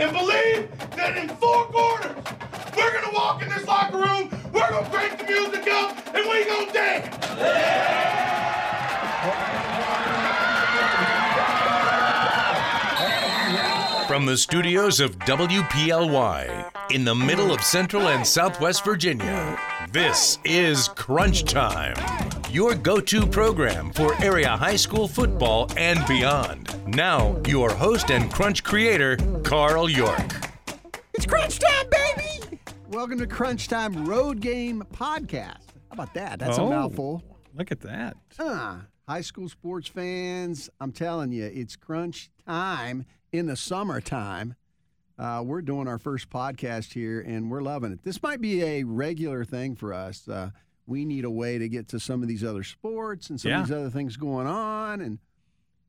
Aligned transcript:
and 0.00 0.12
believe 0.12 0.70
that 0.96 1.16
in 1.18 1.28
four 1.28 1.66
quarters, 1.66 2.16
we're 2.74 2.92
gonna 2.92 3.12
walk 3.12 3.42
in 3.42 3.50
this 3.50 3.66
locker 3.66 3.98
room, 3.98 4.30
we're 4.50 4.70
gonna 4.70 4.88
crank 4.88 5.18
the 5.18 5.24
music 5.24 5.68
up, 5.70 5.94
and 6.14 6.26
we 6.26 6.44
gonna 6.46 6.72
dance. 6.72 7.16
From 14.08 14.24
the 14.24 14.38
studios 14.38 15.00
of 15.00 15.18
WPLY 15.20 16.70
in 16.90 17.04
the 17.04 17.14
middle 17.14 17.52
of 17.52 17.62
Central 17.62 18.08
and 18.08 18.26
Southwest 18.26 18.82
Virginia, 18.84 19.60
this 19.92 20.38
is 20.44 20.88
Crunch 20.88 21.44
Time, 21.44 21.94
your 22.50 22.74
go 22.74 23.00
to 23.00 23.26
program 23.26 23.92
for 23.92 24.14
area 24.22 24.56
high 24.56 24.76
school 24.76 25.06
football 25.06 25.70
and 25.76 26.04
beyond. 26.06 26.69
Now, 26.94 27.40
your 27.46 27.70
host 27.72 28.10
and 28.10 28.30
Crunch 28.32 28.64
creator, 28.64 29.16
Carl 29.44 29.88
York. 29.88 30.32
It's 31.14 31.24
crunch 31.26 31.58
time, 31.58 31.86
baby! 31.90 32.58
Welcome 32.88 33.18
to 33.18 33.26
Crunch 33.26 33.68
Time 33.68 34.06
Road 34.06 34.40
Game 34.40 34.82
Podcast. 34.92 35.58
How 35.88 35.92
about 35.92 36.14
that? 36.14 36.38
That's 36.38 36.58
Oh. 36.58 36.66
a 36.66 36.70
mouthful. 36.70 37.22
Look 37.54 37.70
at 37.70 37.80
that. 37.80 38.16
Huh. 38.36 38.76
High 39.08 39.20
school 39.20 39.48
sports 39.48 39.88
fans, 39.88 40.68
I'm 40.80 40.92
telling 40.92 41.32
you, 41.32 41.44
it's 41.44 41.76
crunch 41.76 42.30
time 42.46 43.04
in 43.32 43.46
the 43.46 43.56
summertime. 43.56 44.54
Uh, 45.18 45.42
we're 45.44 45.62
doing 45.62 45.86
our 45.86 45.98
first 45.98 46.30
podcast 46.30 46.92
here 46.94 47.20
and 47.20 47.50
we're 47.50 47.60
loving 47.62 47.92
it. 47.92 48.02
This 48.02 48.22
might 48.22 48.40
be 48.40 48.62
a 48.62 48.84
regular 48.84 49.44
thing 49.44 49.74
for 49.76 49.92
us. 49.92 50.26
Uh, 50.28 50.50
we 50.86 51.04
need 51.04 51.24
a 51.24 51.30
way 51.30 51.58
to 51.58 51.68
get 51.68 51.88
to 51.88 52.00
some 52.00 52.22
of 52.22 52.28
these 52.28 52.42
other 52.42 52.62
sports 52.64 53.30
and 53.30 53.40
some 53.40 53.50
Yeah. 53.50 53.60
of 53.62 53.68
these 53.68 53.76
other 53.76 53.90
things 53.90 54.16
going 54.16 54.46
on. 54.46 55.00
And, 55.00 55.18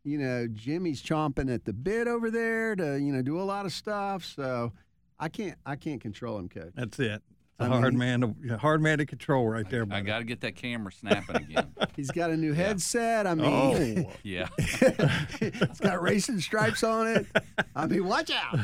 you 0.03 0.17
know, 0.17 0.47
Jimmy's 0.47 1.01
chomping 1.01 1.53
at 1.53 1.65
the 1.65 1.73
bit 1.73 2.07
over 2.07 2.31
there 2.31 2.75
to, 2.75 2.97
you 2.99 3.11
know, 3.13 3.21
do 3.21 3.39
a 3.39 3.43
lot 3.43 3.65
of 3.65 3.71
stuff. 3.73 4.25
So 4.25 4.71
I 5.19 5.29
can't, 5.29 5.57
I 5.65 5.75
can't 5.75 6.01
control 6.01 6.37
him, 6.39 6.49
coach. 6.49 6.71
That's 6.75 6.99
it. 6.99 7.21
I 7.59 7.67
A 7.67 7.69
hard 7.69 7.93
mean- 7.93 8.21
man, 8.21 8.35
to, 8.47 8.57
hard 8.57 8.81
man 8.81 8.97
to 8.97 9.05
control 9.05 9.47
right 9.47 9.69
there. 9.69 9.83
I 9.83 9.85
buddy. 9.85 10.05
got 10.05 10.17
to 10.19 10.23
get 10.23 10.41
that 10.41 10.55
camera 10.55 10.91
snapping 10.91 11.35
again. 11.35 11.71
He's 11.95 12.09
got 12.09 12.31
a 12.31 12.37
new 12.37 12.53
headset. 12.53 13.27
I 13.27 13.35
mean, 13.35 14.05
Oh, 14.07 14.11
yeah. 14.23 14.47
it's 14.57 15.79
got 15.79 16.01
racing 16.01 16.39
stripes 16.39 16.83
on 16.83 17.07
it. 17.07 17.27
I 17.75 17.85
mean, 17.85 18.05
watch 18.05 18.31
out. 18.31 18.59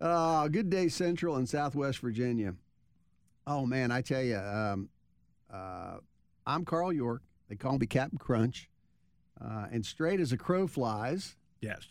Uh, 0.00 0.46
good 0.48 0.70
day, 0.70 0.88
Central 0.88 1.36
and 1.36 1.48
Southwest 1.48 1.98
Virginia. 1.98 2.54
Oh 3.46 3.66
man, 3.66 3.90
I 3.90 4.00
tell 4.00 4.22
you, 4.22 4.36
um, 4.36 4.88
uh, 5.52 5.96
I'm 6.46 6.64
Carl 6.64 6.92
York. 6.92 7.22
They 7.48 7.56
call 7.56 7.78
me 7.78 7.86
Captain 7.86 8.16
Crunch, 8.18 8.68
uh, 9.44 9.66
and 9.70 9.84
straight 9.84 10.20
as 10.20 10.32
a 10.32 10.36
crow 10.36 10.66
flies, 10.66 11.36
yes. 11.60 11.86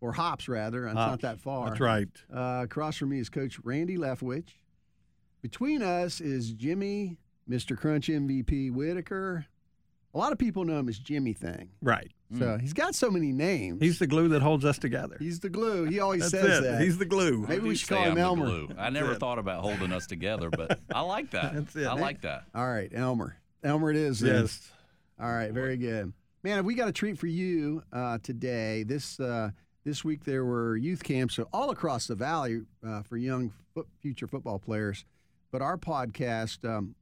or 0.00 0.12
hops 0.12 0.48
rather. 0.48 0.86
It's 0.86 0.94
not 0.94 1.20
that 1.22 1.40
far. 1.40 1.68
That's 1.68 1.80
right. 1.80 2.08
Uh, 2.32 2.60
across 2.64 2.96
from 2.96 3.10
me 3.10 3.18
is 3.18 3.28
Coach 3.28 3.58
Randy 3.64 3.96
Leftwich. 3.96 4.48
Between 5.42 5.82
us 5.82 6.20
is 6.20 6.52
Jimmy, 6.52 7.18
Mr. 7.48 7.76
Crunch 7.76 8.08
MVP 8.08 8.72
Whitaker. 8.72 9.46
A 10.12 10.18
lot 10.18 10.32
of 10.32 10.38
people 10.38 10.64
know 10.64 10.78
him 10.78 10.88
as 10.88 10.98
Jimmy 10.98 11.32
Thing. 11.32 11.70
Right. 11.80 12.10
So 12.38 12.58
he's 12.58 12.72
got 12.72 12.94
so 12.94 13.10
many 13.10 13.32
names. 13.32 13.82
He's 13.82 13.98
the 13.98 14.06
glue 14.06 14.28
that 14.28 14.42
holds 14.42 14.64
us 14.64 14.78
together. 14.78 15.16
He's 15.18 15.40
the 15.40 15.48
glue. 15.48 15.84
He 15.84 15.98
always 15.98 16.28
says 16.30 16.58
it. 16.58 16.62
that. 16.62 16.80
He's 16.80 16.96
the 16.96 17.04
glue. 17.04 17.44
Maybe 17.48 17.68
we 17.68 17.74
should 17.74 17.88
call 17.88 18.02
him 18.02 18.10
I'm 18.10 18.14
the 18.14 18.20
Elmer. 18.20 18.46
glue. 18.46 18.68
I 18.78 18.90
never 18.90 19.12
it. 19.12 19.18
thought 19.18 19.40
about 19.40 19.62
holding 19.62 19.92
us 19.92 20.06
together, 20.06 20.48
but 20.48 20.78
I 20.94 21.00
like 21.00 21.30
that. 21.32 21.54
That's 21.54 21.74
it. 21.74 21.86
I 21.86 21.94
like 21.94 22.20
that. 22.20 22.44
All 22.54 22.68
right, 22.68 22.88
Elmer. 22.94 23.36
Elmer 23.64 23.90
it 23.90 23.96
is. 23.96 24.20
then. 24.20 24.42
yes. 24.42 24.70
All 25.20 25.30
right, 25.30 25.50
very 25.50 25.76
good. 25.76 26.12
Man, 26.42 26.56
have 26.56 26.64
we 26.64 26.74
got 26.74 26.88
a 26.88 26.92
treat 26.92 27.18
for 27.18 27.26
you 27.26 27.82
uh, 27.92 28.18
today. 28.22 28.82
This 28.82 29.20
uh, 29.20 29.50
this 29.84 30.04
week 30.04 30.24
there 30.24 30.44
were 30.44 30.76
youth 30.76 31.02
camps 31.02 31.38
all 31.52 31.70
across 31.70 32.06
the 32.06 32.14
valley 32.14 32.62
uh, 32.86 33.02
for 33.02 33.16
young 33.18 33.52
fo- 33.74 33.86
future 34.00 34.26
football 34.26 34.58
players. 34.58 35.04
But 35.52 35.60
our 35.62 35.76
podcast 35.76 36.64
um, 36.68 36.94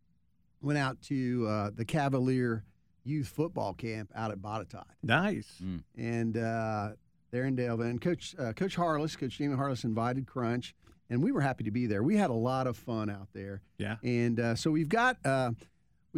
went 0.61 0.79
out 0.79 1.01
to 1.03 1.47
uh, 1.49 1.71
the 1.75 1.85
Cavalier 1.85 2.65
Youth 3.05 3.29
Football 3.29 3.75
Camp 3.75 4.11
out 4.15 4.31
at 4.33 4.39
Botetourt. 4.39 4.85
Nice. 5.03 5.61
Mm. 5.63 5.83
and 5.97 6.37
uh, 6.37 6.89
they're 7.31 7.45
in 7.45 7.57
Daleville. 7.57 8.01
Coach 8.01 8.35
uh, 8.39 8.53
Coach 8.55 8.75
Harless, 8.75 9.15
Coach 9.15 9.39
Jamie 9.39 9.55
Harless, 9.55 9.85
invited 9.85 10.27
Crunch, 10.27 10.75
and 11.11 11.23
we 11.23 11.31
were 11.31 11.43
happy 11.43 11.63
to 11.63 11.71
be 11.71 11.87
there. 11.87 12.03
We 12.03 12.17
had 12.17 12.31
a 12.31 12.35
lot 12.35 12.67
of 12.67 12.77
fun 12.77 13.09
out 13.09 13.29
there, 13.35 13.61
Yeah. 13.79 13.97
and 14.03 14.41
uh, 14.41 14.55
so 14.57 14.73
we've 14.73 14.89
got 14.89 15.19
uh, 15.25 15.53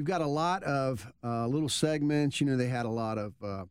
we've 0.00 0.06
got 0.06 0.22
a 0.22 0.26
lot 0.26 0.62
of 0.62 1.12
uh, 1.22 1.46
little 1.46 1.68
segments. 1.68 2.40
You 2.40 2.46
know, 2.46 2.56
they 2.56 2.68
had 2.68 2.86
a 2.86 2.90
lot 2.90 3.18
of 3.18 3.34
uh, 3.44 3.64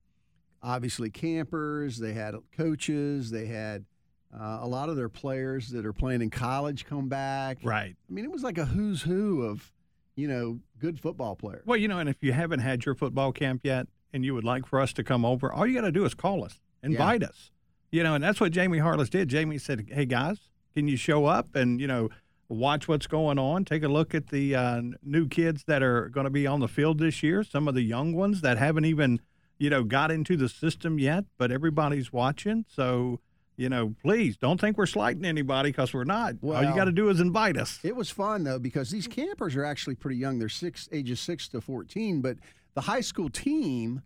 obviously 0.62 1.10
campers. 1.10 1.98
They 1.98 2.14
had 2.14 2.36
coaches. 2.56 3.32
They 3.32 3.48
had 3.48 3.84
uh, 4.32 4.60
a 4.62 4.68
lot 4.68 4.90
of 4.90 4.96
their 4.96 5.10
players 5.10 5.70
that 5.70 5.88
are 5.88 5.94
playing 5.94 6.22
in 6.22 6.30
college 6.30 6.86
come 6.86 7.10
back. 7.10 7.58
Right. 7.64 7.96
I 8.08 8.14
mean, 8.14 8.26
it 8.26 8.32
was 8.32 8.44
like 8.44 8.60
a 8.60 8.66
who's 8.66 9.02
who 9.02 9.42
of 9.42 9.72
you 10.16 10.28
know 10.28 10.60
good 10.78 11.00
football 11.00 11.36
players. 11.36 11.64
Well, 11.66 11.78
you 11.78 11.88
know, 11.88 11.98
and 11.98 12.08
if 12.08 12.18
you 12.22 12.32
haven't 12.32 12.60
had 12.60 12.86
your 12.86 12.94
football 12.94 13.32
camp 13.32 13.62
yet 13.64 13.88
and 14.14 14.24
you 14.24 14.36
would 14.36 14.44
like 14.44 14.68
for 14.68 14.80
us 14.80 14.94
to 14.94 15.04
come 15.04 15.26
over, 15.26 15.52
all 15.52 15.66
you 15.66 15.74
got 15.74 15.82
to 15.88 15.92
do 15.92 16.06
is 16.06 16.14
call 16.14 16.46
us, 16.46 16.62
invite 16.84 17.24
us. 17.24 17.50
You 17.90 18.04
know, 18.04 18.14
and 18.14 18.24
that's 18.24 18.40
what 18.40 18.52
Jamie 18.52 18.78
Harless 18.78 19.10
did. 19.10 19.30
Jamie 19.30 19.58
said, 19.58 19.88
hey, 19.92 20.06
guys, 20.06 20.38
can 20.76 20.88
you 20.88 20.96
show 20.96 21.26
up 21.26 21.56
and, 21.56 21.82
you 21.82 21.88
know, 21.88 22.10
watch 22.50 22.88
what's 22.88 23.08
going 23.08 23.38
on? 23.40 23.64
Take 23.66 23.84
a 23.84 23.88
look 23.88 24.14
at 24.16 24.28
the 24.28 24.56
uh, 24.56 24.82
new 25.04 25.28
kids 25.28 25.64
that 25.68 25.84
are 25.84 26.10
going 26.10 26.26
to 26.26 26.30
be 26.32 26.48
on 26.48 26.60
the 26.60 26.68
field 26.68 27.00
this 27.00 27.22
year, 27.24 27.44
some 27.44 27.68
of 27.68 27.76
the 27.76 27.82
young 27.84 28.14
ones 28.14 28.42
that 28.42 28.58
haven't 28.58 28.86
even, 28.86 29.22
you 29.58 29.70
know, 29.70 29.84
got 29.84 30.12
into 30.12 30.36
the 30.36 30.50
system 30.50 31.00
yet, 31.00 31.26
but 31.38 31.52
everybody's 31.52 32.12
watching. 32.12 32.66
So, 32.68 33.20
you 33.56 33.70
know, 33.70 33.94
please 34.02 34.36
don't 34.38 34.60
think 34.60 34.78
we're 34.78 34.86
slighting 34.88 35.26
anybody 35.26 35.70
because 35.70 35.94
we're 35.94 36.06
not. 36.06 36.36
all 36.44 36.64
you 36.64 36.76
got 36.76 36.86
to 36.86 36.92
do 36.92 37.10
is 37.10 37.20
invite 37.20 37.56
us. 37.58 37.80
It 37.84 37.96
was 37.96 38.10
fun 38.10 38.44
though 38.44 38.60
because 38.60 38.90
these 38.90 39.08
campers 39.08 39.56
are 39.56 39.66
actually 39.66 39.96
pretty 39.96 40.18
young. 40.18 40.40
They're 40.40 40.50
six 40.50 40.90
ages 40.92 41.20
six 41.20 41.48
to 41.50 41.62
fourteen, 41.62 42.22
but 42.22 42.38
the 42.74 42.82
high 42.82 43.02
school 43.02 43.30
team, 43.30 44.02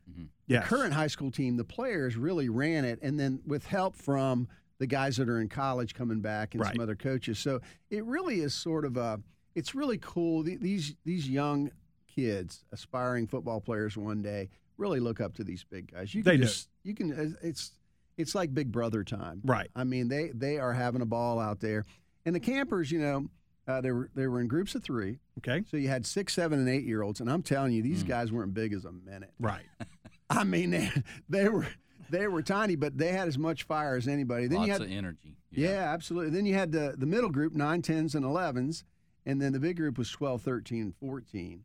Yes. 0.47 0.63
the 0.67 0.75
current 0.75 0.93
high 0.93 1.07
school 1.07 1.31
team, 1.31 1.55
the 1.57 1.63
players 1.63 2.17
really 2.17 2.49
ran 2.49 2.83
it, 2.83 2.99
and 3.01 3.19
then 3.19 3.39
with 3.45 3.65
help 3.67 3.95
from 3.95 4.47
the 4.83 4.87
guys 4.87 5.15
that 5.15 5.29
are 5.29 5.39
in 5.39 5.47
college 5.47 5.93
coming 5.93 6.19
back 6.19 6.53
and 6.55 6.61
Right. 6.61 6.73
some 6.75 6.81
other 6.83 6.95
coaches. 6.97 7.39
So 7.39 7.61
it 7.89 8.03
really 8.03 8.41
is 8.41 8.53
sort 8.53 8.83
of 8.83 8.97
a. 8.97 9.21
It's 9.55 9.73
really 9.73 9.97
cool. 9.97 10.43
These 10.43 10.95
these 11.05 11.29
young 11.29 11.71
kids, 12.13 12.65
aspiring 12.73 13.27
football 13.27 13.61
players, 13.61 13.95
one 13.95 14.21
day 14.21 14.49
really 14.77 14.99
look 14.99 15.21
up 15.21 15.33
to 15.35 15.43
these 15.45 15.63
big 15.63 15.91
guys. 15.93 16.13
You 16.13 16.21
can 16.21 16.31
They 16.41 16.45
do. 16.45 16.51
you 16.83 16.93
can. 16.93 17.37
It's 17.41 17.71
it's 18.17 18.35
like 18.35 18.53
Big 18.53 18.71
Brother 18.73 19.05
time. 19.05 19.39
Right. 19.45 19.69
I 19.73 19.85
mean, 19.85 20.09
they 20.09 20.31
they 20.33 20.57
are 20.57 20.73
having 20.73 21.01
a 21.01 21.05
ball 21.05 21.39
out 21.39 21.61
there, 21.61 21.85
and 22.25 22.35
the 22.35 22.39
campers, 22.41 22.91
you 22.91 22.99
know, 22.99 23.29
uh, 23.67 23.79
they 23.79 23.91
were 23.91 24.09
they 24.15 24.27
were 24.27 24.41
in 24.41 24.47
groups 24.49 24.75
of 24.75 24.83
three. 24.83 25.19
Okay. 25.37 25.63
So 25.71 25.77
you 25.77 25.87
had 25.87 26.05
six, 26.05 26.33
seven, 26.33 26.59
and 26.59 26.67
eight 26.67 26.83
year 26.83 27.01
olds, 27.03 27.21
and 27.21 27.29
I'm 27.31 27.41
telling 27.43 27.71
you, 27.71 27.81
these 27.81 28.03
guys 28.03 28.31
weren't 28.33 28.53
big 28.53 28.73
as 28.73 28.83
a 28.85 28.91
minute. 28.91 29.31
Right. 29.39 29.63
I 30.29 30.43
mean, 30.43 30.71
they, 30.71 30.91
they 31.29 31.47
were 31.47 31.67
they 32.13 32.27
were 32.27 32.41
tiny, 32.41 32.75
but 32.75 32.97
they 32.97 33.11
had 33.11 33.27
as 33.27 33.37
much 33.37 33.63
fire 33.63 33.95
as 33.95 34.07
anybody. 34.07 34.47
Then 34.47 34.59
Lots 34.59 34.67
you 34.67 34.73
had 34.73 34.81
of 34.83 34.91
energy. 34.91 35.35
yeah. 35.51 35.91
absolutely. 35.93 36.29
Then 36.29 36.45
you 36.45 36.53
had 36.53 36.71
the 36.71 36.95
the 36.97 37.05
middle 37.05 37.29
group, 37.29 37.53
nine, 37.53 37.81
tens, 37.81 38.15
and 38.15 38.23
elevens, 38.23 38.83
and 39.25 39.41
then 39.41 39.51
the 39.51 39.59
big 39.59 39.77
group 39.77 39.97
was 39.97 40.09
12, 40.11 40.41
13, 40.41 40.81
and 40.81 40.95
14. 40.95 41.63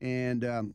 And 0.00 0.44
um, 0.44 0.74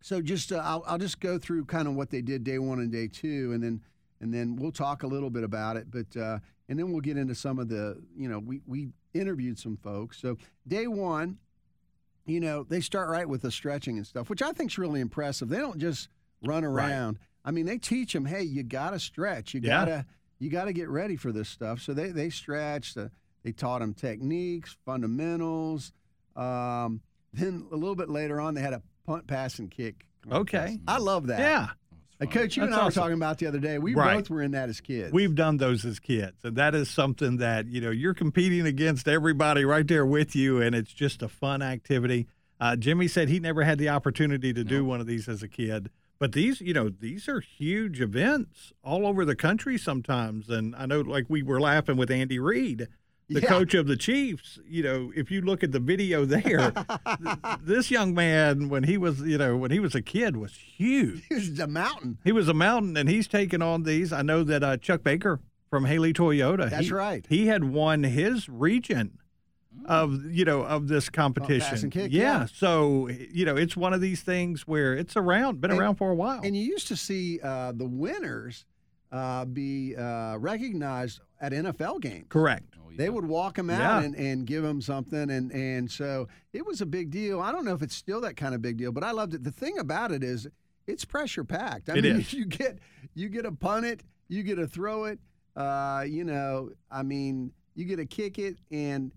so 0.00 0.22
just 0.22 0.52
uh, 0.52 0.62
I'll, 0.64 0.82
I'll 0.86 0.98
just 0.98 1.20
go 1.20 1.38
through 1.38 1.66
kind 1.66 1.86
of 1.86 1.94
what 1.94 2.10
they 2.10 2.22
did 2.22 2.44
day 2.44 2.58
one 2.58 2.78
and 2.78 2.90
day 2.90 3.08
two, 3.08 3.52
and 3.52 3.62
then 3.62 3.82
and 4.20 4.32
then 4.32 4.56
we'll 4.56 4.72
talk 4.72 5.02
a 5.02 5.06
little 5.06 5.30
bit 5.30 5.44
about 5.44 5.76
it. 5.76 5.90
But 5.90 6.16
uh, 6.16 6.38
and 6.68 6.78
then 6.78 6.90
we'll 6.90 7.00
get 7.00 7.16
into 7.16 7.34
some 7.34 7.58
of 7.58 7.68
the 7.68 8.02
you 8.16 8.28
know 8.28 8.38
we 8.38 8.62
we 8.66 8.88
interviewed 9.14 9.58
some 9.58 9.76
folks. 9.76 10.18
So 10.18 10.38
day 10.66 10.86
one, 10.86 11.38
you 12.24 12.40
know 12.40 12.62
they 12.62 12.80
start 12.80 13.10
right 13.10 13.28
with 13.28 13.42
the 13.42 13.50
stretching 13.50 13.98
and 13.98 14.06
stuff, 14.06 14.30
which 14.30 14.42
I 14.42 14.52
think 14.52 14.70
is 14.70 14.78
really 14.78 15.00
impressive. 15.00 15.48
They 15.48 15.58
don't 15.58 15.78
just 15.78 16.08
run 16.42 16.64
around. 16.64 17.18
I 17.46 17.52
mean, 17.52 17.64
they 17.64 17.78
teach 17.78 18.12
them, 18.12 18.26
hey, 18.26 18.42
you 18.42 18.62
got 18.64 18.90
to 18.90 18.98
stretch. 18.98 19.54
You 19.54 19.60
Yeah. 19.62 19.68
gotta 19.84 20.06
you 20.38 20.50
got 20.50 20.66
to 20.66 20.74
get 20.74 20.90
ready 20.90 21.16
for 21.16 21.32
this 21.32 21.48
stuff. 21.48 21.80
So 21.80 21.94
they 21.94 22.10
they 22.10 22.28
stretched. 22.28 22.96
Uh, 22.98 23.08
they 23.44 23.52
taught 23.52 23.78
them 23.78 23.94
techniques, 23.94 24.76
fundamentals. 24.84 25.92
Um, 26.34 27.00
then 27.32 27.66
a 27.70 27.76
little 27.76 27.94
bit 27.94 28.08
later 28.10 28.40
on, 28.40 28.54
they 28.54 28.60
had 28.60 28.72
a 28.72 28.82
punt, 29.06 29.26
pass, 29.26 29.58
and 29.58 29.70
kick. 29.70 30.06
Okay. 30.30 30.78
I 30.88 30.98
love 30.98 31.28
that. 31.28 31.38
Yeah. 31.38 31.68
Uh, 32.20 32.26
Coach, 32.26 32.56
you 32.56 32.64
and 32.64 32.72
That's 32.72 32.82
I 32.82 32.84
were 32.86 32.90
talking 32.90 33.14
about 33.14 33.38
the 33.38 33.46
other 33.46 33.58
day. 33.58 33.78
We 33.78 33.94
Right. 33.94 34.16
both 34.16 34.30
were 34.30 34.42
in 34.42 34.52
that 34.52 34.68
as 34.70 34.80
kids. 34.80 35.12
We've 35.12 35.34
done 35.34 35.58
those 35.58 35.84
as 35.84 36.00
kids, 36.00 36.44
and 36.44 36.56
that 36.56 36.74
is 36.74 36.88
something 36.90 37.36
that 37.38 37.66
you 37.66 37.80
know 37.80 37.90
you're 37.90 38.14
competing 38.14 38.66
against 38.66 39.06
everybody 39.06 39.64
right 39.64 39.86
there 39.86 40.04
with 40.06 40.34
you, 40.34 40.60
and 40.60 40.74
it's 40.74 40.92
just 40.92 41.22
a 41.22 41.28
fun 41.28 41.60
activity. 41.62 42.26
Uh, 42.58 42.74
Jimmy 42.74 43.06
said 43.06 43.28
he 43.28 43.38
never 43.38 43.62
had 43.64 43.78
the 43.78 43.90
opportunity 43.90 44.52
to 44.54 44.64
do 44.64 44.82
one 44.82 44.98
of 45.00 45.06
these 45.06 45.28
as 45.28 45.42
a 45.42 45.48
kid, 45.48 45.90
but 46.18 46.32
these, 46.32 46.60
you 46.60 46.72
know, 46.74 46.88
these 46.88 47.28
are 47.28 47.40
huge 47.40 48.00
events 48.00 48.72
all 48.82 49.06
over 49.06 49.24
the 49.24 49.36
country 49.36 49.76
sometimes. 49.78 50.48
And 50.48 50.74
I 50.76 50.86
know, 50.86 51.00
like 51.00 51.26
we 51.28 51.42
were 51.42 51.60
laughing 51.60 51.96
with 51.96 52.10
Andy 52.10 52.38
Reid, 52.38 52.88
the 53.28 53.40
Yeah. 53.40 53.48
coach 53.48 53.74
of 53.74 53.86
the 53.86 53.96
Chiefs. 53.96 54.58
You 54.68 54.82
know, 54.82 55.12
if 55.16 55.30
you 55.30 55.40
look 55.40 55.62
at 55.64 55.72
the 55.72 55.80
video 55.80 56.24
there, 56.36 56.70
th- 56.72 57.58
this 57.62 57.90
young 57.90 58.14
man 58.14 58.68
when 58.68 58.84
he 58.84 58.96
was, 58.96 59.20
you 59.20 59.36
know, 59.38 59.56
when 59.56 59.70
he 59.70 59.80
was 59.80 59.94
a 59.94 60.02
kid 60.02 60.36
was 60.36 60.54
huge. 60.54 61.24
he 61.28 61.34
was 61.34 61.58
a 61.58 61.66
mountain. 61.66 62.18
He 62.24 62.32
was 62.32 62.48
a 62.48 62.54
mountain, 62.54 62.96
and 62.96 63.08
he's 63.08 63.26
taken 63.28 63.60
on 63.62 63.82
these. 63.82 64.12
I 64.12 64.22
know 64.22 64.42
that 64.44 64.62
uh, 64.62 64.76
Chuck 64.76 65.02
Baker 65.02 65.40
from 65.68 65.84
Haley 65.86 66.12
Toyota. 66.12 66.70
That's 66.70 66.86
He- 66.86 66.92
right. 66.92 67.26
He 67.28 67.46
had 67.48 67.64
won 67.64 68.04
his 68.04 68.48
region 68.48 69.18
of 69.84 70.24
you 70.32 70.44
know 70.44 70.62
of 70.62 70.88
this 70.88 71.08
competition. 71.08 71.78
and 71.82 71.92
kick, 71.92 72.12
yeah. 72.12 72.40
yeah. 72.40 72.46
So 72.46 73.08
you 73.08 73.44
know 73.44 73.56
it's 73.56 73.76
one 73.76 73.92
of 73.92 74.00
these 74.00 74.22
things 74.22 74.66
where 74.66 74.94
it's 74.94 75.16
around, 75.16 75.60
been 75.60 75.70
And- 75.70 75.78
around 75.80 75.96
for 75.96 76.10
a 76.10 76.14
while. 76.14 76.40
And 76.42 76.56
you 76.56 76.62
used 76.62 76.88
to 76.88 76.96
see 76.96 77.40
uh, 77.42 77.72
the 77.72 77.86
winners 77.86 78.64
uh, 79.12 79.44
be 79.44 79.94
uh, 79.96 80.36
recognized 80.38 81.20
at 81.40 81.52
NFL 81.52 82.00
games. 82.00 82.26
Correct. 82.28 82.74
Oh, 82.78 82.90
yeah. 82.90 82.96
They 82.96 83.08
would 83.10 83.26
walk 83.26 83.54
them 83.56 83.70
out 83.70 84.00
Yeah. 84.00 84.06
and, 84.06 84.14
and 84.16 84.46
give 84.46 84.62
them 84.62 84.80
something, 84.80 85.30
and 85.30 85.52
and 85.52 85.90
so 85.90 86.28
it 86.52 86.66
was 86.66 86.80
a 86.80 86.86
big 86.86 87.10
deal. 87.10 87.40
I 87.40 87.52
don't 87.52 87.64
know 87.64 87.74
if 87.74 87.82
it's 87.82 87.94
still 87.94 88.20
that 88.22 88.36
kind 88.36 88.54
of 88.54 88.62
big 88.62 88.76
deal, 88.78 88.90
but 88.92 89.04
I 89.04 89.12
loved 89.12 89.34
it. 89.34 89.44
The 89.44 89.52
thing 89.52 89.78
about 89.78 90.10
it 90.12 90.24
is, 90.24 90.48
it's 90.86 91.04
pressure 91.04 91.44
packed. 91.44 91.88
I 91.88 91.96
It 91.98 92.04
mean, 92.04 92.16
is. 92.20 92.32
you 92.38 92.46
get 92.46 92.78
you 93.14 93.28
get 93.28 93.44
a 93.46 93.52
punt 93.52 93.86
it, 93.86 94.02
you 94.28 94.42
get 94.42 94.58
a 94.58 94.66
throw 94.66 95.04
it. 95.04 95.20
Uh, 95.54 96.04
you 96.06 96.24
know, 96.24 96.70
I 96.90 97.02
mean, 97.02 97.52
you 97.74 97.84
get 97.84 97.98
a 97.98 98.04
kick 98.06 98.38
it, 98.38 98.58
and 98.70 99.12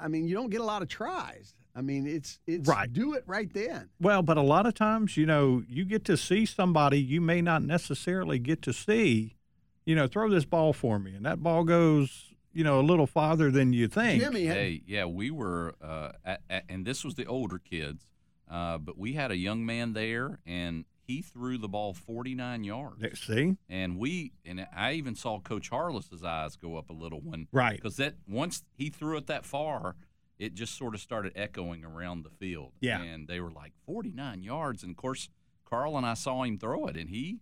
I 0.00 0.08
mean, 0.08 0.26
you 0.26 0.34
don't 0.34 0.50
get 0.50 0.60
a 0.60 0.64
lot 0.64 0.82
of 0.82 0.88
tries. 0.88 1.54
I 1.76 1.80
mean, 1.82 2.06
it's 2.06 2.38
it's 2.46 2.68
Right. 2.68 2.92
do 2.92 3.14
it 3.14 3.24
right 3.26 3.52
then. 3.52 3.88
Well, 4.00 4.22
but 4.22 4.36
a 4.36 4.42
lot 4.42 4.66
of 4.66 4.74
times, 4.74 5.16
you 5.16 5.26
know, 5.26 5.62
you 5.68 5.84
get 5.84 6.04
to 6.06 6.16
see 6.16 6.46
somebody 6.46 7.00
you 7.00 7.20
may 7.20 7.40
not 7.42 7.62
necessarily 7.62 8.38
get 8.38 8.62
to 8.62 8.72
see. 8.72 9.36
You 9.86 9.94
know, 9.94 10.06
throw 10.06 10.30
this 10.30 10.44
ball 10.44 10.72
for 10.72 10.98
me, 10.98 11.14
and 11.14 11.26
that 11.26 11.42
ball 11.42 11.64
goes, 11.64 12.32
you 12.54 12.64
know, 12.64 12.80
a 12.80 12.82
little 12.82 13.06
farther 13.06 13.50
than 13.50 13.72
you 13.72 13.86
think. 13.88 14.22
Jimmy, 14.22 14.44
had- 14.46 14.56
Hey, 14.56 14.82
yeah, 14.86 15.04
we 15.04 15.30
were, 15.30 15.74
uh, 15.82 16.12
at, 16.24 16.40
at, 16.48 16.64
and 16.70 16.86
this 16.86 17.04
was 17.04 17.16
the 17.16 17.26
older 17.26 17.58
kids, 17.58 18.06
uh, 18.48 18.78
but 18.78 18.96
we 18.96 19.12
had 19.12 19.30
a 19.30 19.36
young 19.36 19.66
man 19.66 19.92
there, 19.92 20.38
and 20.46 20.84
he 21.06 21.20
threw 21.22 21.58
the 21.58 21.68
ball 21.68 21.92
49 21.94 22.64
yards. 22.64 23.20
See, 23.20 23.56
And 23.68 23.98
we, 23.98 24.32
and 24.44 24.66
I 24.74 24.92
even 24.92 25.14
saw 25.14 25.40
Coach 25.40 25.68
Harless's 25.70 26.22
eyes 26.24 26.56
go 26.56 26.76
up 26.76 26.90
a 26.90 26.94
little 26.94 27.20
when, 27.20 27.46
right? 27.52 27.76
because 27.76 27.96
that 27.96 28.14
once 28.28 28.62
he 28.76 28.90
threw 28.90 29.16
it 29.16 29.26
that 29.26 29.44
far, 29.44 29.96
it 30.38 30.54
just 30.54 30.76
sort 30.76 30.94
of 30.94 31.00
started 31.00 31.32
echoing 31.36 31.84
around 31.84 32.24
the 32.24 32.30
field. 32.30 32.72
Yeah. 32.80 33.00
and 33.02 33.28
they 33.28 33.40
were 33.40 33.50
like 33.52 33.72
49 33.86 34.42
yards, 34.42 34.82
and 34.82 34.90
of 34.90 34.96
course, 34.96 35.28
Carl 35.64 35.96
and 35.96 36.04
I 36.06 36.14
saw 36.14 36.42
him 36.42 36.58
throw 36.58 36.86
it, 36.86 36.96
and 36.96 37.08
he, 37.10 37.38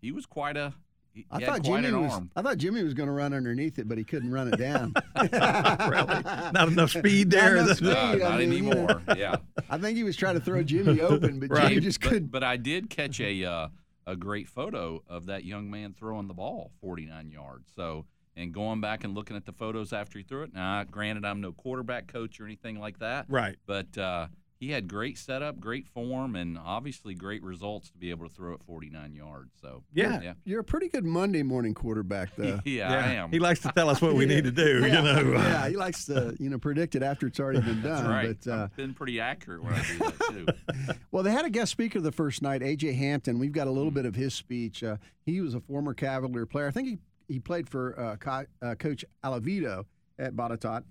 he 0.00 0.10
was 0.12 0.26
quite 0.26 0.56
a, 0.56 0.74
he 1.12 1.26
I 1.30 1.44
thought 1.44 1.62
Jimmy 1.62 1.92
was. 1.92 2.22
I 2.36 2.42
thought 2.42 2.58
Jimmy 2.58 2.82
was 2.82 2.94
going 2.94 3.08
to 3.08 3.12
run 3.12 3.32
underneath 3.32 3.78
it, 3.78 3.88
but 3.88 3.98
he 3.98 4.04
couldn't 4.04 4.30
run 4.30 4.52
it 4.52 4.56
down. 4.58 4.94
really, 5.20 6.22
not 6.52 6.68
enough 6.68 6.90
speed 6.90 7.32
Not 7.32 7.40
there. 7.40 7.56
enough 7.56 7.76
speed. 7.78 7.88
it? 7.88 7.94
No, 7.94 7.98
I 8.00 8.16
not 8.16 8.38
mean, 8.38 8.52
you 8.52 8.62
know. 8.62 8.70
anymore. 8.72 9.02
yeah. 9.16 9.36
I 9.68 9.78
think 9.78 9.96
he 9.96 10.04
was 10.04 10.16
trying 10.16 10.34
to 10.34 10.40
throw 10.40 10.62
Jimmy 10.62 11.00
open, 11.00 11.40
but 11.40 11.50
Right. 11.50 11.68
Jimmy 11.68 11.80
just 11.80 12.00
couldn't. 12.00 12.30
But 12.30 12.44
I 12.44 12.56
did 12.56 12.90
catch 12.90 13.20
a 13.20 13.44
uh, 13.44 13.68
a 14.06 14.16
great 14.16 14.48
photo 14.48 15.02
of 15.08 15.26
that 15.26 15.44
young 15.44 15.70
man 15.70 15.94
throwing 15.98 16.26
the 16.28 16.34
ball 16.34 16.70
49 16.80 17.30
yards. 17.30 17.70
So, 17.76 18.06
and 18.36 18.52
going 18.52 18.80
back 18.80 19.04
and 19.04 19.14
looking 19.14 19.36
at 19.36 19.44
the 19.46 19.52
photos 19.52 19.92
after 19.92 20.18
he 20.18 20.24
threw 20.24 20.42
it. 20.44 20.54
Now, 20.54 20.84
granted, 20.84 21.24
I'm 21.24 21.40
no 21.40 21.52
quarterback 21.52 22.06
coach 22.08 22.40
or 22.40 22.44
anything 22.46 22.78
like 22.80 22.98
that, 23.00 23.26
Right. 23.28 23.56
but 23.66 23.96
uh, 23.98 24.28
he 24.60 24.70
had 24.70 24.86
great 24.88 25.16
setup, 25.16 25.58
great 25.58 25.88
form, 25.88 26.36
and 26.36 26.58
obviously 26.58 27.14
great 27.14 27.42
results 27.42 27.90
to 27.90 27.96
be 27.98 28.10
able 28.10 28.28
to 28.28 28.34
throw 28.34 28.52
at 28.52 28.62
49 28.62 29.14
yards. 29.14 29.50
So, 29.60 29.82
Yeah. 29.92 30.20
yeah, 30.20 30.34
You're 30.44 30.60
a 30.60 30.64
pretty 30.64 30.88
good 30.90 31.04
Monday 31.04 31.42
morning 31.42 31.72
quarterback, 31.72 32.36
though. 32.36 32.60
yeah, 32.66 32.92
I 32.92 33.12
am. 33.14 33.30
He 33.30 33.38
likes 33.38 33.60
to 33.60 33.72
tell 33.74 33.88
us 33.88 34.02
what 34.02 34.14
we 34.14 34.26
need 34.26 34.44
to 34.44 34.50
do. 34.50 34.80
yeah, 34.86 34.98
You 35.18 35.24
know. 35.24 35.32
yeah, 35.32 35.68
he 35.70 35.76
likes 35.76 36.04
to 36.04 36.36
you 36.38 36.50
know 36.50 36.58
predict 36.58 36.94
it 36.94 37.02
after 37.02 37.26
it's 37.26 37.40
already 37.40 37.60
been 37.62 37.80
That's 37.82 38.02
done. 38.02 38.10
right. 38.10 38.36
But 38.44 38.50
uh, 38.52 38.62
I've 38.64 38.76
been 38.76 38.92
pretty 38.94 39.18
accurate 39.18 39.64
when 39.64 39.72
I 39.72 39.82
do 39.82 39.98
that 39.98 40.18
too. 40.28 40.94
well, 41.10 41.22
they 41.22 41.32
had 41.32 41.46
a 41.46 41.50
guest 41.50 41.72
speaker 41.72 41.98
the 42.00 42.12
first 42.12 42.42
night, 42.42 42.60
AJ 42.60 42.96
Hampton. 42.96 43.38
We've 43.38 43.52
got 43.52 43.66
a 43.66 43.70
little 43.72 43.90
bit 43.90 44.04
of 44.04 44.14
his 44.14 44.34
speech. 44.34 44.84
Uh, 44.84 44.98
he 45.24 45.40
was 45.40 45.54
a 45.54 45.60
former 45.60 45.94
Cavalier 45.94 46.44
player. 46.44 46.66
I 46.68 46.70
think 46.70 46.86
he 46.88 46.98
he 47.28 47.38
played 47.38 47.66
for 47.68 47.98
uh, 47.98 48.16
Co- 48.16 48.44
uh, 48.60 48.74
Coach 48.74 49.06
Alavito 49.24 49.84
at 50.18 50.34
Botetourt. 50.36 50.82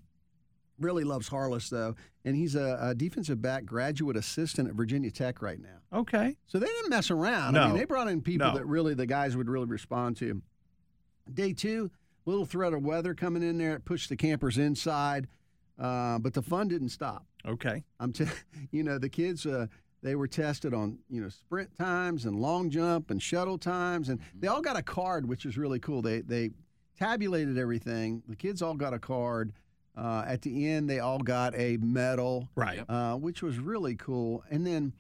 Really 0.80 1.04
loves 1.04 1.28
Harless 1.28 1.70
though, 1.70 1.96
and 2.26 2.36
he's 2.36 2.56
a, 2.56 2.78
a 2.82 2.96
defensive 2.96 3.42
back 3.42 3.66
graduate 3.66 4.16
assistant 4.16 4.70
at 4.70 4.76
Virginia 4.76 5.12
Tech 5.12 5.42
right 5.42 5.60
now. 5.60 6.00
Okay. 6.00 6.38
So 6.48 6.58
they 6.60 6.68
didn't 6.68 6.90
mess 6.90 7.12
around. 7.12 7.58
I 7.58 7.66
mean, 7.66 7.74
No. 7.74 7.78
they 7.78 7.86
brought 7.86 8.08
in 8.08 8.22
people 8.22 8.48
No. 8.48 8.54
that 8.56 8.66
really 8.66 8.94
the 8.94 9.06
guys 9.06 9.36
would 9.36 9.50
really 9.50 9.66
respond 9.66 10.18
to. 10.18 10.42
Day 11.34 11.54
two, 11.54 11.92
little 12.26 12.46
threat 12.46 12.74
of 12.74 12.84
weather 12.84 13.14
coming 13.14 13.44
in 13.44 13.58
there, 13.58 13.76
it 13.76 13.86
pushed 13.86 14.10
the 14.10 14.16
campers 14.16 14.58
inside, 14.58 15.28
uh, 15.78 16.18
but 16.20 16.34
the 16.34 16.42
fun 16.42 16.68
didn't 16.68 16.90
stop. 16.90 17.26
Okay. 17.46 17.84
I'm, 18.00 18.14
t- 18.14 18.26
you 18.72 18.84
know, 18.84 18.98
the 18.98 19.10
kids 19.10 19.46
uh, 19.46 19.68
they 20.02 20.16
were 20.16 20.28
tested 20.28 20.74
on 20.74 20.98
you 21.10 21.22
know 21.22 21.28
sprint 21.30 21.76
times 21.78 22.26
and 22.26 22.40
long 22.40 22.70
jump 22.70 23.12
and 23.12 23.22
shuttle 23.22 23.58
times, 23.58 24.08
and 24.10 24.20
they 24.40 24.48
all 24.48 24.62
got 24.62 24.78
a 24.78 24.82
card, 24.84 25.28
which 25.28 25.46
is 25.46 25.58
really 25.58 25.80
cool. 25.80 26.02
They 26.02 26.22
they 26.22 26.52
tabulated 26.98 27.58
everything. 27.58 28.24
The 28.28 28.36
kids 28.36 28.62
all 28.62 28.76
got 28.76 28.94
a 28.94 29.00
card. 29.00 29.52
Uh, 30.00 30.24
at 30.26 30.42
the 30.42 30.68
end, 30.68 30.90
they 30.90 31.00
all 31.00 31.20
got 31.20 31.54
a 31.56 31.78
medal 31.78 32.48
Right. 32.56 32.84
Uh, 32.90 33.16
which 33.16 33.42
was 33.44 33.60
really 33.60 33.96
cool. 33.96 34.44
And 34.50 34.66
then, 34.66 34.94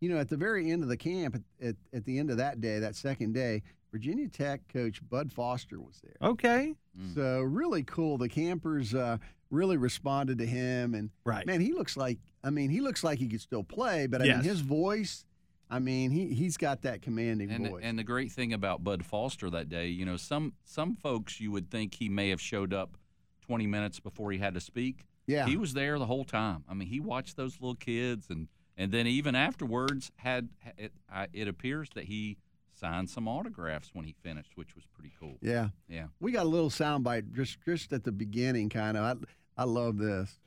you 0.00 0.08
know, 0.08 0.18
at 0.18 0.28
the 0.28 0.36
very 0.36 0.70
end 0.70 0.82
of 0.82 0.88
the 0.88 0.96
camp, 0.96 1.34
at, 1.34 1.68
at, 1.68 1.76
at 1.92 2.04
the 2.04 2.18
end 2.18 2.30
of 2.30 2.38
that 2.38 2.60
day, 2.60 2.78
that 2.78 2.94
second 2.96 3.34
day, 3.34 3.62
Virginia 3.92 4.28
Tech 4.28 4.60
coach 4.72 5.00
Bud 5.08 5.32
Foster 5.32 5.78
was 5.80 6.00
there. 6.02 6.16
Okay. 6.30 6.74
Mm. 6.98 7.14
So 7.14 7.40
really 7.42 7.82
cool. 7.82 8.18
The 8.18 8.28
campers 8.28 8.94
uh, 8.94 9.18
really 9.50 9.76
responded 9.76 10.38
to 10.38 10.46
him, 10.46 10.94
and 10.94 11.10
Right. 11.24 11.46
man, 11.46 11.60
he 11.60 11.72
looks 11.72 11.96
like 11.96 12.18
I 12.44 12.50
mean, 12.50 12.70
he 12.70 12.80
looks 12.80 13.02
like 13.02 13.18
he 13.18 13.28
could 13.28 13.40
still 13.40 13.64
play, 13.64 14.06
but 14.06 14.22
I 14.22 14.26
Yes. 14.26 14.36
mean, 14.36 14.44
his 14.44 14.60
voice. 14.60 15.24
I 15.68 15.80
mean, 15.80 16.10
he 16.12 16.32
he's 16.32 16.56
got 16.56 16.82
that 16.82 17.02
commanding 17.02 17.50
and 17.50 17.66
voice. 17.68 17.82
and 17.84 17.98
the 17.98 18.04
great 18.04 18.30
thing 18.32 18.52
about 18.52 18.84
Bud 18.84 19.04
Foster 19.04 19.50
that 19.50 19.68
day, 19.68 19.88
you 19.88 20.04
know, 20.04 20.16
some 20.16 20.52
some 20.64 20.94
folks 20.94 21.40
you 21.40 21.50
would 21.50 21.70
think 21.70 21.94
he 21.94 22.08
may 22.08 22.28
have 22.28 22.40
showed 22.40 22.72
up 22.72 22.96
20 23.46 23.66
minutes 23.66 24.00
before 24.00 24.32
he 24.32 24.38
had 24.38 24.54
to 24.54 24.60
speak. 24.60 25.06
yeah, 25.26 25.46
He 25.46 25.56
was 25.56 25.72
there 25.74 25.98
the 25.98 26.06
whole 26.06 26.24
time. 26.24 26.64
I 26.68 26.74
mean, 26.74 26.88
he 26.88 27.00
watched 27.00 27.36
those 27.36 27.54
little 27.60 27.74
kids, 27.76 28.26
and 28.30 28.48
and 28.76 28.92
then 28.92 29.06
even 29.06 29.34
afterwards, 29.34 30.10
had 30.16 30.48
it, 30.76 30.92
I, 31.10 31.28
it 31.32 31.48
appears 31.48 31.88
that 31.94 32.04
he 32.04 32.36
signed 32.72 33.08
some 33.08 33.26
autographs 33.26 33.90
when 33.94 34.04
he 34.04 34.14
finished, 34.22 34.50
which 34.54 34.74
was 34.74 34.84
pretty 34.94 35.12
cool. 35.18 35.38
yeah. 35.40 35.68
Yeah. 35.88 36.06
We 36.20 36.32
got 36.32 36.44
a 36.44 36.48
little 36.48 36.68
soundbite 36.70 37.32
just 37.32 37.58
just 37.64 37.92
at 37.92 38.04
the 38.04 38.12
beginning, 38.12 38.68
kind 38.68 38.96
of. 38.96 39.24
I 39.56 39.62
I 39.62 39.64
love 39.64 39.96
this. 39.98 40.38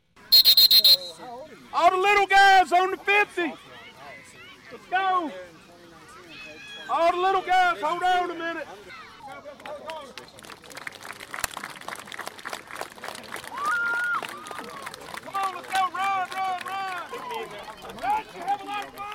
All 1.74 1.90
the 1.92 1.98
little 1.98 2.28
guys 2.28 2.72
on 2.72 2.92
the 2.92 2.98
50. 2.98 3.54
Let's 4.72 4.86
go. 4.92 5.32
All 6.92 7.12
the 7.12 7.18
little 7.18 7.42
guys, 7.42 7.80
hold 7.82 8.04
on 8.04 8.32
a 8.32 8.34
minute. 8.36 8.68
Come 15.24 15.36
on, 15.36 15.49
let's 15.62 15.74
go. 15.74 15.80
Run, 15.96 16.30
run, 16.30 16.60
run. 16.66 17.04
Run, 18.02 18.24
have 18.48 18.62
a 18.62 18.66
lot 18.66 18.86
of 18.86 18.94
fun. 18.94 19.06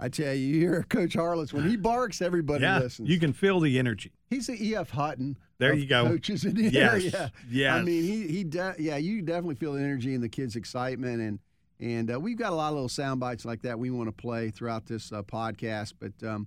I 0.00 0.08
tell 0.08 0.32
you, 0.32 0.46
you 0.54 0.60
hear 0.60 0.84
Coach 0.88 1.14
Harless 1.14 1.52
when 1.52 1.68
he 1.68 1.76
barks, 1.90 2.22
everybody 2.22 2.62
Yeah. 2.62 2.78
listens. 2.78 3.08
You 3.08 3.18
can 3.18 3.32
feel 3.32 3.58
the 3.60 3.78
energy. 3.78 4.12
He's 4.30 4.46
the 4.46 4.54
E.F. 4.68 4.90
Hutton. 4.90 5.36
There 5.58 5.74
you 5.74 5.86
go. 5.86 6.04
Coaches 6.06 6.44
in 6.44 6.54
the 6.54 6.68
Yes. 6.70 7.12
area. 7.52 7.72
I 7.72 7.82
mean, 7.82 8.02
he 8.04 8.28
he 8.28 8.44
de- 8.44 8.76
yeah, 8.78 8.96
you 8.96 9.22
definitely 9.22 9.56
feel 9.56 9.72
the 9.72 9.82
energy 9.82 10.14
and 10.14 10.22
the 10.22 10.28
kids' 10.28 10.54
excitement, 10.54 11.20
and 11.20 11.40
and 11.80 12.12
uh, 12.12 12.20
we've 12.20 12.38
got 12.38 12.52
a 12.52 12.54
lot 12.56 12.68
of 12.68 12.74
little 12.74 12.88
sound 12.88 13.18
bites 13.18 13.44
like 13.44 13.62
that 13.62 13.76
we 13.78 13.90
want 13.90 14.06
to 14.08 14.12
play 14.12 14.50
throughout 14.50 14.86
this 14.86 15.10
uh, 15.12 15.22
podcast. 15.24 15.94
But 15.98 16.12
um, 16.26 16.46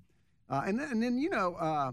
uh, 0.49 0.61
and 0.65 0.79
then, 0.79 0.89
and 0.91 1.03
then 1.03 1.17
you 1.17 1.29
know, 1.29 1.55
uh, 1.55 1.91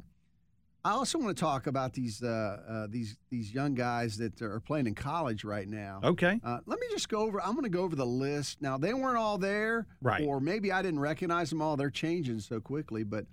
I 0.89 0.93
also 0.93 1.19
want 1.19 1.37
to 1.37 1.41
talk 1.41 1.67
about 1.67 1.93
these 1.93 2.23
uh, 2.23 2.63
uh, 2.67 2.87
these 2.89 3.19
these 3.29 3.53
young 3.53 3.75
guys 3.75 4.17
that 4.17 4.41
are 4.41 4.59
playing 4.59 4.87
in 4.87 4.95
college 4.95 5.45
right 5.45 5.69
now. 5.69 6.01
Okay. 6.03 6.41
Uh, 6.43 6.61
let 6.65 6.81
me 6.81 6.87
just 6.91 7.11
go 7.11 7.21
over. 7.21 7.43
I'm 7.43 7.53
going 7.53 7.65
to 7.65 7.69
go 7.69 7.83
over 7.83 7.95
the 7.95 8.07
list. 8.07 8.63
Now 8.63 8.79
they 8.79 8.95
weren't 8.95 9.19
all 9.19 9.37
there, 9.37 9.87
Right. 10.01 10.25
Or 10.25 10.41
maybe 10.41 10.73
I 10.73 10.81
didn't 10.81 11.01
recognize 11.01 11.51
them 11.51 11.61
all. 11.61 11.77
They're 11.77 11.91
changing 11.91 12.41
so 12.41 12.59
quickly. 12.59 13.03
But 13.05 13.27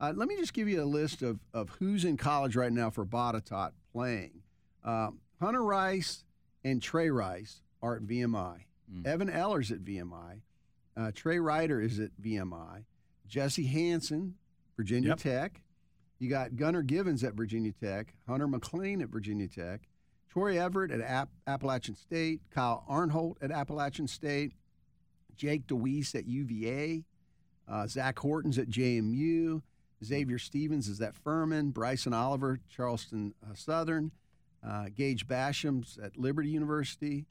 uh, 0.00 0.14
let 0.16 0.26
me 0.26 0.36
just 0.38 0.54
give 0.54 0.68
you 0.68 0.82
a 0.82 0.86
list 0.86 1.20
of 1.20 1.38
of 1.52 1.68
who's 1.78 2.06
in 2.06 2.16
college 2.16 2.56
right 2.56 2.72
now 2.72 2.88
for 2.88 3.04
Botetourt 3.04 3.72
playing. 3.92 4.40
Uh, 4.82 5.10
Hunter 5.38 5.62
Rice 5.62 6.24
and 6.64 6.80
Trey 6.80 7.10
Rice 7.10 7.60
are 7.82 7.96
at 7.96 8.02
VMI. 8.04 8.60
Mm. 8.90 9.06
Evan 9.06 9.28
Ellers 9.28 9.70
at 9.70 9.84
VMI. 9.84 10.40
Uh, 10.96 11.10
Trey 11.14 11.38
Ryder 11.38 11.78
is 11.78 12.00
at 12.00 12.10
VMI. 12.22 12.84
Jesse 13.26 13.66
Hansen, 13.66 14.36
Virginia 14.78 15.10
Yep. 15.10 15.18
Tech. 15.18 15.62
You 16.22 16.28
got 16.28 16.54
Gunnar 16.54 16.82
Givens 16.82 17.24
at 17.24 17.34
Virginia 17.34 17.72
Tech, 17.72 18.14
Hunter 18.28 18.46
McLean 18.46 19.02
at 19.02 19.08
Virginia 19.08 19.48
Tech, 19.48 19.88
Troy 20.30 20.56
Everett 20.56 20.92
at 20.92 21.00
App- 21.00 21.32
Appalachian 21.48 21.96
State, 21.96 22.42
Kyle 22.48 22.84
Arnholt 22.88 23.38
at 23.42 23.50
Appalachian 23.50 24.06
State, 24.06 24.52
Jake 25.34 25.66
DeWeese 25.66 26.14
at 26.14 26.24
UVA, 26.24 27.02
uh, 27.66 27.88
Zach 27.88 28.16
Hortons 28.20 28.56
at 28.56 28.68
JMU, 28.68 29.62
Xavier 30.04 30.38
Stevens 30.38 30.86
is 30.86 31.00
at 31.00 31.16
Furman, 31.16 31.70
Bryson 31.70 32.14
Oliver, 32.14 32.60
Charleston 32.68 33.34
uh, 33.44 33.54
Southern, 33.54 34.12
uh, 34.64 34.90
Gage 34.94 35.26
Basham's 35.26 35.98
at 36.00 36.16
Liberty 36.16 36.50
University, 36.50 37.26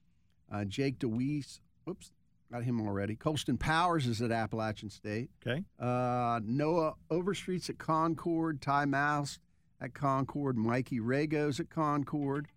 uh, 0.53 0.65
Jake 0.65 0.99
DeWeese, 0.99 1.61
whoops, 1.85 2.11
got 2.51 2.63
him 2.63 2.81
already. 2.81 3.15
Colston 3.15 3.57
Powers 3.57 4.07
is 4.07 4.21
at 4.21 4.31
Appalachian 4.31 4.89
State. 4.89 5.29
Okay. 5.45 5.63
Uh, 5.79 6.39
Noah 6.43 6.95
Overstreet's 7.09 7.69
at 7.69 7.77
Concord. 7.77 8.61
Ty 8.61 8.85
Mouse 8.85 9.39
at 9.79 9.93
Concord. 9.93 10.57
Mikey 10.57 10.99
Ragos 10.99 11.59
at 11.59 11.69
Concord. 11.69 12.47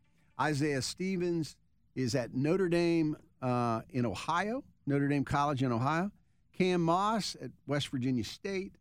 Isaiah 0.41 0.83
Stevens 0.83 1.57
is 1.95 2.15
at 2.15 2.35
Notre 2.35 2.69
Dame 2.69 3.17
uh, 3.41 3.83
in 3.91 4.05
Ohio, 4.05 4.65
Notre 4.87 5.09
Dame 5.09 5.25
College 5.25 5.63
in 5.63 5.71
Ohio. 5.71 6.11
Cam 6.57 6.81
Moss 6.81 7.37
at 7.41 7.51
West 7.67 7.89
Virginia 7.89 8.25
State. 8.25 8.77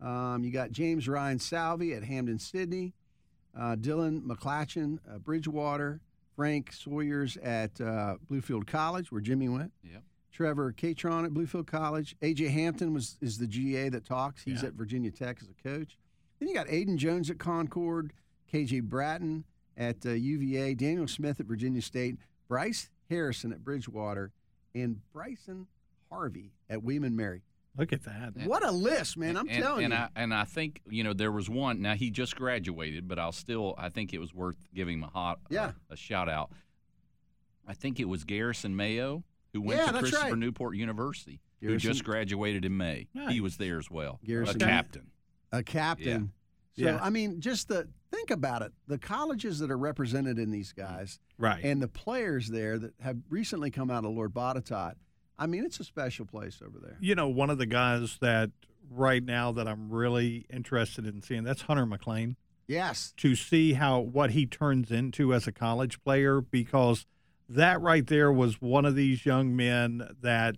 Um, 0.00 0.44
you 0.44 0.50
got 0.50 0.70
James 0.70 1.08
Ryan 1.08 1.38
Salvey 1.38 1.94
at 1.94 2.04
Hampden-Sydney. 2.04 2.94
Uh, 3.56 3.76
Dylan 3.76 4.22
McClatchin, 4.22 4.98
uh, 5.08 5.18
Bridgewater. 5.18 6.00
Frank 6.36 6.72
Sawyers 6.72 7.36
at 7.36 7.80
uh, 7.80 8.16
Bluefield 8.28 8.66
College, 8.66 9.12
where 9.12 9.20
Jimmy 9.20 9.48
went. 9.48 9.72
Yep. 9.84 10.02
Trevor 10.34 10.72
Catron 10.72 11.24
at 11.24 11.30
Bluefield 11.32 11.66
College. 11.68 12.16
AJ 12.20 12.50
Hampton 12.50 12.92
was 12.92 13.16
is 13.20 13.38
the 13.38 13.46
GA 13.46 13.88
that 13.90 14.04
talks. 14.04 14.42
He's 14.42 14.62
Yeah. 14.62 14.68
at 14.68 14.74
Virginia 14.74 15.10
Tech 15.12 15.38
as 15.40 15.48
a 15.48 15.54
coach. 15.62 15.96
Then 16.38 16.48
you 16.48 16.54
got 16.54 16.66
Aiden 16.66 16.96
Jones 16.96 17.30
at 17.30 17.38
Concord, 17.38 18.12
KJ 18.52 18.82
Bratton 18.82 19.44
at 19.76 20.04
uh, 20.04 20.10
UVA, 20.10 20.74
Daniel 20.74 21.06
Smith 21.06 21.38
at 21.38 21.46
Virginia 21.46 21.80
State, 21.80 22.16
Bryce 22.48 22.90
Harrison 23.08 23.52
at 23.52 23.62
Bridgewater, 23.64 24.32
and 24.74 25.00
Bryson 25.12 25.68
Harvey 26.10 26.52
at 26.68 26.82
William 26.82 27.14
& 27.14 27.16
Mary. 27.16 27.42
Look 27.76 27.92
at 27.92 28.02
that. 28.04 28.32
Yeah. 28.36 28.46
What 28.46 28.64
a 28.64 28.70
list, 28.70 29.16
man! 29.16 29.36
I'm 29.36 29.48
and, 29.48 29.62
telling 29.62 29.84
and 29.86 29.92
you. 29.94 29.98
I, 29.98 30.08
and 30.14 30.32
I 30.34 30.44
think 30.44 30.80
you 30.88 31.02
know 31.02 31.12
there 31.12 31.32
was 31.32 31.48
one. 31.50 31.80
Now 31.82 31.94
he 31.94 32.08
just 32.10 32.36
graduated, 32.36 33.08
but 33.08 33.18
I'll 33.18 33.32
still. 33.32 33.74
I 33.76 33.88
think 33.88 34.12
it 34.14 34.18
was 34.18 34.32
worth 34.32 34.56
giving 34.72 34.98
him 34.98 35.04
a 35.04 35.08
hot 35.08 35.40
Yeah. 35.50 35.72
a 35.90 35.96
shout 35.96 36.28
out. 36.28 36.50
I 37.66 37.74
think 37.74 37.98
it 37.98 38.04
was 38.08 38.22
Garrison 38.24 38.76
Mayo 38.76 39.24
who 39.54 39.62
went 39.62 39.80
Yeah, 39.80 39.92
to 39.92 39.98
Christopher 40.00 40.24
right. 40.30 40.38
Newport 40.38 40.76
University, 40.76 41.40
who 41.62 41.76
just 41.78 42.04
graduated 42.04 42.64
in 42.66 42.76
May. 42.76 43.06
Nice. 43.14 43.32
He 43.32 43.40
was 43.40 43.56
there 43.56 43.78
as 43.78 43.90
well. 43.90 44.20
Garrison- 44.24 44.60
a 44.60 44.64
captain. 44.66 45.10
a 45.52 45.62
captain. 45.62 46.32
So 46.76 46.82
Yeah. 46.84 46.98
I 47.00 47.08
mean, 47.08 47.40
just 47.40 47.68
the 47.68 47.88
think 48.10 48.30
about 48.32 48.62
it. 48.62 48.72
The 48.88 48.98
colleges 48.98 49.60
that 49.60 49.70
are 49.70 49.78
represented 49.78 50.38
in 50.38 50.50
these 50.50 50.72
guys 50.72 51.20
Right. 51.38 51.64
and 51.64 51.80
the 51.80 51.86
players 51.88 52.48
there 52.48 52.78
that 52.78 52.94
have 53.00 53.18
recently 53.30 53.70
come 53.70 53.90
out 53.90 54.04
of 54.04 54.10
Lord 54.12 54.34
Botetourt. 54.34 54.94
I 55.38 55.46
mean, 55.46 55.64
it's 55.64 55.78
a 55.80 55.84
special 55.84 56.26
place 56.26 56.60
over 56.64 56.78
there. 56.80 56.96
you 57.00 57.14
know, 57.14 57.28
one 57.28 57.50
of 57.50 57.58
the 57.58 57.66
guys 57.66 58.18
that 58.20 58.50
right 58.90 59.22
now 59.24 59.52
that 59.52 59.66
I'm 59.68 59.88
really 59.90 60.46
interested 60.52 61.06
in 61.06 61.22
seeing 61.22 61.44
that's 61.44 61.62
Hunter 61.62 61.86
McLean 61.86 62.36
Yes. 62.66 63.12
to 63.18 63.34
see 63.36 63.74
how 63.74 64.00
what 64.00 64.30
he 64.32 64.44
turns 64.46 64.90
into 64.90 65.32
as 65.32 65.46
a 65.46 65.52
college 65.52 66.02
player 66.02 66.40
because 66.40 67.06
that 67.48 67.80
right 67.80 68.06
there 68.06 68.32
was 68.32 68.60
one 68.60 68.84
of 68.84 68.94
these 68.94 69.24
young 69.26 69.54
men 69.54 70.08
that 70.22 70.56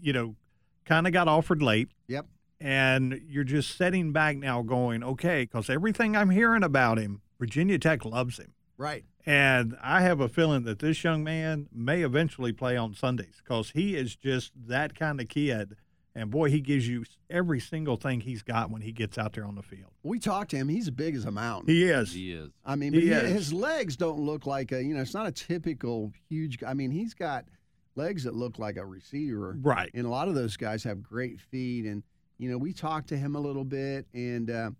you 0.00 0.12
know 0.12 0.36
kind 0.84 1.06
of 1.06 1.12
got 1.12 1.28
offered 1.28 1.62
late 1.62 1.88
Yep. 2.08 2.26
and 2.60 3.20
you're 3.28 3.44
just 3.44 3.76
sitting 3.76 4.12
back 4.12 4.36
now 4.36 4.62
going 4.62 5.02
okay 5.04 5.42
because 5.44 5.68
everything 5.70 6.16
i'm 6.16 6.30
hearing 6.30 6.62
about 6.62 6.98
him 6.98 7.20
virginia 7.38 7.78
tech 7.78 8.04
loves 8.04 8.38
him 8.38 8.52
Right. 8.76 9.04
and 9.24 9.76
i 9.82 10.00
have 10.02 10.20
a 10.20 10.28
feeling 10.28 10.64
that 10.64 10.78
this 10.80 11.04
young 11.04 11.22
man 11.24 11.68
may 11.72 12.02
eventually 12.02 12.52
play 12.52 12.76
on 12.76 12.94
sundays 12.94 13.40
because 13.42 13.70
he 13.70 13.94
is 13.96 14.16
just 14.16 14.52
that 14.66 14.94
kind 14.94 15.20
of 15.20 15.28
kid 15.28 15.76
and 16.14 16.30
boy 16.30 16.48
he 16.50 16.60
gives 16.60 16.86
you 16.86 17.04
every 17.28 17.60
single 17.60 17.96
thing 17.96 18.20
he's 18.20 18.42
got 18.42 18.70
when 18.70 18.82
he 18.82 18.92
gets 18.92 19.18
out 19.18 19.32
there 19.32 19.44
on 19.44 19.54
the 19.54 19.62
field 19.62 19.90
We 20.02 20.18
talked 20.18 20.50
to 20.52 20.56
him. 20.56 20.68
He's 20.68 20.84
as 20.86 20.90
big 20.90 21.14
as 21.16 21.24
a 21.24 21.30
mountain. 21.30 21.72
he 21.74 21.84
is 21.84 22.12
He 22.12 22.32
is. 22.32 22.50
I 22.64 22.76
mean, 22.76 22.92
he 22.92 23.00
but 23.10 23.24
he- 23.24 23.26
is. 23.26 23.32
his 23.32 23.52
legs 23.52 23.96
don't 23.96 24.20
look 24.20 24.46
like 24.46 24.72
a, 24.72 24.82
you 24.82 24.94
know, 24.94 25.00
it's 25.00 25.14
not 25.14 25.26
a 25.26 25.32
typical 25.32 26.12
huge. 26.28 26.62
I 26.64 26.74
mean, 26.74 26.90
he's 26.90 27.14
got 27.14 27.44
legs 27.96 28.24
that 28.24 28.34
look 28.34 28.58
like 28.58 28.76
a 28.76 28.84
receiver. 28.84 29.56
right 29.62 29.90
And 29.94 30.06
a 30.06 30.10
lot 30.10 30.28
of 30.28 30.34
those 30.34 30.56
guys 30.56 30.84
have 30.84 31.02
great 31.02 31.40
feet. 31.40 31.84
And, 31.84 32.02
you 32.38 32.50
know, 32.50 32.58
we 32.58 32.72
talked 32.72 33.08
to 33.10 33.16
him 33.16 33.36
a 33.36 33.40
little 33.40 33.64
bit, 33.64 34.06
and, 34.12 34.50
uh, 34.50 34.70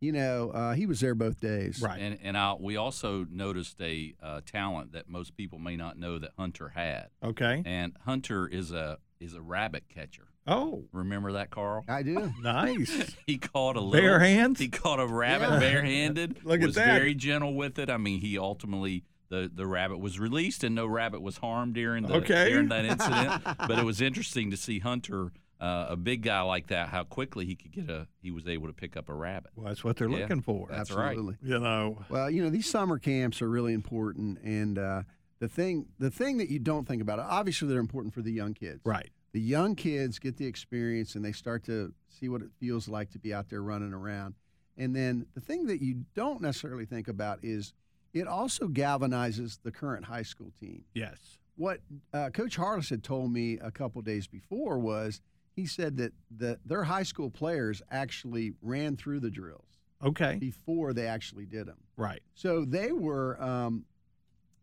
you 0.00 0.10
know, 0.12 0.50
uh, 0.50 0.72
he 0.74 0.86
was 0.86 0.98
there 1.00 1.14
both 1.14 1.38
days. 1.38 1.80
right 1.80 2.00
And 2.00 2.18
and 2.22 2.36
I, 2.36 2.54
we 2.58 2.76
also 2.76 3.24
noticed 3.30 3.80
a 3.80 4.14
uh, 4.22 4.40
talent 4.44 4.92
that 4.92 5.08
most 5.08 5.36
people 5.36 5.58
may 5.58 5.76
not 5.76 5.96
know 5.98 6.18
that 6.18 6.30
Hunter 6.38 6.70
had. 6.70 7.08
okay 7.22 7.62
And 7.64 7.94
Hunter 8.04 8.48
is 8.48 8.72
a 8.72 8.98
is 9.20 9.34
a 9.34 9.40
rabbit 9.42 9.84
catcher. 9.88 10.26
Oh 10.46 10.84
Remember 10.92 11.32
that, 11.32 11.50
Carl? 11.50 11.84
I 11.88 12.02
do. 12.02 12.32
nice 12.42 13.14
He 13.26 13.38
caught 13.38 13.76
a 13.76 13.80
little, 13.80 14.00
Bare 14.08 14.20
hands? 14.20 14.58
He 14.58 14.68
caught 14.68 15.00
a 15.00 15.06
rabbit 15.06 15.50
Yeah. 15.50 15.58
barehanded. 15.60 16.40
Look 16.44 16.60
at 16.60 16.66
was 16.66 16.74
that. 16.76 16.94
very 16.98 17.14
gentle 17.14 17.54
with 17.54 17.78
it. 17.78 17.88
I 17.90 17.96
mean, 17.96 18.20
he 18.20 18.38
ultimately 18.38 19.04
the 19.28 19.50
the 19.54 19.66
rabbit 19.66 19.98
was 19.98 20.18
released 20.18 20.62
and 20.64 20.74
no 20.74 20.86
rabbit 20.86 21.22
was 21.22 21.38
harmed 21.38 21.74
during 21.74 22.06
the 22.06 22.14
Okay. 22.16 22.50
during 22.50 22.68
that 22.68 22.84
incident. 22.84 23.42
but 23.66 23.78
it 23.78 23.84
was 23.84 24.00
interesting 24.00 24.50
to 24.50 24.56
see 24.58 24.78
Hunter, 24.80 25.32
uh, 25.60 25.86
a 25.90 25.96
big 25.96 26.22
guy 26.22 26.42
like 26.42 26.66
that, 26.66 26.88
how 26.88 27.04
quickly 27.04 27.46
he 27.46 27.54
could 27.54 27.72
get 27.72 27.88
a 27.88 28.08
he 28.20 28.30
was 28.30 28.46
able 28.46 28.66
to 28.66 28.74
pick 28.74 28.96
up 28.96 29.08
a 29.08 29.14
rabbit. 29.14 29.52
well, 29.56 29.68
that's 29.68 29.82
what 29.84 29.96
they're 29.96 30.08
Yeah. 30.10 30.18
looking 30.18 30.42
for 30.42 30.66
That's 30.68 30.90
right. 30.90 31.10
Absolutely. 31.12 31.36
you 31.48 31.58
know 31.58 32.04
Well, 32.10 32.30
you 32.30 32.42
know, 32.42 32.50
these 32.50 32.68
summer 32.68 32.98
camps 32.98 33.40
are 33.40 33.48
really 33.48 33.72
important, 33.72 34.38
and 34.42 34.78
uh, 34.78 35.02
the 35.38 35.48
thing 35.48 35.86
the 35.98 36.10
thing 36.10 36.36
that 36.38 36.50
you 36.50 36.58
don't 36.58 36.86
think 36.86 37.00
about, 37.00 37.18
obviously, 37.18 37.68
they're 37.68 37.78
important 37.80 38.12
for 38.12 38.20
the 38.22 38.32
young 38.32 38.52
kids. 38.54 38.80
right 38.84 39.10
The 39.32 39.40
young 39.40 39.74
kids 39.74 40.18
get 40.18 40.36
the 40.36 40.46
experience, 40.46 41.14
and 41.14 41.24
they 41.24 41.32
start 41.32 41.64
to 41.64 41.92
see 42.08 42.28
what 42.28 42.42
it 42.42 42.50
feels 42.60 42.88
like 42.88 43.10
to 43.12 43.18
be 43.18 43.32
out 43.32 43.48
there 43.48 43.62
running 43.62 43.92
around. 43.92 44.34
And 44.76 44.94
then 44.94 45.26
the 45.34 45.40
thing 45.40 45.66
that 45.66 45.82
you 45.82 46.04
don't 46.14 46.40
necessarily 46.40 46.84
think 46.84 47.08
about 47.08 47.40
is 47.42 47.72
it 48.12 48.26
also 48.26 48.68
galvanizes 48.68 49.58
the 49.62 49.70
current 49.72 50.04
high 50.04 50.22
school 50.22 50.52
team. 50.60 50.84
yes 50.94 51.38
What 51.56 51.80
uh, 52.12 52.30
Coach 52.30 52.56
Harless 52.56 52.90
had 52.90 53.02
told 53.02 53.32
me 53.32 53.58
a 53.58 53.70
couple 53.70 54.02
days 54.02 54.26
before 54.26 54.78
was 54.78 55.20
he 55.54 55.66
said 55.66 55.96
that 55.98 56.12
the, 56.34 56.58
their 56.64 56.84
high 56.84 57.02
school 57.02 57.30
players 57.30 57.82
actually 57.90 58.54
ran 58.62 58.96
through 58.96 59.20
the 59.20 59.30
drills 59.30 59.78
okay 60.02 60.36
before 60.36 60.92
they 60.92 61.06
actually 61.06 61.46
did 61.46 61.66
them. 61.66 61.78
right 61.96 62.22
So 62.34 62.64
they 62.64 62.92
were 62.92 63.40
um, 63.42 63.84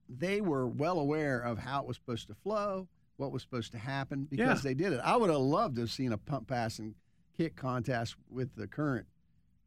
they 0.10 0.42
were 0.42 0.68
well 0.68 1.00
aware 1.00 1.40
of 1.40 1.60
how 1.60 1.82
it 1.82 1.88
was 1.88 1.98
supposed 1.98 2.28
to 2.28 2.34
flow, 2.34 2.88
what 3.20 3.32
was 3.32 3.42
supposed 3.42 3.72
to 3.74 3.78
happen 3.78 4.26
because 4.30 4.64
Yeah. 4.64 4.70
they 4.70 4.74
did 4.74 4.94
it. 4.94 5.02
I 5.04 5.18
would 5.18 5.30
have 5.30 5.40
loved 5.40 5.76
to 5.76 5.82
have 5.82 5.92
seen 5.92 6.14
a 6.14 6.18
punt, 6.18 6.48
pass, 6.48 6.80
and 6.80 6.96
kick 7.38 7.56
contest 7.56 8.16
with 8.30 8.56
the 8.56 8.66
current 8.68 9.06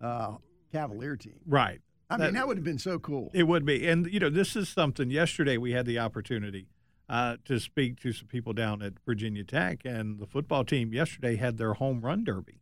uh, 0.00 0.36
Cavalier 0.72 1.16
team. 1.16 1.38
right 1.46 1.80
I 2.10 2.16
That- 2.16 2.24
mean, 2.26 2.34
that 2.34 2.48
would 2.48 2.56
have 2.56 2.64
been 2.64 2.78
so 2.78 2.98
cool. 2.98 3.30
It 3.32 3.44
would 3.44 3.64
be. 3.64 3.86
And, 3.86 4.06
you 4.12 4.20
know, 4.20 4.28
this 4.30 4.54
is 4.56 4.68
something 4.68 5.10
yesterday 5.10 5.56
we 5.56 5.72
had 5.72 5.86
the 5.86 5.98
opportunity 5.98 6.66
uh, 7.08 7.36
to 7.44 7.58
speak 7.60 8.00
to 8.00 8.12
some 8.12 8.26
people 8.26 8.52
down 8.52 8.82
at 8.82 8.94
Virginia 9.06 9.44
Tech, 9.44 9.84
and 9.84 10.18
the 10.18 10.26
football 10.26 10.64
team 10.64 10.92
yesterday 10.92 11.36
had 11.36 11.56
their 11.58 11.74
home 11.74 12.00
run 12.00 12.24
derby. 12.24 12.60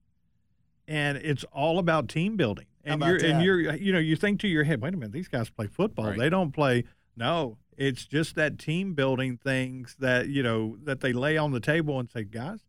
And 0.87 1.19
it's 1.19 1.45
all 1.53 1.79
about 1.79 2.09
team 2.09 2.37
building. 2.37 2.67
And 2.85 3.01
you're 3.03 3.17
and 3.25 3.43
you're 3.45 3.75
you 3.77 3.93
know, 3.93 3.99
you 3.99 4.17
think 4.17 4.41
to 4.41 4.49
your 4.49 4.65
head, 4.65 4.81
wait 4.81 4.95
a 4.95 4.97
minute, 4.97 5.13
these 5.13 5.29
guys 5.29 5.51
play 5.51 5.67
football. 5.67 6.07
Right. 6.09 6.19
They 6.19 6.31
don't 6.31 6.51
play 6.53 6.85
no. 7.21 7.59
It's 7.77 8.05
just 8.05 8.35
that 8.35 8.59
team 8.59 8.95
building 8.95 9.39
things 9.39 9.97
that, 10.01 10.29
you 10.29 10.43
know, 10.43 10.77
that 10.85 11.01
they 11.01 11.13
lay 11.15 11.39
on 11.39 11.53
the 11.53 11.61
table 11.61 11.99
and 11.99 12.11
say, 12.11 12.25
guys, 12.25 12.61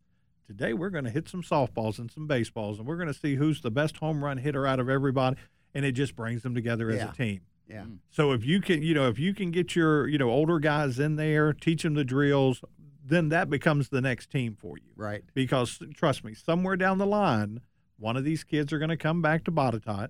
today 0.46 0.72
we're 0.72 0.88
going 0.90 1.04
to 1.04 1.10
hit 1.10 1.28
some 1.28 1.42
softballs 1.42 1.98
and 1.98 2.10
some 2.10 2.26
baseballs 2.26 2.78
and 2.78 2.86
we're 2.86 2.96
going 2.96 3.08
to 3.12 3.14
see 3.18 3.34
who's 3.34 3.60
the 3.60 3.70
best 3.70 3.98
home 3.98 4.24
run 4.24 4.38
hitter 4.38 4.66
out 4.66 4.80
of 4.80 4.88
everybody 4.88 5.36
and 5.74 5.84
it 5.84 5.92
just 5.92 6.16
brings 6.16 6.42
them 6.42 6.54
together 6.54 6.88
as 6.90 6.96
Yeah. 6.96 7.10
a 7.10 7.14
team. 7.14 7.40
yeah. 7.68 7.82
Mm. 7.82 7.98
So 8.10 8.32
if 8.32 8.44
you 8.44 8.60
can, 8.62 8.82
you 8.82 8.94
know, 8.94 9.08
if 9.08 9.18
you 9.18 9.34
can 9.34 9.50
get 9.50 9.74
your, 9.76 10.06
you 10.08 10.16
know, 10.18 10.30
older 10.30 10.58
guys 10.58 10.98
in 10.98 11.16
there, 11.16 11.52
teach 11.52 11.82
them 11.82 11.92
the 11.94 12.04
drills, 12.04 12.62
then 13.04 13.28
that 13.30 13.50
becomes 13.50 13.88
the 13.90 14.00
next 14.00 14.30
team 14.30 14.56
for 14.58 14.78
you. 14.78 14.92
Right. 14.96 15.24
Because 15.34 15.78
trust 15.94 16.24
me, 16.24 16.32
somewhere 16.34 16.76
down 16.76 16.96
the 16.98 17.06
line, 17.06 17.60
one 17.98 18.16
of 18.16 18.24
these 18.24 18.44
kids 18.44 18.72
are 18.72 18.78
going 18.78 18.88
to 18.90 18.96
come 18.96 19.20
back 19.20 19.44
to 19.44 19.52
Botetourt. 19.52 20.08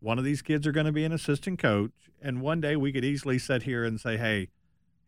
One 0.00 0.18
of 0.18 0.24
these 0.24 0.42
kids 0.42 0.66
are 0.66 0.72
going 0.72 0.86
to 0.86 0.92
be 0.92 1.04
an 1.04 1.12
assistant 1.12 1.58
coach, 1.58 1.92
and 2.22 2.40
one 2.40 2.60
day 2.60 2.76
we 2.76 2.92
could 2.92 3.04
easily 3.04 3.38
sit 3.38 3.64
here 3.64 3.84
and 3.84 4.00
say, 4.00 4.16
"Hey, 4.16 4.48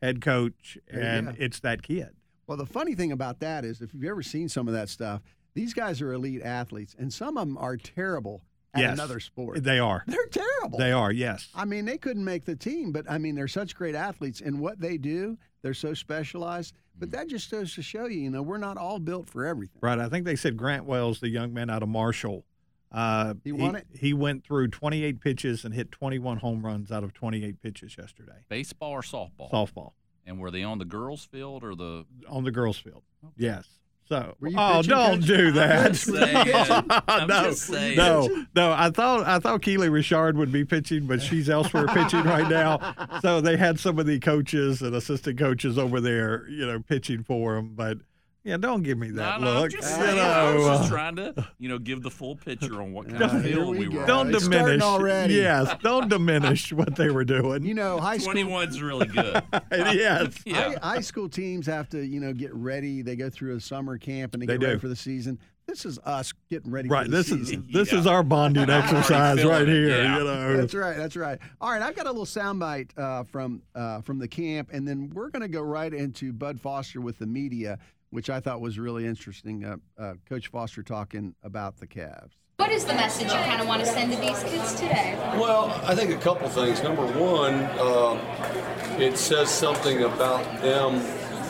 head 0.03 0.21
coach," 0.21 0.79
and 0.89 1.29
go. 1.29 1.35
it's 1.39 1.61
that 1.61 1.83
kid. 1.83 2.17
Well, 2.47 2.57
the 2.57 2.67
funny 2.67 2.95
thing 2.95 3.13
about 3.13 3.39
that 3.41 3.65
is, 3.65 3.81
if 3.81 3.95
you've 3.95 4.05
ever 4.05 4.23
seen 4.23 4.49
some 4.49 4.67
of 4.67 4.75
that 4.75 4.89
stuff, 4.89 5.23
these 5.55 5.73
guys 5.73 6.03
are 6.03 6.13
elite 6.13 6.43
athletes, 6.43 6.97
and 6.99 7.13
some 7.13 7.37
of 7.37 7.47
them 7.47 7.57
are 7.59 7.77
terrible 7.77 8.43
at 8.75 8.81
Yes. 8.83 8.95
another 8.95 9.21
sport. 9.21 9.63
They 9.63 9.79
are. 9.79 10.05
They're 10.07 10.27
terrible. 10.27 10.79
They 10.79 10.93
are. 10.93 11.13
Yes. 11.13 11.49
I 11.55 11.65
mean, 11.65 11.85
they 11.85 11.99
couldn't 11.99 12.25
make 12.25 12.45
the 12.45 12.57
team, 12.57 12.93
but 12.93 13.09
I 13.09 13.19
mean, 13.19 13.35
they're 13.35 13.49
such 13.49 13.75
great 13.75 13.95
athletes, 13.95 14.41
and 14.41 14.61
what 14.61 14.81
they 14.81 14.97
do, 14.97 15.39
they're 15.63 15.75
so 15.75 15.95
specialized. 15.95 16.75
But 16.99 17.09
mm. 17.09 17.13
that 17.13 17.29
just 17.29 17.51
goes 17.51 17.75
to 17.75 17.83
show 17.83 18.07
you, 18.07 18.21
you 18.21 18.31
know, 18.31 18.43
we're 18.43 18.59
not 18.59 18.77
all 18.77 18.99
built 18.99 19.29
for 19.29 19.47
everything. 19.47 19.79
Right. 19.81 19.99
I 19.99 20.09
think 20.09 20.25
they 20.25 20.37
said 20.37 20.57
Grant 20.57 20.85
Wells, 20.85 21.21
the 21.21 21.29
young 21.29 21.53
man 21.55 21.71
out 21.71 21.83
of 21.83 21.89
Marshall, 21.89 22.45
uh, 22.93 23.35
He 23.45 23.53
won 23.53 23.77
it? 23.77 23.87
He 23.99 24.13
went 24.13 24.45
through 24.45 24.69
28 24.69 25.21
pitches 25.21 25.65
and 25.65 25.75
hit 25.75 25.93
21 25.93 26.39
home 26.39 26.65
runs 26.65 26.91
out 26.91 27.05
of 27.05 27.13
28 27.15 27.63
pitches 27.63 27.97
yesterday. 27.99 28.45
Baseball 28.49 28.91
or 28.93 29.03
softball? 29.03 29.51
Softball 29.51 29.93
And 30.27 30.39
were 30.39 30.51
they 30.51 30.63
on 30.63 30.79
the 30.79 30.85
girls' 30.85 31.25
field 31.25 31.63
or 31.65 31.75
the? 31.75 32.05
on 32.29 32.45
the 32.45 32.51
girls' 32.51 32.79
field. 32.79 33.03
Yes. 33.37 33.67
So, 34.09 34.35
oh, 34.57 34.83
don't 34.83 35.21
Coach? 35.21 35.27
do 35.27 35.49
I'm 35.49 35.55
that. 35.55 35.93
just 35.93 36.05
saying. 36.13 36.51
I'm 37.07 37.29
no, 37.29 37.45
just 37.45 37.63
saying. 37.63 37.97
no, 37.97 38.45
no. 38.57 38.73
I 38.73 38.91
thought 38.91 39.25
I 39.25 39.39
thought 39.39 39.63
Keely 39.63 39.89
Rochard 39.89 40.37
would 40.37 40.51
be 40.51 40.65
pitching, 40.65 41.07
but 41.07 41.23
she's 41.23 41.49
elsewhere 41.49 41.87
pitching 41.87 42.25
right 42.25 42.49
now. 42.49 42.93
So 43.21 43.41
they 43.41 43.57
had 43.57 43.79
some 43.79 44.01
of 44.01 44.07
the 44.07 44.19
coaches 44.19 44.83
and 44.83 44.97
assistant 44.97 45.39
coaches 45.39 45.79
over 45.79 46.01
there, 46.01 46.49
you 46.49 46.67
know, 46.67 46.81
pitching 46.81 47.23
for 47.23 47.55
them. 47.55 47.75
But 47.77 47.99
Yeah, 48.43 48.57
don't 48.57 48.83
give 48.83 48.97
me 48.97 49.11
that 49.11 49.41
No, 49.41 49.45
no, 49.45 49.51
I'm 49.57 49.61
look. 49.63 49.71
just 49.73 49.91
You 49.91 49.97
saying, 50.07 50.19
I 50.19 50.55
was 50.55 50.65
just 50.65 50.85
uh, 50.85 50.89
trying 50.89 51.17
to, 51.17 51.47
you 51.59 51.69
know, 51.69 51.79
give 51.79 52.03
the 52.03 52.11
full 52.11 52.37
picture 52.37 52.81
on 52.81 52.93
what 52.95 53.09
kind 53.11 53.23
of 53.23 53.33
here 53.45 53.57
field 53.57 53.69
we 53.77 53.89
we, 53.89 53.99
were. 53.99 54.07
don't 54.07 54.35
It's 54.35 54.45
diminish. 54.49 54.81
already. 54.83 55.35
Yes, 55.35 55.75
don't 55.83 56.09
diminish 56.09 56.73
what 56.73 56.97
they 56.97 57.11
were 57.11 57.25
doing. 57.25 57.65
You 57.65 57.75
know, 57.75 57.99
high 58.01 58.17
school 58.17 58.33
21's 58.33 58.81
really 58.81 59.07
good. 59.09 59.43
yes. 59.73 60.39
Yeah. 60.47 60.75
High, 60.81 60.95
high 60.95 61.01
school 61.01 61.29
teams 61.29 61.67
have 61.67 61.89
to, 61.91 62.03
you 62.05 62.19
know, 62.19 62.33
get 62.33 62.55
ready. 62.55 63.03
They 63.03 63.15
go 63.15 63.29
through 63.29 63.57
a 63.57 63.61
summer 63.61 63.99
camp 63.99 64.33
and 64.33 64.43
they, 64.43 64.47
They 64.47 64.57
get 64.59 64.67
ready 64.67 64.79
for 64.79 64.89
the 64.89 64.97
season. 64.97 65.39
This 65.67 65.85
is 65.85 65.99
us 66.01 66.33
getting 66.49 66.71
ready 66.71 66.89
Right. 66.89 67.05
for 67.05 67.11
the 67.11 67.17
This 67.19 67.27
season. 67.29 67.67
is 67.69 67.73
this 67.75 67.93
Yeah. 67.93 67.99
is 68.01 68.07
our 68.07 68.23
bonding 68.23 68.71
exercise 68.71 69.45
right 69.45 69.69
here. 69.69 69.89
yeah. 70.03 70.19
You 70.19 70.25
know. 70.25 70.57
That's 70.57 70.75
right. 70.75 70.97
That's 70.97 71.15
right. 71.15 71.39
All 71.61 71.71
right, 71.71 71.83
I've 71.83 71.95
got 71.95 72.07
a 72.07 72.11
little 72.11 72.25
soundbite 72.25 72.99
uh, 72.99 73.23
from 73.25 73.63
uh, 73.75 74.01
from 74.01 74.19
the 74.19 74.27
camp, 74.27 74.71
and 74.73 74.89
then 74.89 75.11
we're 75.15 75.29
going 75.29 75.43
to 75.43 75.49
go 75.49 75.61
right 75.63 75.93
into 75.93 76.33
Bud 76.33 76.59
Foster 76.61 77.01
with 77.01 77.19
the 77.19 77.27
media, 77.27 77.79
which 78.11 78.29
I 78.29 78.41
thought 78.41 78.61
was 78.61 78.79
really 78.79 79.07
interesting. 79.07 79.65
Uh, 79.65 79.77
uh, 79.99 80.15
Coach 80.29 80.49
Foster 80.49 80.83
talking 80.83 81.35
about 81.43 81.79
the 81.79 81.87
Cavs. 81.87 82.33
What 82.57 82.71
is 82.73 82.85
the 82.85 82.93
message 82.93 83.29
you 83.29 83.39
kind 83.39 83.61
of 83.61 83.67
want 83.67 83.81
to 83.81 83.87
send 83.87 84.13
to 84.13 84.19
these 84.21 84.43
kids 84.45 84.75
today? 84.75 85.17
Well, 85.39 85.71
I 85.85 85.95
think 85.95 86.11
a 86.11 86.19
couple 86.19 86.49
things. 86.49 86.83
Number 86.83 87.07
one, 87.07 87.55
uh, 87.55 88.97
it 88.99 89.17
says 89.17 89.49
something 89.49 90.03
about 90.03 90.45
them 90.61 91.01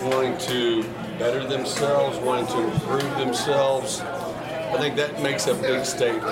wanting 0.09 0.39
to 0.39 0.85
better 1.19 1.45
themselves, 1.47 2.17
wanting 2.19 2.47
to 2.47 2.73
improve 2.73 3.19
themselves. 3.19 4.01
I 4.01 4.79
think 4.79 4.95
that 4.97 5.21
makes 5.21 5.49
a 5.49 5.55
big 5.55 5.85
statement. 5.85 6.25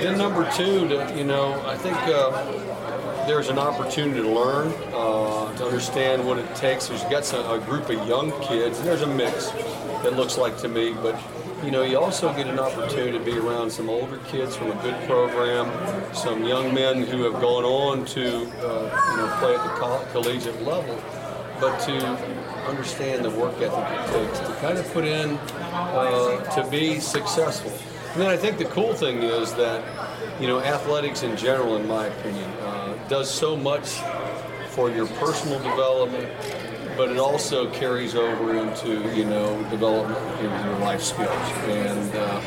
Then 0.00 0.18
number 0.18 0.50
two, 0.50 0.88
to, 0.88 1.14
you 1.16 1.22
know, 1.22 1.64
I 1.64 1.76
think 1.76 1.96
uh, 1.96 2.73
there's 3.26 3.48
an 3.48 3.58
opportunity 3.58 4.20
to 4.20 4.28
learn, 4.28 4.68
uh, 4.92 5.56
to 5.56 5.64
understand 5.64 6.26
what 6.26 6.38
it 6.38 6.54
takes. 6.54 6.88
There's 6.88 7.04
got 7.04 7.24
some, 7.24 7.44
a 7.50 7.64
group 7.64 7.88
of 7.88 8.06
young 8.06 8.30
kids, 8.42 8.78
and 8.78 8.86
there's 8.86 9.02
a 9.02 9.06
mix. 9.06 9.52
It 10.04 10.14
looks 10.14 10.36
like 10.36 10.58
to 10.58 10.68
me, 10.68 10.92
but 11.02 11.20
you 11.64 11.70
know, 11.70 11.82
you 11.82 11.98
also 11.98 12.30
get 12.34 12.46
an 12.46 12.58
opportunity 12.58 13.16
to 13.16 13.24
be 13.24 13.38
around 13.38 13.70
some 13.70 13.88
older 13.88 14.18
kids 14.28 14.54
from 14.54 14.70
a 14.70 14.82
good 14.82 14.96
program, 15.06 15.66
some 16.14 16.44
young 16.44 16.74
men 16.74 17.02
who 17.02 17.22
have 17.22 17.40
gone 17.40 17.64
on 17.64 18.04
to, 18.06 18.26
uh, 18.26 19.10
you 19.10 19.16
know, 19.16 19.36
play 19.38 19.54
at 19.54 19.62
the 19.64 19.70
coll- 19.80 20.04
collegiate 20.12 20.62
level, 20.62 21.02
but 21.60 21.78
to 21.78 21.94
understand 22.68 23.24
the 23.24 23.30
work 23.30 23.54
ethic 23.62 23.70
it 23.72 24.26
takes 24.26 24.38
to 24.40 24.54
kind 24.60 24.76
of 24.76 24.92
put 24.92 25.04
in 25.04 25.38
uh, 25.72 26.38
to 26.54 26.68
be 26.70 27.00
successful. 27.00 27.72
And 28.12 28.20
then 28.20 28.28
I 28.28 28.36
think 28.36 28.58
the 28.58 28.66
cool 28.66 28.92
thing 28.94 29.22
is 29.22 29.54
that, 29.54 29.82
you 30.40 30.46
know, 30.46 30.60
athletics 30.60 31.22
in 31.22 31.36
general, 31.36 31.76
in 31.76 31.88
my 31.88 32.06
opinion, 32.06 32.50
does 33.14 33.30
so 33.30 33.56
much 33.56 34.00
for 34.70 34.90
your 34.90 35.06
personal 35.22 35.60
development, 35.60 36.28
but 36.96 37.08
it 37.10 37.16
also 37.16 37.70
carries 37.70 38.16
over 38.16 38.56
into 38.58 39.08
you 39.14 39.24
know 39.24 39.62
development 39.70 40.18
in 40.40 40.50
your 40.66 40.78
life 40.80 41.00
skills. 41.00 41.30
And 41.68 42.12
uh, 42.16 42.42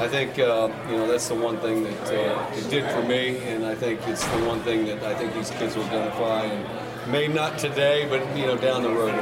I 0.00 0.08
think 0.08 0.36
uh, 0.40 0.70
you 0.90 0.96
know 0.96 1.06
that's 1.06 1.28
the 1.28 1.36
one 1.36 1.56
thing 1.58 1.84
that 1.84 2.06
uh, 2.08 2.56
it 2.56 2.68
did 2.68 2.90
for 2.90 3.02
me, 3.04 3.38
and 3.46 3.64
I 3.64 3.76
think 3.76 4.00
it's 4.08 4.26
the 4.26 4.44
one 4.44 4.60
thing 4.62 4.86
that 4.86 5.00
I 5.04 5.14
think 5.14 5.34
these 5.34 5.50
kids 5.50 5.76
will 5.76 5.84
identify. 5.84 6.46
And 6.46 6.66
maybe 7.08 7.32
not 7.32 7.58
today, 7.58 8.06
but 8.08 8.20
you 8.36 8.46
know 8.46 8.56
down 8.56 8.82
the 8.82 8.90
road. 8.90 9.14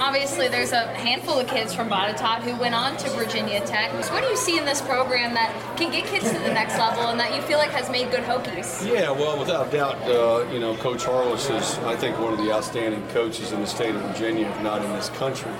Obviously, 0.00 0.48
there's 0.48 0.72
a 0.72 0.86
handful 0.94 1.38
of 1.38 1.46
kids 1.46 1.72
from 1.72 1.88
Botetourt 1.88 2.40
who 2.40 2.58
went 2.60 2.74
on 2.74 2.96
to 2.96 3.10
Virginia 3.10 3.60
Tech. 3.64 3.90
So 4.02 4.12
what 4.12 4.22
do 4.22 4.28
you 4.28 4.36
see 4.36 4.58
in 4.58 4.64
this 4.64 4.80
program 4.80 5.34
that 5.34 5.54
can 5.76 5.92
get 5.92 6.06
kids 6.06 6.30
to 6.30 6.38
the 6.38 6.52
next 6.52 6.76
level 6.76 7.04
and 7.04 7.20
that 7.20 7.34
you 7.36 7.42
feel 7.42 7.58
like 7.58 7.70
has 7.70 7.88
made 7.88 8.10
good 8.10 8.24
Hokies? 8.24 8.84
Yeah, 8.86 9.10
well, 9.10 9.38
without 9.38 9.70
doubt, 9.70 10.02
uh, 10.02 10.50
you 10.52 10.58
know, 10.58 10.76
Coach 10.76 11.04
Harless 11.04 11.48
is, 11.50 11.78
I 11.80 11.94
think, 11.94 12.18
one 12.18 12.32
of 12.32 12.38
the 12.38 12.52
outstanding 12.52 13.06
coaches 13.08 13.52
in 13.52 13.60
the 13.60 13.66
state 13.66 13.94
of 13.94 14.02
Virginia, 14.02 14.48
if 14.48 14.62
not 14.62 14.84
in 14.84 14.92
this 14.92 15.08
country. 15.10 15.52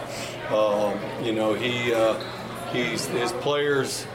Um, 0.50 0.98
you 1.22 1.32
know, 1.32 1.54
he 1.54 1.94
uh, 1.94 2.20
he's 2.72 3.06
his 3.06 3.32
players 3.32 4.06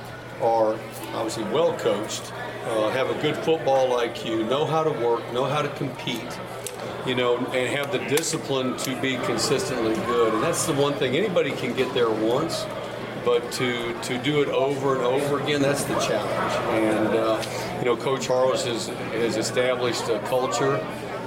are 0.41 0.77
obviously 1.13 1.43
well 1.45 1.77
coached, 1.77 2.33
uh, 2.65 2.89
have 2.89 3.09
a 3.09 3.21
good 3.21 3.35
football 3.37 3.97
IQ, 3.97 4.47
know 4.49 4.65
how 4.65 4.83
to 4.83 4.91
work, 4.91 5.21
know 5.33 5.45
how 5.45 5.61
to 5.61 5.69
compete. 5.69 6.37
You 7.07 7.15
know, 7.15 7.37
and 7.37 7.69
have 7.73 7.93
the 7.93 7.99
discipline 7.99 8.75
to 8.79 9.01
be 9.01 9.15
consistently 9.19 9.95
good, 10.07 10.33
and 10.33 10.43
that's 10.43 10.65
the 10.65 10.73
one 10.73 10.93
thing. 10.95 11.15
Anybody 11.15 11.51
can 11.51 11.73
get 11.73 11.93
there 11.93 12.09
once, 12.09 12.65
but 13.23 13.49
to 13.53 13.93
to 14.03 14.17
do 14.17 14.41
it 14.41 14.49
over 14.49 14.95
and 14.95 15.05
over 15.05 15.39
again, 15.39 15.61
that's 15.61 15.85
the 15.85 15.97
challenge. 15.99 16.53
And 16.73 17.07
uh, 17.15 17.41
you 17.79 17.85
know, 17.85 17.95
Coach 17.95 18.27
Harless 18.27 18.65
has 18.65 18.87
has 18.87 19.37
established 19.37 20.09
a 20.09 20.19
culture, 20.27 20.75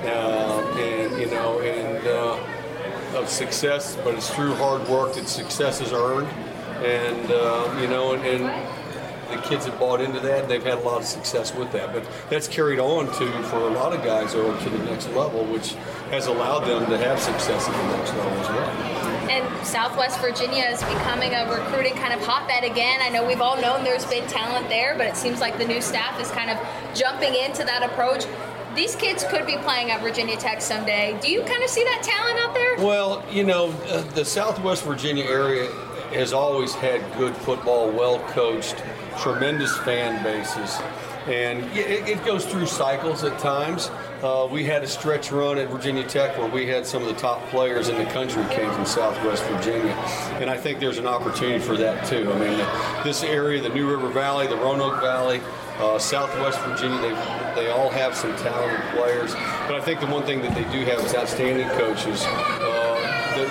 uh, 0.04 0.76
and 0.78 1.18
you 1.18 1.30
know, 1.30 1.60
and 1.60 2.06
uh, 2.06 3.18
of 3.18 3.30
success. 3.30 3.96
But 4.04 4.14
it's 4.14 4.28
through 4.28 4.54
hard 4.56 4.86
work 4.86 5.14
that 5.14 5.28
success 5.28 5.80
is 5.80 5.92
earned, 5.94 6.28
and 6.84 7.30
uh, 7.30 7.78
you 7.80 7.88
know, 7.88 8.12
and, 8.12 8.22
and 8.26 8.79
the 9.30 9.40
kids 9.42 9.66
have 9.66 9.78
bought 9.78 10.00
into 10.00 10.20
that. 10.20 10.42
And 10.42 10.50
they've 10.50 10.62
had 10.62 10.78
a 10.78 10.82
lot 10.82 11.00
of 11.00 11.06
success 11.06 11.54
with 11.54 11.72
that. 11.72 11.92
But 11.92 12.06
that's 12.28 12.48
carried 12.48 12.78
on 12.78 13.06
to 13.06 13.42
for 13.44 13.58
a 13.58 13.70
lot 13.70 13.92
of 13.92 14.02
guys 14.04 14.34
over 14.34 14.58
to 14.62 14.70
the 14.70 14.84
next 14.84 15.08
level, 15.10 15.44
which 15.44 15.74
has 16.10 16.26
allowed 16.26 16.60
them 16.60 16.88
to 16.90 16.98
have 16.98 17.20
success 17.20 17.68
at 17.68 17.72
the 17.74 17.96
next 17.96 18.14
level 18.14 18.32
as 18.32 18.48
well. 18.48 19.00
And 19.30 19.66
Southwest 19.66 20.18
Virginia 20.20 20.64
is 20.64 20.82
becoming 20.82 21.32
a 21.34 21.48
recruiting 21.48 21.94
kind 21.94 22.12
of 22.12 22.20
hotbed 22.20 22.64
again. 22.64 22.98
I 23.00 23.10
know 23.10 23.24
we've 23.24 23.40
all 23.40 23.60
known 23.60 23.84
there's 23.84 24.04
been 24.06 24.26
talent 24.26 24.68
there, 24.68 24.96
but 24.96 25.06
it 25.06 25.16
seems 25.16 25.40
like 25.40 25.56
the 25.56 25.66
new 25.66 25.80
staff 25.80 26.20
is 26.20 26.30
kind 26.32 26.50
of 26.50 26.58
jumping 26.96 27.34
into 27.36 27.64
that 27.64 27.84
approach. 27.84 28.24
These 28.74 28.96
kids 28.96 29.24
could 29.24 29.46
be 29.46 29.56
playing 29.58 29.90
at 29.90 30.00
Virginia 30.00 30.36
Tech 30.36 30.60
someday. 30.60 31.18
Do 31.20 31.30
you 31.30 31.42
kind 31.42 31.62
of 31.62 31.70
see 31.70 31.84
that 31.84 32.02
talent 32.02 32.38
out 32.40 32.54
there? 32.54 32.76
Well, 32.84 33.24
you 33.30 33.44
know, 33.44 33.74
uh, 33.88 34.02
the 34.14 34.24
Southwest 34.24 34.84
Virginia 34.84 35.24
area 35.24 35.70
has 36.12 36.32
always 36.32 36.74
had 36.74 37.00
good 37.16 37.36
football, 37.36 37.90
well 37.90 38.18
coached, 38.30 38.82
tremendous 39.20 39.76
fan 39.78 40.22
bases. 40.22 40.78
And 41.26 41.62
it, 41.76 42.08
it 42.08 42.24
goes 42.24 42.46
through 42.46 42.66
cycles 42.66 43.24
at 43.24 43.38
times. 43.38 43.90
Uh, 44.22 44.48
we 44.50 44.64
had 44.64 44.82
a 44.82 44.86
stretch 44.86 45.30
run 45.30 45.58
at 45.58 45.68
Virginia 45.68 46.02
Tech 46.02 46.36
where 46.38 46.48
we 46.48 46.66
had 46.66 46.86
some 46.86 47.02
of 47.02 47.08
the 47.08 47.20
top 47.20 47.46
players 47.48 47.88
in 47.88 47.96
the 47.98 48.10
country 48.10 48.42
came 48.54 48.70
from 48.72 48.86
Southwest 48.86 49.42
Virginia. 49.44 49.92
And 50.40 50.48
I 50.48 50.56
think 50.56 50.80
there's 50.80 50.98
an 50.98 51.06
opportunity 51.06 51.58
for 51.58 51.76
that 51.76 52.06
too. 52.06 52.30
I 52.32 52.38
mean, 52.38 53.04
this 53.04 53.22
area, 53.22 53.60
the 53.60 53.68
New 53.68 53.88
River 53.88 54.08
Valley, 54.08 54.46
the 54.46 54.56
Roanoke 54.56 55.00
Valley, 55.00 55.40
uh, 55.78 55.98
Southwest 55.98 56.58
Virginia, 56.60 56.98
they, 57.00 57.62
they 57.62 57.70
all 57.70 57.90
have 57.90 58.14
some 58.14 58.34
talented 58.36 58.80
players. 58.90 59.34
But 59.66 59.74
I 59.74 59.80
think 59.82 60.00
the 60.00 60.06
one 60.06 60.24
thing 60.24 60.40
that 60.42 60.54
they 60.54 60.64
do 60.72 60.84
have 60.86 61.04
is 61.04 61.14
outstanding 61.14 61.68
coaches. 61.70 62.24
Uh, 62.24 62.80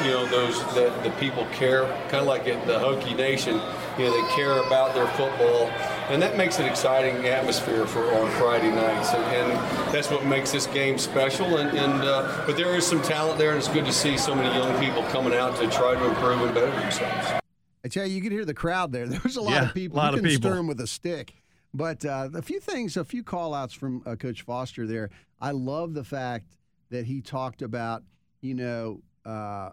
you 0.03 0.11
know 0.11 0.25
those 0.27 0.59
that 0.75 1.03
the 1.03 1.09
people 1.11 1.45
care, 1.51 1.85
kind 2.09 2.15
of 2.15 2.27
like 2.27 2.47
at 2.47 2.65
the 2.67 2.77
Hokie 2.77 3.15
Nation. 3.15 3.59
You 3.99 4.05
know 4.05 4.21
they 4.21 4.33
care 4.33 4.59
about 4.59 4.95
their 4.95 5.07
football, 5.09 5.67
and 6.07 6.21
that 6.21 6.37
makes 6.37 6.57
an 6.57 6.65
exciting 6.65 7.27
atmosphere 7.27 7.85
for 7.85 7.99
on 8.13 8.31
Friday 8.39 8.71
nights, 8.71 9.13
and, 9.13 9.23
and 9.35 9.93
that's 9.93 10.09
what 10.09 10.25
makes 10.25 10.53
this 10.53 10.67
game 10.67 10.97
special. 10.97 11.57
And, 11.57 11.77
and 11.77 12.03
uh, 12.03 12.43
but 12.47 12.55
there 12.55 12.73
is 12.75 12.87
some 12.87 13.01
talent 13.01 13.37
there, 13.37 13.49
and 13.49 13.57
it's 13.57 13.67
good 13.67 13.83
to 13.83 13.91
see 13.91 14.17
so 14.17 14.33
many 14.33 14.57
young 14.57 14.79
people 14.81 15.03
coming 15.11 15.33
out 15.33 15.57
to 15.57 15.67
try 15.69 15.95
to 15.95 16.05
improve 16.07 16.41
and 16.43 16.53
better 16.53 16.71
themselves. 16.79 17.41
I 17.83 17.89
tell 17.89 18.05
you, 18.05 18.15
you 18.15 18.21
could 18.21 18.31
hear 18.31 18.45
the 18.45 18.53
crowd 18.53 18.93
there. 18.93 19.05
There 19.09 19.19
was 19.21 19.35
a 19.35 19.41
lot 19.41 19.51
Yeah, 19.51 19.67
of 19.67 19.73
people. 19.73 19.97
A 19.97 19.99
lot 19.99 20.13
you 20.13 20.19
of 20.19 20.23
people. 20.23 20.49
stir 20.49 20.55
them 20.55 20.67
with 20.67 20.79
a 20.79 20.87
stick. 20.87 21.33
But 21.73 22.05
uh, 22.05 22.29
a 22.33 22.41
few 22.41 22.61
things, 22.61 22.95
a 22.95 23.03
few 23.03 23.21
call 23.21 23.53
outs 23.53 23.73
from 23.73 24.01
uh, 24.05 24.15
Coach 24.15 24.43
Foster 24.43 24.87
there. 24.87 25.09
I 25.41 25.51
love 25.51 25.93
the 25.93 26.05
fact 26.05 26.55
that 26.89 27.05
he 27.05 27.21
talked 27.21 27.61
about, 27.61 28.03
you 28.39 28.53
know, 28.55 29.01
uh, 29.25 29.71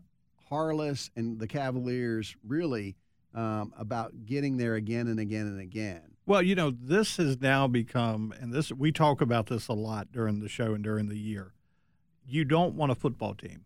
Harless 0.50 1.12
and 1.14 1.38
the 1.38 1.46
Cavaliers 1.46 2.34
really 2.44 2.96
um, 3.36 3.72
about 3.78 4.24
getting 4.26 4.56
there 4.56 4.74
again 4.74 5.06
and 5.06 5.20
again 5.20 5.46
and 5.46 5.60
again. 5.60 6.00
Well, 6.26 6.42
you 6.42 6.56
know, 6.56 6.70
this 6.72 7.18
has 7.18 7.40
now 7.40 7.68
become, 7.68 8.34
and 8.40 8.52
this 8.52 8.72
we 8.72 8.90
talk 8.90 9.20
about 9.20 9.46
this 9.46 9.68
a 9.68 9.72
lot 9.74 10.10
during 10.10 10.40
the 10.40 10.48
show 10.48 10.74
and 10.74 10.82
during 10.82 11.08
the 11.08 11.18
year. 11.18 11.52
You 12.26 12.44
don't 12.44 12.74
want 12.74 12.90
a 12.90 12.96
football 12.96 13.34
team; 13.34 13.64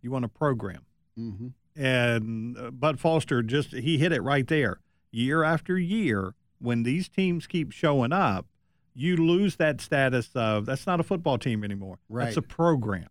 you 0.00 0.10
want 0.10 0.24
a 0.24 0.28
program. 0.28 0.86
Mm-hmm. 1.18 1.48
And 1.80 2.56
uh, 2.56 2.70
Bud 2.70 2.98
Foster 2.98 3.42
just 3.42 3.72
he 3.72 3.98
hit 3.98 4.12
it 4.12 4.22
right 4.22 4.46
there. 4.46 4.80
Year 5.10 5.42
after 5.44 5.76
year, 5.78 6.34
when 6.58 6.82
these 6.82 7.08
teams 7.08 7.46
keep 7.46 7.72
showing 7.72 8.12
up, 8.12 8.46
you 8.94 9.16
lose 9.16 9.56
that 9.56 9.80
status 9.80 10.30
of 10.34 10.64
that's 10.64 10.86
not 10.86 11.00
a 11.00 11.02
football 11.02 11.36
team 11.38 11.62
anymore. 11.62 11.98
That's 12.08 12.36
Right. 12.36 12.36
a 12.38 12.42
program 12.42 13.08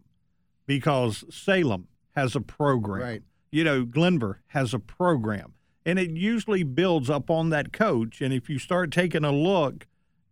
because 0.65 1.23
Salem 1.29 1.87
has 2.15 2.35
a 2.35 2.41
program. 2.41 3.01
Right. 3.03 3.23
You 3.51 3.63
know, 3.63 3.85
Glenvar 3.85 4.37
has 4.47 4.73
a 4.73 4.79
program. 4.79 5.53
And 5.87 5.97
it 5.97 6.11
usually 6.11 6.63
builds 6.63 7.09
up 7.09 7.29
on 7.29 7.49
that 7.51 7.71
coach. 7.71 8.19
And 8.19 8.33
if 8.33 8.49
you 8.49 8.59
start 8.59 8.91
taking 8.91 9.23
a 9.23 9.31
look 9.31 9.87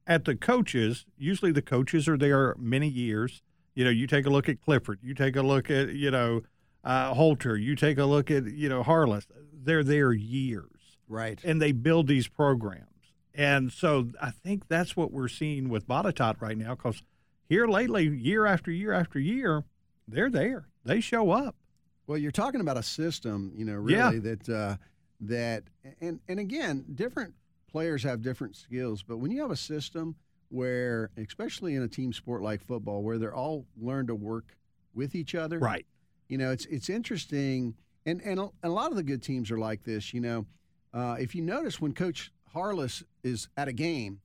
at 0.06 0.26
the 0.26 0.36
coaches, 0.36 1.06
usually 1.18 1.54
the 1.54 1.62
coaches 1.62 2.10
are 2.10 2.18
there 2.18 2.56
many 2.60 2.89
years. 2.89 3.41
You 3.74 3.86
know, 3.86 3.89
you 3.89 4.06
take 4.06 4.26
a 4.26 4.30
look 4.30 4.50
at 4.50 4.60
Clifford, 4.60 5.00
you 5.02 5.13
take 5.13 5.38
a 5.38 5.41
look 5.41 5.72
at, 5.72 5.94
you 5.94 6.12
know, 6.12 6.41
uh, 6.84 7.13
Holter, 7.13 7.56
you 7.58 7.74
take 7.76 7.98
a 7.98 8.04
look 8.04 8.30
at, 8.30 8.44
you 8.52 8.68
know, 8.68 8.84
Harless. 8.84 9.28
They're 9.54 9.84
there 9.84 10.12
years 10.12 10.98
Right. 11.08 11.39
and 11.44 11.62
they 11.62 11.72
build 11.72 12.08
these 12.08 12.28
programs. 12.28 12.89
And 13.34 13.72
so 13.72 14.10
I 14.22 14.32
think 14.32 14.68
that's 14.68 14.96
what 14.98 15.12
we're 15.13 15.30
seeing 15.30 15.70
with 15.70 15.88
Botetourt 15.88 16.41
right 16.41 16.58
now 16.58 16.76
because 16.76 17.02
here 17.48 17.65
lately, 17.65 18.08
year 18.10 18.46
after 18.46 18.72
year 18.72 18.91
after 18.91 19.20
year, 19.20 19.63
they're 20.06 20.30
there. 20.30 20.68
They 20.84 21.00
show 21.00 21.32
up. 21.32 21.56
Well, 22.08 22.18
you're 22.18 22.32
talking 22.32 22.60
about 22.62 22.78
a 22.78 22.84
system, 22.84 23.54
you 23.56 23.63
know, 23.65 23.86
Yeah. 23.88 24.08
really 24.10 24.20
that 24.20 24.50
uh, 24.50 24.76
that 25.21 25.63
and 26.01 26.19
and 26.28 26.39
again, 26.39 26.86
different 26.95 27.34
players 27.71 28.04
have 28.04 28.21
different 28.21 28.56
skills, 28.56 29.04
but 29.04 29.17
when 29.17 29.32
you 29.32 29.41
have 29.41 29.51
a 29.51 29.56
system 29.56 30.15
where, 30.49 31.10
especially 31.17 31.75
in 31.75 31.82
a 31.84 31.88
team 31.88 32.13
sport 32.13 32.41
like 32.41 32.62
football, 32.62 33.01
where 33.04 33.17
they're 33.17 33.34
all 33.36 33.65
learn 33.78 34.08
to 34.08 34.15
work 34.15 34.56
with 34.93 35.15
each 35.15 35.36
other, 35.36 35.60
Right. 35.60 35.86
you 36.30 36.38
know, 36.38 36.51
it's 36.51 36.65
it's 36.67 36.89
interesting, 36.89 37.75
and 38.06 38.21
and 38.21 38.39
a, 38.39 38.49
a 38.63 38.69
lot 38.69 38.91
of 38.91 38.97
the 38.97 39.04
good 39.04 39.21
teams 39.23 39.51
are 39.51 39.58
like 39.60 39.84
this. 39.84 40.13
You 40.13 40.21
know, 40.21 40.45
uh, 40.93 41.17
if 41.19 41.36
you 41.36 41.41
notice 41.41 41.82
when 41.82 41.93
Coach 41.93 42.32
Harless 42.54 43.04
is 43.23 43.49
at 43.58 43.67
a 43.67 43.73
game, 43.73 44.21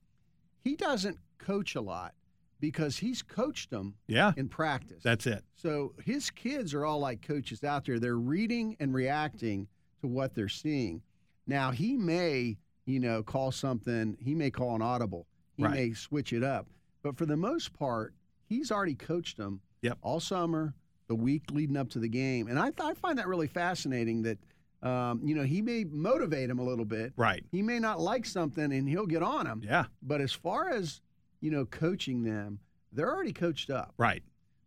he 0.63 0.75
doesn't 0.75 1.17
coach 1.37 1.75
a 1.75 1.81
lot 1.81 2.13
because 2.59 2.97
he's 2.97 3.23
coached 3.23 3.71
them 3.71 3.95
Yeah. 4.07 4.33
in 4.37 4.47
practice. 4.47 5.01
That's 5.03 5.25
it. 5.25 5.43
So 5.55 5.93
his 6.05 6.29
kids 6.29 6.73
are 6.75 6.85
all 6.85 6.99
like 6.99 7.23
coaches 7.23 7.63
out 7.63 7.85
there. 7.85 7.99
They're 7.99 8.15
reading 8.15 8.77
and 8.79 8.93
reacting 8.93 9.67
to 10.01 10.07
what 10.07 10.35
they're 10.35 10.49
seeing. 10.49 11.01
Now 11.47 11.71
he 11.71 11.95
may, 11.95 12.57
you 12.85 12.99
know, 12.99 13.23
call 13.23 13.51
something. 13.51 14.17
He 14.19 14.35
may 14.35 14.51
call 14.51 14.75
an 14.75 14.81
audible. 14.81 15.27
He 15.55 15.63
Right. 15.63 15.73
may 15.73 15.93
switch 15.93 16.33
it 16.33 16.43
up. 16.43 16.67
But 17.03 17.17
for 17.17 17.25
the 17.25 17.37
most 17.37 17.73
part, 17.73 18.13
he's 18.47 18.71
already 18.71 18.95
coached 18.95 19.37
them 19.37 19.61
Yep. 19.81 19.97
all 20.01 20.19
summer, 20.19 20.73
the 21.07 21.15
week 21.15 21.43
leading 21.51 21.77
up 21.77 21.89
to 21.89 21.99
the 21.99 22.07
game, 22.07 22.47
and 22.47 22.59
I, 22.59 22.71
I 22.79 22.93
find 22.93 23.17
that 23.17 23.27
really 23.27 23.47
fascinating. 23.47 24.21
That 24.23 24.37
um, 24.83 25.21
you 25.23 25.35
know 25.35 25.43
he 25.43 25.61
may 25.61 25.83
motivate 25.83 26.49
him 26.49 26.57
a 26.59 26.63
little 26.63 26.85
bit. 26.85 27.13
Right. 27.17 27.43
He 27.51 27.61
may 27.61 27.79
not 27.79 27.99
like 27.99 28.25
something, 28.25 28.71
and 28.71 28.87
he'll 28.87 29.05
get 29.07 29.21
on 29.23 29.45
him. 29.45 29.61
Yeah. 29.63 29.85
But 30.01 30.21
as 30.21 30.31
far 30.31 30.69
as 30.69 31.01
you 31.41 31.49
know, 31.51 31.65
coaching 31.65 32.23
them, 32.23 32.59
they're 32.91 33.11
already 33.13 33.33
coached 33.33 33.69
up. 33.71 33.93
Right. 33.97 34.21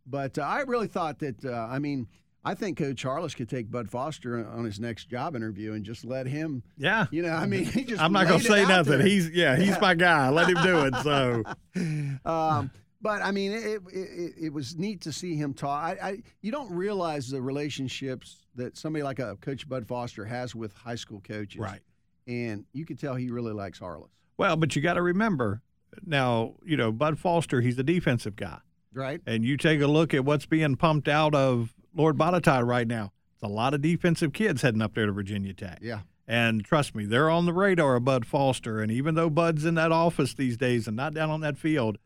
But 0.06 0.38
uh, 0.38 0.42
I 0.42 0.60
really 0.62 0.88
thought 0.88 1.20
that, 1.20 1.44
uh, 1.44 1.68
I 1.70 1.78
mean, 1.78 2.08
I 2.44 2.54
think 2.54 2.76
Coach 2.78 3.02
Harless 3.02 3.34
could 3.34 3.48
take 3.48 3.70
Bud 3.70 3.90
Foster 3.90 4.46
on 4.46 4.64
his 4.64 4.78
next 4.78 5.06
job 5.08 5.34
interview 5.34 5.72
and 5.72 5.84
just 5.84 6.04
let 6.04 6.26
him, 6.26 6.62
Yeah. 6.76 7.06
you 7.10 7.22
know, 7.22 7.32
I 7.32 7.46
mean, 7.46 7.64
he 7.64 7.84
just 7.84 8.02
I'm 8.02 8.12
not 8.12 8.26
gonna 8.28 8.40
say 8.40 8.64
nothing. 8.66 8.98
there. 8.98 9.06
He's 9.06 9.30
yeah, 9.30 9.56
he's 9.56 9.80
my 9.80 9.94
guy. 9.94 10.28
Let 10.28 10.48
him 10.48 10.62
do 10.62 10.84
it. 10.84 10.94
So 11.02 11.42
Um, 12.24 12.70
but 13.00 13.22
I 13.22 13.30
mean, 13.32 13.52
it, 13.52 13.64
it, 13.64 13.82
it, 13.92 14.34
it 14.46 14.52
was 14.52 14.76
neat 14.76 15.02
to 15.02 15.12
see 15.12 15.36
him 15.36 15.52
talk. 15.54 15.82
I, 15.82 16.08
I, 16.08 16.22
you 16.40 16.50
don't 16.52 16.70
realize 16.72 17.28
the 17.28 17.40
relationships 17.42 18.46
that 18.56 18.76
somebody 18.76 19.02
like 19.02 19.18
a 19.18 19.36
Coach 19.40 19.68
Bud 19.68 19.86
Foster 19.86 20.24
has 20.24 20.54
with 20.54 20.72
high 20.74 20.94
school 20.94 21.20
coaches. 21.26 21.60
right. 21.60 21.80
And 22.26 22.64
you 22.72 22.86
could 22.86 22.98
tell 22.98 23.14
he 23.14 23.28
really 23.30 23.52
likes 23.52 23.78
Harless. 23.78 24.10
Well, 24.38 24.56
but 24.56 24.74
you 24.74 24.80
got 24.80 24.94
to 24.94 25.02
remember 25.02 25.60
now. 26.06 26.54
You 26.64 26.76
know, 26.78 26.90
Bud 26.92 27.18
Foster. 27.18 27.60
He's 27.60 27.78
a 27.78 27.82
defensive 27.82 28.34
guy, 28.36 28.58
Right? 28.94 29.20
and 29.26 29.44
you 29.44 29.58
take 29.58 29.80
a 29.82 29.86
look 29.86 30.14
at 30.14 30.24
what's 30.24 30.46
being 30.46 30.76
pumped 30.76 31.06
out 31.08 31.34
of 31.34 31.73
Lord 31.94 32.16
Botetourt 32.16 32.66
right 32.66 32.86
now. 32.86 33.12
It's 33.34 33.42
a 33.42 33.48
lot 33.48 33.74
of 33.74 33.82
defensive 33.82 34.32
kids 34.32 34.62
heading 34.62 34.82
up 34.82 34.94
there 34.94 35.06
to 35.06 35.12
Virginia 35.12 35.52
Tech. 35.52 35.78
Yeah. 35.82 36.00
And 36.26 36.64
trust 36.64 36.94
me, 36.94 37.04
they're 37.04 37.28
on 37.28 37.44
the 37.44 37.52
radar 37.52 37.96
of 37.96 38.04
Bud 38.04 38.26
Foster. 38.26 38.80
And 38.80 38.90
even 38.90 39.14
though 39.14 39.28
Bud's 39.28 39.64
in 39.64 39.74
that 39.74 39.92
office 39.92 40.34
these 40.34 40.56
days 40.56 40.88
and 40.88 40.96
not 40.96 41.14
down 41.14 41.30
on 41.30 41.40
that 41.40 41.58
field, 41.58 41.98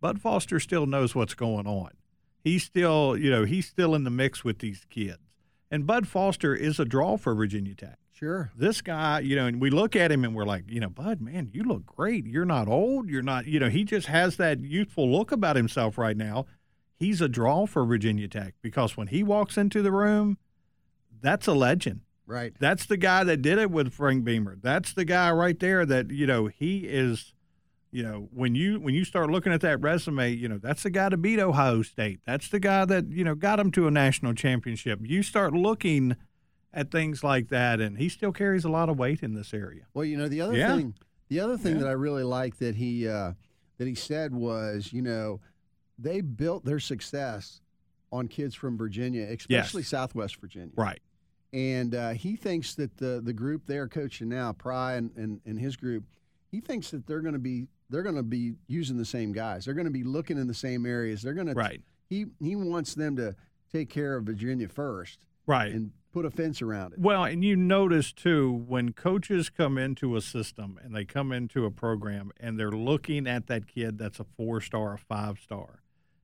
Bud 0.00 0.20
Foster 0.20 0.58
still 0.60 0.86
knows 0.86 1.14
what's 1.14 1.34
going 1.34 1.66
on. 1.66 1.90
He's 2.42 2.62
still, 2.62 3.16
you 3.16 3.30
know, 3.30 3.44
he's 3.44 3.66
still 3.66 3.94
in 3.94 4.04
the 4.04 4.10
mix 4.10 4.44
with 4.44 4.60
these 4.60 4.86
kids. 4.88 5.18
And 5.70 5.86
Bud 5.86 6.06
Foster 6.06 6.54
is 6.54 6.78
a 6.78 6.84
draw 6.84 7.16
for 7.16 7.34
Virginia 7.34 7.74
Tech. 7.74 7.98
Sure. 8.12 8.50
This 8.56 8.80
guy, 8.80 9.20
you 9.20 9.36
know, 9.36 9.44
and 9.44 9.60
we 9.60 9.68
look 9.68 9.94
at 9.94 10.10
him 10.10 10.24
and 10.24 10.34
we're 10.34 10.46
like, 10.46 10.64
you 10.70 10.80
know, 10.80 10.88
Bud, 10.88 11.20
man, 11.20 11.50
you 11.52 11.64
look 11.64 11.84
great. 11.84 12.24
You're 12.26 12.46
not 12.46 12.66
old. 12.66 13.10
You're 13.10 13.20
not, 13.20 13.46
you 13.46 13.60
know, 13.60 13.68
he 13.68 13.84
just 13.84 14.06
has 14.06 14.36
that 14.36 14.60
youthful 14.60 15.10
look 15.10 15.32
about 15.32 15.56
himself 15.56 15.98
right 15.98 16.16
now. 16.16 16.46
He's 16.98 17.20
a 17.20 17.28
draw 17.28 17.66
for 17.66 17.84
Virginia 17.84 18.26
Tech 18.28 18.54
because 18.62 18.96
when 18.96 19.08
he 19.08 19.22
walks 19.22 19.56
into 19.56 19.82
the 19.82 19.92
room, 19.92 20.38
that's 21.20 21.46
a 21.46 21.52
legend. 21.52 22.00
Right. 22.26 22.54
That's 22.58 22.86
the 22.86 22.96
guy 22.96 23.22
that 23.24 23.42
did 23.42 23.58
it 23.58 23.70
with 23.70 23.92
Frank 23.92 24.24
Beamer. 24.24 24.56
That's 24.60 24.92
the 24.92 25.04
guy 25.04 25.30
right 25.30 25.58
there 25.60 25.86
that 25.86 26.10
you 26.10 26.26
know 26.26 26.46
he 26.46 26.78
is. 26.80 27.32
You 27.92 28.02
know 28.02 28.28
when 28.32 28.54
you 28.54 28.80
when 28.80 28.94
you 28.94 29.04
start 29.04 29.30
looking 29.30 29.52
at 29.52 29.60
that 29.62 29.80
resume, 29.80 30.32
you 30.32 30.48
know 30.48 30.58
that's 30.58 30.82
the 30.82 30.90
guy 30.90 31.08
to 31.08 31.16
beat 31.16 31.38
Ohio 31.38 31.82
State. 31.82 32.20
That's 32.26 32.48
the 32.48 32.58
guy 32.58 32.84
that 32.84 33.10
you 33.10 33.24
know 33.24 33.34
got 33.34 33.60
him 33.60 33.70
to 33.72 33.86
a 33.86 33.90
national 33.90 34.34
championship. 34.34 34.98
You 35.02 35.22
start 35.22 35.52
looking 35.54 36.16
at 36.74 36.90
things 36.90 37.22
like 37.24 37.48
that, 37.48 37.80
and 37.80 37.96
he 37.96 38.08
still 38.08 38.32
carries 38.32 38.64
a 38.64 38.68
lot 38.68 38.88
of 38.90 38.98
weight 38.98 39.22
in 39.22 39.34
this 39.34 39.54
area. 39.54 39.82
Well, 39.94 40.04
you 40.04 40.16
know, 40.18 40.28
the 40.28 40.40
other 40.42 40.54
Yeah. 40.56 40.76
thing, 40.76 40.94
the 41.28 41.40
other 41.40 41.56
thing 41.56 41.76
Yeah. 41.76 41.82
that 41.82 41.88
I 41.88 41.92
really 41.92 42.24
like 42.24 42.56
that 42.58 42.74
he 42.74 43.08
uh, 43.08 43.32
that 43.78 43.86
he 43.86 43.94
said 43.94 44.34
was, 44.34 44.92
you 44.92 45.00
know, 45.00 45.40
they 45.98 46.20
built 46.20 46.64
their 46.64 46.80
success 46.80 47.60
on 48.12 48.28
kids 48.28 48.54
from 48.54 48.76
Virginia, 48.78 49.26
especially 49.30 49.82
Southwest 49.82 50.36
Virginia. 50.36 50.72
Right. 50.76 51.00
And 51.52 51.94
uh, 51.94 52.10
he 52.10 52.36
thinks 52.36 52.74
that 52.74 52.96
the 52.98 53.20
the 53.24 53.32
group 53.32 53.66
they're 53.66 53.88
coaching 53.88 54.28
now, 54.28 54.52
Pry 54.52 54.94
and, 54.94 55.10
and, 55.16 55.40
and 55.46 55.58
his 55.58 55.76
group, 55.76 56.04
he 56.50 56.60
thinks 56.60 56.90
that 56.90 57.06
they're 57.06 57.20
going 57.20 57.34
to 57.34 57.38
be 57.38 57.66
they're 57.88 58.02
going 58.02 58.16
to 58.16 58.22
be 58.22 58.54
using 58.66 58.96
the 58.96 59.04
same 59.04 59.32
guys. 59.32 59.64
They're 59.64 59.74
going 59.74 59.86
to 59.86 59.92
be 59.92 60.04
looking 60.04 60.38
in 60.38 60.46
the 60.48 60.54
same 60.54 60.86
areas. 60.86 61.22
They're 61.22 61.34
going 61.34 61.46
to 61.46 61.54
Right. 61.54 61.80
He 62.08 62.26
he 62.40 62.56
wants 62.56 62.94
them 62.94 63.16
to 63.16 63.34
take 63.72 63.88
care 63.90 64.16
of 64.16 64.24
Virginia 64.24 64.68
first 64.68 65.18
Right. 65.46 65.72
and 65.72 65.92
put 66.12 66.24
a 66.24 66.30
fence 66.30 66.62
around 66.62 66.92
it. 66.94 66.98
Well, 66.98 67.24
and 67.24 67.44
you 67.44 67.56
notice 67.56 68.12
too 68.12 68.64
when 68.66 68.92
coaches 68.92 69.48
come 69.50 69.78
into 69.78 70.16
a 70.16 70.20
system 70.20 70.78
and 70.82 70.94
they 70.94 71.04
come 71.04 71.30
into 71.32 71.64
a 71.64 71.70
program 71.70 72.32
and 72.40 72.58
they're 72.58 72.70
looking 72.70 73.26
at 73.26 73.46
that 73.46 73.66
kid 73.66 73.98
that's 73.98 74.18
a 74.20 74.24
four 74.24 74.60
star, 74.60 74.94
a 74.94 74.98
five 74.98 75.38
star. 75.38 75.80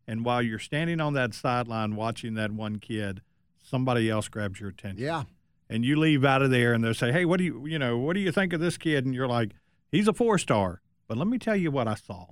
And 0.07 0.25
while 0.25 0.43
you're 0.43 0.59
standing 0.59 1.01
on 1.01 1.15
that 1.15 1.35
sideline 1.35 1.97
watching 1.97 2.35
that 2.35 2.53
one 2.53 2.79
kid, 2.79 3.23
somebody 3.63 4.11
else 4.11 4.29
grabs 4.29 4.61
your 4.61 4.71
attention. 4.71 5.03
Yeah. 5.03 5.25
And 5.69 5.85
you 5.85 5.97
leave 5.97 6.25
out 6.25 6.43
of 6.43 6.51
there 6.51 6.75
and 6.75 6.85
they'll 6.85 6.95
say, 6.95 7.13
Hey, 7.13 7.25
what 7.25 7.39
do 7.39 7.45
you 7.45 7.67
you 7.67 7.79
know, 7.79 7.97
what 7.99 8.15
do 8.15 8.21
you 8.21 8.33
think 8.33 8.53
of 8.53 8.61
this 8.61 8.77
kid? 8.77 9.05
And 9.05 9.15
you're 9.15 9.29
like, 9.29 9.53
He's 9.91 10.09
a 10.09 10.13
four 10.13 10.39
star. 10.39 10.81
But 11.09 11.19
let 11.19 11.27
me 11.29 11.39
tell 11.39 11.57
you 11.57 11.71
what 11.71 11.87
I 11.89 11.95
saw. 11.95 12.27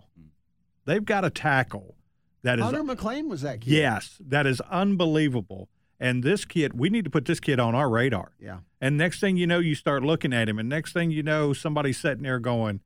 They've 0.87 1.04
got 1.04 1.24
a 1.24 1.30
tackle 1.30 1.96
that 2.42 2.59
is 2.59 2.64
Hunter 2.64 2.83
McLean 2.83 3.28
was 3.28 3.42
that 3.42 3.61
kid. 3.61 3.70
yes, 3.70 4.16
that 4.20 4.46
is 4.46 4.61
unbelievable. 4.62 5.68
And 5.98 6.24
this 6.24 6.46
kid, 6.46 6.78
we 6.78 6.88
need 6.88 7.04
to 7.04 7.11
put 7.11 7.26
this 7.26 7.40
kid 7.40 7.61
on 7.61 7.74
our 7.74 7.90
radar. 7.90 8.33
Yeah. 8.40 8.61
And 8.80 8.96
next 8.96 9.20
thing 9.20 9.37
you 9.37 9.46
know, 9.46 9.59
you 9.59 9.74
start 9.74 10.02
looking 10.02 10.33
at 10.33 10.48
him, 10.48 10.59
and 10.59 10.66
next 10.66 10.94
thing 10.94 11.11
you 11.11 11.22
know, 11.22 11.52
somebody's 11.52 11.98
sitting 11.98 12.22
there 12.22 12.38
going, 12.38 12.80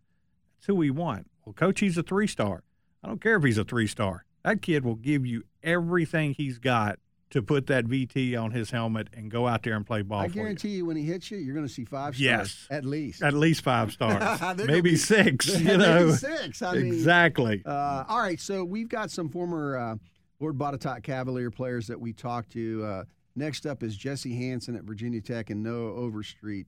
"That's 0.57 0.67
who 0.67 0.75
we 0.75 0.91
want." 0.91 1.31
Well, 1.45 1.53
coach, 1.53 1.79
he's 1.79 1.97
a 1.97 2.03
three 2.03 2.27
star. 2.27 2.65
I 3.03 3.07
don't 3.07 3.21
care 3.21 3.37
if 3.37 3.45
he's 3.45 3.59
a 3.59 3.65
three 3.65 3.87
star. 3.87 4.25
That 4.45 4.63
kid 4.63 4.85
will 4.85 4.95
give 4.97 5.25
you 5.27 5.43
everything 5.63 6.35
he's 6.35 6.59
got 6.59 6.99
to 7.31 7.43
put 7.43 7.67
that 7.67 7.87
VT 7.87 8.41
on 8.41 8.53
his 8.53 8.71
helmet 8.71 9.09
and 9.13 9.29
go 9.31 9.49
out 9.49 9.63
there 9.65 9.75
and 9.75 9.85
play 9.85 10.03
ball 10.03 10.21
I 10.21 10.29
guarantee 10.29 10.69
you. 10.69 10.87
when 10.87 10.97
he 10.97 11.03
hits 11.03 11.31
you, 11.33 11.39
you're 11.39 11.55
going 11.55 11.67
to 11.67 11.73
see 11.73 11.85
five 11.85 12.15
stars 12.15 12.21
Yes. 12.21 12.67
at 12.71 12.85
least. 12.85 13.23
At 13.23 13.35
least 13.35 13.63
five 13.63 13.91
stars, 13.93 14.41
maybe 14.59 14.81
be- 14.91 14.97
six. 14.97 15.49
You 15.59 15.65
Maybe 15.65 15.77
know, 15.79 16.11
six. 16.13 16.63
I 16.63 16.75
mean, 16.75 16.87
exactly. 16.87 17.63
Uh, 17.67 18.05
all 18.09 18.21
right, 18.21 18.39
so 18.39 18.65
we've 18.65 18.89
got 18.89 19.11
some 19.11 19.29
former 19.31 19.77
uh, 19.77 19.97
Lord 20.39 20.57
Botetourt 20.59 21.03
Cavalier 21.03 21.51
players 21.51 21.87
that 21.89 21.99
we 21.99 22.13
talked 22.13 22.53
to. 22.53 22.85
Uh, 22.85 23.05
next 23.35 23.67
up 23.67 23.83
is 23.83 23.97
Jesse 23.97 24.37
Hansen 24.37 24.77
at 24.77 24.85
Virginia 24.85 25.21
Tech 25.21 25.51
and 25.51 25.63
Noah 25.63 25.93
Overstreet. 25.95 26.67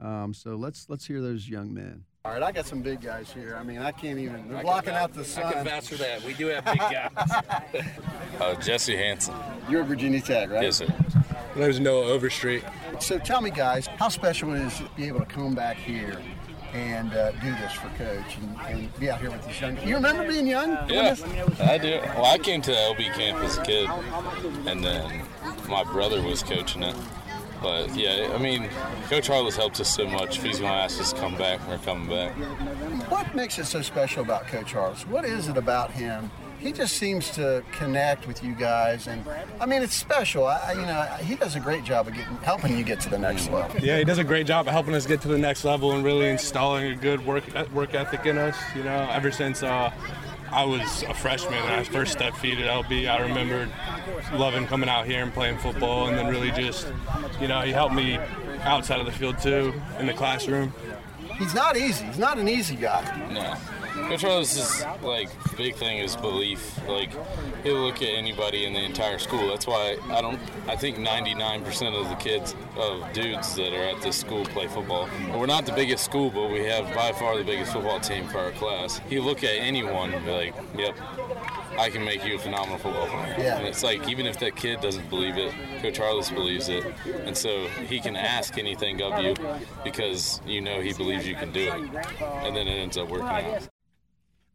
Um, 0.00 0.32
so 0.34 0.56
let's 0.56 0.88
let's 0.88 1.06
hear 1.06 1.20
those 1.20 1.48
young 1.48 1.72
men. 1.74 2.04
All 2.28 2.34
right, 2.34 2.42
I 2.42 2.52
got 2.52 2.66
some 2.66 2.82
big 2.82 3.00
guys 3.00 3.32
here. 3.32 3.56
I 3.58 3.62
mean, 3.62 3.78
I 3.78 3.90
can't 3.90 4.18
even. 4.18 4.50
They're 4.50 4.60
blocking 4.60 4.92
out 4.92 5.14
the 5.14 5.24
sun. 5.24 5.44
I 5.44 5.62
vouch 5.62 5.88
for 5.88 5.94
that. 5.94 6.22
We 6.24 6.34
do 6.34 6.48
have 6.48 6.62
big 6.62 6.76
guys. 6.78 7.10
uh, 8.38 8.54
Jesse 8.60 8.94
Hansen. 8.94 9.34
You're 9.70 9.80
at 9.80 9.88
Virginia 9.88 10.20
Tech, 10.20 10.50
right? 10.50 10.62
Yes, 10.62 10.76
sir. 10.76 10.88
There's 11.56 11.80
Noah 11.80 12.04
Overstreet. 12.08 12.64
So 13.00 13.18
tell 13.18 13.40
me, 13.40 13.48
guys, 13.48 13.86
how 13.86 14.10
special 14.10 14.52
it 14.52 14.60
is 14.60 14.76
to 14.76 14.90
be 14.94 15.06
able 15.06 15.20
to 15.20 15.24
come 15.24 15.54
back 15.54 15.78
here 15.78 16.20
and 16.74 17.14
uh, 17.14 17.30
do 17.30 17.50
this 17.52 17.72
for 17.72 17.88
Coach 17.96 18.36
and, 18.36 18.56
and 18.68 19.00
be 19.00 19.08
out 19.08 19.20
here 19.22 19.30
with 19.30 19.46
these 19.46 19.58
young. 19.58 19.78
You 19.80 19.94
remember 19.94 20.28
being 20.28 20.46
young? 20.46 20.72
Yeah. 20.86 21.16
I 21.60 21.78
do. 21.78 21.98
Well, 22.14 22.26
I 22.26 22.36
came 22.36 22.60
to 22.60 22.70
the 22.70 22.76
LB 22.76 23.14
camp 23.14 23.38
as 23.38 23.56
a 23.56 23.62
kid, 23.62 23.88
and 24.66 24.84
then 24.84 25.22
my 25.66 25.82
brother 25.82 26.20
was 26.20 26.42
coaching 26.42 26.82
it. 26.82 26.94
But 27.62 27.94
yeah, 27.96 28.30
I 28.34 28.38
mean, 28.38 28.68
Coach 29.08 29.26
Harless 29.26 29.56
helped 29.56 29.80
us 29.80 29.94
so 29.94 30.06
much. 30.06 30.38
If 30.38 30.44
he's 30.44 30.60
going 30.60 30.72
to 30.72 30.78
ask 30.78 31.00
us 31.00 31.12
to 31.12 31.18
come 31.20 31.36
back, 31.36 31.60
we're 31.68 31.78
coming 31.78 32.08
back. 32.08 32.32
What 33.10 33.34
makes 33.34 33.58
it 33.58 33.64
so 33.66 33.82
special 33.82 34.22
about 34.22 34.46
Coach 34.46 34.72
Harless? 34.72 35.06
What 35.06 35.24
is 35.24 35.48
it 35.48 35.56
about 35.56 35.90
him? 35.90 36.30
He 36.60 36.72
just 36.72 36.96
seems 36.96 37.30
to 37.32 37.62
connect 37.70 38.26
with 38.26 38.42
you 38.42 38.52
guys, 38.52 39.06
and 39.06 39.24
I 39.60 39.66
mean, 39.66 39.80
it's 39.80 39.94
special. 39.94 40.44
I, 40.44 40.56
I- 40.58 40.72
you 40.72 40.82
know, 40.82 41.02
he 41.24 41.36
does 41.36 41.54
a 41.54 41.60
great 41.60 41.84
job 41.84 42.08
of 42.08 42.14
getting 42.14 42.36
helping 42.38 42.76
you 42.76 42.82
get 42.82 42.98
to 43.00 43.08
the 43.08 43.18
next 43.18 43.48
level. 43.50 43.80
Yeah, 43.80 43.98
he 43.98 44.04
does 44.04 44.18
a 44.18 44.24
great 44.24 44.46
job 44.48 44.66
of 44.66 44.72
helping 44.72 44.94
us 44.96 45.06
get 45.06 45.20
to 45.22 45.28
the 45.28 45.38
next 45.38 45.64
level 45.64 45.92
and 45.92 46.02
really 46.04 46.28
installing 46.28 46.86
a 46.92 46.96
good 46.96 47.24
work 47.24 47.44
work 47.72 47.94
ethic 47.94 48.26
in 48.26 48.38
us. 48.38 48.56
You 48.74 48.82
know, 48.82 49.08
ever 49.12 49.30
since 49.30 49.62
uh, 49.62 49.92
I 50.50 50.64
was 50.64 51.02
a 51.04 51.14
freshman 51.14 51.54
and 51.54 51.74
I 51.74 51.84
first 51.84 52.12
stepped 52.12 52.36
feet 52.38 52.58
at 52.58 52.66
LB, 52.66 53.08
I 53.08 53.20
remembered 53.22 53.70
loving 54.32 54.66
coming 54.66 54.88
out 54.88 55.06
here 55.06 55.22
and 55.22 55.32
playing 55.32 55.58
football, 55.58 56.08
and 56.08 56.16
then 56.16 56.28
really 56.28 56.50
just, 56.50 56.86
you 57.40 57.48
know, 57.48 57.60
he 57.60 57.72
helped 57.72 57.94
me 57.94 58.18
outside 58.62 59.00
of 59.00 59.06
the 59.06 59.12
field 59.12 59.38
too, 59.38 59.74
in 59.98 60.06
the 60.06 60.14
classroom. 60.14 60.72
He's 61.38 61.54
not 61.54 61.76
easy. 61.76 62.04
He's 62.06 62.18
not 62.18 62.38
an 62.38 62.48
easy 62.48 62.76
guy. 62.76 63.02
No, 63.32 63.54
Coach 64.08 64.22
Harless's 64.22 64.84
like 65.02 65.28
big 65.56 65.74
thing 65.74 65.98
is 65.98 66.16
belief. 66.16 66.78
Like 66.88 67.10
he'll 67.62 67.80
look 67.80 67.96
at 67.96 68.08
anybody 68.08 68.64
in 68.64 68.72
the 68.72 68.84
entire 68.84 69.18
school. 69.18 69.48
That's 69.48 69.66
why 69.66 69.98
I 70.10 70.20
don't. 70.20 70.40
I 70.66 70.76
think 70.76 70.98
99% 70.98 72.00
of 72.00 72.08
the 72.08 72.14
kids 72.16 72.54
of 72.76 73.12
dudes 73.12 73.54
that 73.56 73.72
are 73.72 73.96
at 73.96 74.02
this 74.02 74.16
school 74.16 74.44
play 74.46 74.66
football. 74.66 75.08
We're 75.34 75.46
not 75.46 75.66
the 75.66 75.72
biggest 75.72 76.04
school, 76.04 76.30
but 76.30 76.50
we 76.50 76.64
have 76.64 76.94
by 76.94 77.12
far 77.12 77.36
the 77.36 77.44
biggest 77.44 77.72
football 77.72 78.00
team 78.00 78.28
for 78.28 78.38
our 78.38 78.52
class. 78.52 79.00
He'll 79.08 79.24
look 79.24 79.44
at 79.44 79.56
anyone 79.56 80.14
and 80.14 80.24
be 80.24 80.32
like, 80.32 80.54
"Yep, 80.76 80.96
I 81.78 81.90
can 81.90 82.04
make 82.04 82.24
you 82.24 82.34
a 82.34 82.38
phenomenal 82.38 82.78
football 82.78 83.06
player. 83.06 83.36
Yeah. 83.38 83.58
And 83.58 83.66
it's 83.66 83.84
like 83.84 84.08
even 84.08 84.26
if 84.26 84.38
that 84.40 84.56
kid 84.56 84.80
doesn't 84.80 85.08
believe 85.10 85.36
it, 85.36 85.54
Coach 85.80 85.98
Harless 85.98 86.30
believes 86.30 86.68
it, 86.68 86.84
and 87.24 87.36
so 87.36 87.68
he 87.88 88.00
can 88.00 88.16
ask 88.16 88.58
anything 88.58 89.00
of 89.00 89.22
you 89.22 89.34
because 89.84 90.40
you 90.44 90.60
know 90.60 90.80
he 90.80 90.92
believes 90.92 91.26
you 91.26 91.36
can 91.36 91.52
do 91.52 91.60
it, 91.60 92.06
and 92.20 92.56
then 92.56 92.66
it 92.66 92.72
ends 92.72 92.96
up 92.96 93.08
working 93.08 93.28
out. 93.28 93.68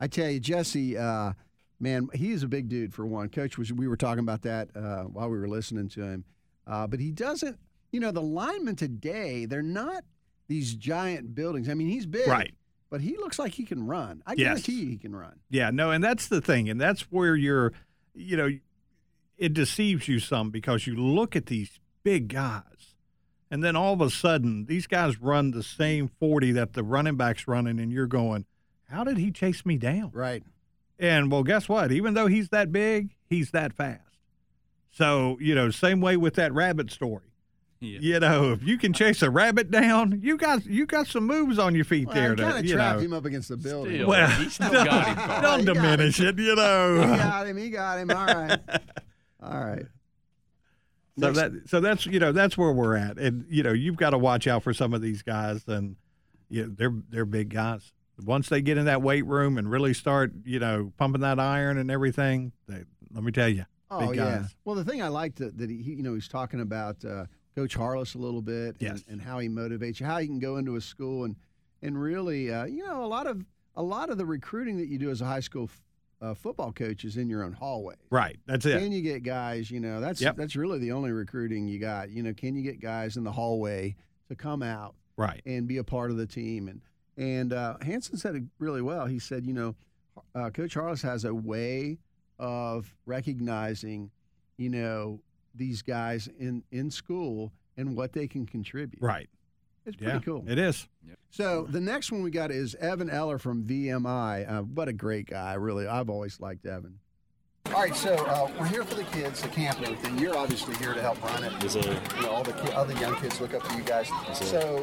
I 0.03 0.07
tell 0.07 0.29
you, 0.29 0.41
Jesse, 0.41 0.97
uh, 0.97 1.31
man, 1.79 2.09
he 2.13 2.33
is 2.33 2.43
a 2.43 2.47
big 2.49 2.67
dude 2.67 2.93
for 2.93 3.05
one. 3.05 3.29
Coach 3.29 3.57
was 3.57 3.71
we 3.71 3.87
were 3.87 3.95
talking 3.95 4.19
about 4.19 4.41
that 4.41 4.67
uh, 4.75 5.03
while 5.03 5.29
we 5.29 5.37
were 5.39 5.47
listening 5.47 5.87
to 5.89 6.01
him, 6.01 6.25
uh, 6.67 6.87
but 6.87 6.99
he 6.99 7.09
doesn't. 7.09 7.57
You 7.93 8.01
know, 8.01 8.11
the 8.11 8.21
linemen 8.21 8.75
today, 8.75 9.45
they're 9.45 9.61
not 9.61 10.03
these 10.49 10.75
giant 10.75 11.33
buildings. 11.35 11.69
I 11.69 11.73
mean, 11.73 11.87
he's 11.87 12.05
big, 12.05 12.27
Right. 12.27 12.53
But 12.89 12.99
he 12.99 13.15
looks 13.17 13.39
like 13.39 13.53
he 13.53 13.63
can 13.63 13.87
run. 13.87 14.21
I 14.27 14.33
Yes. 14.33 14.39
guarantee 14.39 14.81
you, 14.83 14.89
he 14.89 14.97
can 14.97 15.15
run. 15.15 15.39
Yeah, 15.49 15.69
no, 15.71 15.89
and 15.91 16.03
that's 16.03 16.27
the 16.27 16.41
thing, 16.41 16.69
and 16.69 16.81
that's 16.81 17.03
where 17.03 17.35
you're, 17.37 17.71
you 18.13 18.35
know, 18.35 18.49
it 19.37 19.53
deceives 19.53 20.09
you 20.09 20.19
some 20.19 20.51
because 20.51 20.85
you 20.85 20.95
look 20.97 21.35
at 21.35 21.45
these 21.45 21.79
big 22.03 22.27
guys, 22.27 22.95
and 23.49 23.63
then 23.63 23.77
all 23.77 23.93
of 23.93 24.01
a 24.01 24.09
sudden 24.09 24.65
these 24.65 24.85
guys 24.85 25.17
run 25.21 25.51
the 25.51 25.63
same 25.63 26.09
forty 26.19 26.51
that 26.51 26.73
the 26.73 26.83
running 26.83 27.15
back's 27.15 27.47
running, 27.47 27.79
and 27.79 27.91
you're 27.93 28.05
going, 28.05 28.45
how 28.93 29.03
did 29.03 29.17
he 29.17 29.31
chase 29.31 29.65
me 29.65 29.77
down? 29.77 30.11
Right. 30.13 30.43
And 30.99 31.31
well, 31.31 31.43
guess 31.43 31.67
what? 31.67 31.91
Even 31.91 32.13
though 32.13 32.27
he's 32.27 32.49
that 32.49 32.71
big, 32.71 33.15
he's 33.29 33.51
that 33.51 33.73
fast. 33.73 34.01
So 34.91 35.37
you 35.41 35.55
know, 35.55 35.71
same 35.71 36.01
way 36.01 36.17
with 36.17 36.35
that 36.35 36.53
rabbit 36.53 36.91
story. 36.91 37.25
Yeah. 37.79 37.99
You 37.99 38.19
know, 38.21 38.53
if 38.53 38.63
you 38.63 38.77
can 38.77 38.93
chase 38.93 39.21
a 39.21 39.29
rabbit 39.29 39.69
down, 39.69 40.21
you 40.23 40.37
got 40.37 40.65
you 40.65 40.85
got 40.85 41.07
some 41.07 41.25
moves 41.27 41.59
on 41.59 41.75
your 41.75 41.83
feet 41.83 42.07
Well, 42.07 42.15
there. 42.15 42.31
I 42.31 42.35
kind 42.35 42.51
To, 42.53 42.59
of 42.59 42.65
you 42.65 42.73
trapped 42.75 42.99
know, 42.99 43.05
him 43.05 43.13
up 43.13 43.25
against 43.25 43.49
the 43.49 43.57
building. 43.57 43.95
Still, 43.95 44.07
well, 44.07 44.29
he 44.29 44.49
still 44.49 44.71
got 44.71 45.07
him. 45.07 45.15
Carl. 45.17 45.41
don't 45.41 45.59
He 45.59 45.65
got 45.65 45.73
diminish 45.73 46.19
it. 46.21 46.39
You 46.39 46.55
know. 46.55 47.01
He 47.01 47.17
got 47.17 47.47
him. 47.47 47.57
He 47.57 47.69
got 47.71 47.99
him. 47.99 48.11
All 48.11 48.25
right. 48.25 48.59
All 49.43 49.59
right. 49.65 49.85
So 51.19 51.25
Next- 51.31 51.37
that 51.39 51.51
so 51.69 51.79
that's 51.81 52.05
you 52.05 52.19
know 52.19 52.31
that's 52.31 52.57
where 52.57 52.71
we're 52.71 52.95
at, 52.95 53.17
and 53.17 53.45
you 53.49 53.63
know 53.63 53.73
you've 53.73 53.97
got 53.97 54.11
to 54.11 54.17
watch 54.17 54.47
out 54.47 54.63
for 54.63 54.73
some 54.73 54.93
of 54.93 55.01
these 55.01 55.21
guys, 55.21 55.63
and 55.67 55.95
you 56.49 56.63
know, 56.67 56.73
they're 56.77 56.93
they're 57.09 57.25
big 57.25 57.49
guys. 57.49 57.91
Once 58.21 58.49
they 58.49 58.61
get 58.61 58.77
in 58.77 58.85
that 58.85 59.01
weight 59.01 59.25
room 59.25 59.57
and 59.57 59.69
really 59.69 59.93
start 59.93 60.31
you 60.45 60.59
know 60.59 60.91
pumping 60.97 61.21
that 61.21 61.39
iron 61.39 61.77
and 61.77 61.89
everything, 61.91 62.51
they, 62.67 62.83
let 63.13 63.23
me 63.23 63.31
tell 63.31 63.49
you, 63.49 63.65
Oh 63.91 64.11
yeah. 64.11 64.45
Well, 64.65 64.75
the 64.75 64.83
thing 64.85 65.01
I 65.01 65.07
liked 65.07 65.37
that, 65.37 65.57
that 65.57 65.69
he, 65.69 65.77
he, 65.83 65.93
you 65.93 66.03
know, 66.03 66.13
he's 66.15 66.27
talking 66.27 66.61
about 66.61 67.03
uh, 67.05 67.25
Coach 67.55 67.75
Harless 67.75 68.15
a 68.15 68.17
little 68.17 68.41
bit, 68.41 68.69
and, 68.79 68.81
Yes. 68.81 69.03
and 69.07 69.21
how 69.21 69.37
he 69.39 69.47
motivates 69.49 69.99
you, 69.99 70.05
how 70.07 70.17
you 70.17 70.27
can 70.27 70.39
go 70.39 70.57
into 70.57 70.75
a 70.75 70.81
school 70.81 71.25
and 71.25 71.35
and 71.81 72.01
really, 72.01 72.51
uh, 72.51 72.65
you 72.65 72.85
know, 72.85 73.03
a 73.03 73.07
lot 73.07 73.27
of 73.27 73.43
a 73.75 73.83
lot 73.83 74.09
of 74.09 74.17
the 74.17 74.25
recruiting 74.25 74.77
that 74.77 74.87
you 74.87 74.97
do 74.97 75.09
as 75.09 75.21
a 75.21 75.25
high 75.25 75.39
school 75.41 75.65
f- 75.65 75.81
uh, 76.21 76.33
football 76.33 76.71
coach 76.71 77.03
is 77.05 77.17
in 77.17 77.27
your 77.29 77.43
own 77.43 77.51
hallway. 77.53 77.95
right? 78.09 78.37
That's 78.45 78.65
it. 78.65 78.79
Can 78.79 78.91
you 78.91 79.01
get 79.01 79.23
guys? 79.23 79.69
You 79.69 79.79
know, 79.81 79.99
that's 79.99 80.21
Yep. 80.21 80.37
that's 80.37 80.55
really 80.55 80.79
the 80.79 80.91
only 80.93 81.11
recruiting 81.11 81.67
you 81.67 81.79
got. 81.79 82.09
You 82.09 82.23
know, 82.23 82.33
can 82.33 82.55
you 82.55 82.61
get 82.63 82.79
guys 82.79 83.17
in 83.17 83.23
the 83.23 83.31
hallway 83.31 83.95
to 84.29 84.35
come 84.35 84.63
out 84.63 84.95
Right. 85.17 85.41
and 85.45 85.67
be 85.67 85.77
a 85.77 85.83
part 85.83 86.09
of 86.11 86.17
the 86.17 86.25
team. 86.25 86.67
And 86.69 86.81
and 87.17 87.53
uh, 87.53 87.77
Hansen 87.81 88.17
said 88.17 88.35
it 88.35 88.43
really 88.59 88.81
well. 88.81 89.05
He 89.05 89.19
said, 89.19 89.45
you 89.45 89.53
know, 89.53 89.75
uh, 90.35 90.49
Coach 90.49 90.73
Harless 90.73 91.01
has 91.01 91.25
a 91.25 91.33
way 91.33 91.97
of 92.39 92.93
recognizing, 93.05 94.11
you 94.57 94.69
know, 94.69 95.19
these 95.55 95.81
guys 95.81 96.27
in 96.39 96.63
in 96.71 96.89
school 96.89 97.51
and 97.77 97.95
what 97.95 98.13
they 98.13 98.27
can 98.27 98.45
contribute. 98.45 99.01
Right. 99.01 99.29
It's 99.85 99.95
pretty 99.97 100.13
Yeah. 100.13 100.19
cool. 100.19 100.45
It 100.47 100.57
is. 100.57 100.87
So 101.29 101.63
the 101.69 101.81
next 101.81 102.11
one 102.11 102.23
we 102.23 102.31
got 102.31 102.51
is 102.51 102.73
Evan 102.75 103.09
Eller 103.09 103.37
from 103.37 103.63
VMI. 103.63 104.45
Uh, 104.49 104.61
what 104.63 104.87
a 104.87 104.93
great 104.93 105.27
guy, 105.27 105.53
really. 105.55 105.87
I've 105.87 106.09
always 106.09 106.39
liked 106.39 106.65
Evan. 106.65 106.99
All 107.73 107.81
right, 107.81 107.95
so 107.95 108.13
uh, 108.13 108.51
we're 108.59 108.67
here 108.67 108.83
for 108.83 108.93
the 108.93 109.03
kids, 109.05 109.41
the 109.41 109.47
camp 109.47 109.79
and 109.79 109.87
everything. 109.87 110.19
You're 110.19 110.37
obviously 110.37 110.75
here 110.75 110.93
to 110.93 111.01
help 111.01 111.23
run 111.23 111.43
it. 111.43 111.51
Yes, 111.59 111.73
sir. 111.73 111.99
You 112.17 112.21
know, 112.21 112.29
all 112.29 112.43
the 112.43 112.53
ki- 112.53 112.71
other 112.73 112.93
young 112.93 113.15
kids 113.15 113.41
look 113.41 113.55
up 113.55 113.67
to 113.67 113.75
you 113.75 113.81
guys. 113.81 114.11
sir. 114.33 114.45
so, 114.45 114.77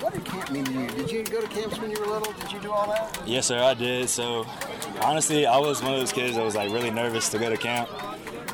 what 0.00 0.12
did 0.12 0.26
camp 0.26 0.50
mean 0.50 0.66
to 0.66 0.72
you? 0.72 0.86
Did 0.88 1.10
you 1.10 1.24
go 1.24 1.40
to 1.40 1.46
camps 1.46 1.78
when 1.78 1.90
you 1.90 1.98
were 1.98 2.06
little? 2.06 2.30
Did 2.34 2.52
you 2.52 2.60
do 2.60 2.70
all 2.70 2.86
that? 2.88 3.18
Yes, 3.26 3.46
sir, 3.46 3.58
I 3.62 3.72
did. 3.72 4.10
So, 4.10 4.44
honestly, 5.00 5.46
I 5.46 5.56
was 5.56 5.82
one 5.82 5.94
of 5.94 6.00
those 6.00 6.12
kids 6.12 6.36
that 6.36 6.44
was 6.44 6.54
like 6.54 6.70
really 6.70 6.90
nervous 6.90 7.30
to 7.30 7.38
go 7.38 7.48
to 7.48 7.56
camp 7.56 7.88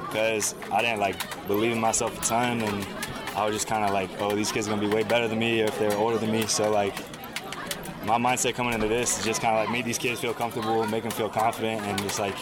because 0.07 0.55
I 0.71 0.81
didn't 0.81 1.01
like 1.01 1.49
believe 1.49 1.73
in 1.73 1.81
myself 1.81 2.17
a 2.17 2.25
ton, 2.25 2.61
and 2.61 2.87
I 3.35 3.45
was 3.45 3.57
just 3.57 3.67
kind 3.67 3.85
of 3.85 3.91
like, 3.91 4.09
oh, 4.21 4.37
these 4.37 4.53
kids 4.53 4.69
are 4.69 4.71
gonna 4.71 4.87
be 4.87 4.95
way 4.95 5.03
better 5.03 5.27
than 5.27 5.41
me 5.41 5.63
or 5.63 5.65
if 5.65 5.77
they're 5.81 5.97
older 5.97 6.19
than 6.19 6.31
me. 6.31 6.47
So, 6.47 6.71
like, 6.71 6.95
my 8.07 8.19
mindset 8.19 8.55
coming 8.55 8.73
into 8.73 8.87
this 8.87 9.19
is 9.19 9.25
just 9.25 9.43
kind 9.43 9.57
of 9.57 9.65
like 9.65 9.73
make 9.73 9.85
these 9.85 9.99
kids 9.99 10.21
feel 10.21 10.33
comfortable, 10.33 10.87
make 10.87 11.03
them 11.03 11.11
feel 11.11 11.29
confident, 11.29 11.83
and 11.83 12.01
just 12.03 12.21
like. 12.21 12.37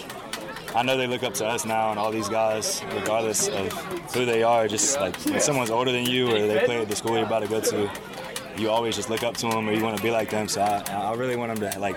I 0.74 0.82
know 0.82 0.96
they 0.96 1.06
look 1.06 1.22
up 1.22 1.34
to 1.34 1.46
us 1.46 1.64
now, 1.66 1.90
and 1.90 1.98
all 1.98 2.10
these 2.10 2.28
guys, 2.28 2.82
regardless 2.94 3.48
of 3.48 3.72
who 4.14 4.24
they 4.24 4.42
are, 4.42 4.68
just 4.68 4.98
like 4.98 5.16
when 5.26 5.40
someone's 5.40 5.70
older 5.70 5.92
than 5.92 6.06
you 6.06 6.28
or 6.30 6.46
they 6.46 6.64
play 6.64 6.80
at 6.80 6.88
the 6.88 6.96
school 6.96 7.16
you're 7.16 7.26
about 7.26 7.40
to 7.42 7.48
go 7.48 7.60
to, 7.60 7.90
you 8.56 8.70
always 8.70 8.96
just 8.96 9.10
look 9.10 9.22
up 9.22 9.36
to 9.38 9.48
them 9.48 9.68
or 9.68 9.72
you 9.72 9.82
want 9.82 9.96
to 9.96 10.02
be 10.02 10.10
like 10.10 10.30
them. 10.30 10.48
So 10.48 10.62
I, 10.62 10.82
I 10.90 11.14
really 11.14 11.36
want 11.36 11.58
them 11.58 11.70
to 11.70 11.78
like 11.78 11.96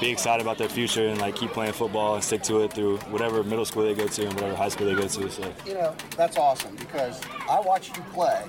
be 0.00 0.10
excited 0.10 0.42
about 0.42 0.58
their 0.58 0.68
future 0.68 1.08
and 1.08 1.18
like 1.20 1.36
keep 1.36 1.50
playing 1.50 1.72
football 1.72 2.14
and 2.14 2.24
stick 2.24 2.42
to 2.42 2.62
it 2.62 2.72
through 2.72 2.98
whatever 3.10 3.42
middle 3.42 3.64
school 3.64 3.82
they 3.84 3.94
go 3.94 4.06
to 4.06 4.22
and 4.26 4.34
whatever 4.34 4.54
high 4.54 4.68
school 4.68 4.86
they 4.86 4.94
go 4.94 5.06
to. 5.08 5.30
So 5.30 5.52
You 5.66 5.74
know, 5.74 5.94
that's 6.16 6.36
awesome 6.38 6.74
because 6.76 7.20
I 7.48 7.60
watched 7.60 7.96
you 7.96 8.02
play, 8.12 8.44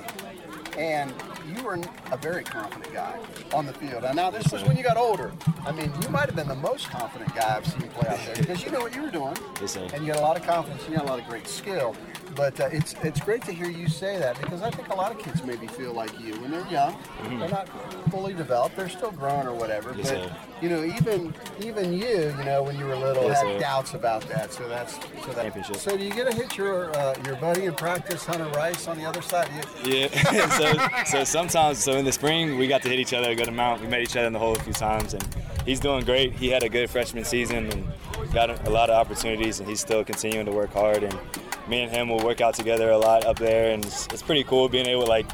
and 0.78 1.14
you 1.48 1.64
were 1.64 1.80
a 2.12 2.18
very 2.18 2.44
confident 2.44 2.94
guy 2.94 3.18
on 3.54 3.66
the 3.66 3.74
field. 3.74 4.04
And 4.04 4.16
now 4.16 4.30
this 4.30 4.52
was 4.52 4.64
when 4.64 4.78
you 4.78 4.84
got 4.84 4.98
older. 4.98 5.32
I 5.66 5.72
mean, 5.72 5.92
you 6.02 6.10
might 6.10 6.26
have 6.26 6.36
been 6.36 6.48
the 6.48 6.56
most 6.56 6.90
confident 6.90 7.34
guy 7.36 7.56
I've 7.58 7.66
seen 7.66 7.82
play 7.90 8.10
out 8.10 8.20
there 8.26 8.36
because 8.36 8.64
you 8.64 8.72
know 8.72 8.80
what 8.80 8.96
you 8.96 9.04
were 9.04 9.12
doing. 9.12 9.36
Yes. 9.62 9.78
And 9.78 10.06
you 10.06 10.12
had 10.12 10.18
a 10.18 10.22
lot 10.22 10.38
of 10.38 10.44
confidence. 10.44 10.84
You 10.88 10.96
had 10.96 11.04
a 11.04 11.08
lot 11.08 11.20
of 11.20 11.28
great 11.28 11.48
skill. 11.48 11.96
But 12.36 12.60
uh, 12.60 12.70
it's 12.72 12.94
it's 13.04 13.20
great 13.20 13.42
to 13.46 13.52
hear 13.52 13.70
you 13.70 13.88
say 13.88 14.18
that 14.18 14.40
because 14.40 14.62
I 14.62 14.70
think 14.70 14.90
a 14.90 14.96
lot 14.96 15.12
of 15.12 15.18
kids 15.18 15.44
maybe 15.44 15.68
feel 15.68 15.94
like 15.94 16.12
you 16.20 16.34
when 16.42 16.52
they're 16.52 16.68
young. 16.68 16.96
They're 17.24 17.50
not 17.50 17.68
fully 18.12 18.34
developed. 18.34 18.76
They're 18.76 18.90
still 18.90 19.12
growing 19.12 19.48
or 19.48 19.54
whatever. 19.54 19.90
Mm-hmm. 19.92 20.00
Yes, 20.00 20.12
but 20.12 20.30
sir. 20.30 20.36
you 20.62 20.70
know, 20.70 20.84
even 20.84 21.34
even 21.62 21.94
you, 21.94 22.34
you 22.38 22.44
know, 22.46 22.64
when 22.64 22.78
you 22.78 22.86
were 22.86 22.96
little, 22.96 23.24
Yes, 23.24 23.42
had 23.42 23.54
sir. 23.54 23.60
doubts 23.60 23.94
about 23.94 24.22
that. 24.30 24.52
So 24.54 24.68
that's 24.68 24.94
so 25.26 25.32
that. 25.34 25.78
So 25.78 25.98
do 25.98 26.04
you 26.04 26.12
get 26.12 26.30
to 26.30 26.36
hit 26.36 26.56
your 26.58 26.96
uh, 26.98 27.16
your 27.26 27.36
buddy 27.38 27.66
in 27.66 27.74
practice, 27.74 28.26
Hunter 28.26 28.48
Rice, 28.50 28.88
on 28.88 28.98
the 28.98 29.06
other 29.06 29.22
side? 29.22 29.50
You, 29.86 29.92
yeah, 29.92 30.50
so 31.06 31.14
so 31.18 31.24
sometimes 31.24 31.84
so 31.84 31.94
in 31.94 32.06
the 32.06 32.12
spring 32.12 32.58
we 32.58 32.68
got 32.68 32.82
to 32.84 32.90
hit 32.90 33.00
each 33.00 33.14
other 33.14 33.30
a 33.32 33.36
good 33.36 33.48
amount. 33.48 33.82
We 33.82 33.88
met 33.88 34.02
each 34.02 34.16
other 34.16 34.28
in 34.28 34.34
the 34.34 34.40
hole 34.40 34.56
a 34.56 34.60
few 34.60 34.74
times, 34.74 35.14
and 35.14 35.26
he's 35.66 35.80
doing 35.80 36.04
great. 36.06 36.34
He 36.34 36.50
had 36.50 36.64
a 36.64 36.70
good 36.70 36.90
freshman 36.90 37.24
season 37.26 37.66
and 37.72 37.88
got 38.34 38.50
a 38.68 38.70
lot 38.70 38.90
of 38.90 38.96
opportunities, 38.96 39.60
and 39.60 39.68
he's 39.68 39.80
still 39.80 40.04
continuing 40.04 40.46
to 40.46 40.52
work 40.52 40.72
hard. 40.74 41.04
And 41.04 41.18
me 41.68 41.82
and 41.82 41.92
him 41.92 42.10
will 42.10 42.24
work 42.24 42.42
out 42.42 42.54
together 42.54 42.90
a 42.92 42.98
lot 42.98 43.26
up 43.26 43.38
there, 43.40 43.72
and 43.72 43.86
it's, 43.86 44.06
it's 44.08 44.22
pretty 44.22 44.44
cool 44.44 44.70
being 44.70 44.88
able 44.88 45.06
like 45.08 45.26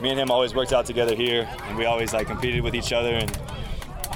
me 0.00 0.10
and 0.10 0.18
him 0.20 0.30
always 0.30 0.54
worked 0.54 0.72
out 0.72 0.86
together 0.86 1.14
here, 1.14 1.48
and 1.64 1.76
we 1.76 1.84
always 1.86 2.12
like 2.12 2.26
competed 2.26 2.62
with 2.62 2.74
each 2.74 2.92
other 2.92 3.14
and 3.14 3.38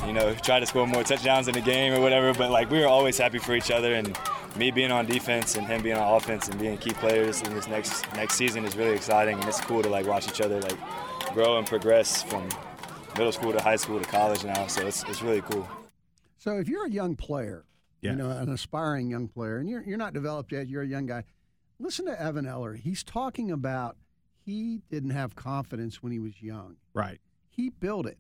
you 0.07 0.13
know 0.13 0.35
try 0.35 0.59
to 0.61 0.67
score 0.67 0.87
more 0.87 1.03
touchdowns 1.05 1.49
in 1.49 1.55
the 1.55 1.61
game 1.61 1.93
or 1.93 2.01
whatever. 2.01 2.33
But 2.35 2.51
like 2.51 2.71
we 2.71 2.81
were 2.81 2.87
always 2.89 3.19
happy 3.19 3.39
for 3.39 3.55
each 3.55 3.71
other, 3.71 3.95
and 3.95 4.17
me 4.57 4.71
being 4.71 4.93
on 4.93 5.07
defense 5.07 5.57
and 5.57 5.67
him 5.67 5.83
being 5.83 5.97
on 5.97 6.15
offense 6.17 6.49
and 6.49 6.59
being 6.61 6.77
key 6.79 6.93
players 6.93 7.41
in 7.43 7.55
this 7.55 7.67
next 7.69 8.13
next 8.15 8.35
season 8.35 8.65
is 8.65 8.77
really 8.77 8.95
exciting, 8.95 9.39
and 9.39 9.49
it's 9.49 9.61
cool 9.61 9.83
to 9.83 9.89
like 9.89 10.07
watch 10.07 10.29
each 10.29 10.41
other 10.41 10.61
like 10.61 10.79
grow 11.33 11.59
and 11.59 11.67
progress 11.67 12.23
from 12.23 12.47
middle 13.17 13.33
school 13.33 13.53
to 13.53 13.61
high 13.63 13.77
school 13.77 13.99
to 13.99 14.07
college 14.07 14.45
now. 14.45 14.67
So 14.67 14.87
it's 14.87 15.03
it's 15.05 15.23
really 15.23 15.41
cool. 15.43 15.67
So 16.39 16.59
if 16.59 16.69
you're 16.69 16.87
a 16.87 16.91
young 16.91 17.15
player, 17.17 17.65
Yeah. 18.01 18.11
you 18.13 18.17
know, 18.19 18.31
an 18.31 18.49
aspiring 18.51 19.09
young 19.11 19.29
player, 19.29 19.59
and 19.59 19.69
you're 19.69 19.83
you're 19.83 19.99
not 19.99 20.13
developed 20.13 20.53
yet, 20.53 20.69
you're 20.69 20.83
a 20.83 20.87
young 20.87 21.07
guy. 21.07 21.25
Listen 21.83 22.07
to 22.07 22.21
Evan 22.21 22.47
Eller. 22.47 22.75
He's 22.75 23.03
talking 23.03 23.51
about 23.51 23.97
he 24.39 24.83
didn't 24.89 25.11
have 25.11 25.35
confidence 25.35 26.01
when 26.01 26.13
he 26.13 26.21
was 26.21 26.41
young. 26.41 26.77
Right. 26.95 27.19
He 27.49 27.71
built 27.71 28.07
it. 28.07 28.19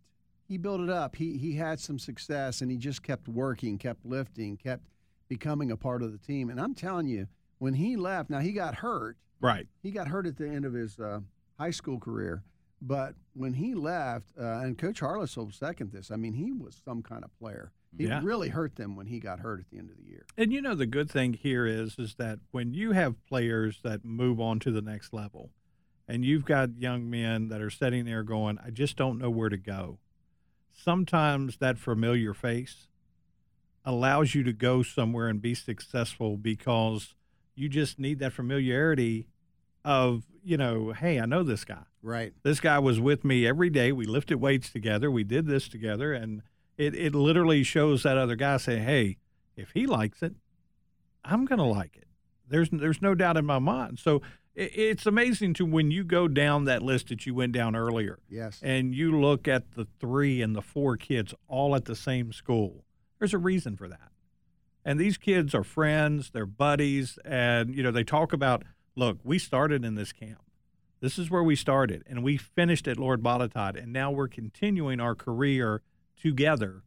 He 0.48 0.58
built 0.58 0.80
it 0.80 0.90
up. 0.90 1.14
He 1.14 1.38
he 1.38 1.54
had 1.54 1.78
some 1.78 1.98
success, 1.98 2.60
and 2.60 2.70
he 2.70 2.76
just 2.76 3.04
kept 3.04 3.28
working, 3.28 3.78
kept 3.78 4.04
lifting, 4.04 4.56
kept 4.56 4.88
becoming 5.28 5.70
a 5.70 5.76
part 5.76 6.02
of 6.02 6.10
the 6.10 6.18
team. 6.18 6.50
And 6.50 6.60
I'm 6.60 6.74
telling 6.74 7.06
you, 7.06 7.28
when 7.58 7.74
he 7.74 7.94
left, 7.94 8.30
now 8.30 8.40
he 8.40 8.52
got 8.52 8.74
hurt. 8.74 9.16
Right. 9.40 9.68
He 9.80 9.92
got 9.92 10.08
hurt 10.08 10.26
at 10.26 10.36
the 10.36 10.48
end 10.48 10.64
of 10.64 10.72
his 10.72 10.98
uh, 10.98 11.20
high 11.58 11.70
school 11.70 12.00
career. 12.00 12.42
But 12.80 13.14
when 13.34 13.54
he 13.54 13.74
left, 13.76 14.32
uh, 14.38 14.58
and 14.58 14.76
Coach 14.76 14.98
Harless 14.98 15.36
will 15.36 15.52
second 15.52 15.92
this, 15.92 16.10
I 16.10 16.16
mean, 16.16 16.32
he 16.32 16.50
was 16.50 16.82
some 16.84 17.00
kind 17.00 17.22
of 17.22 17.30
player. 17.38 17.70
He 17.96 18.04
Yeah. 18.04 18.20
really 18.22 18.48
hurt 18.48 18.76
them 18.76 18.96
when 18.96 19.06
he 19.06 19.20
got 19.20 19.40
hurt 19.40 19.60
at 19.60 19.68
the 19.70 19.78
end 19.78 19.90
of 19.90 19.96
the 19.96 20.04
year. 20.04 20.24
And 20.36 20.52
you 20.52 20.62
know 20.62 20.74
the 20.74 20.86
good 20.86 21.10
thing 21.10 21.34
here 21.34 21.66
is 21.66 21.96
is 21.98 22.14
that 22.14 22.38
when 22.50 22.72
you 22.74 22.92
have 22.92 23.22
players 23.26 23.80
that 23.82 24.04
move 24.04 24.40
on 24.40 24.58
to 24.60 24.70
the 24.70 24.80
next 24.82 25.12
level, 25.12 25.50
and 26.08 26.24
you've 26.24 26.44
got 26.44 26.78
young 26.78 27.08
men 27.08 27.48
that 27.48 27.60
are 27.60 27.70
sitting 27.70 28.04
there 28.06 28.22
going, 28.22 28.58
I 28.64 28.70
just 28.70 28.96
don't 28.96 29.18
know 29.18 29.30
where 29.30 29.48
to 29.48 29.56
go. 29.56 29.98
Sometimes 30.72 31.58
that 31.58 31.78
familiar 31.78 32.34
face 32.34 32.88
allows 33.84 34.34
you 34.34 34.42
to 34.44 34.52
go 34.52 34.82
somewhere 34.82 35.28
and 35.28 35.40
be 35.42 35.54
successful 35.54 36.36
because 36.36 37.14
you 37.54 37.68
just 37.68 37.98
need 37.98 38.18
that 38.20 38.32
familiarity 38.32 39.28
of, 39.84 40.24
you 40.42 40.56
know, 40.56 40.92
hey, 40.92 41.20
I 41.20 41.26
know 41.26 41.42
this 41.42 41.64
guy. 41.64 41.82
Right. 42.02 42.32
This 42.42 42.60
guy 42.60 42.78
was 42.78 43.00
with 43.00 43.24
me 43.24 43.46
every 43.46 43.70
day. 43.70 43.92
We 43.92 44.06
lifted 44.06 44.38
weights 44.38 44.70
together. 44.70 45.10
We 45.10 45.24
did 45.24 45.46
this 45.46 45.68
together. 45.68 46.12
And 46.12 46.42
it, 46.76 46.94
it 46.94 47.14
literally 47.14 47.62
shows 47.62 48.02
that 48.02 48.16
other 48.16 48.36
guy 48.36 48.56
saying, 48.56 48.84
hey, 48.84 49.18
if 49.56 49.70
he 49.72 49.86
likes 49.86 50.22
it, 50.22 50.34
I'm 51.24 51.44
going 51.44 51.58
to 51.58 51.64
like 51.64 51.96
it. 51.96 52.06
There's, 52.48 52.68
there's 52.70 53.00
no 53.02 53.14
doubt 53.14 53.36
in 53.36 53.46
my 53.46 53.58
mind. 53.58 53.98
So 53.98 54.22
it, 54.54 54.70
it's 54.76 55.06
amazing 55.06 55.54
to 55.54 55.64
when 55.66 55.90
you 55.90 56.04
go 56.04 56.28
down 56.28 56.64
that 56.64 56.82
list 56.82 57.08
that 57.08 57.26
you 57.26 57.34
went 57.34 57.52
down 57.52 57.76
earlier 57.76 58.18
Yes. 58.28 58.58
and 58.62 58.94
you 58.94 59.18
look 59.20 59.46
at 59.48 59.72
the 59.72 59.86
three 60.00 60.42
and 60.42 60.54
the 60.56 60.62
four 60.62 60.96
kids 60.96 61.34
all 61.48 61.74
at 61.76 61.84
the 61.84 61.96
same 61.96 62.32
school, 62.32 62.84
there's 63.18 63.34
a 63.34 63.38
reason 63.38 63.76
for 63.76 63.88
that. 63.88 64.10
And 64.84 64.98
these 64.98 65.16
kids 65.16 65.54
are 65.54 65.62
friends, 65.62 66.30
they're 66.32 66.44
buddies, 66.46 67.16
and 67.24 67.72
you 67.74 67.82
know, 67.84 67.92
they 67.92 68.02
talk 68.02 68.32
about, 68.32 68.64
look, 68.96 69.18
we 69.22 69.38
started 69.38 69.84
in 69.84 69.94
this 69.94 70.12
camp. 70.12 70.40
This 71.00 71.18
is 71.18 71.30
where 71.30 71.42
we 71.42 71.54
started, 71.56 72.02
and 72.08 72.22
we 72.24 72.36
finished 72.36 72.86
at 72.88 72.96
Lord 72.98 73.22
Botetourt, 73.22 73.80
and 73.80 73.92
now 73.92 74.10
we're 74.10 74.28
continuing 74.28 74.98
our 75.00 75.14
career 75.14 75.82
together 76.22 76.82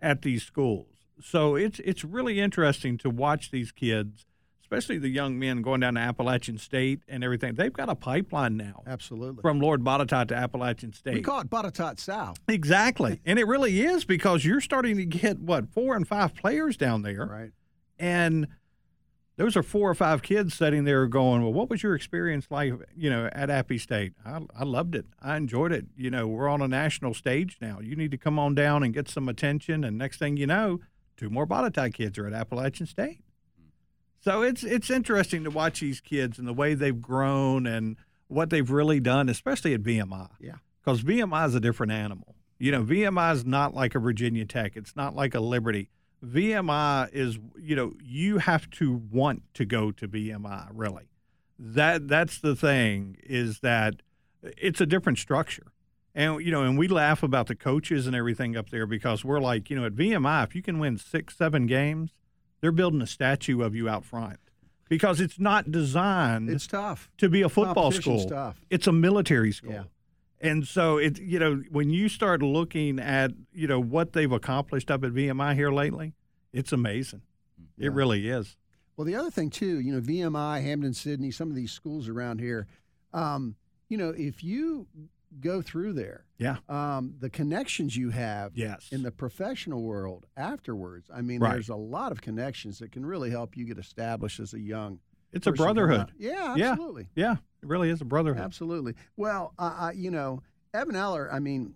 at 0.00 0.22
these 0.22 0.42
schools. 0.42 0.86
So 1.20 1.56
it's 1.56 1.80
it's 1.80 2.04
really 2.04 2.38
interesting 2.40 2.96
to 2.98 3.10
watch 3.10 3.50
these 3.50 3.72
kids, 3.72 4.26
especially 4.62 4.98
the 4.98 5.08
young 5.08 5.38
men 5.38 5.62
going 5.62 5.80
down 5.80 5.94
to 5.94 6.00
Appalachian 6.00 6.58
State 6.58 7.00
and 7.08 7.24
everything. 7.24 7.54
They've 7.54 7.72
got 7.72 7.88
a 7.88 7.96
pipeline 7.96 8.56
now 8.56 8.82
Absolutely. 8.86 9.42
from 9.42 9.60
Lord 9.60 9.82
Botetourt 9.82 10.28
to 10.28 10.36
Appalachian 10.36 10.92
State. 10.92 11.14
we 11.14 11.22
call 11.22 11.40
it 11.40 11.50
Botetourt 11.50 11.98
South. 11.98 12.38
Exactly. 12.46 13.20
and 13.26 13.38
it 13.38 13.46
really 13.48 13.80
is 13.80 14.04
because 14.04 14.44
you're 14.44 14.60
starting 14.60 14.96
to 14.96 15.04
get 15.04 15.40
what 15.40 15.68
four 15.70 15.96
and 15.96 16.06
five 16.06 16.34
players 16.34 16.76
down 16.76 17.02
there. 17.02 17.26
Right. 17.26 17.50
And 17.98 18.46
those 19.38 19.56
are 19.56 19.62
four 19.62 19.88
or 19.88 19.94
five 19.94 20.20
kids 20.22 20.52
sitting 20.52 20.84
there 20.84 21.06
going, 21.06 21.42
Well, 21.42 21.52
what 21.52 21.70
was 21.70 21.82
your 21.82 21.94
experience 21.94 22.46
like, 22.50 22.74
you 22.96 23.08
know, 23.08 23.30
at 23.32 23.48
Appy 23.48 23.78
State? 23.78 24.12
I, 24.26 24.40
I 24.54 24.64
loved 24.64 24.94
it. 24.94 25.06
I 25.22 25.36
enjoyed 25.36 25.72
it. 25.72 25.86
You 25.96 26.10
know, 26.10 26.26
we're 26.26 26.48
on 26.48 26.60
a 26.60 26.68
national 26.68 27.14
stage 27.14 27.56
now. 27.60 27.78
You 27.80 27.96
need 27.96 28.10
to 28.10 28.18
come 28.18 28.38
on 28.38 28.54
down 28.54 28.82
and 28.82 28.92
get 28.92 29.08
some 29.08 29.28
attention. 29.28 29.84
And 29.84 29.96
next 29.96 30.18
thing 30.18 30.36
you 30.36 30.46
know, 30.46 30.80
two 31.16 31.30
more 31.30 31.46
Botetourt 31.46 31.94
kids 31.94 32.18
are 32.18 32.26
at 32.26 32.32
Appalachian 32.34 32.86
State. 32.86 33.20
So 34.20 34.42
it's 34.42 34.64
it's 34.64 34.90
interesting 34.90 35.44
to 35.44 35.50
watch 35.50 35.80
these 35.80 36.00
kids 36.00 36.38
and 36.38 36.46
the 36.46 36.52
way 36.52 36.74
they've 36.74 37.00
grown 37.00 37.66
and 37.66 37.96
what 38.26 38.50
they've 38.50 38.68
really 38.70 39.00
done, 39.00 39.28
especially 39.28 39.72
at 39.72 39.82
VMI 39.82 40.28
Yeah. 40.40 40.56
because 40.84 41.02
VMI 41.02 41.46
is 41.46 41.54
a 41.54 41.60
different 41.60 41.92
animal. 41.92 42.34
You 42.58 42.72
know, 42.72 42.82
VMI 42.82 43.32
is 43.34 43.44
not 43.46 43.72
like 43.74 43.94
a 43.94 44.00
Virginia 44.00 44.44
Tech. 44.44 44.76
It's 44.76 44.96
not 44.96 45.14
like 45.14 45.34
a 45.34 45.40
Liberty. 45.40 45.88
VMI 46.24 47.10
is, 47.12 47.38
you 47.58 47.76
know, 47.76 47.92
you 48.02 48.38
have 48.38 48.68
to 48.70 49.02
want 49.10 49.42
to 49.54 49.64
go 49.64 49.90
to 49.92 50.08
VMI. 50.08 50.68
Really, 50.72 51.08
that 51.58 52.08
that's 52.08 52.38
the 52.38 52.54
thing 52.56 53.16
is 53.22 53.60
that 53.60 53.96
it's 54.42 54.80
a 54.80 54.86
different 54.86 55.18
structure, 55.18 55.72
and 56.14 56.40
you 56.44 56.50
know, 56.50 56.62
and 56.62 56.78
we 56.78 56.88
laugh 56.88 57.22
about 57.22 57.46
the 57.46 57.54
coaches 57.54 58.06
and 58.06 58.14
everything 58.16 58.56
up 58.56 58.70
there 58.70 58.86
because 58.86 59.24
we're 59.24 59.40
like, 59.40 59.70
you 59.70 59.76
know, 59.78 59.86
at 59.86 59.94
VMI, 59.94 60.44
if 60.44 60.54
you 60.54 60.62
can 60.62 60.78
win 60.78 60.98
six, 60.98 61.36
seven 61.36 61.66
games, 61.66 62.12
they're 62.60 62.72
building 62.72 63.00
a 63.02 63.06
statue 63.06 63.62
of 63.62 63.74
you 63.74 63.88
out 63.88 64.04
front 64.04 64.38
because 64.88 65.20
it's 65.20 65.38
not 65.38 65.70
designed 65.70 66.48
It's 66.50 66.66
tough. 66.66 67.10
to 67.18 67.28
be 67.28 67.42
a 67.42 67.48
football 67.48 67.92
school. 67.92 68.28
tough. 68.28 68.60
It's 68.70 68.86
a 68.86 68.92
military 68.92 69.52
school. 69.52 69.72
Yeah. 69.72 69.82
And 70.40 70.66
so 70.66 70.98
it 70.98 71.18
you 71.20 71.38
know 71.38 71.62
when 71.70 71.90
you 71.90 72.08
start 72.08 72.42
looking 72.42 72.98
at 72.98 73.32
you 73.52 73.66
know 73.66 73.80
what 73.80 74.12
they've 74.12 74.30
accomplished 74.30 74.90
up 74.90 75.02
at 75.04 75.12
VMI 75.12 75.54
here 75.54 75.70
lately, 75.72 76.14
it's 76.52 76.72
amazing. 76.72 77.22
Yeah. 77.76 77.86
It 77.86 77.92
really 77.92 78.28
is. 78.28 78.56
Well, 78.96 79.04
the 79.04 79.14
other 79.16 79.30
thing 79.30 79.50
too, 79.50 79.78
you 79.80 79.92
know, 79.92 80.00
VMI, 80.00 80.60
Hampden-Sydney, 80.62 81.30
some 81.30 81.50
of 81.50 81.54
these 81.56 81.70
schools 81.70 82.08
around 82.08 82.40
here, 82.40 82.66
um, 83.12 83.54
you 83.88 83.96
know, 83.96 84.10
if 84.10 84.42
you 84.42 84.88
go 85.40 85.60
through 85.62 85.92
there, 85.92 86.24
Yeah. 86.38 86.56
um, 86.68 87.14
the 87.20 87.30
connections 87.30 87.96
you 87.96 88.10
have 88.10 88.56
Yes. 88.56 88.88
in 88.90 89.02
the 89.02 89.12
professional 89.12 89.82
world 89.82 90.26
afterwards. 90.36 91.08
I 91.14 91.20
mean, 91.22 91.40
Right. 91.40 91.52
there's 91.52 91.68
a 91.68 91.76
lot 91.76 92.10
of 92.12 92.20
connections 92.22 92.78
that 92.80 92.90
can 92.90 93.04
really 93.06 93.30
help 93.30 93.56
you 93.56 93.64
get 93.66 93.78
established 93.78 94.40
as 94.40 94.52
a 94.54 94.60
young. 94.60 94.98
It's 95.32 95.46
a 95.46 95.52
brotherhood. 95.52 96.12
Yeah, 96.18 96.54
Yeah. 96.56 96.72
absolutely. 96.72 97.08
Yeah, 97.14 97.32
it 97.32 97.68
really 97.68 97.90
is 97.90 98.00
a 98.00 98.04
brotherhood. 98.04 98.42
Absolutely. 98.42 98.94
Well, 99.16 99.52
uh, 99.58 99.74
I, 99.78 99.92
you 99.92 100.10
know, 100.10 100.42
Evan 100.74 100.96
Eller. 100.96 101.28
I 101.32 101.38
mean, 101.38 101.74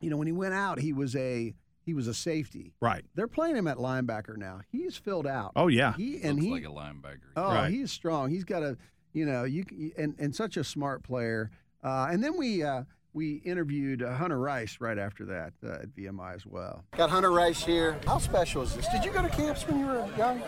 you 0.00 0.10
know, 0.10 0.16
when 0.16 0.26
he 0.26 0.32
went 0.32 0.54
out, 0.54 0.78
he 0.78 0.92
was 0.92 1.14
a 1.16 1.54
he 1.84 1.94
was 1.94 2.06
a 2.08 2.14
safety. 2.14 2.72
Right. 2.80 3.04
They're 3.14 3.28
playing 3.28 3.56
him 3.56 3.66
at 3.68 3.76
linebacker 3.76 4.36
now. 4.36 4.60
He's 4.70 4.96
filled 4.96 5.26
out. 5.26 5.52
Oh 5.56 5.68
yeah. 5.68 5.94
He 5.94 6.20
and 6.22 6.34
Looks 6.34 6.44
he 6.44 6.50
like 6.52 6.64
a 6.64 6.66
linebacker. 6.66 7.30
Oh, 7.36 7.52
Right. 7.54 7.70
he's 7.72 7.92
strong. 7.92 8.30
He's 8.30 8.44
got 8.44 8.62
a, 8.62 8.76
you 9.12 9.24
know, 9.24 9.44
you 9.44 9.64
and 9.96 10.14
and 10.18 10.34
such 10.34 10.56
a 10.56 10.64
smart 10.64 11.02
player. 11.04 11.50
Uh, 11.84 12.08
and 12.10 12.22
then 12.24 12.36
we 12.36 12.62
uh, 12.64 12.82
we 13.16 13.36
interviewed 13.46 14.02
uh, 14.02 14.14
Hunter 14.14 14.38
Rice 14.38 14.76
right 14.78 14.98
after 14.98 15.24
that 15.24 15.54
uh, 15.64 15.82
at 15.82 15.96
VMI 15.96 16.34
as 16.34 16.44
well. 16.44 16.84
Got 16.98 17.08
Hunter 17.08 17.32
Rice 17.32 17.64
here. 17.64 17.98
How 18.06 18.18
special 18.18 18.60
is 18.60 18.76
this? 18.76 18.86
Did 18.88 19.06
you 19.06 19.10
go 19.10 19.22
to 19.22 19.28
camps 19.30 19.66
when 19.66 19.78
you 19.78 19.86
were 19.86 20.06
young? 20.18 20.42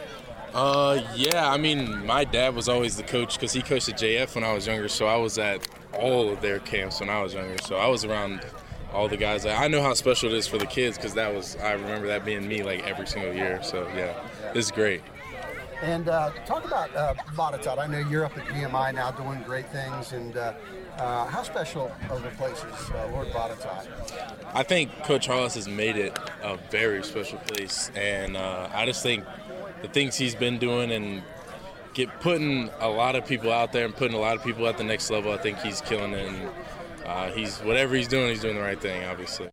Uh, 0.52 1.00
yeah. 1.16 1.50
I 1.50 1.56
mean, 1.56 2.04
my 2.04 2.24
dad 2.24 2.54
was 2.54 2.68
always 2.68 2.98
the 2.98 3.02
coach 3.04 3.36
because 3.36 3.54
he 3.54 3.62
coached 3.62 3.88
at 3.88 3.96
JF 3.96 4.34
when 4.34 4.44
I 4.44 4.52
was 4.52 4.66
younger. 4.66 4.88
So 4.88 5.06
I 5.06 5.16
was 5.16 5.38
at 5.38 5.66
all 5.94 6.28
of 6.28 6.42
their 6.42 6.58
camps 6.58 7.00
when 7.00 7.08
I 7.08 7.22
was 7.22 7.32
younger. 7.32 7.56
So 7.64 7.76
I 7.76 7.86
was 7.88 8.04
around 8.04 8.44
all 8.92 9.08
the 9.08 9.16
guys. 9.16 9.46
I 9.46 9.66
know 9.68 9.80
how 9.80 9.94
special 9.94 10.30
it 10.30 10.36
is 10.36 10.46
for 10.46 10.58
the 10.58 10.66
kids 10.66 10.98
because 10.98 11.14
that 11.14 11.34
was 11.34 11.56
I 11.56 11.72
remember 11.72 12.06
that 12.08 12.26
being 12.26 12.46
me 12.46 12.62
like 12.62 12.86
every 12.86 13.06
single 13.06 13.32
year. 13.32 13.62
So 13.62 13.88
yeah, 13.96 14.12
this 14.52 14.66
is 14.66 14.70
great. 14.70 15.00
And 15.80 16.08
uh, 16.08 16.32
talk 16.44 16.66
about 16.66 16.94
uh, 16.94 17.14
Botetourt. 17.34 17.78
I 17.78 17.86
know 17.86 17.98
you're 17.98 18.24
up 18.24 18.36
at 18.36 18.44
VMI 18.46 18.94
now 18.94 19.10
doing 19.12 19.42
great 19.44 19.70
things. 19.70 20.12
And 20.12 20.36
uh, 20.36 20.52
uh, 20.98 21.26
how 21.26 21.42
special 21.42 21.90
of 22.10 22.24
a 22.24 22.30
place 22.30 22.58
is 22.58 22.90
uh, 22.90 23.08
Lord 23.12 23.28
Botetourt? 23.28 23.86
I 24.54 24.62
think 24.62 24.90
Coach 25.04 25.26
Harless 25.26 25.54
has 25.54 25.68
made 25.68 25.96
it 25.96 26.18
a 26.42 26.56
very 26.70 27.02
special 27.04 27.38
place, 27.38 27.90
and 27.94 28.36
uh, 28.36 28.68
I 28.72 28.86
just 28.86 29.02
think 29.02 29.24
the 29.82 29.88
things 29.88 30.16
he's 30.16 30.34
been 30.34 30.58
doing 30.58 30.90
and 30.90 31.22
get 31.94 32.08
putting 32.20 32.70
a 32.80 32.88
lot 32.88 33.16
of 33.16 33.26
people 33.26 33.52
out 33.52 33.72
there 33.72 33.84
and 33.84 33.94
putting 33.94 34.16
a 34.16 34.20
lot 34.20 34.36
of 34.36 34.42
people 34.44 34.66
at 34.66 34.76
the 34.78 34.84
next 34.84 35.10
level. 35.10 35.32
I 35.32 35.36
think 35.38 35.58
he's 35.60 35.80
killing 35.80 36.12
it. 36.12 36.26
And, 36.28 36.50
uh, 37.06 37.30
he's 37.32 37.58
whatever 37.60 37.94
he's 37.94 38.08
doing, 38.08 38.28
he's 38.28 38.40
doing 38.42 38.56
the 38.56 38.60
right 38.62 38.80
thing. 38.80 39.04
Obviously. 39.04 39.48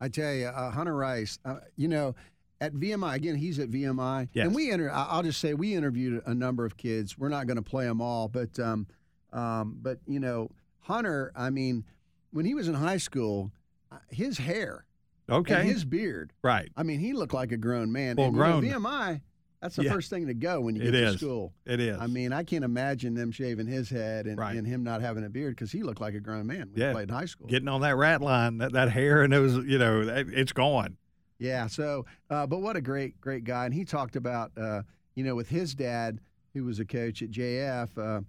I 0.00 0.08
tell 0.08 0.32
you, 0.32 0.46
uh, 0.46 0.70
Hunter 0.70 0.94
Rice. 0.96 1.38
Uh, 1.44 1.56
you 1.76 1.88
know, 1.88 2.14
at 2.60 2.72
VMI 2.74 3.14
again, 3.16 3.34
he's 3.34 3.58
at 3.58 3.70
VMI, 3.70 4.28
Yes. 4.32 4.46
and 4.46 4.54
we 4.54 4.70
inter- 4.70 4.90
I- 4.90 5.06
I'll 5.10 5.22
just 5.22 5.40
say 5.40 5.52
we 5.54 5.74
interviewed 5.74 6.22
a 6.26 6.34
number 6.34 6.64
of 6.64 6.76
kids. 6.76 7.18
We're 7.18 7.28
not 7.28 7.46
going 7.46 7.56
to 7.56 7.62
play 7.62 7.84
them 7.84 8.00
all, 8.00 8.28
but 8.28 8.58
um, 8.58 8.86
um, 9.32 9.78
but 9.82 9.98
you 10.06 10.20
know, 10.20 10.50
Hunter. 10.86 11.32
I 11.34 11.50
mean, 11.50 11.84
when 12.30 12.44
he 12.46 12.54
was 12.54 12.68
in 12.68 12.74
high 12.74 12.96
school, 12.98 13.50
uh, 13.90 13.96
his 14.08 14.38
hair, 14.38 14.86
Okay. 15.28 15.54
and 15.54 15.68
his 15.68 15.84
beard. 15.84 16.32
right. 16.42 16.70
I 16.76 16.82
mean, 16.84 17.00
he 17.00 17.12
looked 17.12 17.34
like 17.34 17.50
a 17.52 17.56
grown 17.56 17.90
man. 17.92 18.16
Full 18.16 18.26
and, 18.26 18.34
you 18.36 18.40
know, 18.42 18.60
grown. 18.60 18.62
VMI. 18.64 19.20
That's 19.60 19.74
the 19.76 19.84
Yeah. 19.84 19.92
first 19.92 20.10
thing 20.10 20.26
to 20.28 20.34
go 20.34 20.60
when 20.60 20.76
you 20.76 20.82
It 20.82 20.92
get 20.92 20.94
is. 20.94 21.12
to 21.14 21.18
school. 21.18 21.52
It 21.64 21.80
is. 21.80 21.98
I 21.98 22.06
mean, 22.06 22.32
I 22.32 22.44
can't 22.44 22.64
imagine 22.64 23.14
them 23.14 23.32
shaving 23.32 23.66
his 23.66 23.88
head 23.90 24.26
and, 24.26 24.38
Right. 24.38 24.54
and 24.54 24.66
him 24.66 24.84
not 24.84 25.00
having 25.00 25.24
a 25.24 25.30
beard 25.30 25.56
because 25.56 25.72
he 25.72 25.82
looked 25.82 26.00
like 26.00 26.14
a 26.14 26.20
grown 26.20 26.46
man 26.46 26.68
when 26.70 26.80
Yeah. 26.80 26.88
he 26.88 26.94
played 26.94 27.08
in 27.08 27.14
high 27.14 27.24
school. 27.24 27.48
Getting 27.48 27.66
on 27.68 27.80
that 27.80 27.96
rat 27.96 28.20
line, 28.20 28.58
that, 28.58 28.72
that 28.72 28.90
hair 28.92 29.22
and 29.22 29.32
those, 29.32 29.56
you 29.66 29.78
know, 29.78 30.02
it's 30.02 30.52
gone. 30.52 30.98
Yeah. 31.38 31.66
So, 31.66 32.04
uh, 32.30 32.46
but 32.46 32.60
what 32.60 32.76
a 32.76 32.80
great, 32.80 33.20
great 33.20 33.44
guy. 33.44 33.64
And 33.64 33.74
he 33.74 33.84
talked 33.84 34.14
about, 34.14 34.52
uh, 34.56 34.82
you 35.14 35.24
know, 35.24 35.34
with 35.34 35.48
his 35.48 35.74
dad, 35.74 36.20
who 36.54 36.64
was 36.64 36.78
a 36.78 36.84
coach 36.84 37.22
at 37.22 37.30
JF. 37.30 37.96
Uh, 37.98 38.20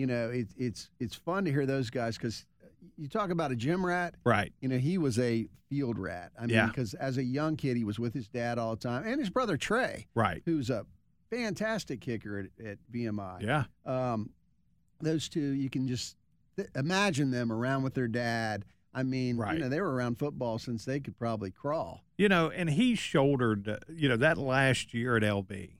you 0.00 0.06
know, 0.06 0.30
it, 0.30 0.48
it's 0.56 0.90
it's 0.98 1.14
fun 1.14 1.44
to 1.44 1.50
hear 1.52 1.66
those 1.66 1.90
guys 1.90 2.16
because 2.16 2.46
you 2.96 3.06
talk 3.08 3.30
about 3.30 3.52
a 3.52 3.56
gym 3.56 3.84
rat. 3.84 4.14
Right. 4.24 4.52
You 4.60 4.68
know, 4.68 4.78
he 4.78 4.96
was 4.98 5.18
a 5.18 5.46
field 5.68 5.98
rat. 5.98 6.32
I 6.38 6.42
mean, 6.46 6.56
Yeah. 6.56 6.66
because 6.66 6.94
as 6.94 7.18
a 7.18 7.22
young 7.22 7.56
kid, 7.56 7.76
he 7.76 7.84
was 7.84 7.98
with 7.98 8.14
his 8.14 8.28
dad 8.28 8.58
all 8.58 8.74
the 8.74 8.80
time, 8.80 9.04
and 9.06 9.20
his 9.20 9.30
brother 9.30 9.56
Trey, 9.56 10.06
Right. 10.14 10.42
who's 10.44 10.70
a 10.70 10.84
fantastic 11.30 12.00
kicker 12.00 12.38
at, 12.58 12.66
at 12.66 12.78
VMI. 12.92 13.42
Yeah. 13.42 13.64
Um, 13.86 14.30
those 15.00 15.28
two, 15.28 15.40
you 15.52 15.70
can 15.70 15.86
just 15.86 16.16
th- 16.56 16.68
imagine 16.74 17.30
them 17.30 17.52
around 17.52 17.82
with 17.84 17.94
their 17.94 18.08
dad. 18.08 18.64
I 18.92 19.02
mean, 19.04 19.36
Right. 19.36 19.54
you 19.54 19.60
know, 19.60 19.68
they 19.68 19.80
were 19.80 19.92
around 19.94 20.18
football 20.18 20.58
since 20.58 20.84
they 20.84 20.98
could 21.00 21.16
probably 21.18 21.50
crawl. 21.52 22.02
You 22.18 22.28
know, 22.28 22.50
and 22.50 22.68
he 22.70 22.96
shouldered, 22.96 23.78
you 23.88 24.08
know, 24.08 24.16
that 24.16 24.36
last 24.38 24.92
year 24.92 25.16
at 25.16 25.22
LB, 25.22 25.76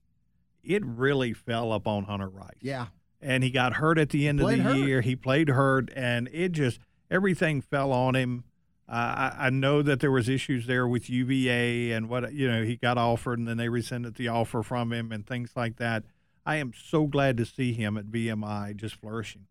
it 0.62 0.84
really 0.86 1.32
fell 1.32 1.72
up 1.72 1.86
on 1.88 2.04
Hunter 2.04 2.28
Rice. 2.28 2.50
Yeah. 2.60 2.86
And 3.22 3.44
he 3.44 3.50
got 3.50 3.74
hurt 3.74 3.98
at 3.98 4.10
the 4.10 4.26
end 4.26 4.40
of 4.40 4.48
the 4.48 4.56
hurt. 4.58 4.76
year. 4.76 5.00
He 5.02 5.14
played 5.14 5.50
hurt, 5.50 5.90
and 5.94 6.28
it 6.32 6.52
just, 6.52 6.80
everything 7.10 7.60
fell 7.60 7.92
on 7.92 8.14
him. 8.16 8.44
Uh, 8.88 8.92
I, 9.38 9.46
I 9.46 9.50
know 9.50 9.82
that 9.82 10.00
there 10.00 10.10
was 10.10 10.28
issues 10.28 10.66
there 10.66 10.88
with 10.88 11.08
UVA 11.10 11.92
and 11.92 12.08
what, 12.08 12.32
you 12.32 12.50
know, 12.50 12.64
he 12.64 12.76
got 12.76 12.98
offered 12.98 13.38
and 13.38 13.46
then 13.46 13.56
they 13.56 13.68
rescinded 13.68 14.16
the 14.16 14.26
offer 14.28 14.62
from 14.64 14.92
him 14.92 15.12
and 15.12 15.24
things 15.24 15.52
like 15.54 15.76
that. 15.76 16.02
I 16.44 16.56
am 16.56 16.72
so 16.76 17.06
glad 17.06 17.36
to 17.36 17.44
see 17.46 17.72
him 17.72 17.96
at 17.96 18.06
VMI 18.06 18.74
just 18.74 18.96
flourishing. 18.96 19.46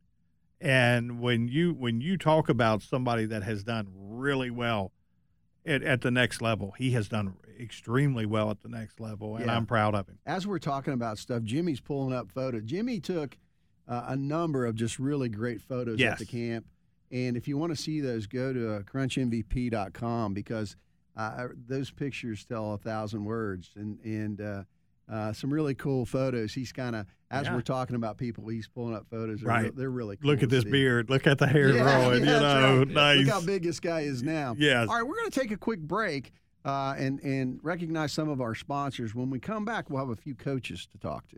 And 0.59 1.21
when 1.21 1.47
you 1.47 1.73
when 1.73 2.01
you 2.01 2.17
talk 2.17 2.49
about 2.49 2.81
somebody 2.81 3.25
that 3.27 3.43
has 3.43 3.63
done 3.63 3.87
really 3.95 4.49
well 4.49 4.91
at, 5.65 5.83
at 5.83 6.01
the 6.01 6.11
next 6.11 6.41
level, 6.41 6.73
he 6.77 6.91
has 6.91 7.07
done 7.07 7.35
extremely 7.57 8.25
well 8.25 8.49
at 8.51 8.59
the 8.61 8.67
next 8.67 8.99
level, 8.99 9.37
and 9.37 9.45
Yeah. 9.45 9.55
I'm 9.55 9.65
proud 9.65 9.95
of 9.95 10.07
him. 10.09 10.17
As 10.25 10.45
we're 10.45 10.59
talking 10.59 10.91
about 10.93 11.17
stuff, 11.17 11.43
Jimmy's 11.43 11.79
pulling 11.79 12.13
up 12.13 12.29
photos. 12.31 12.63
Jimmy 12.65 12.99
took 12.99 13.37
uh, 13.89 14.03
a 14.09 14.15
number 14.15 14.65
of 14.65 14.75
just 14.75 14.99
really 14.99 15.27
great 15.27 15.59
photos 15.61 15.99
at 16.01 16.19
the 16.19 16.25
camp. 16.25 16.65
And 17.11 17.35
if 17.35 17.47
you 17.47 17.57
want 17.57 17.75
to 17.75 17.81
see 17.81 17.99
those, 18.01 18.27
go 18.27 18.53
to 18.53 18.75
uh, 18.75 18.79
crunchnvp.com 18.83 20.33
because 20.33 20.75
uh, 21.17 21.47
those 21.67 21.91
pictures 21.91 22.45
tell 22.45 22.73
a 22.73 22.77
thousand 22.77 23.25
words 23.25 23.71
and, 23.75 23.99
and 24.03 24.41
uh, 24.41 24.63
uh, 25.11 25.33
some 25.33 25.51
really 25.51 25.73
cool 25.73 26.05
photos. 26.05 26.53
He's 26.53 26.71
kind 26.71 26.95
of, 26.95 27.05
as 27.31 27.47
Yeah. 27.47 27.55
we're 27.55 27.61
talking 27.61 27.95
about 27.95 28.17
people, 28.17 28.47
he's 28.47 28.67
pulling 28.67 28.95
up 28.95 29.07
photos. 29.09 29.39
They're, 29.41 29.47
Right. 29.49 29.63
re- 29.65 29.71
they're 29.75 29.89
really 29.89 30.17
cool. 30.17 30.29
Look 30.31 30.43
at 30.43 30.49
this 30.49 30.63
see. 30.63 30.69
beard. 30.71 31.09
Look 31.09 31.25
at 31.27 31.39
the 31.39 31.47
hair 31.47 31.69
Yeah, 31.73 31.83
growing. 31.83 32.23
yeah, 32.25 32.33
you 32.35 32.39
know, 32.41 32.77
right. 32.79 32.87
nice. 32.89 33.25
Look 33.25 33.33
how 33.33 33.41
big 33.41 33.63
this 33.63 33.79
guy 33.79 34.01
is 34.01 34.21
now. 34.23 34.55
Yes. 34.57 34.87
All 34.87 34.95
right, 34.95 35.03
we're 35.05 35.15
going 35.15 35.31
to 35.31 35.39
take 35.39 35.51
a 35.51 35.57
quick 35.57 35.79
break 35.81 36.31
uh, 36.63 36.93
and 36.97 37.19
and 37.21 37.59
recognize 37.63 38.11
some 38.11 38.29
of 38.29 38.39
our 38.41 38.53
sponsors. 38.53 39.15
When 39.15 39.29
we 39.29 39.39
come 39.39 39.65
back, 39.65 39.89
we'll 39.89 39.99
have 39.99 40.09
a 40.09 40.15
few 40.21 40.35
coaches 40.35 40.87
to 40.91 40.97
talk 40.99 41.27
to. 41.29 41.37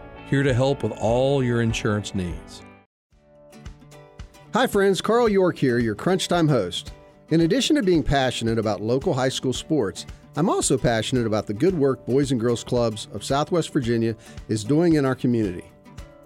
here 0.31 0.43
to 0.43 0.53
help 0.53 0.81
with 0.81 0.93
all 0.93 1.43
your 1.43 1.61
insurance 1.61 2.15
needs. 2.15 2.63
Hi, 4.53 4.65
friends. 4.65 5.01
Carl 5.01 5.27
York 5.27 5.57
here, 5.57 5.77
your 5.77 5.93
Crunch 5.93 6.29
Time 6.29 6.47
host. 6.47 6.93
In 7.31 7.41
addition 7.41 7.75
to 7.75 7.83
being 7.83 8.01
passionate 8.01 8.57
about 8.57 8.81
local 8.81 9.13
high 9.13 9.29
school 9.29 9.51
sports, 9.51 10.05
I'm 10.37 10.49
also 10.49 10.77
passionate 10.77 11.27
about 11.27 11.47
the 11.47 11.53
good 11.53 11.77
work 11.77 12.05
Boys 12.05 12.31
and 12.31 12.39
Girls 12.39 12.63
Clubs 12.63 13.09
of 13.13 13.25
Southwest 13.25 13.73
Virginia 13.73 14.15
is 14.47 14.63
doing 14.63 14.93
in 14.93 15.05
our 15.05 15.15
community. 15.15 15.65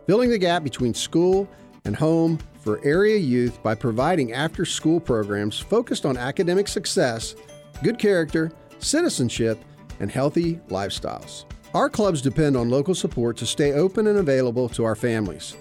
Filling 0.06 0.30
the 0.30 0.38
gap 0.38 0.64
between 0.64 0.93
school 0.93 1.49
and 1.84 1.95
home 1.95 2.38
for 2.60 2.84
area 2.86 3.18
youth 3.18 3.62
by 3.64 3.74
providing 3.74 4.34
after 4.34 4.66
school 4.66 4.99
programs 4.99 5.60
focused 5.60 6.06
on 6.06 6.16
academic 6.16 6.68
success, 6.68 7.36
good 7.84 7.97
character, 7.97 8.51
citizenship, 8.78 9.58
and 9.99 10.12
healthy 10.12 10.58
lifestyles. 10.70 11.45
Our 11.76 11.90
clubs 11.90 12.22
depend 12.22 12.56
on 12.56 12.70
local 12.70 12.96
support 12.96 13.36
to 13.36 13.46
stay 13.46 13.74
open 13.74 14.08
and 14.08 14.20
available 14.20 14.70
to 14.70 14.86
our 14.86 14.96
families. 14.96 15.58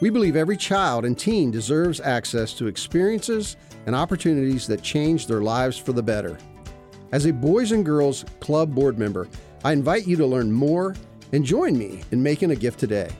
We 0.00 0.10
believe 0.10 0.36
every 0.36 0.56
child 0.56 1.04
and 1.04 1.18
teen 1.18 1.50
deserves 1.50 1.98
access 1.98 2.52
to 2.54 2.68
experiences 2.68 3.56
and 3.86 3.96
opportunities 3.96 4.68
that 4.68 4.82
change 4.82 5.26
their 5.26 5.40
lives 5.40 5.76
for 5.76 5.92
the 5.92 6.04
better. 6.04 6.38
As 7.10 7.26
a 7.26 7.32
Boys 7.32 7.72
and 7.72 7.84
Girls 7.84 8.24
Club 8.38 8.76
board 8.76 8.96
member, 8.96 9.26
I 9.64 9.72
invite 9.72 10.06
you 10.06 10.14
to 10.18 10.26
learn 10.26 10.52
more 10.52 10.94
and 11.32 11.44
join 11.44 11.76
me 11.76 12.04
in 12.12 12.22
making 12.22 12.52
a 12.52 12.56
gift 12.56 12.78
today. 12.78 13.10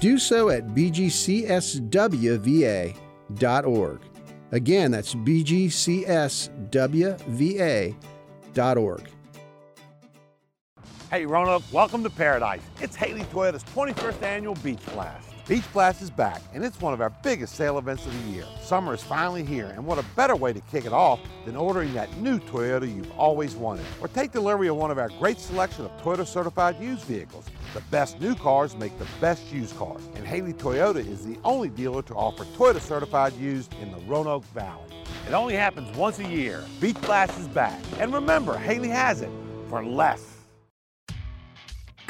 Do 0.00 0.18
so 0.18 0.48
at 0.48 0.68
bgcswva.org. 0.68 1.10
Again, 4.52 4.90
that's 4.90 5.14
bgcswva.org. 5.14 6.40
Hey 11.10 11.26
Roanoke, 11.26 11.64
welcome 11.72 12.04
to 12.04 12.08
paradise. 12.08 12.60
It's 12.80 12.94
Haley 12.94 13.22
Toyota's 13.22 13.64
21st 13.64 14.22
annual 14.22 14.54
Beach 14.54 14.78
Blast. 14.94 15.26
Beach 15.48 15.64
Blast 15.72 16.02
is 16.02 16.08
back, 16.08 16.40
and 16.54 16.64
it's 16.64 16.80
one 16.80 16.94
of 16.94 17.00
our 17.00 17.10
biggest 17.10 17.56
sale 17.56 17.78
events 17.78 18.06
of 18.06 18.12
the 18.12 18.30
year. 18.30 18.44
Summer 18.62 18.94
is 18.94 19.02
finally 19.02 19.42
here, 19.44 19.72
and 19.74 19.84
what 19.84 19.98
a 19.98 20.04
better 20.14 20.36
way 20.36 20.52
to 20.52 20.60
kick 20.70 20.84
it 20.84 20.92
off 20.92 21.18
than 21.44 21.56
ordering 21.56 21.92
that 21.94 22.16
new 22.18 22.38
Toyota 22.38 22.86
you've 22.86 23.10
always 23.18 23.56
wanted. 23.56 23.84
Or 24.00 24.06
take 24.06 24.30
delivery 24.30 24.68
of 24.68 24.76
one 24.76 24.92
of 24.92 24.98
our 24.98 25.08
great 25.18 25.40
selection 25.40 25.84
of 25.84 25.90
Toyota 26.00 26.24
certified 26.24 26.80
used 26.80 27.02
vehicles. 27.02 27.46
The 27.74 27.80
best 27.90 28.20
new 28.20 28.36
cars 28.36 28.76
make 28.76 28.96
the 29.00 29.08
best 29.20 29.50
used 29.52 29.76
cars, 29.76 30.08
and 30.14 30.24
Haley 30.24 30.52
Toyota 30.52 31.04
is 31.04 31.26
the 31.26 31.38
only 31.42 31.70
dealer 31.70 32.02
to 32.02 32.14
offer 32.14 32.44
Toyota 32.56 32.80
certified 32.80 33.32
used 33.32 33.74
in 33.82 33.90
the 33.90 33.98
Roanoke 34.06 34.44
Valley. 34.54 34.86
It 35.26 35.32
only 35.32 35.56
happens 35.56 35.92
once 35.96 36.20
a 36.20 36.28
year. 36.28 36.62
Beach 36.80 37.00
Blast 37.00 37.36
is 37.40 37.48
back. 37.48 37.82
And 37.98 38.14
remember, 38.14 38.56
Haley 38.56 38.90
has 38.90 39.22
it 39.22 39.30
for 39.68 39.84
less. 39.84 40.29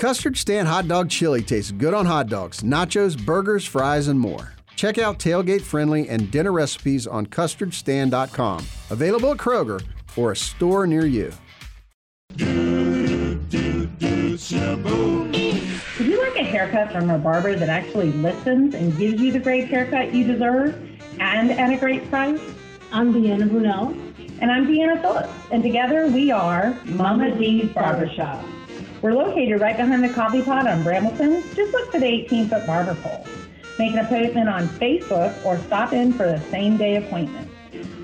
Custard 0.00 0.36
Stand 0.38 0.66
Hot 0.66 0.88
Dog 0.88 1.10
Chili 1.10 1.42
tastes 1.42 1.72
good 1.72 1.92
on 1.92 2.06
hot 2.06 2.28
dogs, 2.28 2.62
nachos, 2.62 3.22
burgers, 3.22 3.66
fries, 3.66 4.08
and 4.08 4.18
more. 4.18 4.54
Check 4.74 4.96
out 4.96 5.18
tailgate 5.18 5.60
friendly 5.60 6.08
and 6.08 6.30
dinner 6.30 6.52
recipes 6.52 7.06
on 7.06 7.26
custardstand.com. 7.26 8.64
Available 8.88 9.32
at 9.32 9.36
Kroger 9.36 9.84
or 10.16 10.32
a 10.32 10.36
store 10.36 10.86
near 10.86 11.04
you. 11.04 11.30
Would 12.38 12.46
you 16.06 16.22
like 16.22 16.36
a 16.36 16.44
haircut 16.44 16.92
from 16.92 17.10
a 17.10 17.18
barber 17.18 17.54
that 17.54 17.68
actually 17.68 18.10
listens 18.12 18.74
and 18.74 18.96
gives 18.96 19.20
you 19.20 19.32
the 19.32 19.38
great 19.38 19.68
haircut 19.68 20.14
you 20.14 20.24
deserve 20.24 20.82
and 21.20 21.50
at 21.50 21.74
a 21.74 21.76
great 21.76 22.08
price? 22.08 22.40
I'm 22.90 23.12
Deanna 23.12 23.50
Brunel. 23.50 23.94
And 24.40 24.50
I'm 24.50 24.66
Deanna 24.66 24.98
Phillips. 25.02 25.34
And 25.50 25.62
together 25.62 26.06
we 26.06 26.30
are 26.30 26.74
Mama 26.86 27.36
D's 27.36 27.68
Barbershop. 27.74 28.42
We're 29.02 29.14
located 29.14 29.62
right 29.62 29.78
behind 29.78 30.04
the 30.04 30.10
coffee 30.10 30.42
pot 30.42 30.66
on 30.66 30.82
Brambleton. 30.82 31.42
Just 31.54 31.72
look 31.72 31.90
for 31.90 31.98
the 31.98 32.06
18 32.06 32.48
foot 32.48 32.66
barber 32.66 32.94
pole. 32.96 33.26
Make 33.78 33.94
an 33.94 34.00
appointment 34.00 34.48
on 34.50 34.68
Facebook 34.68 35.42
or 35.42 35.58
stop 35.60 35.94
in 35.94 36.12
for 36.12 36.26
the 36.26 36.40
same 36.50 36.76
day 36.76 36.96
appointment. 36.96 37.50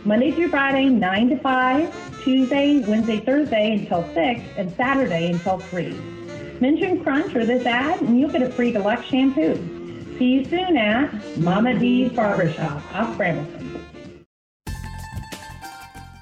Monday 0.07 0.31
through 0.31 0.49
Friday, 0.49 0.87
9 0.87 1.29
to 1.29 1.39
5, 1.39 2.23
Tuesday, 2.25 2.83
Wednesday, 2.87 3.21
Thursday 3.21 3.73
until 3.73 4.05
6, 4.15 4.41
and 4.57 4.75
Saturday 4.75 5.33
until 5.33 5.59
3. 5.59 5.93
Mention 6.61 7.03
Crunch 7.03 7.35
or 7.35 7.45
this 7.45 7.67
ad, 7.67 8.01
and 8.01 8.19
you'll 8.19 8.31
get 8.31 8.41
a 8.41 8.51
free 8.51 8.73
deluxe 8.73 9.05
shampoo. 9.05 9.55
See 10.19 10.25
you 10.25 10.45
soon 10.47 10.79
at 10.79 11.13
Mama 11.37 11.79
D's 11.79 12.11
Barbershop 12.13 12.83
off 12.95 13.19
Brambleton. 13.19 13.83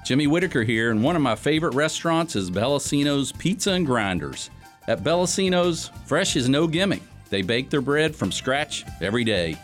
Jimmy 0.05 0.27
Whitaker 0.27 0.63
here, 0.63 0.91
and 0.91 1.01
one 1.01 1.15
of 1.15 1.21
my 1.21 1.35
favorite 1.35 1.73
restaurants 1.73 2.35
is 2.35 2.51
Bellacino's 2.51 3.31
Pizza 3.31 3.71
and 3.71 3.85
Grinders. 3.85 4.49
At 4.87 5.03
Bellacino's, 5.03 5.89
fresh 6.05 6.35
is 6.35 6.47
no 6.47 6.67
gimmick. 6.67 7.01
They 7.29 7.41
bake 7.41 7.69
their 7.69 7.81
bread 7.81 8.15
from 8.15 8.31
scratch 8.31 8.85
every 9.01 9.23
day, 9.23 9.57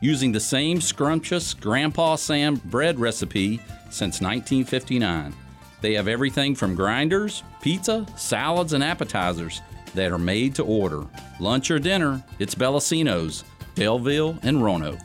using 0.00 0.30
the 0.30 0.40
same 0.40 0.80
scrumptious 0.80 1.52
Grandpa 1.52 2.14
Sam 2.14 2.56
bread 2.66 3.00
recipe 3.00 3.56
since 3.90 4.20
1959. 4.20 5.34
They 5.80 5.94
have 5.94 6.06
everything 6.06 6.54
from 6.54 6.76
grinders, 6.76 7.42
pizza, 7.60 8.06
salads, 8.16 8.72
and 8.72 8.84
appetizers 8.84 9.60
that 9.94 10.12
are 10.12 10.18
made 10.18 10.54
to 10.56 10.64
order. 10.64 11.04
Lunch 11.40 11.70
or 11.70 11.78
dinner, 11.78 12.22
it's 12.38 12.54
Bellacino's, 12.54 13.44
Daleville, 13.74 14.38
and 14.42 14.62
Roanoke. 14.62 15.00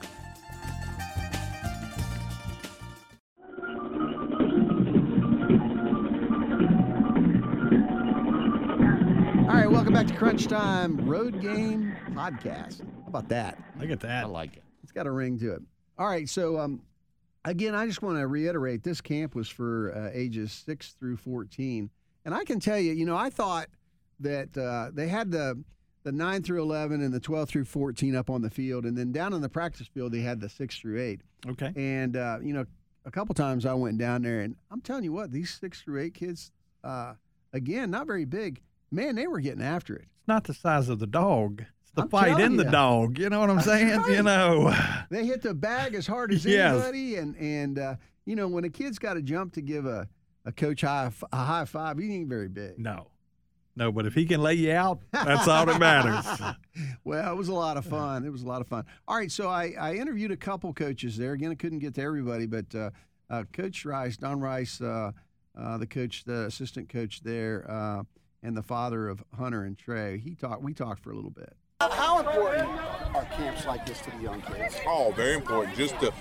Time 10.53 11.09
Road 11.09 11.41
Game 11.41 11.95
Podcast. 12.11 12.81
How 12.81 13.07
about 13.07 13.27
that? 13.29 13.57
Look 13.79 13.89
at 13.89 13.99
that. 14.01 14.25
I 14.25 14.27
like 14.27 14.55
it. 14.55 14.61
It's 14.83 14.91
got 14.91 15.07
a 15.07 15.11
ring 15.11 15.39
to 15.39 15.53
it. 15.53 15.63
All 15.97 16.05
right, 16.05 16.29
so 16.29 16.59
um, 16.59 16.83
again, 17.43 17.73
I 17.73 17.87
just 17.87 18.03
want 18.03 18.19
to 18.19 18.27
reiterate 18.27 18.83
this 18.83 19.01
camp 19.01 19.33
was 19.33 19.49
for 19.49 19.91
uh, 19.95 20.11
ages 20.13 20.51
6 20.63 20.91
through 20.91 21.17
14. 21.17 21.89
And 22.23 22.35
I 22.35 22.43
can 22.43 22.59
tell 22.59 22.77
you, 22.77 22.93
you 22.93 23.03
know, 23.03 23.17
I 23.17 23.31
thought 23.31 23.65
that 24.19 24.55
uh, 24.55 24.91
they 24.93 25.07
had 25.07 25.31
the 25.31 25.63
the 26.03 26.11
9 26.11 26.43
through 26.43 26.61
11 26.61 27.01
and 27.01 27.11
the 27.11 27.19
12 27.19 27.49
through 27.49 27.65
14 27.65 28.15
up 28.15 28.29
on 28.29 28.43
the 28.43 28.51
field. 28.51 28.85
And 28.85 28.95
then 28.95 29.11
down 29.11 29.33
on 29.33 29.41
the 29.41 29.49
practice 29.49 29.87
field, 29.87 30.11
they 30.11 30.21
had 30.21 30.39
the 30.39 30.49
6 30.49 30.77
through 30.77 31.01
8. 31.01 31.21
Okay. 31.49 31.73
And, 31.75 32.15
uh, 32.15 32.37
you 32.43 32.53
know, 32.53 32.65
a 33.05 33.11
couple 33.11 33.33
times 33.33 33.65
I 33.65 33.73
went 33.73 33.97
down 33.97 34.21
there, 34.21 34.41
and 34.41 34.55
I'm 34.69 34.81
telling 34.81 35.03
you 35.03 35.13
what, 35.13 35.31
these 35.31 35.57
6 35.59 35.81
through 35.81 35.99
8 35.99 36.13
kids, 36.13 36.51
uh, 36.83 37.15
again, 37.53 37.89
not 37.89 38.05
very 38.05 38.25
big. 38.25 38.61
Man, 38.91 39.15
they 39.15 39.25
were 39.25 39.39
getting 39.39 39.63
after 39.63 39.95
it. 39.95 40.05
Not 40.27 40.45
the 40.45 40.53
size 40.53 40.89
of 40.89 40.99
the 40.99 41.07
dog. 41.07 41.61
It's 41.81 41.91
the 41.95 42.03
I'm 42.03 42.09
fight 42.09 42.39
in 42.39 42.55
the 42.55 42.63
dog. 42.63 43.19
You 43.19 43.29
know 43.29 43.39
what 43.39 43.49
I'm 43.49 43.61
saying? 43.61 44.03
You 44.09 44.23
know. 44.23 44.73
They 45.09 45.25
hit 45.25 45.41
the 45.41 45.53
bag 45.53 45.95
as 45.95 46.07
hard 46.07 46.31
as 46.31 46.45
Yes. 46.45 46.73
anybody, 46.75 47.15
and 47.15 47.35
and 47.37 47.79
uh, 47.79 47.95
you 48.25 48.35
know 48.35 48.47
when 48.47 48.63
a 48.63 48.69
kid's 48.69 48.99
got 48.99 49.15
to 49.15 49.21
jump 49.21 49.53
to 49.53 49.61
give 49.61 49.85
a, 49.85 50.07
a 50.45 50.51
coach 50.51 50.81
high 50.81 51.11
a 51.31 51.37
high 51.37 51.65
five, 51.65 51.97
he 51.99 52.13
ain't 52.15 52.29
very 52.29 52.47
big. 52.49 52.79
No. 52.79 53.07
No, 53.75 53.91
but 53.91 54.05
if 54.05 54.13
he 54.13 54.25
can 54.27 54.39
lay 54.39 54.53
you 54.53 54.71
out, 54.71 54.99
that's 55.11 55.47
all 55.47 55.65
that 55.65 55.79
matters. 55.79 56.55
well, 57.03 57.31
it 57.33 57.35
was 57.35 57.47
a 57.47 57.53
lot 57.55 57.75
of 57.75 57.83
fun. 57.83 58.23
It 58.23 58.29
was 58.31 58.43
a 58.43 58.47
lot 58.47 58.61
of 58.61 58.67
fun. 58.67 58.85
All 59.07 59.17
right, 59.17 59.31
so 59.31 59.49
I, 59.49 59.73
I 59.79 59.95
interviewed 59.95 60.29
a 60.29 60.37
couple 60.37 60.71
coaches 60.73 61.17
there. 61.17 61.33
Again, 61.33 61.49
I 61.49 61.55
couldn't 61.55 61.79
get 61.79 61.95
to 61.95 62.01
everybody, 62.03 62.45
but 62.45 62.73
uh, 62.75 62.91
uh, 63.31 63.45
Coach 63.51 63.83
Rice, 63.83 64.15
Don 64.15 64.39
Rice, 64.39 64.79
uh, 64.79 65.11
uh, 65.59 65.77
the 65.79 65.87
coach, 65.87 66.23
the 66.23 66.45
assistant 66.45 66.87
coach 66.87 67.21
there, 67.23 67.65
uh, 67.67 68.03
and 68.43 68.55
the 68.55 68.61
father 68.61 69.07
of 69.07 69.23
Hunter 69.35 69.63
and 69.63 69.77
Trey. 69.77 70.19
He 70.19 70.35
talked. 70.35 70.61
We 70.61 70.73
talked 70.73 71.01
for 71.01 71.11
a 71.11 71.15
little 71.15 71.31
bit. 71.31 71.55
How 71.81 72.19
important 72.19 72.69
are 73.15 73.25
camps 73.35 73.65
like 73.65 73.85
this 73.85 73.99
to 74.01 74.11
the 74.11 74.21
young 74.21 74.41
kids? 74.41 74.75
Oh, 74.85 75.11
very 75.15 75.33
important. 75.33 75.75
Just 75.75 75.99
to, 75.99 76.13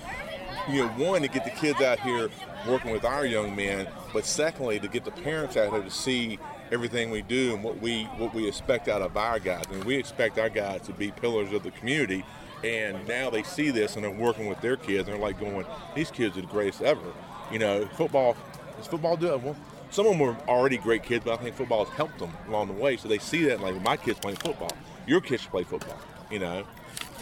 you 0.68 0.82
know, 0.82 0.88
one 0.90 1.22
to 1.22 1.28
get 1.28 1.44
the 1.44 1.50
kids 1.50 1.80
out 1.80 2.00
here 2.00 2.30
working 2.66 2.90
with 2.90 3.04
our 3.04 3.26
young 3.26 3.54
men, 3.54 3.86
but 4.12 4.24
secondly 4.24 4.80
to 4.80 4.88
get 4.88 5.04
the 5.04 5.10
parents 5.10 5.56
out 5.56 5.72
here 5.72 5.82
to 5.82 5.90
see 5.90 6.38
everything 6.72 7.10
we 7.10 7.22
do 7.22 7.54
and 7.54 7.62
what 7.62 7.80
we 7.80 8.04
what 8.16 8.34
we 8.34 8.48
expect 8.48 8.88
out 8.88 9.02
of 9.02 9.16
our 9.16 9.38
guys. 9.38 9.64
I 9.68 9.74
mean, 9.74 9.84
we 9.84 9.96
expect 9.96 10.38
our 10.38 10.48
guys 10.48 10.82
to 10.82 10.92
be 10.92 11.10
pillars 11.10 11.52
of 11.52 11.62
the 11.62 11.70
community, 11.72 12.24
and 12.64 13.06
now 13.06 13.30
they 13.30 13.42
see 13.42 13.70
this 13.70 13.94
and 13.96 14.04
they're 14.04 14.10
working 14.10 14.46
with 14.48 14.60
their 14.60 14.76
kids 14.76 15.08
and 15.08 15.16
they're 15.16 15.22
like 15.22 15.38
going, 15.38 15.66
these 15.94 16.10
kids 16.10 16.36
are 16.36 16.40
the 16.40 16.46
greatest 16.46 16.82
ever. 16.82 17.12
You 17.50 17.58
know, 17.58 17.86
football 17.96 18.36
is 18.80 18.86
football 18.86 19.16
doing 19.16 19.42
well. 19.42 19.56
Some 19.92 20.06
of 20.06 20.12
them 20.12 20.20
were 20.20 20.36
already 20.48 20.78
great 20.78 21.02
kids, 21.02 21.22
but 21.24 21.38
I 21.38 21.42
think 21.42 21.54
football 21.54 21.84
has 21.84 21.94
helped 21.94 22.18
them 22.18 22.32
along 22.48 22.68
the 22.68 22.72
way. 22.72 22.96
So 22.96 23.08
they 23.08 23.18
see 23.18 23.44
that, 23.44 23.60
like, 23.60 23.80
my 23.82 23.96
kids 23.98 24.18
playing 24.18 24.38
football. 24.38 24.70
Your 25.06 25.20
kids 25.20 25.42
should 25.42 25.50
play 25.50 25.64
football, 25.64 25.98
you 26.30 26.38
know. 26.38 26.64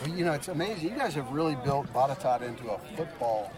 You 0.06 0.24
know, 0.24 0.32
it's 0.32 0.46
amazing. 0.46 0.88
You 0.88 0.96
guys 0.96 1.14
have 1.14 1.30
really 1.32 1.56
built 1.64 1.92
Botetourt 1.92 2.42
into 2.42 2.70
a 2.70 2.78
football 2.96 3.52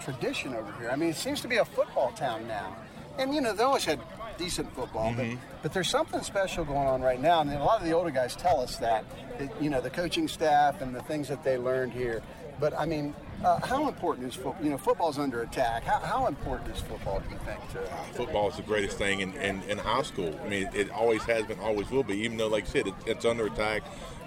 tradition 0.00 0.54
over 0.54 0.72
here. 0.78 0.90
I 0.90 0.96
mean, 0.96 1.08
it 1.08 1.16
seems 1.16 1.40
to 1.40 1.48
be 1.48 1.56
a 1.56 1.64
football 1.64 2.12
town 2.12 2.46
now. 2.46 2.76
And, 3.18 3.34
you 3.34 3.40
know, 3.40 3.54
they 3.54 3.64
always 3.64 3.86
had 3.86 3.98
decent 4.36 4.72
football, 4.74 5.12
Mm-hmm. 5.12 5.36
but, 5.36 5.62
but 5.62 5.72
there's 5.72 5.88
something 5.88 6.22
special 6.22 6.64
going 6.64 6.86
on 6.86 7.00
right 7.00 7.20
now. 7.20 7.40
And 7.40 7.50
a 7.50 7.64
lot 7.64 7.80
of 7.80 7.86
the 7.86 7.92
older 7.92 8.10
guys 8.10 8.36
tell 8.36 8.60
us 8.60 8.76
that, 8.76 9.04
that, 9.38 9.50
you 9.62 9.70
know, 9.70 9.80
the 9.80 9.90
coaching 9.90 10.28
staff 10.28 10.82
and 10.82 10.94
the 10.94 11.02
things 11.02 11.28
that 11.28 11.42
they 11.44 11.56
learned 11.56 11.92
here. 11.94 12.22
But, 12.60 12.78
I 12.78 12.84
mean, 12.84 13.14
uh, 13.42 13.58
how 13.66 13.88
important 13.88 14.28
is 14.28 14.34
football? 14.34 14.56
You 14.62 14.70
know, 14.70 14.78
football's 14.78 15.18
under 15.18 15.42
attack. 15.42 15.82
How, 15.84 15.98
how 15.98 16.26
important 16.26 16.76
is 16.76 16.82
football, 16.82 17.20
do 17.20 17.30
you 17.30 17.40
think, 17.46 17.58
to 17.72 18.14
Football 18.14 18.50
is 18.50 18.56
the 18.56 18.62
greatest 18.62 18.98
thing 18.98 19.20
in, 19.20 19.32
in, 19.36 19.62
in 19.62 19.78
high 19.78 20.02
school. 20.02 20.38
I 20.44 20.48
mean, 20.48 20.68
it 20.74 20.90
always 20.90 21.22
has 21.22 21.46
been, 21.46 21.58
always 21.60 21.90
will 21.90 22.02
be, 22.02 22.18
even 22.18 22.36
though, 22.36 22.48
like 22.48 22.64
I 22.64 22.68
said, 22.68 22.86
it, 22.88 22.94
it's 23.06 23.24
under 23.24 23.46
attack 23.46 23.82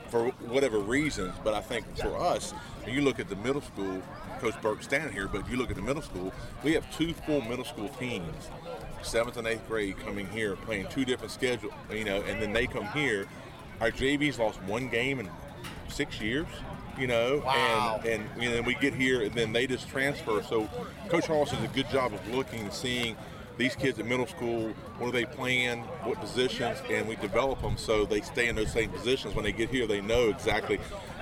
for 0.08 0.30
whatever 0.48 0.80
reasons. 0.80 1.36
But 1.44 1.54
I 1.54 1.62
think 1.62 1.86
for 1.98 2.18
us, 2.18 2.56
you 2.88 3.02
look 3.02 3.20
at 3.20 3.30
the 3.30 3.36
middle 3.36 3.62
school, 3.62 4.02
Coach 4.40 4.60
Burke's 4.62 4.88
down 4.88 5.12
here, 5.12 5.28
but 5.28 5.48
you 5.50 5.58
look 5.58 5.70
at 5.70 5.76
the 5.76 5.82
middle 5.82 6.02
school, 6.02 6.34
we 6.64 6.74
have 6.74 6.86
two 6.96 7.14
full 7.14 7.42
middle 7.42 7.66
school 7.66 7.90
teams, 7.90 8.50
seventh 9.04 9.38
and 9.38 9.48
eighth 9.48 9.68
grade, 9.68 9.98
coming 10.00 10.28
here 10.28 10.56
playing 10.56 10.88
two 10.88 11.06
different 11.06 11.32
schedules, 11.32 11.74
you 11.92 12.04
know, 12.04 12.22
and 12.24 12.42
then 12.42 12.52
they 12.52 12.66
come 12.66 12.88
here. 12.88 13.26
Our 13.80 13.92
JV's 13.92 14.40
lost 14.40 14.62
one 14.64 14.90
game 14.90 15.20
in 15.20 15.30
six 15.88 16.20
years, 16.20 16.48
you 16.98 17.08
know, 17.08 17.42
Wow. 17.46 18.02
and 18.06 18.24
and 18.34 18.44
you 18.44 18.50
know, 18.50 18.62
we 18.62 18.76
get 18.76 18.94
here 18.94 19.22
and 19.24 19.34
then 19.34 19.52
they 19.54 19.68
just 19.68 19.88
transfer. 19.90 20.42
So 20.44 20.70
Coach 21.10 21.28
Harless 21.28 21.52
does 21.52 21.64
a 21.64 21.68
good 21.70 21.90
job 21.90 22.14
of 22.14 22.28
looking 22.34 22.62
and 22.62 22.74
seeing 22.74 23.16
these 23.58 23.76
kids 23.76 24.00
at 24.00 24.06
middle 24.08 24.26
school, 24.26 24.70
what 24.98 25.10
are 25.10 25.12
they 25.12 25.26
playing, 25.26 25.82
what 26.04 26.20
positions, 26.20 26.80
and 26.90 27.08
we 27.08 27.16
develop 27.18 27.62
them 27.62 27.78
so 27.78 28.04
they 28.06 28.22
stay 28.22 28.48
in 28.48 28.56
those 28.56 28.72
same 28.72 28.90
positions. 28.90 29.36
When 29.36 29.44
they 29.46 29.52
get 29.52 29.70
here, 29.70 29.86
they 29.86 30.02
know 30.02 30.30
exactly 30.30 30.80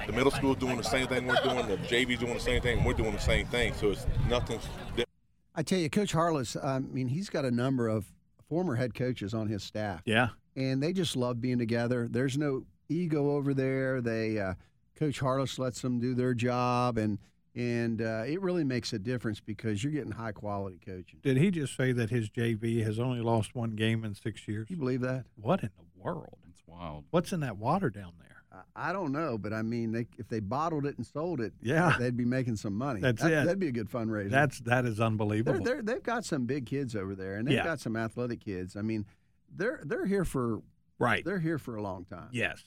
the 0.08 0.14
middle 0.14 0.32
school 0.32 0.54
is 0.54 0.58
doing 0.58 0.78
the 0.78 0.84
same 0.84 1.08
thing 1.08 1.28
we're 1.28 1.36
doing, 1.44 1.68
the 1.68 1.78
JV's 1.78 2.20
doing 2.20 2.34
the 2.34 2.40
same 2.40 2.62
thing, 2.62 2.78
and 2.78 2.86
we're 2.86 2.94
doing 2.94 3.12
the 3.12 3.20
same 3.20 3.46
thing. 3.48 3.74
So 3.74 3.92
it's 3.92 4.06
nothing. 4.30 4.60
different. 4.96 5.10
I 5.56 5.64
tell 5.64 5.78
you, 5.80 5.90
Coach 5.90 6.14
Harless. 6.14 6.56
I 6.56 6.80
mean, 6.80 7.08
he's 7.10 7.30
got 7.30 7.44
a 7.44 7.52
number 7.52 7.88
of 7.90 8.06
former 8.48 8.76
head 8.76 8.94
coaches 8.96 9.34
on 9.34 9.48
his 9.48 9.62
staff. 9.64 10.02
Yeah. 10.06 10.30
and 10.56 10.82
they 10.82 10.94
just 10.94 11.16
love 11.18 11.40
being 11.42 11.58
together. 11.60 12.08
There's 12.10 12.38
no 12.38 12.64
ego 12.90 13.32
over 13.32 13.54
there. 13.54 14.00
They 14.02 14.40
uh, 14.40 14.54
Coach 15.02 15.20
Harless 15.20 15.58
lets 15.58 15.82
them 15.82 16.00
do 16.00 16.14
their 16.14 16.36
job, 16.36 17.00
and 17.00 17.18
and 17.56 18.02
uh, 18.04 18.24
it 18.28 18.40
really 18.40 18.64
makes 18.64 18.94
a 18.94 19.00
difference 19.00 19.40
because 19.40 19.84
you're 19.84 19.92
getting 19.92 20.12
high 20.12 20.32
quality 20.32 20.80
coaching. 20.86 21.20
Did 21.24 21.38
he 21.38 21.50
just 21.50 21.76
say 21.76 21.92
that 21.92 22.12
his 22.12 22.30
JV 22.30 22.84
has 22.86 23.00
only 23.00 23.20
lost 23.20 23.56
one 23.56 23.72
game 23.72 24.06
in 24.06 24.14
six 24.14 24.48
years? 24.48 24.70
You 24.70 24.78
believe 24.78 25.02
that? 25.02 25.26
What 25.36 25.64
in 25.64 25.70
the 25.76 26.02
world? 26.04 26.38
It's 26.48 26.62
wild. 26.68 27.06
What's 27.10 27.34
in 27.34 27.40
that 27.40 27.58
water 27.58 27.90
down 27.90 28.14
there? 28.20 28.44
I, 28.76 28.90
I 28.90 28.94
don't 28.94 29.12
know, 29.12 29.38
but 29.40 29.52
I 29.54 29.64
mean, 29.64 29.92
they, 29.92 30.06
if 30.20 30.28
they 30.30 30.40
bottled 30.40 30.86
it 30.86 30.96
and 30.98 31.06
sold 31.06 31.42
it, 31.42 31.52
Yeah. 31.62 31.96
they'd 32.00 32.16
be 32.16 32.24
making 32.26 32.56
some 32.58 32.74
money. 32.76 33.02
That's 33.02 33.22
That- 33.24 33.32
it. 33.32 33.46
That'd 33.46 33.60
be 33.60 33.68
a 33.70 33.72
good 33.74 33.90
fundraiser. 33.90 34.30
That's 34.30 34.60
that 34.62 34.86
is 34.86 34.98
they're, 34.98 35.08
unbelievable. 35.08 35.64
they're, 35.64 35.82
they've 35.82 36.04
got 36.04 36.24
some 36.24 36.46
big 36.46 36.68
kids 36.68 36.96
over 36.96 37.16
there, 37.16 37.36
and 37.36 37.48
they've 37.48 37.56
Yeah. 37.56 37.64
got 37.66 37.80
some 37.82 37.98
athletic 37.98 38.40
kids. 38.46 38.78
I 38.78 38.82
mean, 38.84 39.06
they're 39.54 39.82
they're 39.84 40.06
here 40.06 40.24
for 40.26 40.62
right. 41.00 41.26
They're 41.26 41.40
here 41.40 41.58
for 41.58 41.76
a 41.76 41.82
long 41.82 42.06
time. 42.06 42.30
Yes. 42.32 42.64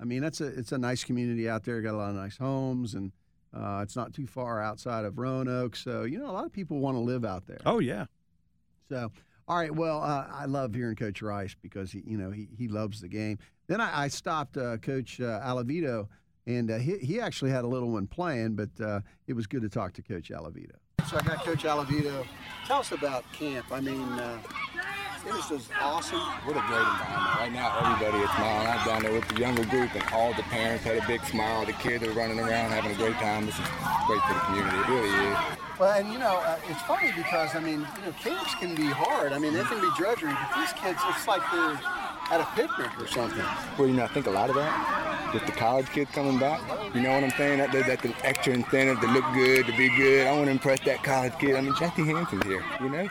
I 0.00 0.04
mean, 0.04 0.22
that's 0.22 0.40
a 0.40 0.46
it's 0.46 0.72
a 0.72 0.78
nice 0.78 1.04
community 1.04 1.48
out 1.48 1.64
there. 1.64 1.80
Got 1.80 1.94
a 1.94 1.96
lot 1.96 2.10
of 2.10 2.16
nice 2.16 2.36
homes, 2.36 2.94
and 2.94 3.12
uh, 3.54 3.80
it's 3.82 3.96
not 3.96 4.12
too 4.12 4.26
far 4.26 4.62
outside 4.62 5.04
of 5.04 5.18
Roanoke. 5.18 5.76
So 5.76 6.04
you 6.04 6.18
know, 6.18 6.30
a 6.30 6.32
lot 6.32 6.44
of 6.44 6.52
people 6.52 6.78
want 6.78 6.96
to 6.96 7.00
live 7.00 7.24
out 7.24 7.46
there. 7.46 7.60
Oh 7.64 7.78
yeah. 7.78 8.06
So 8.88 9.10
all 9.48 9.56
right, 9.56 9.74
well, 9.74 10.02
uh, 10.02 10.26
I 10.32 10.46
love 10.46 10.74
hearing 10.74 10.96
Coach 10.96 11.22
Rice 11.22 11.54
because 11.60 11.92
he 11.92 12.02
you 12.06 12.18
know 12.18 12.30
he 12.30 12.48
he 12.56 12.68
loves 12.68 13.00
the 13.00 13.08
game. 13.08 13.38
Then 13.68 13.80
I, 13.80 14.04
I 14.04 14.08
stopped 14.08 14.56
uh, 14.56 14.76
Coach 14.78 15.20
uh, 15.20 15.40
Alavito, 15.40 16.08
and 16.46 16.70
uh, 16.70 16.78
he 16.78 16.98
he 16.98 17.20
actually 17.20 17.52
had 17.52 17.64
a 17.64 17.68
little 17.68 17.90
one 17.90 18.06
playing, 18.06 18.56
but 18.56 18.70
uh, 18.80 19.00
it 19.26 19.34
was 19.34 19.46
good 19.46 19.62
to 19.62 19.68
talk 19.68 19.92
to 19.94 20.02
Coach 20.02 20.30
Alavito. 20.30 20.76
So 21.08 21.16
I 21.16 21.22
got 21.22 21.44
Coach 21.44 21.62
Alavito. 21.62 22.26
Tell 22.66 22.80
us 22.80 22.90
about 22.90 23.30
camp. 23.32 23.66
I 23.70 23.80
mean, 23.80 24.02
uh, 24.02 24.38
it 25.24 25.32
was 25.32 25.48
just 25.48 25.70
awesome. 25.80 26.18
What 26.18 26.56
a 26.56 26.66
great 26.66 26.82
environment. 26.82 27.38
Right 27.38 27.52
now, 27.52 27.78
everybody 27.78 28.24
is 28.24 28.30
smiling. 28.30 28.66
I'm 28.66 28.86
down 28.86 29.02
there 29.04 29.12
with 29.12 29.28
the 29.28 29.38
younger 29.38 29.64
group, 29.66 29.94
and 29.94 30.02
all 30.12 30.34
the 30.34 30.42
parents 30.44 30.82
had 30.82 30.96
a 30.96 31.06
big 31.06 31.24
smile. 31.26 31.64
The 31.64 31.74
kids 31.74 32.02
are 32.02 32.10
running 32.10 32.40
around 32.40 32.72
having 32.72 32.90
a 32.90 32.94
great 32.96 33.14
time. 33.22 33.46
This 33.46 33.54
is 33.54 33.66
great 34.06 34.20
for 34.22 34.34
the 34.34 34.40
community. 34.50 34.78
It 34.78 34.88
really 34.88 35.30
is. 35.30 35.38
Well, 35.78 35.92
and 35.96 36.12
you 36.12 36.18
know, 36.18 36.42
uh, 36.42 36.58
it's 36.68 36.82
funny 36.82 37.12
because 37.14 37.54
I 37.54 37.60
mean, 37.60 37.86
you 37.86 38.02
know, 38.02 38.12
camps 38.18 38.56
can 38.56 38.74
be 38.74 38.90
hard. 38.90 39.32
I 39.32 39.38
mean, 39.38 39.54
they 39.54 39.62
can 39.62 39.80
be 39.80 39.90
drudgery, 39.96 40.34
but 40.34 40.58
these 40.58 40.72
kids, 40.72 40.98
it's 41.06 41.28
like 41.28 41.42
they're 41.52 41.78
at 42.30 42.40
a 42.40 42.44
picnic 42.54 42.90
or 43.00 43.06
something. 43.06 43.44
Well, 43.78 43.88
you 43.88 43.94
know, 43.94 44.04
I 44.04 44.08
think 44.08 44.26
a 44.26 44.30
lot 44.30 44.50
of 44.50 44.56
that, 44.56 45.32
with 45.32 45.46
the 45.46 45.52
college 45.52 45.88
kids 45.90 46.10
coming 46.12 46.38
back, 46.38 46.60
you 46.94 47.00
know 47.00 47.12
what 47.12 47.24
I'm 47.24 47.30
saying? 47.30 47.58
That, 47.58 47.72
that, 47.72 47.86
that's 47.86 48.06
extra 48.22 48.54
incentive 48.54 49.00
to 49.00 49.06
look 49.08 49.24
good, 49.34 49.66
to 49.66 49.76
be 49.76 49.88
good. 49.96 50.26
I 50.26 50.32
want 50.32 50.46
to 50.46 50.50
impress 50.50 50.80
that 50.80 51.02
college 51.02 51.32
kid. 51.38 51.56
I 51.56 51.60
mean, 51.60 51.74
Jackie 51.78 52.04
Hansen's 52.04 52.44
here, 52.44 52.64
you 52.80 52.88
know? 52.88 53.08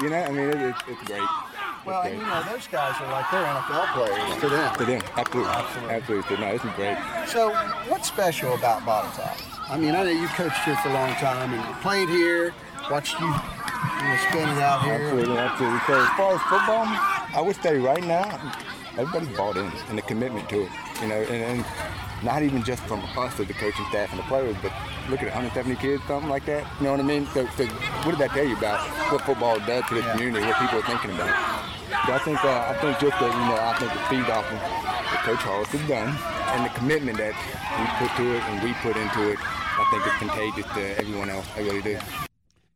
You 0.00 0.10
know, 0.10 0.16
I 0.16 0.30
mean, 0.30 0.48
it, 0.48 0.56
it's, 0.56 0.80
it's 0.88 1.02
great. 1.04 1.22
Well, 1.86 2.00
and 2.02 2.16
you 2.16 2.24
know, 2.24 2.42
those 2.50 2.66
guys 2.66 2.96
are 3.00 3.12
like 3.12 3.30
they're 3.30 3.44
NFL 3.44 3.92
players 3.92 4.40
to 4.40 4.48
them. 4.48 4.74
To 4.76 4.84
them, 4.86 5.02
absolutely. 5.16 5.52
Absolutely. 5.92 6.36
No, 6.38 6.52
this 6.52 6.64
is 6.64 6.70
great. 6.76 6.96
So, 7.28 7.52
what's 7.88 8.08
special 8.08 8.54
about 8.54 8.80
Botetourt? 8.82 9.54
I 9.68 9.76
mean, 9.76 9.94
I 9.94 10.04
know 10.04 10.10
you've 10.10 10.32
coached 10.32 10.64
here 10.64 10.76
for 10.76 10.88
a 10.88 10.94
long 10.94 11.12
time 11.16 11.52
and 11.52 11.60
you 11.60 11.74
played 11.82 12.08
here, 12.08 12.54
watched 12.90 13.20
you, 13.20 13.26
you 13.26 14.04
know, 14.08 14.16
spin 14.28 14.48
it 14.48 14.62
out 14.64 14.82
here. 14.84 14.94
Absolutely, 14.94 15.36
absolutely. 15.36 15.80
So 15.86 16.00
as 16.00 16.08
far 16.16 16.34
as 16.34 16.42
football, 16.48 17.13
I 17.34 17.40
would 17.40 17.56
say 17.56 17.78
right 17.78 18.02
now, 18.04 18.54
everybody's 18.96 19.36
bought 19.36 19.56
in 19.56 19.66
and 19.88 19.98
the 19.98 20.02
commitment 20.02 20.48
to 20.50 20.62
it. 20.62 20.70
You 21.02 21.08
know, 21.08 21.16
and, 21.16 21.58
and 21.58 21.64
not 22.22 22.44
even 22.44 22.62
just 22.62 22.80
from 22.84 23.00
us 23.18 23.40
as 23.40 23.48
the 23.48 23.54
coaching 23.54 23.84
staff 23.90 24.10
and 24.10 24.20
the 24.20 24.24
players, 24.24 24.54
but 24.62 24.70
look 25.10 25.18
at 25.18 25.34
170 25.34 25.74
kids, 25.82 26.00
something 26.06 26.30
like 26.30 26.46
that. 26.46 26.64
You 26.78 26.84
know 26.84 26.92
what 26.92 27.00
I 27.00 27.02
mean? 27.02 27.26
So, 27.34 27.44
so 27.56 27.66
what 28.06 28.12
did 28.12 28.20
that 28.20 28.30
tell 28.30 28.46
you 28.46 28.56
about 28.56 28.78
what 29.10 29.22
football 29.22 29.58
does 29.58 29.82
to 29.88 29.94
the 29.94 30.02
community, 30.12 30.46
what 30.46 30.56
people 30.62 30.78
are 30.78 30.86
thinking 30.86 31.10
about? 31.10 31.34
But 32.06 32.14
I 32.14 32.18
think, 32.22 32.44
uh, 32.44 32.70
I 32.70 32.78
think 32.80 33.00
just 33.00 33.18
that, 33.18 33.32
you 33.34 33.46
know, 33.50 33.58
I 33.58 33.74
think 33.82 33.92
the 33.92 34.02
feed 34.06 34.30
off 34.30 34.46
of 34.46 34.58
what 34.62 35.20
Coach 35.26 35.42
Harless 35.42 35.68
has 35.74 35.88
done 35.88 36.14
and 36.54 36.64
the 36.64 36.72
commitment 36.78 37.18
that 37.18 37.34
we 37.34 37.84
put 37.98 38.14
to 38.16 38.30
it 38.30 38.42
and 38.46 38.62
we 38.62 38.74
put 38.78 38.94
into 38.96 39.32
it, 39.34 39.38
I 39.42 39.82
think 39.90 40.06
it's 40.06 40.18
contagious 40.22 40.66
to 40.74 40.98
everyone 41.02 41.30
else. 41.30 41.46
I 41.56 41.60
really 41.66 41.82
do. 41.82 41.98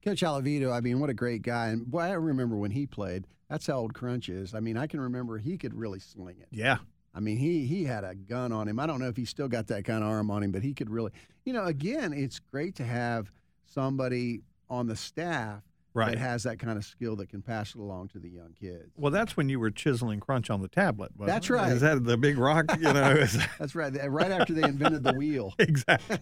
Coach 0.05 0.21
Alavito, 0.23 0.73
I 0.73 0.81
mean, 0.81 1.01
what 1.01 1.11
a 1.11 1.15
great 1.15 1.43
guy. 1.43 1.69
And 1.69 1.87
boy, 1.87 2.01
I 2.01 2.13
remember 2.13 2.57
when 2.57 2.71
he 2.71 2.87
played. 2.87 3.27
That's 3.49 3.67
how 3.67 3.75
old 3.75 3.95
Crunch 3.95 4.29
is. 4.29 4.55
I 4.55 4.61
mean, 4.61 4.77
I 4.77 4.87
can 4.87 5.01
remember 5.01 5.39
he 5.39 5.57
could 5.57 5.75
really 5.75 5.99
sling 5.99 6.37
it. 6.41 6.49
Yeah. 6.51 6.79
I 7.15 7.21
mean, 7.21 7.39
he 7.39 7.67
he 7.67 7.85
had 7.85 8.05
a 8.05 8.15
gun 8.15 8.53
on 8.53 8.69
him. 8.69 8.79
I 8.79 8.87
don't 8.87 9.01
know 9.01 9.09
if 9.09 9.17
he's 9.17 9.31
still 9.31 9.49
got 9.49 9.67
that 9.69 9.85
kind 9.85 10.05
of 10.05 10.11
arm 10.11 10.31
on 10.31 10.43
him, 10.43 10.53
but 10.53 10.63
he 10.63 10.75
could 10.75 10.91
really, 10.91 11.11
you 11.45 11.53
know, 11.53 11.65
again, 11.65 12.13
it's 12.13 12.39
great 12.39 12.77
to 12.77 12.85
have 12.85 13.33
somebody 13.65 14.43
on 14.71 14.87
the 14.87 14.97
staff 14.97 15.63
Right. 15.99 16.11
that 16.13 16.19
has 16.19 16.43
that 16.45 16.59
kind 16.59 16.79
of 16.79 16.85
skill 16.85 17.17
that 17.17 17.29
can 17.29 17.43
pass 17.43 17.75
it 17.75 17.79
along 17.81 18.09
to 18.09 18.19
the 18.19 18.29
young 18.31 18.55
kids. 18.59 18.93
Well, 18.97 19.11
that's 19.13 19.37
when 19.37 19.49
you 19.49 19.59
were 19.61 19.71
chiseling 19.71 20.21
crunch 20.21 20.49
on 20.51 20.61
the 20.63 20.69
tablet. 20.69 21.13
That's 21.19 21.51
it? 21.51 21.53
right. 21.53 21.73
Is 21.73 21.81
that 21.81 22.05
the 22.05 22.17
big 22.17 22.39
rock? 22.39 22.65
You 22.79 22.93
know. 22.93 23.25
That's 23.59 23.75
right. 23.75 23.93
Right 24.11 24.31
after 24.31 24.53
they 24.55 24.63
invented 24.63 25.03
the 25.03 25.13
wheel. 25.15 25.53
exactly. 25.59 26.19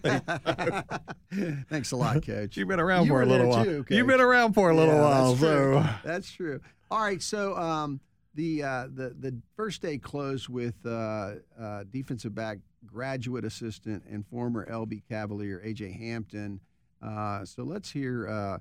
Thanks 1.69 1.91
a 1.91 1.95
lot, 1.95 2.25
Coach. 2.25 2.57
You've 2.57 2.67
been 2.67 2.79
around 2.79 3.05
You 3.05 3.11
for 3.11 3.21
a 3.21 3.25
little 3.25 3.49
while. 3.49 3.63
too, 3.63 3.85
You've 3.89 4.07
been 4.07 4.21
around 4.21 4.53
for 4.53 4.69
a 4.69 4.75
little 4.75 4.95
Yeah, 4.95 5.01
while, 5.01 5.33
That's 5.35 5.39
true. 5.39 5.73
so 5.73 5.89
that's 6.07 6.31
true. 6.31 6.59
All 6.89 7.01
right, 7.01 7.21
so 7.21 7.55
um, 7.57 7.99
the 8.33 8.63
uh, 8.63 8.87
the 8.93 9.15
the 9.19 9.39
first 9.55 9.81
day 9.81 9.97
closed 9.97 10.47
with 10.47 10.75
uh, 10.85 11.35
uh, 11.59 11.83
defensive 11.91 12.33
back, 12.33 12.59
graduate 12.85 13.43
assistant, 13.43 14.03
and 14.09 14.25
former 14.27 14.65
LB 14.65 15.03
Cavalier 15.09 15.61
AJ 15.65 15.97
Hampton. 15.99 16.61
Uh, 17.01 17.43
so 17.45 17.63
let's 17.63 17.91
hear 17.91 18.27
uh, 18.27 18.57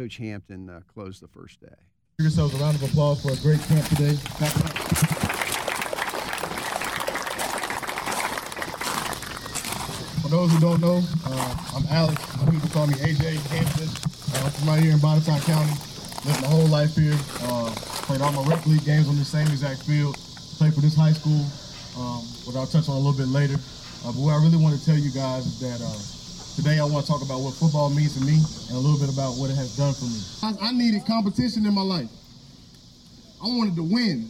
Coach 0.00 0.16
Hampton 0.16 0.70
uh, 0.70 0.80
close 0.94 1.20
the 1.20 1.28
first 1.28 1.60
day. 1.60 1.76
Give 2.16 2.24
yourselves 2.24 2.54
a 2.54 2.56
round 2.56 2.74
of 2.74 2.82
applause 2.84 3.20
for 3.20 3.32
a 3.32 3.36
great 3.44 3.60
camp 3.68 3.84
today. 3.88 4.16
For 10.22 10.28
those 10.32 10.50
who 10.52 10.58
don't 10.58 10.80
know, 10.80 11.02
uh, 11.26 11.54
I'm 11.76 11.84
Alex. 11.90 12.16
People 12.48 12.70
call 12.70 12.86
me 12.86 12.94
AJ 12.94 13.44
Hampton. 13.52 13.88
Uh, 14.32 14.46
I'm 14.46 14.50
from 14.52 14.68
right 14.68 14.82
here 14.82 14.92
in 14.92 14.98
Botetourt 15.00 15.44
County. 15.44 15.76
lived 16.24 16.40
my 16.40 16.48
whole 16.48 16.68
life 16.68 16.96
here. 16.96 17.12
Uh, 17.42 17.70
played 18.08 18.22
all 18.22 18.32
my 18.32 18.48
rec 18.48 18.64
league 18.64 18.86
games 18.86 19.06
on 19.06 19.18
the 19.18 19.24
same 19.24 19.48
exact 19.48 19.82
field. 19.82 20.16
Played 20.56 20.72
for 20.72 20.80
this 20.80 20.96
high 20.96 21.12
school, 21.12 21.44
um, 22.00 22.24
what 22.48 22.56
I'll 22.56 22.66
touch 22.66 22.88
on 22.88 22.96
a 22.96 22.98
little 22.98 23.12
bit 23.12 23.28
later. 23.28 23.60
Uh, 24.00 24.16
but 24.16 24.24
what 24.24 24.32
I 24.32 24.42
really 24.42 24.56
want 24.56 24.80
to 24.80 24.82
tell 24.82 24.96
you 24.96 25.10
guys 25.10 25.44
is 25.44 25.60
that 25.60 25.84
uh, 25.84 26.19
today 26.62 26.78
I 26.78 26.84
want 26.84 27.06
to 27.06 27.10
talk 27.10 27.22
about 27.22 27.40
what 27.40 27.54
football 27.54 27.88
means 27.88 28.18
to 28.18 28.20
me 28.20 28.36
and 28.68 28.76
a 28.76 28.80
little 28.80 29.00
bit 29.00 29.08
about 29.08 29.40
what 29.40 29.48
it 29.48 29.56
has 29.56 29.74
done 29.80 29.94
for 29.96 30.04
me. 30.04 30.20
I, 30.44 30.68
I 30.68 30.72
needed 30.72 31.06
competition 31.06 31.64
in 31.64 31.72
my 31.72 31.80
life. 31.80 32.10
I 33.42 33.48
wanted 33.48 33.76
to 33.76 33.82
win, 33.82 34.28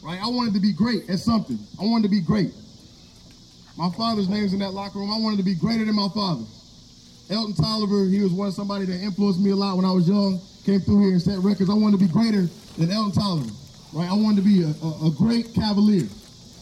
right? 0.00 0.20
I 0.22 0.28
wanted 0.28 0.54
to 0.54 0.60
be 0.60 0.72
great 0.72 1.10
at 1.10 1.18
something. 1.18 1.58
I 1.80 1.82
wanted 1.82 2.04
to 2.04 2.08
be 2.14 2.20
great. 2.20 2.54
My 3.76 3.90
father's 3.90 4.28
name's 4.28 4.52
in 4.52 4.60
that 4.60 4.74
locker 4.74 5.00
room. 5.00 5.10
I 5.10 5.18
wanted 5.18 5.38
to 5.38 5.42
be 5.42 5.56
greater 5.56 5.84
than 5.84 5.96
my 5.96 6.06
father. 6.14 6.44
Elton 7.28 7.54
Tolliver, 7.54 8.06
he 8.06 8.22
was 8.22 8.30
one 8.30 8.52
somebody 8.52 8.84
that 8.84 9.02
influenced 9.02 9.40
me 9.40 9.50
a 9.50 9.56
lot 9.56 9.74
when 9.74 9.84
I 9.84 9.90
was 9.90 10.06
young. 10.06 10.38
Came 10.64 10.78
through 10.78 11.02
here 11.02 11.18
and 11.18 11.22
set 11.22 11.40
records. 11.40 11.68
I 11.68 11.74
wanted 11.74 11.98
to 11.98 12.06
be 12.06 12.12
greater 12.12 12.46
than 12.78 12.92
Elton 12.92 13.10
Tolliver, 13.10 13.50
right? 13.92 14.08
I 14.08 14.14
wanted 14.14 14.44
to 14.44 14.46
be 14.46 14.62
a, 14.62 14.70
a, 14.86 15.08
a 15.08 15.10
great 15.10 15.52
Cavalier. 15.52 16.06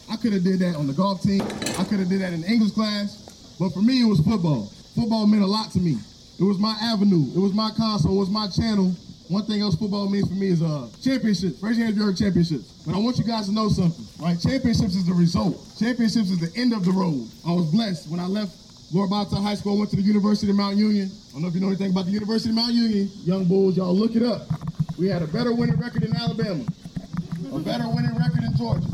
I 0.09 0.17
could 0.17 0.33
have 0.33 0.43
did 0.43 0.57
that 0.65 0.75
on 0.75 0.87
the 0.87 0.93
golf 0.93 1.21
team. 1.21 1.43
I 1.77 1.83
could 1.85 1.99
have 1.99 2.09
did 2.09 2.21
that 2.21 2.33
in 2.33 2.43
English 2.43 2.71
class. 2.71 3.22
But 3.63 3.71
for 3.71 3.81
me, 3.81 4.01
it 4.01 4.05
was 4.05 4.19
football. 4.19 4.65
Football 4.93 5.25
meant 5.25 5.41
a 5.41 5.47
lot 5.47 5.71
to 5.71 5.79
me. 5.79 5.95
It 6.37 6.43
was 6.43 6.59
my 6.59 6.75
avenue. 6.81 7.31
It 7.33 7.39
was 7.39 7.53
my 7.53 7.71
console. 7.71 8.11
It 8.11 8.19
was 8.19 8.29
my 8.29 8.49
channel. 8.49 8.91
One 9.29 9.45
thing 9.45 9.61
else 9.61 9.77
football 9.77 10.09
means 10.09 10.27
for 10.27 10.35
me 10.35 10.47
is 10.47 10.61
uh, 10.61 10.89
championships. 11.01 11.63
Raise 11.63 11.77
your 11.77 11.87
hand 11.87 11.95
if 11.95 11.97
you 11.97 12.03
heard 12.03 12.17
championships. 12.17 12.83
But 12.85 12.93
I 12.93 12.99
want 12.99 13.17
you 13.17 13.23
guys 13.23 13.47
to 13.47 13.53
know 13.53 13.69
something, 13.69 14.03
right? 14.19 14.35
Championships 14.35 14.99
is 14.99 15.07
the 15.07 15.13
result. 15.13 15.63
Championships 15.79 16.29
is 16.29 16.43
the 16.43 16.51
end 16.59 16.73
of 16.73 16.83
the 16.83 16.91
road. 16.91 17.23
I 17.47 17.53
was 17.53 17.71
blessed 17.71 18.11
when 18.11 18.19
I 18.19 18.27
left 18.27 18.51
Lord 18.91 19.09
Botetourt 19.09 19.41
High 19.41 19.55
School. 19.55 19.77
I 19.77 19.79
went 19.79 19.91
to 19.91 19.95
the 19.95 20.01
University 20.01 20.51
of 20.51 20.57
Mount 20.57 20.75
Union. 20.75 21.07
I 21.07 21.31
don't 21.31 21.43
know 21.43 21.47
if 21.47 21.53
you 21.55 21.61
know 21.61 21.67
anything 21.67 21.91
about 21.91 22.03
the 22.03 22.11
University 22.11 22.49
of 22.49 22.57
Mount 22.57 22.73
Union. 22.73 23.09
Young 23.23 23.45
Bulls, 23.45 23.77
y'all 23.77 23.95
look 23.95 24.17
it 24.17 24.23
up. 24.23 24.41
We 24.99 25.07
had 25.07 25.21
a 25.21 25.27
better 25.27 25.55
winning 25.55 25.79
record 25.79 26.03
in 26.03 26.13
Alabama, 26.17 26.65
a 27.53 27.59
better 27.59 27.87
winning 27.87 28.11
record 28.19 28.43
in 28.43 28.57
Georgia. 28.57 28.91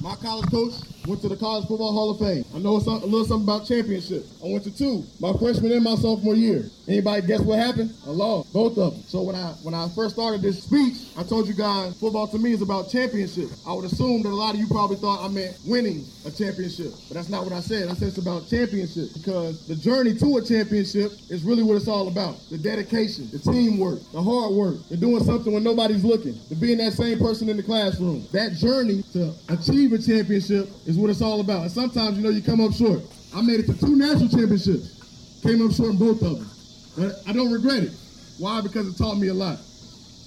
My 0.00 0.14
college 0.22 0.48
coach 0.48 0.93
went 1.06 1.20
to 1.20 1.28
the 1.28 1.36
College 1.36 1.66
Football 1.66 1.92
Hall 1.92 2.10
of 2.10 2.18
Fame. 2.18 2.44
I 2.54 2.58
know 2.58 2.76
a 2.76 2.78
little 2.78 3.24
something 3.24 3.44
about 3.44 3.66
championships. 3.66 4.40
I 4.42 4.48
went 4.48 4.64
to 4.64 4.76
two, 4.76 5.04
my 5.20 5.32
freshman 5.34 5.72
and 5.72 5.84
my 5.84 5.96
sophomore 5.96 6.34
year. 6.34 6.64
Anybody 6.88 7.26
guess 7.26 7.40
what 7.40 7.58
happened? 7.58 7.94
I 8.06 8.10
lost 8.10 8.52
both 8.52 8.76
of 8.78 8.94
them. 8.94 9.02
So 9.06 9.22
when 9.22 9.36
I 9.36 9.52
when 9.62 9.74
I 9.74 9.88
first 9.88 10.14
started 10.14 10.42
this 10.42 10.62
speech, 10.62 11.08
I 11.16 11.22
told 11.22 11.48
you 11.48 11.54
guys 11.54 11.98
football 11.98 12.26
to 12.28 12.38
me 12.38 12.52
is 12.52 12.62
about 12.62 12.90
championships. 12.90 13.66
I 13.66 13.72
would 13.72 13.84
assume 13.84 14.22
that 14.22 14.30
a 14.30 14.36
lot 14.36 14.54
of 14.54 14.60
you 14.60 14.66
probably 14.66 14.96
thought 14.96 15.24
I 15.24 15.28
meant 15.28 15.58
winning 15.66 16.04
a 16.26 16.30
championship, 16.30 16.92
but 17.08 17.14
that's 17.14 17.28
not 17.28 17.44
what 17.44 17.52
I 17.52 17.60
said. 17.60 17.88
I 17.88 17.94
said 17.94 18.08
it's 18.08 18.18
about 18.18 18.48
championships 18.48 19.16
because 19.16 19.66
the 19.66 19.76
journey 19.76 20.14
to 20.14 20.36
a 20.36 20.42
championship 20.42 21.12
is 21.30 21.42
really 21.42 21.62
what 21.62 21.76
it's 21.76 21.88
all 21.88 22.08
about. 22.08 22.36
The 22.50 22.58
dedication, 22.58 23.28
the 23.30 23.38
teamwork, 23.38 24.00
the 24.12 24.22
hard 24.22 24.52
work, 24.52 24.76
the 24.88 24.96
doing 24.96 25.24
something 25.24 25.52
when 25.52 25.64
nobody's 25.64 26.04
looking, 26.04 26.38
the 26.48 26.56
being 26.56 26.78
that 26.78 26.92
same 26.92 27.18
person 27.18 27.48
in 27.48 27.56
the 27.56 27.62
classroom. 27.62 28.26
That 28.32 28.52
journey 28.52 29.02
to 29.12 29.32
achieve 29.48 29.92
a 29.92 29.98
championship 29.98 30.68
is 30.86 30.93
what 30.96 31.10
it's 31.10 31.22
all 31.22 31.40
about. 31.40 31.62
And 31.62 31.70
sometimes, 31.70 32.16
you 32.16 32.22
know, 32.22 32.30
you 32.30 32.42
come 32.42 32.60
up 32.60 32.72
short. 32.72 33.00
I 33.34 33.42
made 33.42 33.60
it 33.60 33.66
to 33.66 33.78
two 33.78 33.96
national 33.96 34.28
championships. 34.28 35.40
Came 35.42 35.64
up 35.64 35.72
short 35.72 35.90
in 35.90 35.98
both 35.98 36.22
of 36.22 36.38
them. 36.38 36.50
But 36.96 37.28
I 37.28 37.32
don't 37.32 37.52
regret 37.52 37.82
it. 37.84 37.92
Why? 38.38 38.60
Because 38.60 38.88
it 38.88 38.96
taught 38.96 39.16
me 39.16 39.28
a 39.28 39.34
lot. 39.34 39.58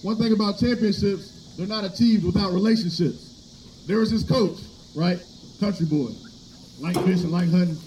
One 0.02 0.18
thing 0.18 0.34
about 0.34 0.60
championships, 0.60 1.56
they're 1.58 1.68
not 1.68 1.84
achieved 1.84 2.26
without 2.26 2.54
relationships. 2.54 3.84
There 3.88 3.98
was 3.98 4.12
this 4.12 4.24
coach, 4.24 4.60
right? 4.96 5.20
Country 5.60 5.86
boy. 5.86 6.12
Like 6.80 6.96
fishing, 7.06 7.32
like 7.32 7.50
hunting. 7.50 7.78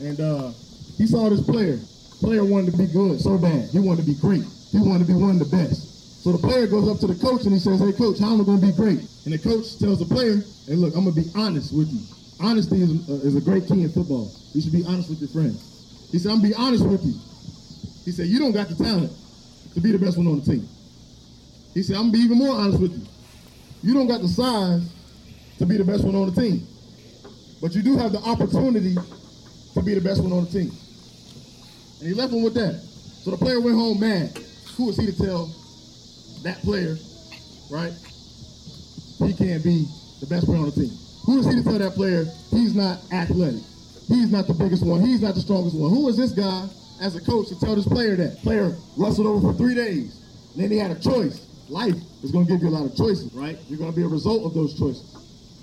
And 0.00 0.20
uh, 0.20 0.52
he 0.96 1.06
saw 1.06 1.28
this 1.30 1.42
player. 1.42 1.80
Player 2.20 2.44
wanted 2.44 2.72
to 2.72 2.78
be 2.78 2.86
good 2.86 3.20
so 3.20 3.36
bad. 3.38 3.68
He 3.70 3.78
wanted 3.78 4.02
to 4.02 4.06
be 4.06 4.14
great. 4.14 4.44
He 4.70 4.78
wanted 4.78 5.06
to 5.06 5.12
be 5.12 5.18
one 5.18 5.30
of 5.30 5.38
the 5.38 5.56
best. 5.56 6.22
So 6.22 6.32
the 6.32 6.38
player 6.38 6.66
goes 6.66 6.88
up 6.88 6.98
to 7.00 7.06
the 7.06 7.14
coach 7.14 7.44
and 7.44 7.52
he 7.52 7.58
says, 7.58 7.78
hey, 7.80 7.92
coach, 7.92 8.18
how 8.18 8.32
am 8.34 8.40
I 8.40 8.44
going 8.44 8.60
to 8.60 8.66
be 8.66 8.72
great? 8.72 9.00
And 9.24 9.34
the 9.34 9.38
coach 9.38 9.78
tells 9.78 9.98
the 10.00 10.06
player, 10.12 10.42
hey, 10.66 10.74
look, 10.74 10.94
I'm 10.96 11.04
going 11.04 11.14
to 11.14 11.22
be 11.22 11.30
honest 11.34 11.72
with 11.72 11.86
you. 11.92 12.02
Honesty 12.40 12.82
is, 12.82 13.08
uh, 13.08 13.26
is 13.26 13.36
a 13.36 13.40
great 13.40 13.66
key 13.66 13.82
in 13.82 13.90
football. 13.90 14.30
You 14.52 14.60
should 14.60 14.72
be 14.72 14.84
honest 14.86 15.08
with 15.08 15.20
your 15.20 15.30
friends. 15.30 16.08
He 16.12 16.18
said, 16.18 16.32
I'm 16.32 16.40
going 16.40 16.52
to 16.52 16.58
be 16.58 16.62
honest 16.62 16.84
with 16.84 17.04
you. 17.04 17.14
He 18.04 18.12
said, 18.12 18.26
you 18.26 18.38
don't 18.38 18.52
got 18.52 18.68
the 18.68 18.74
talent 18.74 19.12
to 19.74 19.80
be 19.80 19.90
the 19.92 19.98
best 19.98 20.16
one 20.16 20.26
on 20.26 20.40
the 20.40 20.44
team. 20.44 20.68
He 21.74 21.82
said, 21.82 21.96
I'm 21.96 22.10
going 22.10 22.12
to 22.12 22.18
be 22.18 22.24
even 22.24 22.38
more 22.38 22.54
honest 22.54 22.80
with 22.80 22.92
you. 22.92 23.06
You 23.82 23.94
don't 23.94 24.06
got 24.06 24.20
the 24.20 24.28
size 24.28 24.88
to 25.58 25.66
be 25.66 25.76
the 25.76 25.84
best 25.84 26.04
one 26.04 26.14
on 26.14 26.32
the 26.32 26.40
team. 26.40 26.66
But 27.60 27.74
you 27.74 27.82
do 27.82 27.96
have 27.96 28.12
the 28.12 28.20
opportunity 28.20 28.94
to 29.74 29.82
be 29.82 29.94
the 29.94 30.00
best 30.00 30.22
one 30.22 30.32
on 30.32 30.44
the 30.44 30.50
team. 30.50 30.72
And 32.00 32.08
he 32.08 32.14
left 32.14 32.32
him 32.32 32.42
with 32.42 32.54
that. 32.54 32.80
So 33.24 33.30
the 33.30 33.38
player 33.38 33.60
went 33.60 33.76
home 33.76 33.98
mad. 33.98 34.38
Who 34.76 34.86
was 34.86 34.96
he 34.96 35.06
to 35.06 35.16
tell 35.16 35.46
that 36.42 36.60
player, 36.62 36.96
right? 37.70 37.92
He 39.18 39.32
can't 39.32 39.64
be 39.64 39.86
the 40.20 40.26
best 40.26 40.46
player 40.46 40.58
on 40.58 40.66
the 40.66 40.72
team. 40.72 41.05
Who 41.26 41.40
is 41.40 41.46
he 41.46 41.56
to 41.56 41.62
tell 41.62 41.78
that 41.78 41.94
player 41.94 42.24
he's 42.50 42.74
not 42.74 42.98
athletic? 43.12 43.62
He's 44.08 44.30
not 44.30 44.46
the 44.46 44.54
biggest 44.54 44.86
one. 44.86 45.00
He's 45.00 45.20
not 45.20 45.34
the 45.34 45.40
strongest 45.40 45.76
one. 45.76 45.90
Who 45.90 46.08
is 46.08 46.16
this 46.16 46.30
guy 46.30 46.68
as 47.02 47.16
a 47.16 47.20
coach 47.20 47.48
to 47.48 47.58
tell 47.58 47.74
this 47.74 47.86
player 47.86 48.14
that? 48.14 48.38
Player 48.42 48.76
wrestled 48.96 49.26
over 49.26 49.52
for 49.52 49.58
three 49.58 49.74
days. 49.74 50.22
And 50.54 50.62
then 50.62 50.70
he 50.70 50.78
had 50.78 50.92
a 50.92 51.00
choice. 51.00 51.42
Life 51.68 51.98
is 52.22 52.30
going 52.30 52.46
to 52.46 52.52
give 52.52 52.62
you 52.62 52.68
a 52.68 52.76
lot 52.78 52.86
of 52.86 52.96
choices, 52.96 53.34
right? 53.34 53.58
You're 53.68 53.78
going 53.78 53.90
to 53.90 53.96
be 53.96 54.04
a 54.04 54.08
result 54.08 54.46
of 54.46 54.54
those 54.54 54.78
choices. 54.78 55.02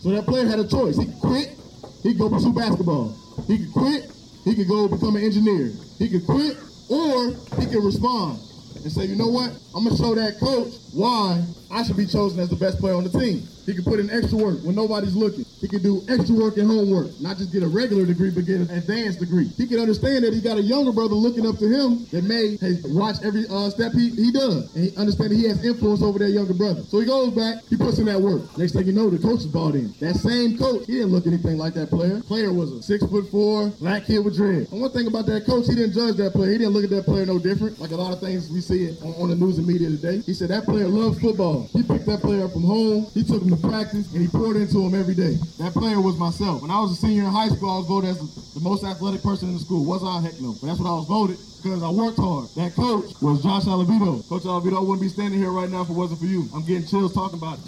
So 0.02 0.10
that 0.10 0.26
player 0.26 0.46
had 0.46 0.60
a 0.60 0.68
choice. 0.68 0.98
He 0.98 1.06
could 1.06 1.20
quit. 1.22 1.56
He 2.04 2.12
could 2.12 2.20
go 2.20 2.30
pursue 2.30 2.52
basketball. 2.52 3.16
He 3.48 3.58
could 3.60 3.72
quit. 3.72 4.12
He 4.44 4.54
could 4.54 4.68
go 4.68 4.90
become 4.90 5.16
an 5.16 5.24
engineer. 5.24 5.72
He 5.98 6.10
could 6.10 6.26
quit, 6.26 6.58
or 6.90 7.32
he 7.56 7.66
could 7.72 7.84
respond 7.86 8.38
and 8.76 8.92
say, 8.92 9.06
you 9.06 9.16
know 9.16 9.30
what? 9.30 9.56
I'm 9.74 9.86
going 9.86 9.96
to 9.96 10.04
show 10.04 10.14
that 10.16 10.38
coach 10.40 10.74
why 10.92 11.42
I 11.72 11.84
should 11.84 11.96
be 11.96 12.06
chosen 12.06 12.42
as 12.42 12.50
the 12.50 12.58
best 12.58 12.80
player 12.80 12.96
on 12.96 13.06
the 13.06 13.10
team. 13.10 13.48
He 13.66 13.74
can 13.74 13.84
put 13.84 14.00
in 14.00 14.10
extra 14.10 14.38
work 14.38 14.60
when 14.64 14.76
nobody's 14.76 15.16
looking. 15.16 15.46
He 15.62 15.68
can 15.68 15.82
do 15.82 16.02
extra 16.10 16.36
work 16.36 16.58
and 16.58 16.68
homework, 16.68 17.20
not 17.22 17.38
just 17.38 17.52
get 17.52 17.64
a 17.64 17.68
regular 17.68 18.06
degree, 18.06 18.32
but 18.32 18.46
get 18.46 18.60
an 18.60 18.70
advanced 18.70 19.20
degree. 19.20 19.48
He 19.58 19.68
can 19.68 19.80
understand 19.80 20.24
that 20.26 20.34
he 20.34 20.42
got 20.42 20.58
a 20.58 20.62
younger 20.62 20.92
brother 20.92 21.16
looking 21.16 21.48
up 21.48 21.58
to 21.60 21.68
him 21.68 22.06
that 22.12 22.24
may 22.24 22.58
watch 22.92 23.18
every 23.24 23.46
uh, 23.50 23.70
step 23.70 23.94
he, 23.94 24.10
he 24.10 24.32
does. 24.32 24.74
And 24.76 24.86
he 24.86 24.96
understand 24.98 25.32
that 25.32 25.36
he 25.38 25.48
has 25.48 25.64
influence 25.64 26.02
over 26.02 26.20
that 26.20 26.32
younger 26.32 26.54
brother. 26.54 26.84
So 26.84 27.00
he 27.00 27.06
goes 27.06 27.32
back, 27.32 27.64
he 27.70 27.78
puts 27.78 28.00
in 28.00 28.06
that 28.06 28.20
work. 28.20 28.44
Next 28.58 28.74
thing 28.74 28.86
you 28.86 28.94
know, 28.94 29.10
the 29.10 29.20
coach 29.20 29.40
is 29.40 29.48
bought 29.48 29.76
in. 29.76 29.94
That 30.00 30.16
same 30.16 30.58
coach, 30.58 30.86
he 30.86 30.94
didn't 30.94 31.12
look 31.12 31.28
anything 31.28 31.58
like 31.58 31.74
that 31.76 31.90
player. 31.90 32.22
Player 32.22 32.52
was 32.52 32.72
a 32.72 32.84
six 32.84 33.06
foot 33.06 33.30
four, 33.32 33.70
black 33.80 34.06
kid 34.06 34.20
with 34.20 34.36
dread. 34.36 34.68
And 34.72 34.82
one 34.82 34.92
thing 34.92 35.08
about 35.08 35.26
that 35.28 35.46
coach, 35.46 35.68
he 35.68 35.76
didn't 35.76 35.94
judge 35.94 36.18
that 36.18 36.34
player. 36.34 36.52
He 36.52 36.58
didn't 36.58 36.74
look 36.74 36.84
at 36.84 36.90
that 36.92 37.06
player 37.06 37.26
no 37.26 37.40
different. 37.40 37.80
Like 37.80 37.92
a 37.92 37.96
lot 37.96 38.12
of 38.12 38.20
things 38.20 38.50
we 38.50 38.60
see 38.60 38.92
on, 39.02 39.14
on 39.16 39.30
the 39.30 39.36
news 39.36 39.58
and 39.58 39.68
media 39.68 39.90
today. 39.90 40.20
He 40.26 40.34
said 40.34 40.50
that 40.50 40.66
player 40.66 40.88
loves 40.88 41.20
football. 41.20 41.70
He 41.72 41.84
picked 41.84 42.06
that 42.08 42.20
player 42.22 42.46
up 42.46 42.52
from 42.52 42.64
home. 42.64 43.08
He 43.14 43.24
took 43.24 43.42
him 43.42 43.53
to 43.56 43.68
practice 43.68 44.12
and 44.14 44.22
he 44.22 44.28
poured 44.28 44.58
into 44.58 44.80
him 44.80 45.00
every 45.00 45.14
day. 45.14 45.36
That 45.60 45.74
player 45.74 46.02
was 46.02 46.18
myself. 46.18 46.62
When 46.62 46.72
I 46.72 46.80
was 46.80 46.92
a 46.92 46.96
senior 46.96 47.24
in 47.24 47.30
high 47.30 47.50
school, 47.50 47.70
I 47.70 47.78
was 47.78 47.88
voted 47.88 48.10
as 48.12 48.54
the 48.54 48.60
most 48.62 48.84
athletic 48.84 49.22
person 49.22 49.50
in 49.50 49.54
the 49.56 49.60
school. 49.60 49.86
Was 49.86 50.04
I? 50.04 50.22
Heck 50.22 50.40
no. 50.42 50.56
But 50.60 50.68
that's 50.68 50.80
what 50.80 50.90
I 50.90 50.96
was 50.96 51.08
voted 51.08 51.38
because 51.62 51.84
I 51.84 51.90
worked 51.90 52.18
hard. 52.18 52.50
That 52.56 52.74
coach 52.74 53.14
was 53.22 53.44
Josh 53.44 53.64
Alavito. 53.64 54.28
Coach 54.28 54.44
Alavito 54.44 54.82
wouldn't 54.82 55.02
be 55.02 55.10
standing 55.10 55.40
here 55.40 55.52
right 55.52 55.70
now 55.70 55.82
if 55.82 55.90
it 55.90 55.94
wasn't 55.94 56.20
for 56.20 56.26
you. 56.26 56.50
I'm 56.54 56.66
getting 56.66 56.88
chills 56.88 57.14
talking 57.14 57.38
about 57.38 57.60
it. 57.60 57.66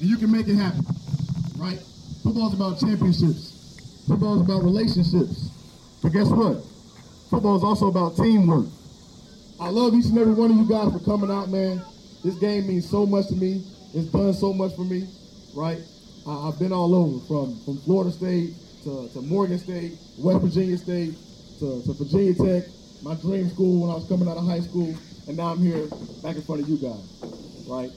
And 0.00 0.08
you 0.08 0.16
can 0.16 0.30
make 0.30 0.48
it 0.48 0.56
happen, 0.56 0.84
right? 1.56 1.80
Football's 2.22 2.54
about 2.54 2.80
championships. 2.80 3.52
Football's 4.08 4.42
about 4.42 4.62
relationships. 4.62 5.50
But 6.02 6.12
guess 6.12 6.28
what? 6.28 6.62
Football 7.30 7.56
is 7.56 7.64
also 7.64 7.88
about 7.88 8.16
teamwork. 8.16 8.66
I 9.58 9.68
love 9.70 9.94
each 9.94 10.06
and 10.06 10.18
every 10.18 10.34
one 10.34 10.50
of 10.50 10.56
you 10.56 10.68
guys 10.68 10.92
for 10.92 11.00
coming 11.00 11.30
out, 11.30 11.48
man. 11.48 11.82
This 12.22 12.36
game 12.36 12.66
means 12.66 12.88
so 12.88 13.06
much 13.06 13.28
to 13.28 13.34
me. 13.34 13.64
It's 13.96 14.12
done 14.12 14.34
so 14.34 14.52
much 14.52 14.76
for 14.76 14.84
me, 14.84 15.08
right? 15.54 15.80
I, 16.28 16.50
have 16.50 16.58
been 16.58 16.70
all 16.70 16.94
over, 16.94 17.18
from, 17.24 17.58
from 17.64 17.78
Florida 17.78 18.12
State 18.12 18.52
to, 18.84 19.08
to 19.14 19.22
Morgan 19.22 19.58
State, 19.58 19.92
West 20.18 20.44
Virginia 20.44 20.76
State, 20.76 21.14
to, 21.60 21.80
to 21.82 21.94
Virginia 21.94 22.34
Tech, 22.34 22.68
my 23.02 23.14
dream 23.14 23.48
school 23.48 23.80
when 23.80 23.90
I 23.90 23.94
was 23.94 24.06
coming 24.06 24.28
out 24.28 24.36
of 24.36 24.44
high 24.44 24.60
school, 24.60 24.94
and 25.28 25.38
now 25.38 25.44
I'm 25.44 25.64
here 25.64 25.88
back 26.22 26.36
in 26.36 26.42
front 26.42 26.60
of 26.60 26.68
you 26.68 26.76
guys, 26.76 27.08
right? 27.66 27.90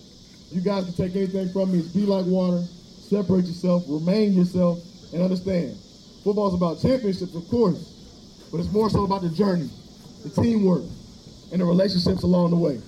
You 0.52 0.62
guys 0.62 0.86
can 0.86 0.94
take 0.94 1.18
anything 1.18 1.52
from 1.52 1.74
me. 1.74 1.80
It's 1.80 1.90
be 1.90 2.06
like 2.06 2.26
water, 2.28 2.64
separate 2.64 3.44
yourself, 3.44 3.84
remain 3.90 4.32
yourself, 4.32 4.80
and 5.12 5.22
understand. 5.22 5.76
Football's 6.24 6.56
about 6.56 6.80
championships, 6.80 7.36
of 7.36 7.46
course, 7.50 8.48
but 8.54 8.62
it's 8.62 8.72
more 8.72 8.90
so 8.90 9.04
about 9.04 9.22
the 9.22 9.36
journey, 9.36 9.68
the 10.24 10.30
teamwork, 10.30 10.84
and 11.52 11.60
the 11.60 11.66
relationships 11.66 12.24
along 12.24 12.52
the 12.52 12.58
way. 12.58 12.80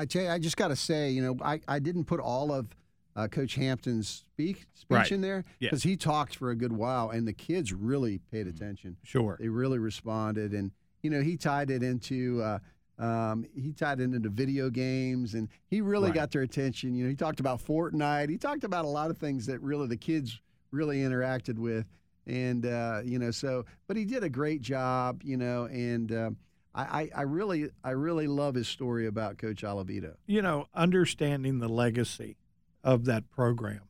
I 0.00 0.06
tell 0.06 0.22
you, 0.22 0.30
I 0.30 0.38
just 0.38 0.56
got 0.56 0.68
to 0.68 0.76
say, 0.76 1.10
you 1.10 1.22
know, 1.22 1.36
I, 1.44 1.60
I 1.68 1.78
didn't 1.78 2.04
put 2.04 2.20
all 2.20 2.52
of 2.52 2.68
uh, 3.16 3.28
Coach 3.28 3.54
Hampton's 3.56 4.08
speak 4.08 4.64
speech 4.72 4.88
Right. 4.96 5.12
in 5.12 5.20
there 5.20 5.44
Yeah. 5.58 5.66
because 5.68 5.82
he 5.82 5.94
talked 5.94 6.36
for 6.36 6.50
a 6.50 6.56
good 6.56 6.72
while, 6.72 7.10
and 7.10 7.28
the 7.28 7.34
kids 7.34 7.74
really 7.74 8.16
paid 8.32 8.46
attention. 8.46 8.96
Sure, 9.02 9.36
they 9.38 9.48
really 9.48 9.78
responded, 9.78 10.52
and 10.54 10.70
you 11.02 11.10
know, 11.10 11.20
he 11.20 11.36
tied 11.36 11.70
it 11.70 11.82
into. 11.82 12.40
Uh, 12.42 12.58
um, 13.02 13.44
he 13.54 13.72
tied 13.72 14.00
it 14.00 14.04
into 14.14 14.28
video 14.30 14.68
games, 14.70 15.34
and 15.34 15.48
he 15.68 15.80
really 15.82 16.06
Right. 16.10 16.14
got 16.14 16.30
their 16.30 16.42
attention. 16.42 16.94
You 16.94 17.04
know, 17.04 17.10
he 17.10 17.16
talked 17.16 17.40
about 17.40 17.62
Fortnite. 17.62 18.28
He 18.30 18.36
talked 18.38 18.64
about 18.64 18.84
a 18.84 18.88
lot 18.88 19.10
of 19.10 19.18
things 19.18 19.44
that 19.46 19.60
really 19.62 19.86
the 19.86 19.96
kids 19.96 20.40
really 20.70 20.98
interacted 21.00 21.58
with, 21.58 21.86
and 22.26 22.64
uh, 22.64 23.02
you 23.04 23.18
know, 23.18 23.30
so. 23.32 23.66
But 23.86 23.96
he 23.98 24.04
did 24.06 24.22
a 24.24 24.30
great 24.30 24.62
job, 24.62 25.22
you 25.24 25.36
know, 25.36 25.64
and 25.66 26.10
uh, 26.12 26.30
I, 26.74 26.82
I, 26.82 27.10
I 27.16 27.22
really 27.22 27.70
I 27.82 27.90
really 27.90 28.26
love 28.26 28.54
his 28.54 28.68
story 28.68 29.06
about 29.06 29.38
Coach 29.38 29.62
Alavito. 29.62 30.14
You 30.26 30.42
know, 30.42 30.66
understanding 30.74 31.58
the 31.58 31.68
legacy 31.68 32.36
of 32.82 33.04
that 33.06 33.30
program 33.30 33.82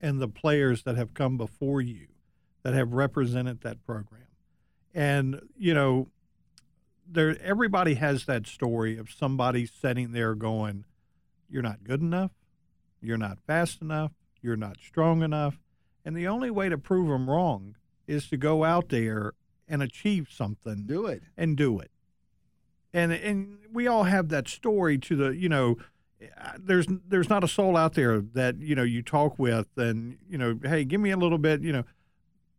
and 0.00 0.20
the 0.20 0.28
players 0.28 0.82
that 0.84 0.96
have 0.96 1.14
come 1.14 1.36
before 1.36 1.80
you 1.80 2.06
that 2.62 2.74
have 2.74 2.92
represented 2.92 3.60
that 3.62 3.84
program. 3.84 4.26
And, 4.94 5.40
you 5.56 5.74
know, 5.74 6.08
there 7.06 7.36
everybody 7.42 7.94
has 7.94 8.26
that 8.26 8.46
story 8.46 8.96
of 8.96 9.10
somebody 9.10 9.66
sitting 9.66 10.12
there 10.12 10.34
going, 10.34 10.84
You're 11.48 11.62
not 11.62 11.84
good 11.84 12.00
enough, 12.00 12.32
you're 13.00 13.18
not 13.18 13.38
fast 13.46 13.82
enough, 13.82 14.12
you're 14.40 14.56
not 14.56 14.76
strong 14.80 15.22
enough. 15.22 15.58
And 16.04 16.16
the 16.16 16.28
only 16.28 16.50
way 16.50 16.68
to 16.68 16.78
prove 16.78 17.08
them 17.08 17.28
wrong 17.28 17.76
is 18.06 18.28
to 18.28 18.36
go 18.36 18.64
out 18.64 18.88
there 18.88 19.34
and 19.68 19.82
achieve 19.82 20.28
something. 20.30 20.84
Do 20.86 21.06
it. 21.06 21.22
And 21.36 21.56
do 21.56 21.78
it. 21.78 21.90
And 22.92 23.12
and 23.12 23.58
we 23.72 23.86
all 23.86 24.04
have 24.04 24.28
that 24.30 24.48
story 24.48 24.98
to 24.98 25.16
the, 25.16 25.28
you 25.30 25.48
know, 25.48 25.76
there's 26.58 26.86
there's 27.08 27.28
not 27.28 27.44
a 27.44 27.48
soul 27.48 27.76
out 27.76 27.94
there 27.94 28.20
that, 28.20 28.58
you 28.58 28.74
know, 28.74 28.82
you 28.82 29.02
talk 29.02 29.38
with 29.38 29.68
and, 29.76 30.18
you 30.28 30.38
know, 30.38 30.58
hey, 30.62 30.84
give 30.84 31.00
me 31.00 31.10
a 31.10 31.16
little 31.16 31.38
bit, 31.38 31.62
you 31.62 31.72
know, 31.72 31.84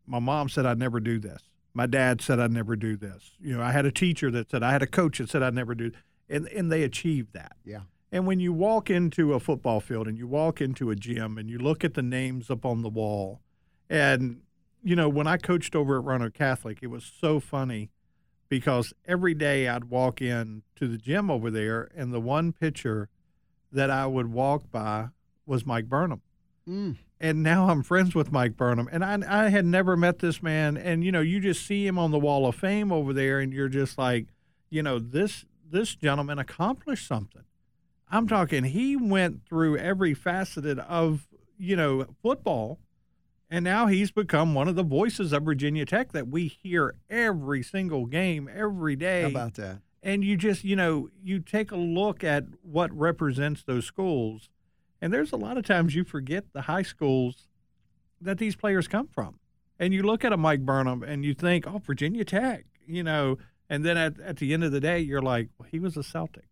my 0.07 0.19
mom 0.19 0.49
said 0.49 0.65
I'd 0.65 0.79
never 0.79 0.99
do 0.99 1.19
this. 1.19 1.43
My 1.73 1.86
dad 1.86 2.21
said 2.21 2.39
I'd 2.39 2.51
never 2.51 2.75
do 2.75 2.97
this. 2.97 3.32
You 3.39 3.57
know, 3.57 3.63
I 3.63 3.71
had 3.71 3.86
a 3.86 3.91
teacher 3.91 4.32
that 4.32 4.49
said 4.49 4.63
I 4.63 4.71
had 4.71 4.82
a 4.82 4.88
coach 4.88 5.19
that 5.19 5.29
said 5.29 5.43
I'd 5.43 5.53
never 5.53 5.75
do 5.75 5.91
and 6.29 6.47
and 6.47 6.71
they 6.71 6.84
achieved 6.84 7.34
that. 7.34 7.55
Yeah. 7.65 7.82
And 8.11 8.27
when 8.27 8.39
you 8.39 8.51
walk 8.51 8.89
into 8.89 9.34
a 9.34 9.39
football 9.39 9.79
field 9.79 10.07
and 10.07 10.17
you 10.17 10.27
walk 10.27 10.59
into 10.59 10.89
a 10.89 10.95
gym 10.95 11.38
and 11.38 11.49
you 11.49 11.57
look 11.57 11.86
at 11.86 11.93
the 11.93 12.01
names 12.01 12.49
up 12.49 12.65
on 12.65 12.82
the 12.82 12.89
wall, 12.89 13.39
and, 13.89 14.41
you 14.84 14.95
know, 14.95 15.07
when 15.07 15.27
I 15.27 15.38
coached 15.38 15.75
over 15.75 15.97
at 15.97 16.03
Roanoke 16.03 16.34
Catholic, 16.34 16.79
it 16.82 16.88
was 16.88 17.09
so 17.19 17.39
funny 17.39 17.89
because 18.52 18.93
every 19.08 19.34
day 19.34 19.70
I'd 19.70 19.86
walk 19.86 20.22
in 20.22 20.64
to 20.76 20.86
the 20.86 20.97
gym 20.97 21.32
over 21.32 21.49
there, 21.49 21.89
and 21.95 22.14
the 22.14 22.20
one 22.20 22.52
pitcher 22.52 23.08
that 23.72 23.89
I 23.89 24.06
would 24.06 24.28
walk 24.28 24.70
by 24.70 25.08
was 25.45 25.66
Mike 25.66 25.88
Burnop. 25.88 26.20
Mm. 26.68 26.97
And 27.22 27.43
now 27.43 27.70
I'm 27.70 27.82
friends 27.82 28.14
with 28.14 28.30
Mike 28.30 28.58
Burnop, 28.58 28.89
and 28.91 29.06
I, 29.06 29.45
I 29.45 29.49
had 29.49 29.66
never 29.66 29.95
met 29.95 30.20
this 30.20 30.43
man. 30.43 30.76
And 30.76 31.02
you 31.02 31.14
know, 31.14 31.22
you 31.22 31.39
just 31.39 31.66
see 31.66 31.88
him 31.88 31.97
on 31.97 32.12
the 32.12 32.20
Wall 32.20 32.45
of 32.45 32.56
Fame 32.56 32.91
over 32.91 33.14
there, 33.14 33.39
and 33.39 33.54
you're 33.54 33.70
just 33.70 33.97
like, 33.97 34.26
you 34.70 34.84
know, 34.84 34.99
this 34.99 35.45
this 35.72 35.95
gentleman 35.95 36.38
accomplished 36.38 37.08
something. 37.08 37.43
I'm 38.10 38.28
talking 38.28 38.66
he 38.66 38.97
went 38.97 39.47
through 39.47 39.78
every 39.78 40.14
faceted 40.14 40.78
of, 40.80 41.26
you 41.58 41.78
know, 41.78 42.06
football 42.22 42.80
and 43.52 43.64
now 43.64 43.86
he's 43.86 44.10
become 44.10 44.56
one 44.56 44.68
of 44.68 44.76
the 44.76 44.84
voices 44.84 45.34
of 45.34 45.43
Virginia 45.43 45.86
Tech 45.86 46.14
that 46.14 46.30
we 46.30 46.47
hear 46.47 46.95
every 47.10 47.62
single 47.62 48.08
game 48.08 48.49
every 48.52 48.95
day. 48.95 49.22
How 49.22 49.28
about 49.28 49.54
that? 49.56 49.82
And 50.02 50.24
you 50.24 50.36
just, 50.36 50.64
you 50.64 50.76
know, 50.76 51.10
you 51.22 51.39
take 51.39 51.72
a 51.72 51.76
look 51.76 52.24
at 52.24 52.45
what 52.64 52.91
represents 52.97 53.62
those 53.64 53.86
schools 53.86 54.49
and 55.02 55.12
there's 55.12 55.32
a 55.32 55.38
lot 55.38 55.58
of 55.58 55.66
times 55.66 55.95
you 55.95 56.04
forget 56.04 56.45
the 56.54 56.62
high 56.62 56.84
schools 56.84 57.47
that 58.22 58.38
these 58.38 58.56
players 58.56 58.88
come 58.88 59.08
from. 59.08 59.39
And 59.80 59.93
you 59.93 60.04
look 60.04 60.24
at 60.24 60.32
a 60.32 60.38
Mike 60.38 60.64
Burnop 60.64 61.04
and 61.08 61.26
you 61.26 61.34
think, 61.34 61.66
"Oh, 61.66 61.80
Virginia 61.80 62.24
Tech," 62.24 62.66
you 62.86 63.02
know, 63.04 63.39
and 63.68 63.84
then 63.84 63.97
at, 63.97 64.20
at 64.20 64.38
the 64.38 64.54
end 64.54 64.64
of 64.64 64.72
the 64.72 64.80
day, 64.80 64.99
you're 64.99 65.24
like, 65.24 65.49
well, 65.58 65.68
"He 65.70 65.80
was 65.80 65.97
a 65.97 66.04
Celtic." 66.04 66.45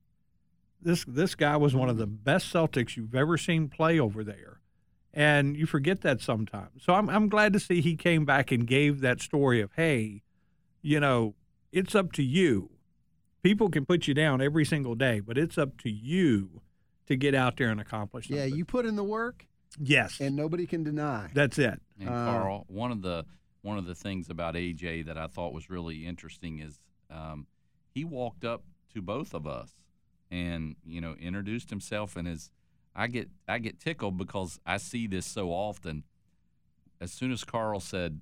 this 0.81 1.05
this 1.05 1.35
guy 1.35 1.57
was 1.57 1.75
one 1.75 1.89
of 1.89 1.97
the 1.97 2.07
best 2.07 2.51
Celtics 2.53 2.95
you've 2.95 3.15
ever 3.15 3.37
seen 3.37 3.67
play 3.67 3.99
over 3.99 4.23
there, 4.23 4.58
and 5.13 5.55
you 5.57 5.65
forget 5.65 6.01
that 6.01 6.21
sometimes. 6.21 6.83
So 6.83 6.93
I'm 6.93 7.09
I'm 7.09 7.29
glad 7.29 7.53
to 7.53 7.59
see 7.59 7.81
he 7.81 7.95
came 7.95 8.25
back 8.25 8.51
and 8.51 8.65
gave 8.67 9.01
that 9.01 9.21
story 9.21 9.61
of 9.61 9.71
hey, 9.75 10.23
you 10.81 10.99
know, 10.99 11.35
it's 11.71 11.95
up 11.95 12.11
to 12.13 12.23
you. 12.23 12.69
People 13.41 13.69
can 13.69 13.85
put 13.85 14.07
you 14.07 14.13
down 14.13 14.41
every 14.41 14.65
single 14.65 14.95
day, 14.95 15.19
but 15.21 15.37
it's 15.37 15.57
up 15.57 15.77
to 15.81 15.89
you 15.89 16.61
to 17.07 17.15
get 17.15 17.33
out 17.33 17.57
there 17.57 17.69
and 17.69 17.79
accomplish 17.79 18.27
something. 18.27 18.49
Yeah, 18.49 18.53
you 18.53 18.65
put 18.65 18.85
in 18.85 18.95
the 18.95 19.03
work. 19.03 19.45
Yes, 19.79 20.19
and 20.19 20.35
nobody 20.35 20.65
can 20.65 20.83
deny. 20.83 21.29
That's 21.33 21.57
it. 21.59 21.79
And 21.99 22.09
Uh, 22.09 22.11
Carl, 22.11 22.65
one 22.67 22.91
of 22.91 23.01
the 23.01 23.25
one 23.61 23.77
of 23.77 23.85
the 23.85 23.95
things 23.95 24.29
about 24.29 24.55
AJ 24.55 25.05
that 25.05 25.17
I 25.17 25.27
thought 25.27 25.53
was 25.53 25.69
really 25.69 26.05
interesting 26.05 26.59
is 26.59 26.79
um, 27.11 27.45
he 27.93 28.03
walked 28.05 28.45
up 28.45 28.63
to 28.93 29.01
both 29.01 29.33
of 29.33 29.45
us 29.45 29.75
and 30.31 30.75
you 30.85 31.01
know 31.01 31.15
introduced 31.19 31.69
himself 31.69 32.15
and 32.15 32.27
his. 32.27 32.51
I 32.95 33.07
get 33.07 33.29
I 33.47 33.59
get 33.59 33.79
tickled 33.79 34.17
because 34.17 34.59
I 34.65 34.77
see 34.77 35.07
this 35.07 35.25
so 35.25 35.49
often. 35.51 36.03
As 37.01 37.11
soon 37.11 37.31
as 37.31 37.43
Carl 37.43 37.79
said, 37.79 38.19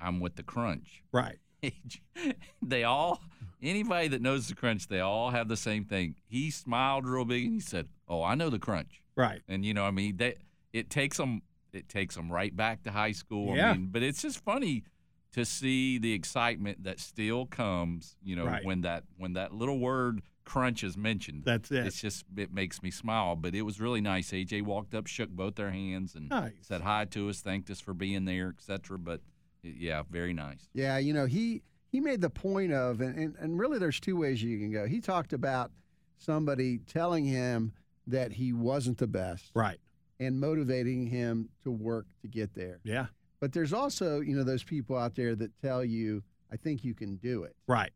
"I'm 0.00 0.20
with 0.20 0.36
the 0.36 0.42
Crunch," 0.42 1.02
Right. 1.12 1.38
they 2.62 2.84
all 2.84 3.20
anybody 3.62 4.08
that 4.08 4.20
knows 4.22 4.48
the 4.48 4.54
Crunch, 4.54 4.88
they 4.88 5.00
all 5.00 5.30
have 5.30 5.48
the 5.48 5.56
same 5.56 5.84
thing. 5.84 6.14
He 6.26 6.50
smiled 6.50 7.06
real 7.06 7.24
big 7.24 7.44
and 7.44 7.54
he 7.54 7.60
said, 7.60 7.88
"Oh, 8.08 8.22
I 8.22 8.34
know 8.34 8.50
the 8.50 8.58
Crunch." 8.58 9.02
Right. 9.16 9.40
And 9.48 9.64
you 9.64 9.74
know, 9.74 9.84
I 9.84 9.90
mean, 9.90 10.16
they 10.16 10.36
it 10.72 10.90
takes 10.90 11.16
them 11.16 11.42
it 11.72 11.88
takes 11.88 12.14
them 12.14 12.30
right 12.30 12.54
back 12.54 12.82
to 12.84 12.90
high 12.92 13.12
school. 13.12 13.56
Yeah. 13.56 13.70
I 13.70 13.72
mean, 13.74 13.88
but 13.90 14.02
it's 14.02 14.22
just 14.22 14.38
funny 14.44 14.84
to 15.32 15.44
see 15.44 15.98
the 15.98 16.12
excitement 16.12 16.84
that 16.84 17.00
still 17.00 17.44
comes, 17.46 18.16
you 18.22 18.36
know, 18.36 18.44
Right. 18.46 18.64
when 18.64 18.82
that 18.82 19.04
when 19.16 19.32
that 19.34 19.52
little 19.52 19.78
word 19.78 20.22
crunch 20.44 20.84
is 20.84 20.96
mentioned. 20.96 21.42
That's 21.44 21.70
it. 21.70 21.86
It's 21.86 22.00
just 22.00 22.24
it 22.36 22.52
makes 22.52 22.82
me 22.82 22.90
smile, 22.90 23.36
but 23.36 23.54
it 23.54 23.62
was 23.62 23.80
really 23.80 24.00
nice. 24.00 24.30
AJ 24.30 24.62
walked 24.62 24.94
up, 24.94 25.06
shook 25.06 25.30
both 25.30 25.54
their 25.56 25.70
hands 25.70 26.14
and 26.14 26.28
Nice. 26.28 26.52
said 26.62 26.82
hi 26.82 27.04
to 27.06 27.28
us, 27.28 27.40
thanked 27.40 27.70
us 27.70 27.80
for 27.80 27.94
being 27.94 28.24
there, 28.24 28.48
etc. 28.56 28.98
But 28.98 29.20
yeah, 29.62 30.02
very 30.10 30.32
nice. 30.34 30.68
Yeah, 30.74 30.98
you 30.98 31.12
know, 31.14 31.26
he 31.26 31.62
he 31.90 32.00
made 32.00 32.20
the 32.20 32.30
point 32.30 32.72
of, 32.72 33.00
and, 33.00 33.16
and, 33.18 33.36
and 33.38 33.58
really 33.58 33.78
there's 33.78 34.00
two 34.00 34.16
ways 34.16 34.42
you 34.42 34.58
can 34.58 34.70
go. 34.72 34.86
He 34.86 35.00
talked 35.00 35.32
about 35.32 35.70
somebody 36.18 36.78
telling 36.78 37.24
him 37.24 37.72
that 38.06 38.32
he 38.32 38.52
wasn't 38.52 38.98
the 38.98 39.06
best. 39.06 39.50
Right. 39.54 39.78
And 40.20 40.38
motivating 40.40 41.06
him 41.06 41.48
to 41.64 41.70
work 41.70 42.06
to 42.22 42.28
get 42.28 42.54
there. 42.54 42.80
Yeah. 42.84 43.06
But 43.40 43.52
there's 43.52 43.72
also, 43.72 44.20
you 44.20 44.34
know, 44.36 44.44
those 44.44 44.62
people 44.62 44.96
out 44.96 45.14
there 45.16 45.34
that 45.34 45.56
tell 45.60 45.84
you, 45.84 46.22
I 46.52 46.56
think 46.56 46.84
you 46.84 46.94
can 46.94 47.16
do 47.16 47.42
it. 47.44 47.56
Right. 47.66 47.90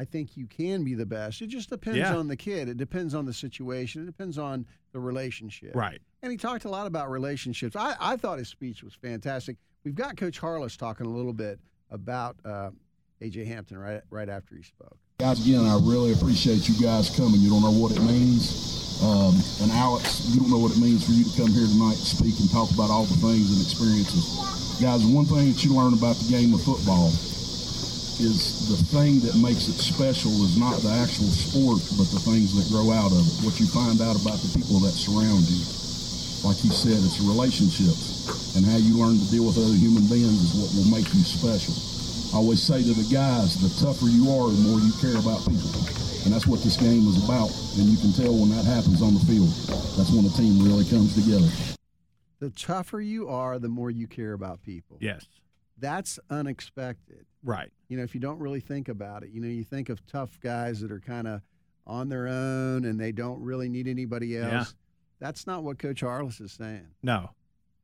I 0.00 0.04
think 0.06 0.34
you 0.34 0.46
can 0.46 0.82
be 0.82 0.94
the 0.94 1.04
best. 1.04 1.42
It 1.42 1.48
just 1.48 1.68
depends 1.68 1.98
Yeah. 1.98 2.16
on 2.16 2.26
the 2.26 2.34
kid. 2.36 2.70
It 2.70 2.78
depends 2.78 3.14
on 3.14 3.26
the 3.26 3.34
situation. 3.34 4.00
It 4.02 4.06
depends 4.06 4.38
on 4.38 4.64
the 4.92 4.98
relationship. 5.00 5.76
Right. 5.76 6.00
And 6.22 6.32
he 6.32 6.38
talked 6.38 6.64
a 6.64 6.70
lot 6.70 6.86
about 6.86 7.10
relationships. 7.10 7.76
I, 7.76 7.94
I 8.00 8.16
thought 8.16 8.38
his 8.38 8.48
speech 8.48 8.82
was 8.82 8.94
fantastic. 8.94 9.58
We've 9.84 9.94
got 9.94 10.16
Coach 10.16 10.38
Harless 10.38 10.78
talking 10.78 11.04
a 11.04 11.10
little 11.10 11.34
bit 11.34 11.60
about 11.90 12.36
uh, 12.46 12.70
AJ 13.20 13.46
Hampton 13.46 13.76
right 13.76 14.00
right 14.08 14.30
after 14.30 14.56
he 14.56 14.62
spoke. 14.62 14.96
Guys, 15.18 15.44
again, 15.46 15.66
I 15.66 15.74
really 15.82 16.12
appreciate 16.14 16.66
you 16.66 16.80
guys 16.80 17.14
coming. 17.14 17.38
You 17.38 17.50
don't 17.50 17.60
know 17.60 17.70
what 17.78 17.92
it 17.92 18.00
means. 18.00 19.02
Um, 19.04 19.36
and 19.60 19.70
Alex, 19.72 20.28
you 20.32 20.40
don't 20.40 20.48
know 20.50 20.58
what 20.64 20.72
it 20.72 20.78
means 20.80 21.04
for 21.04 21.12
you 21.12 21.24
to 21.24 21.36
come 21.36 21.48
here 21.52 21.66
tonight 21.66 22.00
and 22.00 22.08
speak 22.08 22.40
and 22.40 22.48
talk 22.50 22.70
about 22.72 22.88
all 22.88 23.04
the 23.04 23.16
things 23.20 23.52
and 23.52 23.60
experiences. 23.60 24.80
Guys, 24.80 25.04
one 25.04 25.26
thing 25.26 25.52
that 25.52 25.62
you 25.62 25.74
learn 25.76 25.92
about 25.92 26.16
the 26.16 26.28
game 26.32 26.54
of 26.54 26.62
football 26.64 27.12
is 28.20 28.68
the 28.68 28.80
thing 28.92 29.20
that 29.24 29.34
makes 29.40 29.68
it 29.68 29.80
special 29.80 30.30
is 30.44 30.56
not 30.56 30.78
the 30.84 30.92
actual 30.92 31.32
sport, 31.32 31.80
but 31.96 32.06
the 32.12 32.20
things 32.20 32.52
that 32.54 32.68
grow 32.68 32.92
out 32.92 33.10
of 33.10 33.24
it, 33.24 33.34
what 33.44 33.58
you 33.58 33.66
find 33.66 34.00
out 34.00 34.20
about 34.20 34.38
the 34.44 34.52
people 34.52 34.78
that 34.84 34.92
surround 34.92 35.48
you. 35.48 35.64
Like 36.44 36.56
he 36.56 36.72
said, 36.72 36.96
it's 36.96 37.20
relationships 37.20 38.56
and 38.56 38.64
how 38.64 38.76
you 38.76 38.96
learn 38.96 39.18
to 39.18 39.28
deal 39.30 39.44
with 39.44 39.56
other 39.56 39.76
human 39.76 40.04
beings 40.08 40.40
is 40.40 40.52
what 40.56 40.70
will 40.76 40.90
make 40.92 41.08
you 41.12 41.24
special. 41.24 41.76
I 42.32 42.40
always 42.40 42.62
say 42.62 42.80
to 42.80 42.94
the 42.94 43.08
guys, 43.12 43.58
the 43.60 43.72
tougher 43.84 44.06
you 44.06 44.30
are, 44.30 44.48
the 44.48 44.62
more 44.64 44.80
you 44.80 44.92
care 45.00 45.18
about 45.18 45.44
people. 45.44 45.72
And 46.24 46.32
that's 46.32 46.46
what 46.46 46.62
this 46.62 46.76
game 46.76 47.08
is 47.08 47.24
about. 47.24 47.50
And 47.76 47.88
you 47.88 47.98
can 47.98 48.12
tell 48.12 48.36
when 48.36 48.50
that 48.50 48.64
happens 48.64 49.02
on 49.02 49.14
the 49.14 49.24
field. 49.26 49.50
That's 49.96 50.12
when 50.12 50.24
a 50.24 50.34
team 50.36 50.62
really 50.62 50.84
comes 50.84 51.16
together. 51.16 51.48
The 52.38 52.50
tougher 52.50 53.00
you 53.00 53.28
are, 53.28 53.58
the 53.58 53.68
more 53.68 53.90
you 53.90 54.06
care 54.06 54.32
about 54.32 54.62
people. 54.62 54.96
Yes. 55.00 55.26
That's 55.78 56.18
unexpected. 56.28 57.26
Right. 57.42 57.70
You 57.88 57.96
know, 57.96 58.02
if 58.02 58.14
you 58.14 58.20
don't 58.20 58.38
really 58.38 58.60
think 58.60 58.88
about 58.88 59.22
it, 59.22 59.30
you 59.30 59.40
know, 59.40 59.48
you 59.48 59.64
think 59.64 59.88
of 59.88 60.04
tough 60.06 60.38
guys 60.40 60.80
that 60.80 60.92
are 60.92 61.00
kind 61.00 61.26
of 61.26 61.40
on 61.86 62.08
their 62.08 62.28
own 62.28 62.84
and 62.84 63.00
they 63.00 63.12
don't 63.12 63.40
really 63.42 63.68
need 63.68 63.88
anybody 63.88 64.36
else. 64.36 64.52
Yeah. 64.52 64.64
That's 65.18 65.46
not 65.46 65.64
what 65.64 65.78
Coach 65.78 66.00
Harless 66.00 66.40
is 66.40 66.52
saying. 66.52 66.88
No. 67.02 67.30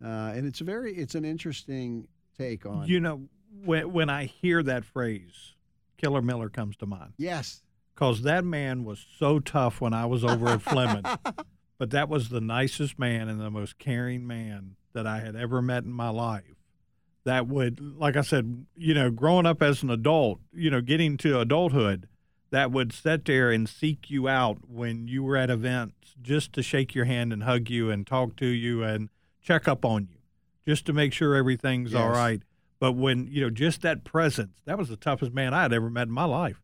Uh, 0.05 0.33
and 0.35 0.47
it's 0.47 0.61
a 0.61 0.65
very, 0.65 0.95
it's 0.95 1.15
an 1.15 1.25
interesting 1.25 2.07
take 2.39 2.67
on. 2.67 2.87
You 2.87 3.01
know, 3.01 3.29
when 3.65 3.93
when 3.93 4.11
I 4.11 4.25
hear 4.27 4.63
that 4.63 4.85
phrase, 4.85 5.55
Killer 5.97 6.23
Miller 6.23 6.49
comes 6.49 6.77
to 6.79 6.87
mind. 6.87 7.15
Yes. 7.17 7.63
Because 7.95 8.23
that 8.23 8.45
man 8.45 8.85
was 8.85 9.05
so 9.19 9.39
tough 9.39 9.81
when 9.81 9.95
I 9.95 10.05
was 10.05 10.23
over 10.23 10.49
at 10.49 10.63
Fleming. 10.63 11.05
But 11.79 11.91
that 11.91 12.09
was 12.09 12.31
the 12.31 12.41
nicest 12.41 12.99
man 12.99 13.29
and 13.29 13.39
the 13.39 13.51
most 13.51 13.79
caring 13.79 14.27
man 14.27 14.77
that 14.95 15.07
I 15.07 15.21
had 15.21 15.37
ever 15.37 15.61
met 15.61 15.85
in 15.85 15.93
my 15.93 16.09
life. 16.09 16.56
That 17.27 17.49
would, 17.49 17.81
like 17.99 18.17
I 18.17 18.21
said, 18.23 18.65
you 18.77 18.95
know, 18.95 19.11
growing 19.11 19.47
up 19.47 19.61
as 19.61 19.83
an 19.83 19.91
adult, 19.91 20.39
you 20.53 20.71
know, 20.71 20.81
getting 20.81 21.17
to 21.19 21.41
adulthood, 21.41 22.09
that 22.51 22.71
would 22.71 22.93
sit 22.93 23.25
there 23.25 23.51
and 23.51 23.69
seek 23.69 24.09
you 24.09 24.29
out 24.29 24.59
when 24.69 25.09
you 25.09 25.23
were 25.25 25.37
at 25.37 25.51
events 25.51 26.15
just 26.23 26.53
to 26.53 26.63
shake 26.63 26.95
your 26.95 27.05
hand 27.05 27.33
and 27.33 27.43
hug 27.43 27.69
you 27.69 27.91
and 27.91 28.07
talk 28.07 28.37
to 28.37 28.47
you 28.47 28.85
and 28.85 29.09
check 29.43 29.67
up 29.67 29.85
on 29.85 30.07
you, 30.09 30.19
just 30.65 30.87
to 30.87 30.93
make 30.93 31.13
sure 31.13 31.35
everything's 31.35 31.95
all 31.95 32.09
Yes. 32.09 32.17
right. 32.17 32.43
But 32.79 32.93
when, 32.93 33.27
you 33.27 33.41
know, 33.41 33.51
just 33.51 33.83
that 33.83 34.05
presence, 34.05 34.61
that 34.65 34.79
was 34.79 34.89
the 34.89 34.97
toughest 34.97 35.33
man 35.33 35.53
I 35.53 35.63
had 35.63 35.73
ever 35.73 35.91
met 35.91 36.07
in 36.07 36.13
my 36.15 36.25
life. 36.27 36.63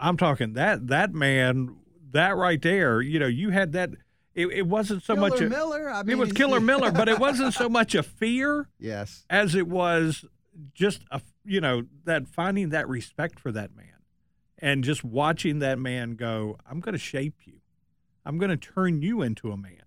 I'm 0.00 0.16
talking 0.16 0.54
that 0.54 0.88
that 0.88 1.14
man, 1.14 1.76
that 2.10 2.36
right 2.36 2.60
there. 2.60 3.00
You 3.00 3.18
know, 3.20 3.26
you 3.26 3.50
had 3.50 3.72
that. 3.72 3.90
It, 4.34 4.46
it 4.48 4.66
wasn't 4.66 5.02
so 5.02 5.16
much. 5.16 5.34
Killer 5.38 5.46
A, 5.46 5.50
Miller, 5.50 5.90
I 5.90 6.02
mean, 6.02 6.16
it 6.16 6.18
was 6.18 6.32
Killer 6.32 6.60
Miller, 6.72 6.92
but 6.92 7.08
it 7.08 7.18
wasn't 7.18 7.54
so 7.54 7.68
much 7.68 7.94
a 7.94 8.02
fear 8.02 8.68
Yes. 8.78 9.24
as 9.28 9.54
it 9.54 9.66
was 9.66 10.24
just 10.74 11.02
a 11.10 11.20
you 11.44 11.60
know 11.60 11.84
that 12.04 12.28
finding 12.28 12.68
that 12.70 12.88
respect 12.88 13.38
for 13.40 13.50
that 13.52 13.74
man, 13.76 13.86
and 14.58 14.84
just 14.84 15.02
watching 15.04 15.58
that 15.60 15.78
man 15.78 16.14
go. 16.14 16.56
I'm 16.68 16.80
going 16.80 16.92
to 16.94 16.98
shape 16.98 17.34
you. 17.46 17.60
I'm 18.24 18.38
going 18.38 18.50
to 18.50 18.56
turn 18.56 19.02
you 19.02 19.22
into 19.22 19.50
a 19.52 19.56
man. 19.56 19.82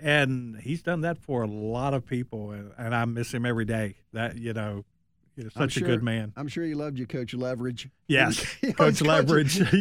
And 0.00 0.56
he's 0.60 0.82
done 0.82 1.02
that 1.02 1.18
for 1.18 1.42
a 1.42 1.46
lot 1.46 1.94
of 1.94 2.04
people, 2.04 2.50
and, 2.50 2.72
and 2.76 2.94
I 2.94 3.04
miss 3.04 3.32
him 3.32 3.46
every 3.46 3.64
day. 3.64 3.96
That 4.12 4.36
you 4.38 4.52
know, 4.52 4.84
you're 5.36 5.46
I'm 5.56 5.62
such 5.62 5.76
a 5.76 5.78
sure- 5.80 5.88
good 5.88 6.02
man. 6.02 6.32
I'm 6.36 6.48
sure 6.48 6.64
you 6.64 6.76
loved 6.76 6.98
you, 6.98 7.06
Coach 7.06 7.34
Leverage. 7.34 7.88
Yes, 8.08 8.38
He 8.60 8.72
Coach 8.72 9.00
Leverage. 9.00 9.60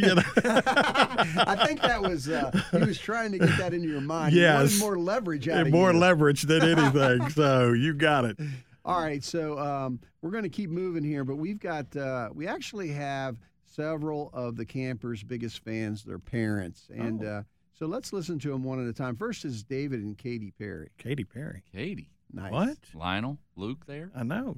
I 0.45 1.63
think 1.67 1.81
that 1.81 2.01
was 2.01 2.29
uh, 2.29 2.51
he 2.71 2.77
was 2.79 2.97
trying 2.99 3.31
to 3.33 3.39
get 3.39 3.57
that 3.57 3.73
into 3.73 3.87
your 3.87 4.01
mind. 4.01 4.33
Yes. 4.35 4.79
wanted 4.79 4.79
more 4.79 4.97
leverage 4.99 5.47
out 5.49 5.57
And 5.59 5.67
of 5.67 5.73
more 5.73 5.91
you. 5.91 5.99
leverage 5.99 6.43
than 6.43 6.63
anything. 6.63 7.29
so 7.29 7.73
you 7.73 7.93
got 7.93 8.25
it. 8.25 8.37
All 8.85 8.99
right, 9.01 9.23
so 9.23 9.57
um, 9.59 9.99
we're 10.21 10.31
going 10.31 10.43
to 10.43 10.49
keep 10.49 10.69
moving 10.69 11.03
here, 11.03 11.23
but 11.23 11.37
we've 11.37 11.59
got 11.59 11.95
uh, 11.95 12.29
we 12.33 12.47
actually 12.47 12.89
have 12.89 13.37
several 13.65 14.29
of 14.33 14.55
the 14.57 14.65
campers' 14.65 15.23
biggest 15.23 15.63
fans, 15.63 16.03
their 16.03 16.19
parents, 16.19 16.87
and 16.93 17.23
Oh. 17.23 17.27
uh, 17.27 17.43
so 17.75 17.85
let's 17.87 18.11
listen 18.13 18.37
to 18.39 18.49
them 18.49 18.63
one 18.63 18.81
at 18.83 18.87
a 18.87 18.93
time. 18.93 19.15
First 19.15 19.45
is 19.45 19.63
David 19.63 20.01
and 20.01 20.17
Katie 20.17 20.53
Perry. 20.59 20.89
Katy 20.97 21.23
Perry. 21.23 21.63
Katie. 21.71 22.09
Nice. 22.31 22.51
What? 22.51 22.77
Lionel, 22.93 23.37
Luke 23.55 23.85
there? 23.87 24.11
I 24.15 24.23
know. 24.23 24.57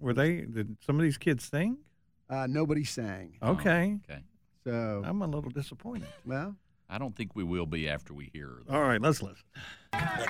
Were 0.00 0.14
they? 0.14 0.42
Did 0.42 0.76
some 0.84 0.96
of 0.96 1.02
these 1.02 1.18
kids 1.18 1.44
sing? 1.44 1.78
Uh, 2.30 2.46
nobody 2.48 2.84
sang. 2.84 3.36
Okay. 3.42 3.98
Okay. 4.08 4.22
So 4.64 5.02
I'm 5.04 5.22
a 5.22 5.26
little 5.26 5.50
disappointed. 5.50 6.08
Well, 6.26 6.54
I 6.90 6.98
don't 6.98 7.14
think 7.16 7.34
we 7.34 7.42
will 7.44 7.66
be 7.66 7.88
after 7.88 8.12
we 8.14 8.30
hear 8.32 8.48
her. 8.48 8.62
All 8.74 8.82
right, 8.82 9.00
let's 9.00 9.22
listen. 9.22 9.44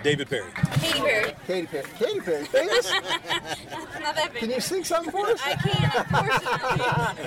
David 0.03 0.29
Perry. 0.31 0.51
Katy 0.81 0.99
Perry. 1.01 1.35
Katy 1.47 1.67
Perry. 1.67 1.85
Katy 1.99 2.21
Perry. 2.21 2.45
Famous? 2.47 2.93
Not 4.01 4.15
that 4.17 4.31
Can 4.35 4.51
you 4.51 4.61
sing 4.61 4.85
something 4.85 5.11
for 5.11 5.27
us? 5.27 5.41
I 5.45 5.55
can, 5.57 5.85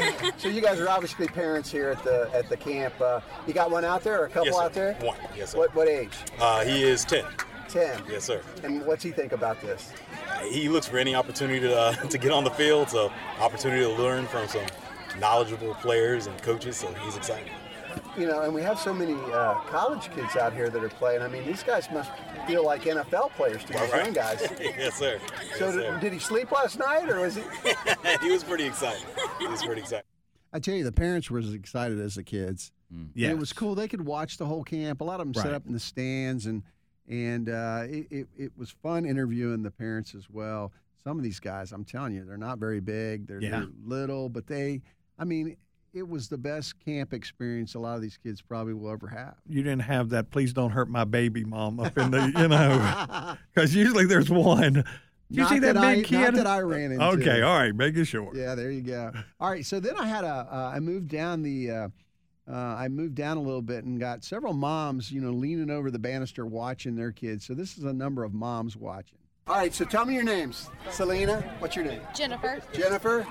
of 0.08 0.22
course. 0.22 0.34
so 0.42 0.48
you 0.48 0.62
guys 0.62 0.80
are 0.80 0.90
obviously 0.90 1.28
parents 1.28 1.70
here 1.72 1.90
at 1.90 2.04
the 2.04 2.30
at 2.34 2.48
the 2.50 2.56
camp. 2.58 3.00
Uh, 3.02 3.20
you 3.46 3.54
got 3.54 3.70
one 3.72 3.84
out 3.86 4.04
there 4.04 4.22
or 4.22 4.26
a 4.26 4.30
couple 4.30 4.46
Yes, 4.46 4.56
sir. 4.56 4.62
out 4.64 4.74
there? 4.74 4.94
One, 5.02 5.18
yes, 5.36 5.52
sir. 5.52 5.58
What 5.60 5.76
what 5.76 5.88
age? 5.90 6.14
Uh, 6.40 6.64
he 6.64 6.84
is 6.84 7.04
10. 7.06 7.26
Ten. 7.68 8.02
Yes, 8.10 8.24
sir. 8.26 8.42
And 8.64 8.86
what's 8.86 9.04
he 9.04 9.12
think 9.12 9.32
about 9.34 9.62
this? 9.62 9.92
He 10.50 10.70
looks 10.70 10.88
for 10.88 10.98
any 10.98 11.16
opportunity 11.16 11.60
to, 11.62 11.78
uh, 11.78 11.92
to 12.10 12.18
get 12.18 12.32
on 12.32 12.44
the 12.44 12.52
field, 12.52 12.90
so 12.90 13.12
opportunity 13.40 13.82
to 13.84 13.90
learn 14.02 14.26
from 14.28 14.48
some 14.48 14.66
knowledgeable 15.20 15.74
players 15.76 16.28
and 16.28 16.42
coaches, 16.42 16.78
so 16.78 16.92
he's 17.06 17.18
excited. 17.18 17.50
You 18.18 18.26
know, 18.28 18.42
and 18.42 18.54
we 18.54 18.62
have 18.62 18.80
so 18.80 18.94
many 18.94 19.14
uh, 19.34 19.56
college 19.68 20.10
kids 20.16 20.36
out 20.38 20.54
here 20.54 20.70
that 20.70 20.82
are 20.84 20.90
playing. 20.90 21.22
I 21.22 21.28
mean, 21.28 21.46
these 21.46 21.62
guys 21.64 21.90
must 21.92 22.10
feel 22.48 22.64
like 22.66 22.84
NFL 22.84 23.32
players 23.32 23.64
to 23.66 23.74
these 23.74 23.82
All 23.82 23.88
right. 23.90 24.06
young 24.06 24.14
guys. 24.14 24.42
yes, 24.62 24.96
sir. 24.96 25.20
So 25.58 25.66
Yes, 25.66 25.74
did, 25.76 25.82
sir. 25.84 26.00
did 26.00 26.14
he 26.14 26.20
sleep 26.20 26.52
last 26.52 26.80
night, 26.80 27.10
or 27.10 27.20
was 27.22 27.36
he? 27.36 27.42
he 28.22 28.32
was 28.32 28.44
pretty 28.46 28.66
excited. 28.66 29.04
He 29.40 29.48
was 29.48 29.62
pretty 29.64 29.82
excited. 29.82 30.06
I 30.54 30.60
tell 30.60 30.76
you, 30.76 30.84
the 30.86 30.92
parents 30.92 31.30
were 31.30 31.40
as 31.40 31.54
excited 31.54 32.00
as 32.00 32.16
the 32.16 32.24
kids. 32.24 32.72
And 32.90 33.10
Yes. 33.14 33.32
it 33.32 33.38
was 33.38 33.52
cool. 33.54 33.76
They 33.76 33.88
could 33.88 34.06
watch 34.06 34.38
the 34.38 34.46
whole 34.46 34.64
camp. 34.64 35.00
A 35.02 35.04
lot 35.06 35.20
of 35.22 35.26
them 35.28 35.34
set 35.34 35.54
up 35.54 35.66
in 35.66 35.72
the 35.74 35.80
stands, 35.80 36.46
and 36.46 36.64
and 37.08 37.50
uh, 37.50 37.84
it, 37.86 38.08
it, 38.12 38.28
it 38.38 38.52
was 38.58 38.72
fun 38.72 39.06
interviewing 39.06 39.64
the 39.64 39.72
parents 39.72 40.16
as 40.16 40.30
well. 40.30 40.72
Some 41.04 41.18
of 41.18 41.24
these 41.24 41.40
guys, 41.40 41.72
I'm 41.72 41.84
telling 41.84 42.14
you, 42.14 42.24
they're 42.26 42.38
not 42.38 42.60
very 42.60 42.80
big. 42.80 43.28
They're, 43.28 43.42
Yeah. 43.42 43.52
they're 43.52 43.68
little, 43.84 44.30
but 44.30 44.46
they, 44.48 44.82
I 45.18 45.24
mean, 45.26 45.58
it 45.94 46.08
was 46.08 46.30
the 46.30 46.38
best 46.38 46.80
camp 46.86 47.14
experience 47.14 47.76
a 47.76 47.80
lot 47.80 47.96
of 47.96 48.02
these 48.02 48.18
kids 48.18 48.42
probably 48.42 48.74
will 48.74 48.92
ever 48.92 49.08
have. 49.08 49.36
You 49.50 49.62
didn't 49.64 49.82
have 49.82 50.10
that. 50.10 50.30
Please 50.30 50.54
don't 50.54 50.70
hurt 50.72 50.90
my 50.90 51.04
baby, 51.04 51.44
mom. 51.44 51.80
Up 51.80 51.98
in 51.98 52.12
the, 52.12 52.32
you 52.38 52.48
know, 52.48 53.36
because 53.54 53.76
usually 53.76 54.06
there's 54.06 54.30
one. 54.30 54.74
Did 54.74 54.86
you 55.32 55.42
Not 55.44 55.50
see 55.50 55.60
that, 55.60 55.74
that 55.76 55.84
I- 55.84 55.96
big 55.96 56.06
kid? 56.06 56.22
not 56.22 56.34
that 56.36 56.48
I 56.48 56.60
ran 56.60 56.92
into. 56.92 57.04
Okay, 57.06 57.42
all 57.42 57.58
right, 57.58 57.74
make 57.76 57.96
it 57.98 58.06
short. 58.06 58.36
Yeah, 58.36 58.54
there 58.56 58.70
you 58.72 58.82
go. 58.82 59.12
All 59.40 59.50
right, 59.50 59.66
so 59.66 59.80
then 59.80 59.98
I 59.98 60.06
had 60.06 60.24
a, 60.24 60.48
uh, 60.52 60.72
I 60.76 60.80
moved 60.80 61.08
down 61.10 61.42
the, 61.42 61.72
uh, 61.72 61.88
uh, 62.52 62.76
I 62.78 62.90
moved 62.90 63.16
down 63.16 63.38
a 63.38 63.42
little 63.42 63.62
bit 63.62 63.86
and 63.86 64.00
got 64.00 64.24
several 64.24 64.54
moms, 64.54 65.12
you 65.12 65.22
know, 65.22 65.32
leaning 65.32 65.70
over 65.70 65.90
the 65.90 66.00
banister 66.00 66.46
watching 66.46 66.96
their 66.96 67.12
kids. 67.12 67.46
So 67.46 67.54
this 67.54 67.78
is 67.78 67.86
a 67.86 67.94
number 67.94 68.24
of 68.24 68.34
moms 68.34 68.76
watching. 68.76 69.18
All 69.52 69.58
right, 69.58 69.74
so 69.74 69.84
tell 69.84 70.06
me 70.06 70.14
your 70.14 70.24
names. 70.24 70.70
Selena, 70.92 71.42
what's 71.60 71.76
your 71.76 71.84
name? 71.84 72.00
Jennifer. 72.16 72.62
Jennifer, 72.72 73.28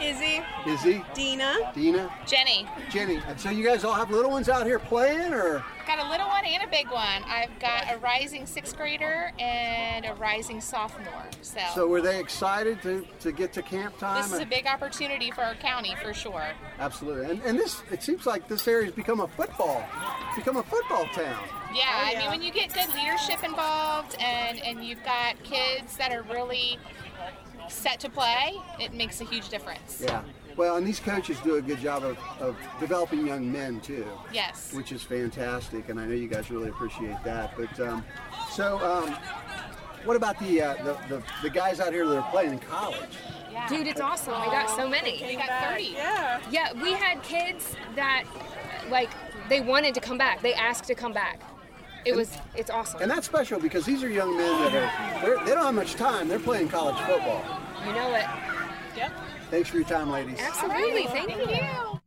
Izzy. 0.00 0.42
Izzy, 0.66 1.04
Dina. 1.12 1.70
Dina, 1.74 2.10
Jenny. 2.26 2.66
Jenny. 2.90 3.20
And 3.28 3.38
so 3.38 3.50
you 3.50 3.62
guys 3.62 3.84
all 3.84 3.92
have 3.92 4.10
little 4.10 4.30
ones 4.30 4.48
out 4.48 4.64
here 4.64 4.78
playing, 4.78 5.34
or? 5.34 5.62
Got 5.86 5.98
a 5.98 6.08
little 6.08 6.26
one 6.28 6.46
and 6.46 6.62
a 6.62 6.68
big 6.68 6.90
one. 6.90 7.22
I've 7.26 7.50
got 7.60 7.92
a 7.92 7.98
rising 7.98 8.46
sixth 8.46 8.78
grader 8.78 9.30
and 9.38 10.06
a 10.06 10.14
rising 10.14 10.58
sophomore. 10.58 11.26
So, 11.42 11.60
So 11.74 11.86
were 11.86 12.00
they 12.00 12.18
excited 12.18 12.80
to, 12.80 13.04
to 13.20 13.30
get 13.30 13.52
to 13.52 13.62
camp 13.62 13.98
time? 13.98 14.22
this 14.22 14.32
is 14.32 14.40
a 14.40 14.46
big 14.46 14.66
opportunity 14.66 15.30
for 15.30 15.42
our 15.42 15.54
county 15.56 15.94
for 16.02 16.14
sure. 16.14 16.46
Absolutely. 16.78 17.30
And, 17.30 17.42
and 17.42 17.58
this, 17.58 17.82
it 17.90 18.02
seems 18.02 18.24
like 18.24 18.48
this 18.48 18.66
area's 18.66 18.92
become 18.92 19.20
a 19.20 19.28
football, 19.28 19.84
become 20.34 20.56
a 20.56 20.62
football 20.62 21.04
town. 21.14 21.44
Yeah, 21.74 21.84
I 21.88 22.18
mean, 22.18 22.30
when 22.30 22.42
you 22.42 22.52
get 22.52 22.72
good 22.74 22.92
leadership 22.94 23.42
involved 23.44 24.16
and, 24.20 24.60
and 24.60 24.84
you've 24.84 25.02
got 25.04 25.42
kids 25.42 25.96
that 25.96 26.12
are 26.12 26.22
really 26.22 26.78
set 27.68 28.00
to 28.00 28.10
play, 28.10 28.54
it 28.80 28.92
makes 28.94 29.20
a 29.20 29.24
huge 29.24 29.48
difference. 29.48 30.02
Yeah. 30.04 30.22
Well, 30.56 30.76
and 30.76 30.86
these 30.86 31.00
coaches 31.00 31.38
do 31.40 31.54
a 31.54 31.62
good 31.62 31.78
job 31.80 32.04
of, 32.04 32.18
of 32.38 32.56
developing 32.78 33.26
young 33.26 33.50
men 33.50 33.80
too. 33.80 34.06
Yes. 34.32 34.72
Which 34.74 34.92
is 34.92 35.02
fantastic, 35.02 35.88
and 35.88 35.98
I 35.98 36.04
know 36.04 36.14
you 36.14 36.28
guys 36.28 36.50
really 36.50 36.68
appreciate 36.68 37.16
that. 37.24 37.56
But 37.56 37.80
um, 37.80 38.04
so, 38.50 38.78
um, 38.78 39.16
what 40.04 40.16
about 40.16 40.38
the, 40.38 40.60
uh, 40.60 40.74
the, 40.84 40.98
the 41.08 41.22
the 41.42 41.50
guys 41.50 41.80
out 41.80 41.92
here 41.92 42.06
that 42.06 42.18
are 42.18 42.30
playing 42.30 42.52
in 42.52 42.58
college? 42.58 43.16
Dude, 43.68 43.86
it's 43.86 44.00
awesome. 44.00 44.40
We 44.40 44.46
got 44.46 44.68
so 44.70 44.88
many. 44.88 45.22
We 45.26 45.36
got 45.36 45.70
30. 45.70 45.84
Yeah. 45.84 46.40
Yeah, 46.50 46.72
we 46.82 46.92
had 46.92 47.22
kids 47.22 47.76
that, 47.94 48.24
like, 48.90 49.10
they 49.48 49.60
wanted 49.60 49.94
to 49.94 50.00
come 50.00 50.18
back. 50.18 50.42
They 50.42 50.54
asked 50.54 50.84
to 50.84 50.94
come 50.94 51.12
back. 51.12 51.40
It 52.04 52.16
was, 52.16 52.36
it's 52.54 52.70
awesome. 52.70 53.00
And 53.02 53.10
that's 53.10 53.26
special 53.26 53.60
because 53.60 53.84
these 53.86 54.02
are 54.02 54.08
young 54.08 54.36
men 54.36 54.62
that 54.72 54.74
are 54.74 55.26
they're, 55.44 55.54
don't 55.54 55.64
have 55.64 55.74
much 55.74 55.94
time. 55.94 56.28
They're 56.28 56.38
playing 56.38 56.68
college 56.68 56.96
football. 57.06 57.44
You 57.86 57.92
know 57.92 58.14
it. 58.14 58.26
Yep. 58.96 59.12
Thanks 59.50 59.68
for 59.68 59.76
your 59.76 59.86
time, 59.86 60.10
ladies. 60.10 60.38
Absolutely. 60.40 61.04
Thank, 61.06 61.30
you. 61.36 62.00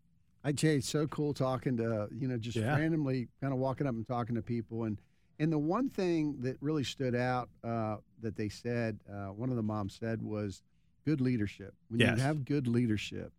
I 0.44 0.52
Jay, 0.52 0.76
it's 0.78 0.90
so 0.90 1.08
cool 1.08 1.34
talking 1.34 1.78
to 1.78 2.08
you 2.16 2.28
know 2.28 2.38
just 2.38 2.56
Yeah. 2.58 2.76
randomly 2.78 3.28
kind 3.42 3.52
of 3.54 3.60
walking 3.60 3.88
up 3.88 3.96
and 3.96 4.08
talking 4.08 4.36
to 4.36 4.42
people 4.42 4.84
and 4.84 4.98
and 5.40 5.52
the 5.52 5.58
one 5.58 5.90
thing 5.90 6.38
that 6.42 6.56
really 6.62 6.84
stood 6.84 7.14
out 7.16 7.50
uh, 7.64 7.98
that 8.22 8.36
they 8.38 8.48
said 8.48 9.00
uh, 9.12 9.28
one 9.28 9.50
of 9.50 9.56
the 9.58 9.64
moms 9.64 9.98
said 10.00 10.22
was 10.22 10.62
good 11.06 11.20
leadership. 11.20 11.74
When 11.90 12.00
Yes. 12.00 12.18
you 12.18 12.24
have 12.24 12.46
good 12.46 12.68
leadership, 12.68 13.32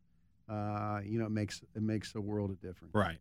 uh, 0.48 1.00
you 1.04 1.18
know 1.18 1.26
it 1.26 1.32
makes 1.32 1.62
it 1.74 1.82
makes 1.82 2.14
a 2.14 2.20
world 2.20 2.50
of 2.50 2.60
difference. 2.60 2.92
Right. 2.94 3.18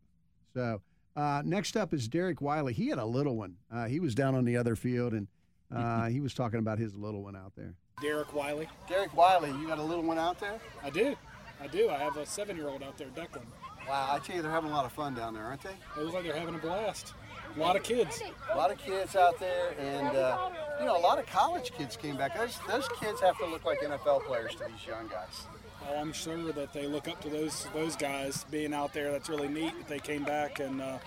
So 0.53 0.81
uh, 1.15 1.41
next 1.45 1.77
up 1.77 1.93
is 1.93 2.07
Derek 2.07 2.41
Wiley. 2.41 2.73
He 2.73 2.89
had 2.89 2.99
a 2.99 3.05
little 3.05 3.35
one. 3.35 3.55
Uh, 3.71 3.85
he 3.85 3.99
was 3.99 4.15
down 4.15 4.35
on 4.35 4.45
the 4.45 4.57
other 4.57 4.75
field 4.75 5.13
and 5.13 5.27
uh, 5.73 6.05
he 6.09 6.19
was 6.19 6.33
talking 6.33 6.59
about 6.59 6.79
his 6.79 6.95
little 6.95 7.23
one 7.23 7.35
out 7.35 7.53
there. 7.55 7.73
Derek 8.01 8.33
Wiley. 8.33 8.67
Derek 8.89 9.15
Wiley, 9.15 9.49
you 9.51 9.67
got 9.67 9.79
a 9.79 9.83
little 9.83 10.03
one 10.03 10.17
out 10.17 10.39
there? 10.39 10.59
I 10.83 10.89
do. 10.89 11.15
I 11.61 11.67
do. 11.67 11.89
I 11.89 11.97
have 11.97 12.17
a 12.17 12.25
seven-year-old 12.25 12.83
out 12.83 12.97
there, 12.97 13.07
Declan. 13.07 13.45
Wow, 13.87 14.09
I 14.11 14.19
tell 14.19 14.35
you, 14.35 14.41
they're 14.41 14.51
having 14.51 14.71
a 14.71 14.73
lot 14.73 14.85
of 14.85 14.91
fun 14.91 15.13
down 15.13 15.33
there, 15.33 15.43
aren't 15.43 15.61
they? 15.61 15.69
It 15.69 16.01
looks 16.01 16.13
like 16.13 16.23
they're 16.23 16.35
having 16.35 16.55
a 16.55 16.59
blast. 16.59 17.13
A 17.55 17.59
lot 17.59 17.75
of 17.75 17.83
kids. 17.83 18.21
A 18.51 18.57
lot 18.57 18.71
of 18.71 18.77
kids 18.77 19.15
out 19.15 19.39
there, 19.39 19.73
and 19.79 20.17
uh, 20.17 20.49
you 20.79 20.85
know, 20.85 20.97
a 20.97 20.99
lot 20.99 21.19
of 21.19 21.25
college 21.27 21.71
kids 21.71 21.95
came 21.95 22.17
back. 22.17 22.37
Those 22.37 22.59
those 22.67 22.87
kids 22.99 23.21
have 23.21 23.37
to 23.37 23.45
look 23.45 23.63
like 23.63 23.79
NFL 23.79 24.25
players 24.25 24.55
to 24.55 24.65
these 24.65 24.85
young 24.85 25.07
guys. 25.07 25.47
Oh, 25.87 25.97
I'm 25.97 26.13
sure 26.13 26.51
that 26.51 26.73
they 26.73 26.87
look 26.87 27.07
up 27.07 27.21
to 27.21 27.29
those 27.29 27.67
those 27.73 27.95
guys 27.95 28.45
being 28.49 28.73
out 28.73 28.93
there. 28.93 29.11
That's 29.11 29.29
really 29.29 29.47
neat 29.47 29.73
that 29.77 29.87
they 29.87 29.99
came 29.99 30.23
back 30.23 30.59
and 30.59 30.81
uh, 30.81 30.97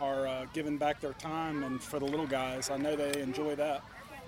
are 0.00 0.26
uh, 0.26 0.46
giving 0.54 0.78
back 0.78 1.00
their 1.00 1.12
time. 1.14 1.62
And 1.64 1.82
for 1.82 1.98
the 1.98 2.06
little 2.06 2.26
guys, 2.26 2.70
I 2.70 2.76
know 2.76 2.96
they 2.96 3.20
enjoy 3.20 3.56
that. 3.56 3.82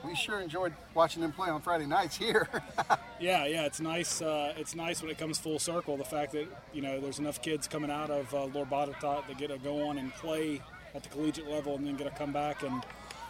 We 0.05 0.15
sure 0.15 0.41
enjoyed 0.41 0.75
watching 0.93 1.23
them 1.23 1.33
play 1.33 1.49
on 1.49 1.63
Friday 1.63 1.87
nights 1.87 2.17
here. 2.17 2.49
Yeah, 3.21 3.47
yeah, 3.47 3.65
it's 3.65 3.81
nice. 3.81 4.21
Uh, 4.21 4.53
it's 4.57 4.75
nice 4.75 5.01
when 5.01 5.11
it 5.11 5.19
comes 5.19 5.39
full 5.39 5.61
circle. 5.61 5.97
The 5.97 6.05
fact 6.05 6.33
that 6.33 6.47
you 6.73 6.83
know 6.83 7.01
there's 7.01 7.21
enough 7.21 7.41
kids 7.41 7.69
coming 7.69 7.91
out 7.91 8.11
of 8.11 8.35
uh, 8.35 8.47
Lord 8.47 8.69
Botetourt 8.69 9.29
that 9.29 9.39
get 9.39 9.51
to 9.51 9.59
go 9.59 9.89
on 9.89 9.99
and 9.99 10.13
play 10.15 10.61
at 10.97 11.05
the 11.05 11.09
collegiate 11.09 11.49
level, 11.49 11.77
and 11.77 11.87
then 11.87 11.97
get 11.97 12.05
to 12.05 12.11
come 12.11 12.33
back 12.33 12.65
and 12.65 12.83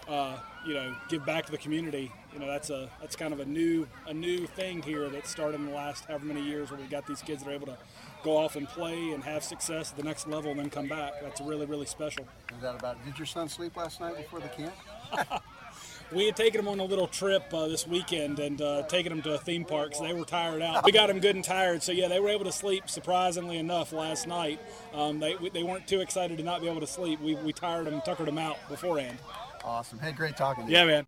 uh, 0.09 0.39
you 0.67 0.75
know 0.75 0.95
give 1.09 1.25
back 1.25 1.47
to 1.47 1.53
the 1.53 1.59
community. 1.59 2.11
You 2.33 2.41
know 2.41 2.47
that's 2.47 2.71
a 2.71 2.91
that's 3.01 3.17
kind 3.17 3.33
of 3.33 3.41
a 3.41 3.45
new 3.45 3.87
a 4.07 4.15
new 4.15 4.47
thing 4.47 4.83
here 4.83 5.09
that 5.09 5.27
started 5.27 5.61
in 5.61 5.67
the 5.67 5.73
last 5.73 6.05
however 6.07 6.27
many 6.27 6.43
years 6.43 6.71
where 6.71 6.81
we've 6.81 6.91
got 6.91 7.07
these 7.07 7.23
kids 7.23 7.43
that 7.43 7.51
are 7.51 7.55
able 7.55 7.67
to 7.67 7.77
go 8.23 8.37
off 8.37 8.57
and 8.57 8.67
play 8.69 9.11
and 9.11 9.23
have 9.23 9.45
success 9.45 9.91
at 9.91 9.97
the 9.97 10.03
next 10.03 10.27
level 10.27 10.51
and 10.51 10.59
then 10.59 10.71
come 10.71 10.89
back. 10.89 11.15
That's 11.23 11.41
really 11.41 11.67
really 11.67 11.87
special. 11.87 12.27
No 12.51 12.59
doubt 12.59 12.79
about 12.79 12.97
it. 12.97 13.05
Did 13.05 13.19
your 13.19 13.27
son 13.27 13.49
sleep 13.49 13.77
last 13.77 14.01
night 14.01 14.17
before 14.17 14.41
the 14.41 14.49
camp? 14.49 14.75
we 16.13 16.27
had 16.27 16.37
taken 16.37 16.59
them 16.59 16.69
on 16.69 16.81
a 16.81 16.85
little 16.85 17.07
trip 17.07 17.43
uh, 17.53 17.67
this 17.69 17.87
weekend 17.87 18.39
and 18.39 18.61
uh, 18.61 18.83
taken 18.85 19.11
them 19.11 19.23
to 19.23 19.35
a 19.35 19.39
theme 19.39 19.65
park, 19.65 19.95
so 19.95 20.05
they 20.05 20.13
were 20.13 20.25
tired 20.25 20.63
out. 20.63 20.85
We 20.85 20.93
got 20.93 21.09
them 21.09 21.21
good 21.21 21.35
and 21.35 21.45
tired, 21.45 21.83
so 21.83 21.93
yeah, 21.93 22.09
they 22.09 22.21
were 22.21 22.29
able 22.29 22.45
to 22.45 22.53
sleep 22.53 22.89
surprisingly 22.89 23.59
enough 23.59 23.93
last 23.93 24.27
night. 24.27 24.61
Um, 24.93 25.19
they, 25.21 25.35
they 25.53 25.63
weren't 25.63 25.87
too 25.87 26.01
excited 26.01 26.39
to 26.39 26.45
not 26.45 26.61
be 26.61 26.69
able 26.69 26.81
to 26.81 26.87
sleep. 26.87 27.21
We, 27.21 27.35
we 27.37 27.53
tired 27.53 27.87
them, 27.87 28.01
tuckered 28.05 28.27
them 28.27 28.39
out 28.39 28.57
beforehand. 28.69 29.19
Awesome. 29.65 29.99
Hey, 29.99 30.13
great 30.13 30.37
talking 30.37 30.67
to 30.67 30.71
you. 30.71 30.77
Yeah, 30.77 30.85
man. 30.85 31.07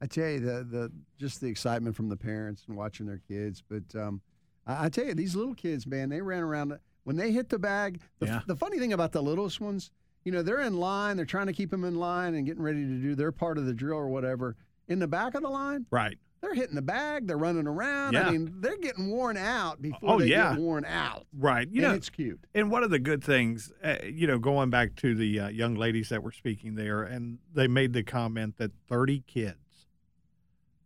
I 0.00 0.06
tell 0.06 0.28
you 0.28 0.40
the 0.40 0.62
the 0.64 0.92
just 1.18 1.40
the 1.40 1.48
excitement 1.48 1.96
from 1.96 2.08
the 2.08 2.16
parents 2.16 2.64
and 2.68 2.76
watching 2.76 3.06
their 3.06 3.20
kids. 3.28 3.62
But 3.68 3.98
um, 3.98 4.20
I, 4.66 4.86
I 4.86 4.88
tell 4.88 5.04
you, 5.06 5.14
these 5.14 5.34
little 5.34 5.54
kids, 5.54 5.86
man, 5.86 6.08
they 6.10 6.20
ran 6.20 6.42
around 6.42 6.78
when 7.04 7.16
they 7.16 7.32
hit 7.32 7.48
the 7.48 7.58
bag. 7.58 8.00
The, 8.18 8.26
Yeah. 8.26 8.40
the 8.46 8.56
funny 8.56 8.78
thing 8.78 8.92
about 8.92 9.12
the 9.12 9.22
littlest 9.22 9.60
ones, 9.60 9.90
you 10.24 10.32
know, 10.32 10.42
they're 10.42 10.60
in 10.60 10.76
line. 10.78 11.16
They're 11.16 11.24
trying 11.26 11.46
to 11.46 11.52
keep 11.52 11.70
them 11.70 11.84
in 11.84 11.96
line 11.96 12.34
and 12.34 12.46
getting 12.46 12.62
ready 12.62 12.82
to 12.84 12.96
do 13.00 13.14
their 13.14 13.32
part 13.32 13.58
of 13.58 13.66
the 13.66 13.74
drill 13.74 13.96
or 13.98 14.08
whatever. 14.08 14.56
In 14.88 14.98
the 15.00 15.08
back 15.08 15.34
of 15.34 15.42
the 15.42 15.48
line, 15.48 15.86
Right. 15.90 16.16
They're 16.46 16.54
hitting 16.54 16.74
the 16.76 16.82
bag. 16.82 17.26
They're 17.26 17.36
running 17.36 17.66
around. 17.66 18.12
Yeah. 18.14 18.28
I 18.28 18.30
mean, 18.30 18.54
they're 18.60 18.76
getting 18.78 19.10
worn 19.10 19.36
out 19.36 19.82
before 19.82 20.12
Oh, 20.14 20.18
they 20.20 20.26
yeah. 20.26 20.52
get 20.52 20.60
worn 20.60 20.84
out. 20.84 21.26
Right. 21.36 21.68
You 21.68 21.82
And 21.82 21.90
know, 21.92 21.96
it's 21.96 22.08
cute. 22.08 22.40
And 22.54 22.70
one 22.70 22.82
of 22.84 22.90
the 22.90 22.98
good 22.98 23.22
things, 23.24 23.72
uh, 23.82 23.96
you 24.04 24.26
know, 24.26 24.38
going 24.38 24.70
back 24.70 24.94
to 24.96 25.14
the 25.14 25.40
uh, 25.40 25.48
young 25.48 25.74
ladies 25.74 26.08
that 26.10 26.22
were 26.22 26.32
speaking 26.32 26.76
there, 26.76 27.02
and 27.02 27.38
they 27.52 27.66
made 27.66 27.92
the 27.92 28.02
comment 28.04 28.58
that 28.58 28.70
30 28.88 29.24
kids, 29.26 29.56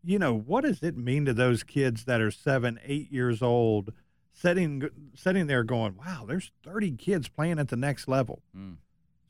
you 0.02 0.18
know, 0.18 0.34
what 0.34 0.64
does 0.64 0.82
it 0.82 0.96
mean 0.96 1.26
to 1.26 1.34
those 1.34 1.62
kids 1.62 2.04
that 2.06 2.20
are 2.22 2.30
seven, 2.30 2.80
eight 2.84 3.12
years 3.12 3.42
old, 3.42 3.92
sitting, 4.32 4.88
sitting 5.14 5.46
there 5.46 5.62
going, 5.62 5.96
wow, 5.96 6.24
there's 6.26 6.50
30 6.64 6.92
kids 6.92 7.28
playing 7.28 7.58
at 7.58 7.68
the 7.68 7.76
next 7.76 8.08
level? 8.08 8.42
Mm. 8.56 8.76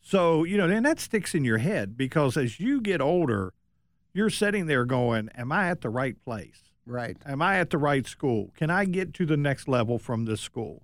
So, 0.01 0.45
you 0.45 0.57
know, 0.57 0.69
then 0.69 0.85
that 0.85 1.01
sticks 1.01 1.35
in 1.35 1.45
your 1.45 1.59
head 1.59 1.97
because 1.97 2.37
as 2.37 2.61
you 2.61 2.81
get 2.81 3.01
older, 3.01 3.53
you're 4.13 4.31
sitting 4.31 4.67
there 4.67 4.85
going, 4.85 5.29
Am 5.37 5.53
I 5.53 5.69
at 5.69 5.81
the 5.81 5.91
right 5.91 6.21
place? 6.23 6.71
Right. 6.87 7.17
Am 7.25 7.41
I 7.41 7.59
at 7.59 7.71
the 7.71 7.79
right 7.79 8.07
school? 8.07 8.51
Can 8.57 8.71
I 8.71 8.85
get 8.85 9.15
to 9.15 9.27
the 9.27 9.37
next 9.37 9.69
level 9.69 9.99
from 9.99 10.25
this 10.25 10.41
school? 10.41 10.83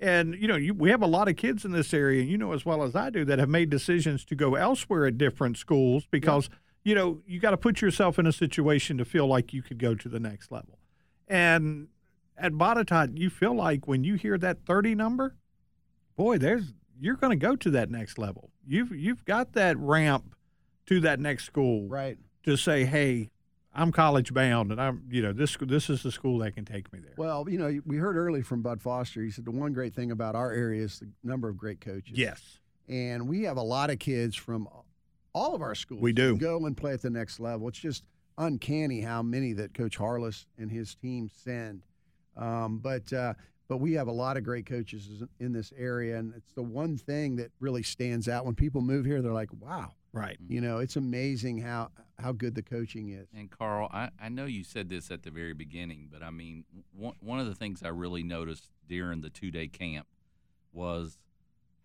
And, 0.00 0.34
you 0.34 0.48
know, 0.48 0.56
you, 0.56 0.74
we 0.74 0.90
have 0.90 1.02
a 1.02 1.06
lot 1.06 1.28
of 1.28 1.36
kids 1.36 1.64
in 1.64 1.70
this 1.70 1.94
area, 1.94 2.20
and 2.20 2.28
you 2.28 2.36
know 2.36 2.52
as 2.52 2.66
well 2.66 2.82
as 2.82 2.96
I 2.96 3.10
do, 3.10 3.24
that 3.26 3.38
have 3.38 3.48
made 3.48 3.70
decisions 3.70 4.24
to 4.26 4.34
go 4.34 4.56
elsewhere 4.56 5.06
at 5.06 5.16
different 5.16 5.56
schools 5.56 6.06
because, 6.10 6.50
you 6.82 6.94
know, 6.94 7.20
you 7.26 7.38
got 7.38 7.52
to 7.52 7.56
put 7.56 7.80
yourself 7.80 8.18
in 8.18 8.26
a 8.26 8.32
situation 8.32 8.98
to 8.98 9.04
feel 9.04 9.26
like 9.26 9.52
you 9.52 9.62
could 9.62 9.78
go 9.78 9.94
to 9.94 10.08
the 10.08 10.18
next 10.18 10.50
level. 10.50 10.78
And 11.28 11.88
at 12.36 12.52
Botetourt, 12.52 13.16
you 13.16 13.30
feel 13.30 13.54
like 13.54 13.86
when 13.86 14.02
you 14.04 14.14
hear 14.14 14.36
that 14.38 14.66
30 14.66 14.94
number, 14.94 15.36
boy, 16.16 16.38
there's 16.38 16.72
you're 17.00 17.16
going 17.16 17.30
to 17.38 17.46
go 17.46 17.56
to 17.56 17.70
that 17.70 17.90
next 17.90 18.18
level. 18.18 18.50
You've 18.66 18.92
you've 18.92 19.24
got 19.24 19.52
that 19.52 19.78
ramp 19.78 20.34
to 20.86 21.00
that 21.00 21.20
next 21.20 21.44
school, 21.44 21.88
right? 21.88 22.18
To 22.44 22.56
say, 22.56 22.84
hey, 22.84 23.30
I'm 23.74 23.90
college 23.90 24.32
bound, 24.32 24.70
and 24.70 24.80
I'm 24.80 25.04
you 25.10 25.22
know 25.22 25.32
this 25.32 25.56
this 25.60 25.90
is 25.90 26.02
the 26.02 26.12
school 26.12 26.38
that 26.38 26.54
can 26.54 26.64
take 26.64 26.92
me 26.92 27.00
there. 27.00 27.14
Well, 27.16 27.46
you 27.48 27.58
know, 27.58 27.80
we 27.84 27.96
heard 27.96 28.16
early 28.16 28.42
from 28.42 28.62
Bud 28.62 28.80
Foster. 28.80 29.22
He 29.22 29.30
said 29.30 29.44
the 29.44 29.50
one 29.50 29.72
great 29.72 29.94
thing 29.94 30.10
about 30.10 30.34
our 30.34 30.52
area 30.52 30.84
is 30.84 31.00
the 31.00 31.08
number 31.22 31.48
of 31.48 31.56
great 31.56 31.80
coaches. 31.80 32.16
Yes. 32.16 32.60
And 32.88 33.28
we 33.28 33.42
have 33.44 33.56
a 33.56 33.62
lot 33.62 33.90
of 33.90 33.98
kids 33.98 34.36
from 34.36 34.68
all 35.32 35.54
of 35.54 35.62
our 35.62 35.74
schools. 35.74 36.02
We 36.02 36.12
do. 36.12 36.36
Go 36.36 36.66
and 36.66 36.76
play 36.76 36.92
at 36.92 37.02
the 37.02 37.10
next 37.10 37.40
level. 37.40 37.66
It's 37.68 37.78
just 37.78 38.04
uncanny 38.38 39.00
how 39.00 39.22
many 39.22 39.52
that 39.54 39.74
Coach 39.74 39.96
Harless 39.96 40.46
and 40.58 40.70
his 40.70 40.94
team 40.94 41.28
send. 41.28 41.82
Um, 42.36 42.78
but 42.78 43.12
uh, 43.12 43.34
but 43.68 43.78
we 43.78 43.94
have 43.94 44.08
a 44.08 44.12
lot 44.12 44.36
of 44.36 44.44
great 44.44 44.66
coaches 44.66 45.22
in 45.40 45.52
this 45.52 45.72
area, 45.76 46.18
and 46.18 46.34
it's 46.36 46.52
the 46.52 46.62
one 46.62 46.96
thing 46.96 47.36
that 47.36 47.50
really 47.60 47.82
stands 47.82 48.28
out. 48.28 48.44
When 48.44 48.54
people 48.54 48.82
move 48.82 49.06
here, 49.06 49.22
they're 49.22 49.32
like, 49.32 49.50
"Wow!" 49.58 49.92
Right. 50.12 50.36
You 50.46 50.60
know, 50.60 50.78
it's 50.78 50.96
amazing 50.96 51.58
how 51.58 51.90
how 52.18 52.32
good 52.32 52.54
the 52.54 52.62
coaching 52.62 53.10
is. 53.10 53.28
And 53.36 53.50
Carl, 53.50 53.88
I, 53.92 54.10
I 54.20 54.28
know 54.28 54.44
you 54.44 54.64
said 54.64 54.88
this 54.88 55.10
at 55.10 55.22
the 55.22 55.30
very 55.30 55.54
beginning, 55.54 56.08
but 56.12 56.22
I 56.22 56.30
mean, 56.30 56.64
one, 56.92 57.14
one 57.20 57.40
of 57.40 57.46
the 57.46 57.54
things 57.54 57.82
I 57.82 57.88
really 57.88 58.22
noticed 58.22 58.68
during 58.88 59.20
the 59.20 59.30
two 59.30 59.50
day 59.50 59.68
camp 59.68 60.06
was 60.72 61.18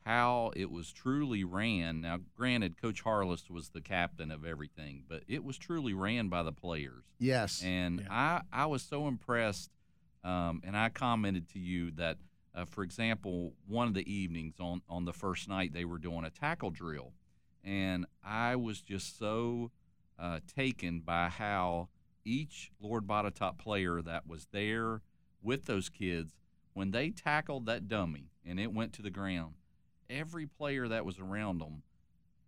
how 0.05 0.51
it 0.55 0.71
was 0.71 0.91
truly 0.91 1.43
ran. 1.43 2.01
Now, 2.01 2.19
granted, 2.35 2.81
Coach 2.81 3.01
Harless 3.01 3.49
was 3.49 3.69
the 3.69 3.81
captain 3.81 4.31
of 4.31 4.45
everything, 4.45 5.03
but 5.07 5.23
it 5.27 5.43
was 5.43 5.57
truly 5.57 5.93
ran 5.93 6.29
by 6.29 6.43
the 6.43 6.51
players. 6.51 7.03
Yes. 7.19 7.61
And 7.63 8.07
I, 8.09 8.41
I 8.51 8.65
was 8.65 8.81
so 8.81 9.07
impressed, 9.07 9.69
um, 10.23 10.61
and 10.63 10.75
I 10.75 10.89
commented 10.89 11.49
to 11.49 11.59
you 11.59 11.91
that, 11.91 12.17
uh, 12.55 12.65
for 12.65 12.83
example, 12.83 13.53
one 13.67 13.87
of 13.87 13.93
the 13.93 14.11
evenings 14.11 14.55
on, 14.59 14.81
on 14.89 15.05
the 15.05 15.13
first 15.13 15.47
night, 15.47 15.73
they 15.73 15.85
were 15.85 15.99
doing 15.99 16.25
a 16.25 16.29
tackle 16.29 16.71
drill. 16.71 17.13
And 17.63 18.05
I 18.23 18.55
was 18.55 18.81
just 18.81 19.19
so 19.19 19.69
uh, 20.19 20.39
taken 20.55 20.99
by 20.99 21.29
how 21.29 21.89
each 22.25 22.71
Lord 22.79 23.07
Botetourt 23.07 23.57
player 23.57 24.01
that 24.01 24.27
was 24.27 24.47
there 24.51 25.01
with 25.41 25.65
those 25.65 25.89
kids, 25.89 26.35
when 26.73 26.91
they 26.91 27.09
tackled 27.09 27.65
that 27.65 27.87
dummy 27.87 28.31
and 28.45 28.59
it 28.59 28.73
went 28.73 28.93
to 28.93 29.01
the 29.01 29.09
ground, 29.09 29.55
every 30.09 30.45
player 30.45 30.87
that 30.87 31.05
was 31.05 31.19
around 31.19 31.59
them, 31.59 31.83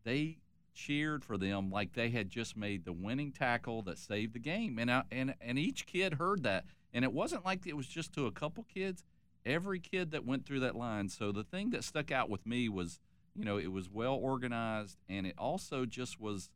they 0.04 0.38
cheered 0.74 1.24
for 1.24 1.38
them 1.38 1.70
like 1.70 1.94
they 1.94 2.10
had 2.10 2.30
just 2.30 2.56
made 2.56 2.86
the 2.86 2.94
winning 2.94 3.32
tackle 3.32 3.82
that 3.84 3.98
saved 3.98 4.34
the 4.34 4.40
game. 4.40 4.80
And 4.80 4.92
I, 4.92 5.04
and 5.12 5.36
and 5.42 5.60
each 5.60 5.86
kid 5.86 6.16
heard 6.16 6.44
that, 6.44 6.66
and 6.94 7.04
it 7.06 7.14
wasn't 7.14 7.46
like 7.46 7.66
it 7.68 7.78
was 7.78 7.88
just 7.88 8.14
to 8.14 8.26
a 8.26 8.32
couple 8.32 8.66
kids. 8.74 9.04
Every 9.46 9.80
kid 9.80 10.12
that 10.12 10.26
went 10.26 10.46
through 10.46 10.60
that 10.62 10.76
line. 10.76 11.10
So 11.10 11.32
the 11.32 11.44
thing 11.44 11.72
that 11.72 11.84
stuck 11.84 12.12
out 12.12 12.30
with 12.30 12.46
me 12.46 12.70
was, 12.70 13.00
you 13.36 13.44
know, 13.44 13.58
it 13.58 13.72
was 13.72 13.90
well 13.90 14.14
organized, 14.14 14.98
and 15.10 15.26
it 15.26 15.36
also 15.38 15.86
just 15.86 16.20
was. 16.20 16.50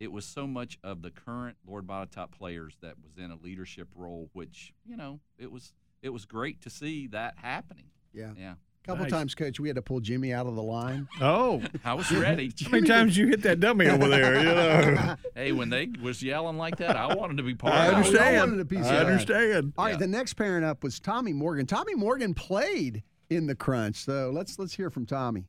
It 0.00 0.12
was 0.12 0.24
so 0.24 0.46
much 0.46 0.78
of 0.82 1.02
the 1.02 1.10
current 1.10 1.56
Lord 1.66 1.86
Botetourt 1.86 2.32
players 2.32 2.76
that 2.82 2.94
was 3.02 3.16
in 3.16 3.30
a 3.30 3.36
leadership 3.36 3.88
role, 3.94 4.28
which 4.32 4.72
you 4.84 4.96
know 4.96 5.20
it 5.38 5.50
was 5.52 5.72
it 6.02 6.10
was 6.10 6.24
great 6.24 6.60
to 6.62 6.70
see 6.70 7.06
that 7.08 7.34
happening. 7.38 7.86
Yeah. 8.12 8.32
Yeah. 8.38 8.54
A 8.82 8.86
couple 8.86 9.06
times, 9.06 9.34
Coach, 9.34 9.58
we 9.58 9.68
had 9.70 9.76
to 9.76 9.82
pull 9.82 10.00
Jimmy 10.00 10.34
out 10.34 10.46
of 10.46 10.56
the 10.56 10.62
line. 10.62 11.08
Oh, 11.22 11.62
I 11.86 11.94
was 11.94 12.12
ready. 12.12 12.52
How 12.64 12.70
many 12.70 12.86
times 12.86 13.16
you 13.16 13.28
hit 13.28 13.40
that 13.44 13.58
dummy 13.58 13.88
over 13.88 14.08
there? 14.08 14.36
You 14.36 14.44
know. 14.44 15.16
hey, 15.34 15.52
when 15.52 15.70
they 15.70 15.88
was 16.02 16.22
yelling 16.22 16.58
like 16.58 16.76
that, 16.76 16.94
I 16.94 17.14
wanted 17.14 17.38
to 17.38 17.42
be 17.44 17.54
part 17.54 17.72
I 17.72 17.86
of 17.86 17.92
it. 17.92 17.96
understand. 17.96 18.20
We 18.34 18.36
all 18.36 18.46
wanted 18.46 18.60
a 18.60 18.64
piece 18.66 18.78
of 18.80 18.86
I 18.86 18.96
that. 18.96 19.06
understand. 19.06 19.72
All 19.78 19.86
right, 19.86 19.98
the 19.98 20.06
next 20.06 20.34
parent 20.34 20.66
up 20.66 20.82
was 20.84 21.00
Tommy 21.00 21.32
Morgan. 21.32 21.64
Tommy 21.64 21.94
Morgan 21.94 22.34
played 22.34 23.02
in 23.30 23.46
the 23.46 23.54
crunch, 23.54 23.96
so 23.96 24.30
let's 24.34 24.58
let's 24.58 24.74
hear 24.74 24.90
from 24.90 25.06
Tommy. 25.06 25.46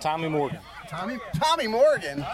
Tommy 0.00 0.28
Morgan. 0.28 0.60
Tommy 0.88 1.18
Tommy 1.34 1.66
Morgan. 1.66 2.24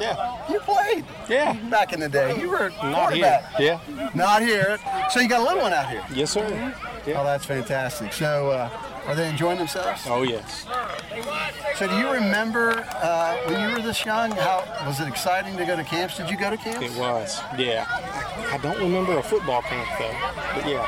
Yeah. 0.00 0.50
You 0.50 0.60
played. 0.60 1.04
Yeah. 1.28 1.54
Back 1.70 1.92
in 1.92 2.00
the 2.00 2.08
day. 2.08 2.40
You 2.40 2.50
were 2.50 2.70
Not 2.82 3.12
here. 3.12 3.42
Yeah. 3.58 3.80
Not 4.14 4.42
here. 4.42 4.78
So 5.10 5.20
you 5.20 5.28
got 5.28 5.40
a 5.40 5.44
little 5.44 5.62
one 5.62 5.72
out 5.72 5.90
here. 5.90 6.04
Yes, 6.12 6.30
sir. 6.30 6.74
Oh, 7.08 7.24
that's 7.24 7.44
fantastic. 7.44 8.12
So 8.12 8.50
uh, 8.50 8.70
are 9.06 9.14
they 9.14 9.28
enjoying 9.28 9.58
themselves? 9.58 10.02
Oh, 10.06 10.22
yes. 10.22 10.66
So 11.76 11.88
do 11.88 11.96
you 11.96 12.10
remember 12.10 12.86
uh, 13.02 13.36
when 13.46 13.60
you 13.68 13.76
were 13.76 13.82
this 13.82 14.04
young? 14.04 14.30
How 14.32 14.64
was 14.86 15.00
it 15.00 15.08
exciting 15.08 15.56
to 15.56 15.64
go 15.64 15.76
to 15.76 15.84
camps? 15.84 16.16
Did 16.16 16.30
you 16.30 16.36
go 16.36 16.50
to 16.50 16.56
camps? 16.56 16.82
It 16.82 16.98
was. 16.98 17.40
Yeah. 17.56 17.86
I 17.88 18.58
don't 18.58 18.78
remember 18.78 19.18
a 19.18 19.22
football 19.22 19.62
camp 19.62 19.88
though, 19.98 20.14
but 20.54 20.68
yeah, 20.68 20.86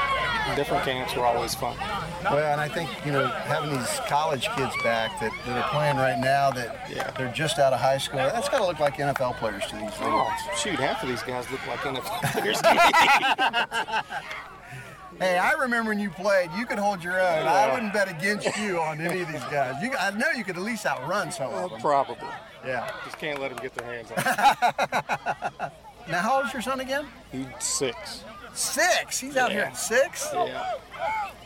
different 0.57 0.85
camps 0.85 1.15
were 1.15 1.25
always 1.25 1.55
fun. 1.55 1.77
Well, 2.25 2.53
and 2.53 2.61
I 2.61 2.69
think 2.69 2.91
you 3.05 3.13
know 3.13 3.27
having 3.27 3.71
these 3.71 4.01
college 4.09 4.49
kids 4.57 4.75
back 4.83 5.19
that, 5.21 5.33
that 5.47 5.57
are 5.65 5.69
playing 5.71 5.97
right 5.97 6.19
now 6.19 6.51
that 6.51 7.15
they're 7.17 7.33
just 7.33 7.59
out 7.59 7.73
of 7.73 7.81
high 7.81 7.99
school. 7.99 8.19
That's 8.19 8.49
got 8.49 8.59
to 8.59 8.67
look 8.67 8.79
like 8.81 8.97
NFL 8.97 9.37
players 9.37 9.67
to 9.69 9.77
these 9.77 9.99
little 10.01 10.27
Oh, 10.27 10.37
shoot, 10.57 10.75
half 10.79 11.03
of 11.03 11.09
these 11.09 11.23
guys 11.23 11.51
look 11.51 11.67
like 11.67 11.79
NFL 11.81 12.33
players. 12.33 12.61
to 12.61 12.75
me. 12.75 14.17
Hey, 15.19 15.37
I 15.37 15.53
remember 15.53 15.91
when 15.91 15.99
you 15.99 16.09
played. 16.09 16.49
You 16.57 16.65
could 16.65 16.79
hold 16.79 17.05
your 17.05 17.21
own. 17.21 17.47
I 17.47 17.71
wouldn't 17.75 17.93
bet 17.93 18.09
against 18.09 18.57
you 18.57 18.81
on 18.81 19.03
any 19.03 19.21
of 19.21 19.29
these 19.29 19.45
guys. 19.51 19.75
You, 19.83 19.93
I 19.99 20.13
know 20.13 20.31
you 20.35 20.45
could 20.45 20.57
at 20.57 20.63
least 20.63 20.87
outrun 20.87 21.31
some 21.31 21.53
of 21.53 21.71
them. 21.71 21.81
Probably. 21.81 22.17
Yeah. 22.65 22.91
Just 23.05 23.19
can't 23.19 23.39
let 23.39 23.51
them 23.51 23.59
get 23.61 23.75
their 23.75 23.87
hands 23.87 24.11
on. 25.61 25.71
Now, 26.09 26.21
how 26.23 26.39
old's 26.41 26.53
your 26.55 26.63
son 26.63 26.81
again? 26.81 27.07
He's 27.31 27.45
six. 27.61 28.25
Six. 28.55 29.19
He's 29.19 29.37
out 29.37 29.53
here 29.53 29.63
at 29.63 29.77
six. 29.77 30.29
Yeah. 30.33 30.65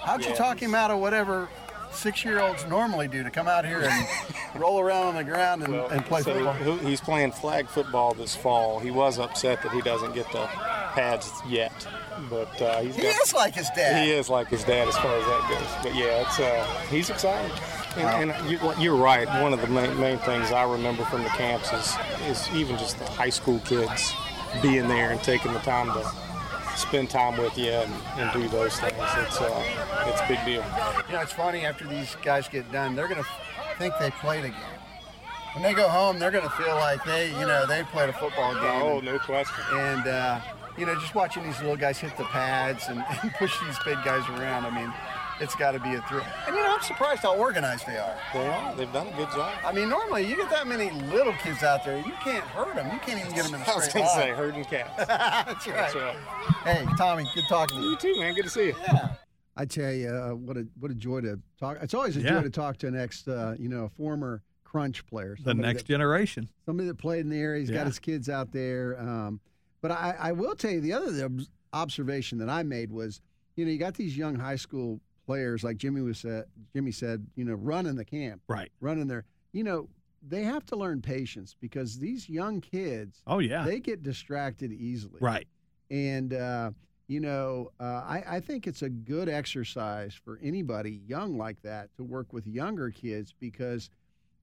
How'd 0.01 0.23
you 0.25 0.31
Yeah, 0.31 0.37
talk 0.37 0.59
him 0.61 0.75
out 0.75 0.91
of 0.91 0.99
whatever 1.01 1.49
six-year-olds 1.93 2.67
normally 2.67 3.07
do 3.07 3.23
to 3.23 3.31
come 3.31 3.47
out 3.47 3.65
here 3.65 3.81
and 3.83 4.07
roll 4.61 4.81
around 4.81 5.07
on 5.09 5.15
the 5.15 5.23
ground 5.25 5.63
and, 5.63 5.75
and 5.75 6.05
play 6.05 6.23
so 6.23 6.35
football? 6.35 6.77
He's 6.79 7.01
playing 7.01 7.33
flag 7.33 7.69
football 7.69 8.15
this 8.15 8.35
fall. 8.35 8.81
He 8.81 8.91
was 8.91 9.19
upset 9.19 9.63
that 9.63 9.71
he 9.73 9.81
doesn't 9.81 10.13
get 10.15 10.31
the 10.33 10.47
pads 10.95 11.31
yet, 11.49 11.87
but 12.29 12.61
uh, 12.61 12.81
he's 12.83 12.97
He 12.97 13.03
got- 13.03 13.23
is 13.23 13.33
like 13.33 13.55
his 13.55 13.69
dad. 13.77 14.05
He 14.05 14.11
is 14.13 14.29
like 14.29 14.49
his 14.49 14.65
dad 14.65 14.89
as 14.89 14.97
far 14.99 15.17
as 15.17 15.25
that 15.25 15.49
goes. 15.49 15.85
But 15.85 15.95
yeah, 15.99 16.23
it's 16.27 16.39
uh, 16.41 16.65
he's 16.91 17.11
excited. 17.11 17.53
And, 17.97 18.33
and 18.33 18.51
you, 18.51 18.59
you're 18.79 18.97
right. 18.97 19.29
One 19.41 19.53
of 19.53 19.61
the 19.61 19.69
main, 19.69 19.99
main 20.01 20.19
things 20.19 20.51
I 20.51 20.65
remember 20.65 21.05
from 21.05 21.23
the 21.23 21.29
camps 21.31 21.73
is 21.73 21.95
is 22.29 22.49
even 22.57 22.77
just 22.77 22.99
the 22.99 23.05
high 23.07 23.31
school 23.31 23.61
kids 23.61 24.13
being 24.63 24.89
there 24.89 25.11
and 25.13 25.23
taking 25.23 25.53
the 25.53 25.61
time 25.61 25.87
to 25.93 26.13
spend 26.77 27.11
time 27.11 27.37
with 27.37 27.57
you 27.57 27.71
and, 27.71 27.93
and 28.19 28.33
do 28.33 28.49
those 28.49 28.79
things. 28.79 28.95
It's 28.99 29.41
uh, 29.41 30.07
it's 30.07 30.21
a 30.21 30.29
big 30.29 30.45
deal. 30.45 30.65
You 31.09 31.15
know, 31.15 31.21
it's 31.21 31.33
funny 31.33 31.65
after 31.65 31.87
these 31.87 32.17
guys 32.23 32.49
get 32.49 32.71
done, 32.73 32.95
they're 32.95 33.09
going 33.09 33.23
to 33.23 33.29
think 33.79 33.95
they 34.01 34.11
played 34.11 34.45
a 34.45 34.49
game. 34.49 34.81
when 35.55 35.63
they 35.63 35.75
go 35.75 35.89
home, 35.89 36.19
they're 36.19 36.31
going 36.31 36.45
to 36.45 36.51
feel 36.51 36.75
like 36.77 37.05
they, 37.05 37.31
you 37.31 37.47
know, 37.47 37.67
they 37.67 37.83
played 37.85 38.09
a 38.09 38.13
football 38.13 38.55
game. 38.55 38.83
Oh, 38.83 39.01
no 39.01 39.19
question. 39.19 39.65
And 39.73 40.07
uh, 40.07 40.41
you 40.77 40.87
know, 40.87 40.95
just 40.95 41.15
watching 41.15 41.45
these 41.45 41.61
little 41.61 41.77
guys 41.77 41.99
hit 41.99 42.17
the 42.17 42.25
pads 42.25 42.89
and, 42.89 43.05
and 43.23 43.33
push 43.35 43.59
these 43.65 43.79
big 43.85 43.99
guys 44.05 44.29
around. 44.31 44.67
I 44.67 44.71
mean, 44.71 44.93
it's 45.41 45.55
got 45.55 45.73
to 45.73 45.81
be 45.81 45.95
a 45.95 46.03
thrill. 46.03 46.25
And 46.47 46.55
you 46.57 46.63
know, 46.63 46.75
I'm 46.75 46.83
surprised 46.83 47.23
how 47.23 47.37
organized 47.37 47.87
they 47.87 47.97
are. 47.97 48.17
They 48.33 48.47
are. 48.47 48.75
They've 48.77 48.93
done 48.93 49.09
a 49.09 49.17
good 49.17 49.29
job. 49.31 49.53
I 49.65 49.73
mean, 49.73 49.89
normally 49.89 50.27
you 50.29 50.37
get 50.37 50.51
that 50.51 50.67
many 50.67 50.91
little 51.13 51.33
kids 51.35 51.63
out 51.63 51.85
there, 51.85 51.97
you 51.99 52.13
can't 52.23 52.45
hurt 52.45 52.75
them. 52.75 52.91
You 52.93 52.99
can't 53.01 53.21
even 53.21 53.33
get 53.35 53.45
them 53.45 53.55
in 53.55 53.61
a 53.61 53.65
I 53.71 53.75
was 53.75 53.89
going 53.93 54.05
to 54.07 54.11
say 54.13 54.31
herding 54.31 54.65
cats. 54.65 54.91
That's 55.07 55.67
right. 55.67 55.77
That's 55.77 55.95
right. 55.95 56.17
Hey, 56.65 56.87
Tommy, 56.97 57.25
good 57.35 57.45
talking 57.49 57.79
to 57.79 57.83
you. 57.85 57.91
You 57.91 57.97
too, 57.97 58.19
man. 58.21 58.35
Good 58.35 58.45
to 58.45 58.51
see 58.51 58.67
you. 58.67 58.77
Yeah. 58.83 59.09
I 59.57 59.65
tell 59.67 59.93
you, 59.93 60.09
uh, 60.09 60.31
what 60.31 60.57
a 60.57 60.67
what 60.81 60.91
a 60.91 60.95
joy 60.95 61.21
to 61.21 61.39
talk. 61.61 61.79
It's 61.81 61.95
always 61.95 62.17
a 62.17 62.21
Yeah. 62.21 62.31
joy 62.31 62.43
to 62.43 62.51
talk 62.51 62.77
to 62.79 62.89
an 62.89 62.97
ex, 62.99 63.27
uh, 63.29 63.55
you 63.59 63.69
know, 63.69 63.85
a 63.85 63.89
former 63.89 64.43
Crunch 64.65 65.07
player, 65.07 65.37
The 65.45 65.55
next 65.55 65.83
that- 65.83 65.89
generation. 65.89 66.49
somebody 66.67 66.89
that 66.89 66.97
played 66.99 67.21
in 67.21 67.29
the 67.29 67.39
area. 67.39 67.61
He's 67.61 67.71
Yeah. 67.71 67.77
got 67.79 67.87
his 67.87 68.01
kids 68.01 68.29
out 68.29 68.51
there. 68.51 68.99
Um, 68.99 69.41
but 69.81 69.93
I, 69.93 70.17
I 70.19 70.33
will 70.33 70.57
tell 70.57 70.73
you 70.73 70.81
the 70.81 70.93
other 70.95 71.31
observation 71.73 72.39
that 72.39 72.49
I 72.49 72.63
made 72.65 72.91
was, 72.91 73.21
you 73.57 73.65
know, 73.65 73.71
you 73.71 73.79
got 73.79 73.95
these 73.95 74.17
young 74.17 74.35
high 74.35 74.57
school 74.57 75.01
players 75.27 75.65
like 75.65 75.77
Jimmy 75.77 76.01
was 76.01 76.19
said. 76.19 76.45
Jimmy 76.75 76.93
said, 76.93 77.27
you 77.35 77.45
know, 77.45 77.55
running 77.55 77.97
the 77.97 78.05
camp, 78.05 78.43
Right. 78.49 78.71
running 78.81 79.07
their, 79.07 79.25
you 79.53 79.65
know, 79.65 79.89
they 80.27 80.43
have 80.43 80.65
to 80.67 80.77
learn 80.77 81.03
patience 81.03 81.55
because 81.61 81.99
these 81.99 82.29
young 82.29 82.61
kids, 82.61 83.23
Oh 83.27 83.39
yeah. 83.41 83.65
they 83.65 83.79
get 83.81 84.03
distracted 84.03 84.73
easily, 84.73 85.19
right. 85.21 85.47
and 85.91 86.33
uh, 86.33 86.71
you 87.09 87.21
know, 87.21 87.71
uh, 87.79 87.85
I, 87.85 88.25
I 88.27 88.41
think 88.41 88.67
it's 88.67 88.81
a 88.81 88.89
good 88.89 89.29
exercise 89.29 90.15
for 90.15 90.39
anybody 90.43 91.03
young 91.07 91.37
like 91.37 91.61
that 91.63 91.95
to 91.97 92.05
work 92.05 92.33
with 92.33 92.47
younger 92.47 92.91
kids 92.91 93.35
because, 93.39 93.91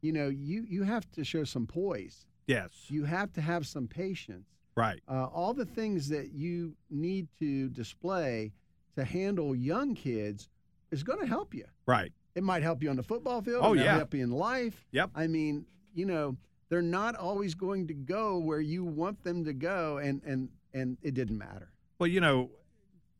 you 0.02 0.12
know, 0.12 0.30
you 0.30 0.64
you 0.70 0.84
have 0.84 1.10
to 1.14 1.24
show 1.24 1.44
some 1.44 1.66
poise. 1.66 2.26
Yes. 2.46 2.70
You 2.90 3.06
have 3.06 3.34
to 3.34 3.42
have 3.42 3.66
some 3.66 3.88
patience. 3.88 4.48
Right. 4.76 5.02
Uh, 5.10 5.26
all 5.26 5.54
the 5.56 5.66
things 5.66 6.10
that 6.10 6.32
you 6.34 6.76
need 6.92 7.28
to 7.40 7.70
display 7.70 8.52
to 8.96 9.04
handle 9.04 9.56
young 9.56 9.96
kids 9.96 10.48
is 10.92 11.04
going 11.04 11.20
to 11.20 11.28
help 11.28 11.54
you. 11.54 11.66
Right. 11.86 12.12
It 12.36 12.44
might 12.44 12.64
help 12.64 12.82
you 12.82 12.90
on 12.90 12.96
the 12.96 13.04
football 13.04 13.42
field. 13.42 13.62
Oh, 13.64 13.74
it 13.74 13.78
might 13.78 13.86
yeah. 13.86 13.98
help 13.98 14.14
you 14.14 14.24
in 14.24 14.32
life. 14.32 14.86
Yep. 14.92 15.12
I 15.16 15.28
mean, 15.28 15.66
you 15.94 16.06
know, 16.06 16.38
they're 16.70 16.82
not 16.82 17.16
always 17.16 17.54
going 17.54 17.88
to 17.88 17.94
go 17.94 18.38
where 18.38 18.62
you 18.62 18.86
want 18.86 19.24
them 19.24 19.44
to 19.46 19.54
go, 19.54 19.98
and 19.98 20.22
and 20.24 20.50
and 20.74 20.98
it 21.02 21.14
didn't 21.14 21.38
matter. 21.38 21.74
Well, 22.00 22.08
you 22.08 22.22
know, 22.22 22.52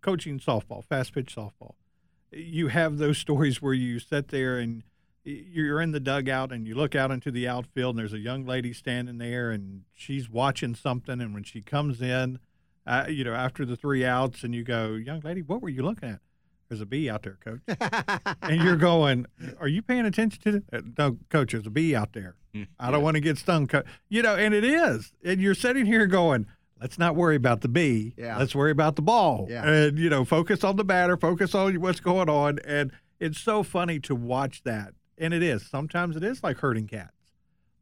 coaching 0.02 0.40
softball, 0.40 0.86
fast 0.86 1.14
pitch 1.14 1.36
softball, 1.36 1.74
you 2.32 2.70
have 2.70 2.98
those 2.98 3.18
stories 3.18 3.62
where 3.62 3.74
you 3.74 4.00
sit 4.00 4.30
there 4.30 4.58
and 4.58 4.84
you're 5.24 5.82
in 5.82 5.92
the 5.92 6.00
dugout 6.00 6.52
and 6.52 6.68
you 6.68 6.74
look 6.74 6.96
out 6.96 7.12
into 7.12 7.30
the 7.30 7.48
outfield 7.48 7.96
and 7.96 8.00
there's 8.00 8.14
a 8.14 8.20
young 8.20 8.46
lady 8.46 8.74
standing 8.74 9.20
there 9.20 9.52
and 9.52 9.84
she's 9.94 10.30
watching 10.30 10.74
something. 10.74 11.22
And 11.22 11.34
when 11.34 11.44
she 11.44 11.62
comes 11.62 12.02
in, 12.02 12.40
uh, 12.88 13.06
you 13.08 13.24
know, 13.24 13.34
after 13.34 13.66
the 13.66 13.76
three 13.76 14.04
outs, 14.04 14.44
and 14.44 14.56
you 14.56 14.64
go, 14.64 14.94
Young 14.94 15.20
lady, 15.20 15.42
what 15.42 15.62
were 15.62 15.70
you 15.70 15.84
looking 15.84 16.10
at? 16.10 16.20
There's 16.72 16.80
a 16.80 16.86
bee 16.86 17.10
out 17.10 17.24
there, 17.24 17.38
coach. 17.44 17.60
and 18.42 18.62
you're 18.64 18.78
going, 18.78 19.26
Are 19.60 19.68
you 19.68 19.82
paying 19.82 20.06
attention 20.06 20.42
to 20.44 20.56
it? 20.58 20.64
Uh, 20.72 20.80
No, 20.98 21.18
coach, 21.28 21.52
there's 21.52 21.68
a 21.68 21.70
bee 21.70 21.94
out 21.94 22.14
there. 22.14 22.36
I 22.80 22.92
don't 22.92 23.04
want 23.04 23.16
to 23.16 23.20
get 23.20 23.38
stung. 23.38 23.68
Co-. 23.68 23.84
You 24.08 24.22
know, 24.22 24.38
and 24.38 24.54
it 24.54 24.64
is. 24.64 25.12
And 25.22 25.42
you're 25.42 25.54
sitting 25.54 25.86
here 25.86 26.08
going, 26.08 26.46
Let's 26.80 26.98
not 26.98 27.18
worry 27.18 27.36
about 27.36 27.60
the 27.60 27.68
bee. 27.68 28.14
Yeah. 28.18 28.38
Let's 28.38 28.56
worry 28.56 28.72
about 28.72 28.96
the 28.96 29.02
ball. 29.02 29.48
Yeah. 29.50 29.68
And, 29.68 30.00
you 30.00 30.10
know, 30.10 30.24
focus 30.24 30.64
on 30.64 30.78
the 30.78 30.86
batter, 30.86 31.18
focus 31.18 31.54
on 31.54 31.76
what's 31.82 32.00
going 32.00 32.30
on. 32.30 32.60
And 32.66 32.94
it's 33.20 33.42
so 33.42 33.64
funny 33.64 34.00
to 34.00 34.16
watch 34.16 34.64
that. 34.64 34.94
And 35.18 35.34
it 35.34 35.44
is. 35.44 35.66
Sometimes 35.66 36.16
it 36.16 36.24
is 36.24 36.42
like 36.42 36.60
herding 36.60 36.88
cats 36.88 37.34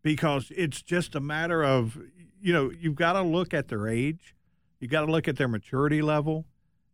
because 0.02 0.52
it's 0.58 0.82
just 0.82 1.14
a 1.14 1.20
matter 1.20 1.64
of, 1.64 1.96
you 2.42 2.52
know, 2.54 2.72
you've 2.72 2.96
got 2.96 3.14
to 3.14 3.22
look 3.22 3.54
at 3.54 3.68
their 3.68 3.88
age, 3.88 4.34
you've 4.80 4.90
got 4.90 5.06
to 5.06 5.12
look 5.12 5.28
at 5.28 5.38
their 5.38 5.48
maturity 5.48 6.02
level. 6.02 6.46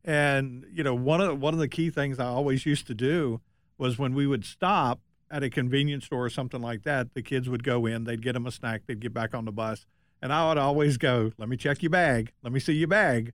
And, 0.06 0.66
you 0.72 0.84
know, 0.84 0.93
one 0.93 1.20
of, 1.20 1.41
one 1.41 1.53
of 1.53 1.60
the 1.60 1.68
key 1.68 1.89
things 1.89 2.20
I 2.20 2.26
always 2.26 2.66
used 2.66 2.86
to 2.88 2.93
do 2.93 3.41
was 3.78 3.97
when 3.97 4.14
we 4.14 4.28
would 4.28 4.45
stop 4.45 4.99
at 5.32 5.43
a 5.43 5.49
convenience 5.49 6.06
store 6.06 6.26
or 6.26 6.30
something 6.30 6.62
like 6.62 6.84
that, 6.84 7.14
the 7.16 7.24
kids 7.24 7.49
would 7.49 7.64
go 7.64 7.88
in, 7.88 8.03
they'd 8.03 8.22
get 8.22 8.34
them 8.34 8.45
a 8.45 8.51
snack, 8.51 8.84
they'd 8.86 8.99
get 8.99 9.14
back 9.14 9.34
on 9.34 9.45
the 9.45 9.51
bus. 9.51 9.86
And 10.22 10.32
I 10.32 10.47
would 10.47 10.60
always 10.60 10.97
go, 10.97 11.32
let 11.38 11.49
me 11.49 11.58
check 11.58 11.82
your 11.82 11.89
bag. 11.89 12.32
Let 12.43 12.53
me 12.53 12.60
see 12.60 12.74
your 12.74 12.88
bag. 12.88 13.34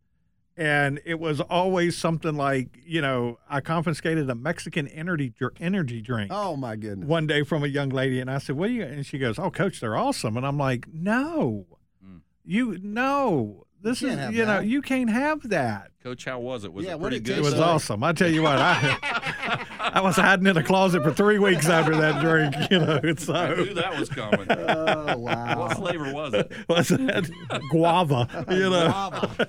And 0.58 1.02
it 1.06 1.20
was 1.20 1.42
always 1.42 1.98
something 1.98 2.36
like, 2.36 2.78
you 2.86 3.02
know, 3.02 3.40
I 3.50 3.62
confiscated 3.62 4.30
a 4.30 4.36
Mexican 4.36 4.88
energy 4.88 5.34
energy 5.60 6.02
drink 6.02 6.30
Oh 6.34 6.58
my 6.58 6.76
goodness! 6.76 7.08
one 7.08 7.26
day 7.26 7.44
from 7.44 7.64
a 7.64 7.68
young 7.68 7.90
lady, 7.90 8.20
and 8.20 8.30
I 8.30 8.38
said, 8.38 8.58
"What 8.58 8.68
do 8.68 8.74
you?" 8.74 8.84
And 8.84 9.06
she 9.06 9.18
goes, 9.18 9.40
"Oh, 9.40 9.50
coach, 9.50 9.80
they're 9.80 9.96
awesome." 9.96 10.36
And 10.36 10.46
I'm 10.46 10.58
like, 10.58 10.88
"No, 10.94 11.68
mm. 12.06 12.20
you 12.44 12.78
no, 12.84 13.66
this 13.82 14.00
can't 14.00 14.12
is 14.14 14.18
have 14.20 14.34
you 14.34 14.46
know 14.46 14.58
that. 14.62 14.66
you 14.66 14.82
can't 14.82 15.10
have 15.10 15.48
that." 15.50 15.92
Coach, 16.04 16.26
how 16.26 16.40
was 16.40 16.64
it? 16.64 16.74
Was 16.74 16.86
Yeah, 16.86 16.94
it 16.94 17.00
what'd 17.00 17.24
pretty 17.24 17.36
good? 17.36 17.40
It 17.40 17.44
was 17.44 17.54
So- 17.56 17.64
awesome. 17.64 18.04
I 18.04 18.14
tell 18.14 18.30
you 18.32 18.42
what, 18.44 18.58
I 18.60 19.66
I 19.94 20.02
was 20.02 20.16
hiding 20.16 20.48
in 20.48 20.58
a 20.58 20.64
closet 20.64 21.04
for 21.04 21.12
three 21.14 21.38
weeks 21.40 21.68
after 21.68 21.96
that 21.96 22.22
drink. 22.22 22.56
You 22.72 22.80
know, 22.80 23.00
it's 23.04 23.30
I 23.30 23.54
knew 23.56 23.74
that 23.76 24.00
was 24.00 24.10
coming. 24.10 24.48
Oh 24.50 25.18
wow! 25.18 25.60
what 25.60 25.78
flavor 25.78 26.14
was 26.14 26.34
it? 26.34 26.52
was 26.70 26.88
that 26.90 27.30
guava? 27.72 28.46
You 28.50 28.70
know, 28.70 28.88
Guava. 28.88 29.48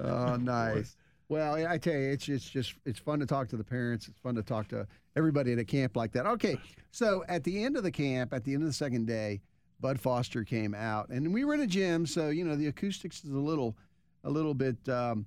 Oh, 0.00 0.36
nice. 0.36 0.96
Well, 1.28 1.54
I 1.56 1.74
I 1.74 1.78
tell 1.78 1.92
you, 1.94 2.10
it's 2.10 2.28
it's 2.28 2.48
just 2.48 2.74
it's 2.86 2.98
fun 2.98 3.18
to 3.20 3.26
talk 3.26 3.48
to 3.48 3.56
the 3.56 3.64
parents. 3.64 4.08
It's 4.08 4.18
fun 4.18 4.34
to 4.36 4.42
talk 4.42 4.68
to 4.68 4.86
everybody 5.16 5.52
at 5.52 5.58
a 5.58 5.64
camp 5.64 5.96
like 5.96 6.12
that. 6.12 6.26
Okay, 6.26 6.56
so 6.90 7.24
at 7.28 7.44
the 7.44 7.64
end 7.64 7.76
of 7.76 7.82
the 7.82 7.90
camp, 7.90 8.32
at 8.32 8.44
the 8.44 8.54
end 8.54 8.62
of 8.62 8.68
the 8.68 8.72
second 8.74 9.06
day, 9.06 9.40
Bud 9.80 10.00
Foster 10.00 10.42
came 10.44 10.74
out, 10.74 11.08
and 11.10 11.32
we 11.32 11.44
were 11.44 11.54
in 11.54 11.60
a 11.60 11.66
gym, 11.66 12.04
so 12.06 12.28
you 12.30 12.44
know 12.44 12.56
the 12.56 12.66
acoustics 12.66 13.22
is 13.24 13.30
a 13.30 13.38
little, 13.38 13.76
a 14.24 14.30
little 14.30 14.54
bit 14.54 14.76
um, 14.88 15.24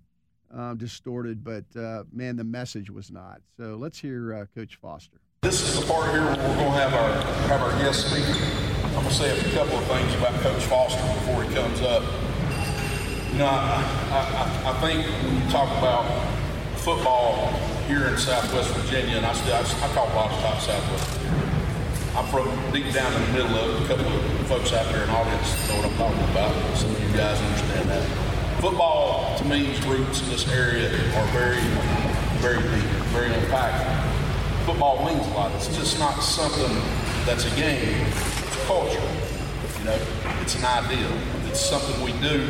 uh, 0.53 0.73
distorted, 0.73 1.43
but 1.43 1.63
uh, 1.79 2.03
man, 2.11 2.35
the 2.35 2.43
message 2.43 2.89
was 2.89 3.09
not. 3.11 3.41
So 3.57 3.75
let's 3.75 3.97
hear 3.99 4.33
uh, 4.33 4.45
Coach 4.53 4.75
Foster. 4.75 5.17
This 5.43 5.61
is 5.61 5.79
the 5.79 5.85
part 5.91 6.11
here 6.11 6.21
where 6.21 6.35
we're 6.35 6.55
going 6.55 6.65
to 6.65 6.79
have 6.79 6.93
our 6.93 7.21
have 7.47 7.61
our 7.61 7.71
guest 7.81 8.07
speaker. 8.11 8.37
I'm 8.87 8.93
going 8.93 9.05
to 9.07 9.13
say 9.13 9.39
a 9.39 9.53
couple 9.53 9.77
of 9.77 9.85
things 9.85 10.13
about 10.15 10.33
Coach 10.41 10.63
Foster 10.63 11.01
before 11.13 11.43
he 11.43 11.53
comes 11.55 11.81
up. 11.81 12.03
You 13.31 13.37
know, 13.39 13.45
I, 13.47 13.81
I, 14.11 14.71
I- 14.71 14.81
think 14.81 15.05
when 15.23 15.35
you 15.41 15.49
talk 15.49 15.69
about 15.77 16.03
football 16.77 17.47
here 17.87 18.07
in 18.07 18.17
Southwest 18.17 18.69
Virginia, 18.71 19.15
and 19.17 19.25
I 19.25 19.33
still 19.33 19.53
I, 19.55 19.59
I 19.61 19.93
call 19.93 20.07
Botetourt 20.07 20.59
Southwest. 20.59 21.50
I'm 22.15 22.25
from 22.27 22.47
deep 22.71 22.93
down 22.93 23.13
in 23.13 23.21
the 23.27 23.33
middle 23.33 23.55
of. 23.55 23.83
A 23.83 23.87
couple 23.87 24.07
of 24.07 24.47
folks 24.47 24.73
out 24.73 24.85
there 24.91 25.03
in 25.03 25.07
the 25.07 25.15
audience 25.15 25.69
know 25.69 25.75
what 25.77 25.85
I'm 25.85 25.97
talking 25.97 26.31
about. 26.31 26.77
Some 26.77 26.91
of 26.91 27.01
you 27.01 27.17
guys 27.17 27.39
understand 27.41 27.89
that. 27.89 28.61
Football, 28.61 29.37
to 29.37 29.45
me's 29.45 29.83
roots 29.85 30.21
in 30.21 30.29
this 30.29 30.47
area 30.51 30.87
are 30.89 31.27
very, 31.27 31.59
very 32.39 32.61
deep, 32.61 32.89
very 33.13 33.29
impactful 33.29 34.01
football 34.65 35.03
means 35.05 35.25
a 35.27 35.31
lot. 35.31 35.51
It's 35.55 35.75
just 35.75 35.99
not 35.99 36.19
something 36.21 36.75
that's 37.25 37.45
a 37.45 37.55
game. 37.55 38.05
It's 38.07 38.55
a 38.55 38.65
culture. 38.65 39.01
You 39.79 39.85
know, 39.85 39.99
it's 40.41 40.55
an 40.55 40.65
ideal. 40.65 41.11
It's 41.47 41.59
something 41.59 42.01
we 42.03 42.13
do 42.21 42.45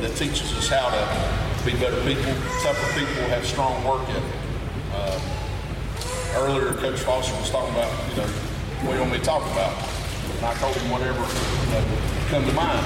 that 0.00 0.16
teaches 0.16 0.52
us 0.56 0.68
how 0.68 0.90
to 0.90 1.64
be 1.64 1.72
better 1.78 2.00
people, 2.02 2.32
tougher 2.62 2.98
people, 2.98 3.22
have 3.28 3.46
strong 3.46 3.84
work 3.84 4.08
ethic. 4.08 4.22
Uh, 4.92 5.20
earlier, 6.36 6.74
Coach 6.74 7.00
Foster 7.00 7.34
was 7.36 7.50
talking 7.50 7.72
about, 7.74 7.92
you 8.10 8.16
know, 8.16 8.28
what 8.82 8.90
do 8.90 8.94
you 8.94 9.00
want 9.02 9.12
me 9.12 9.18
to 9.18 9.24
talk 9.24 9.42
about? 9.52 9.70
And 10.36 10.46
I 10.46 10.54
told 10.58 10.74
him 10.74 10.90
whatever 10.90 11.22
you 11.22 12.26
come 12.34 12.42
to 12.42 12.52
mind. 12.52 12.82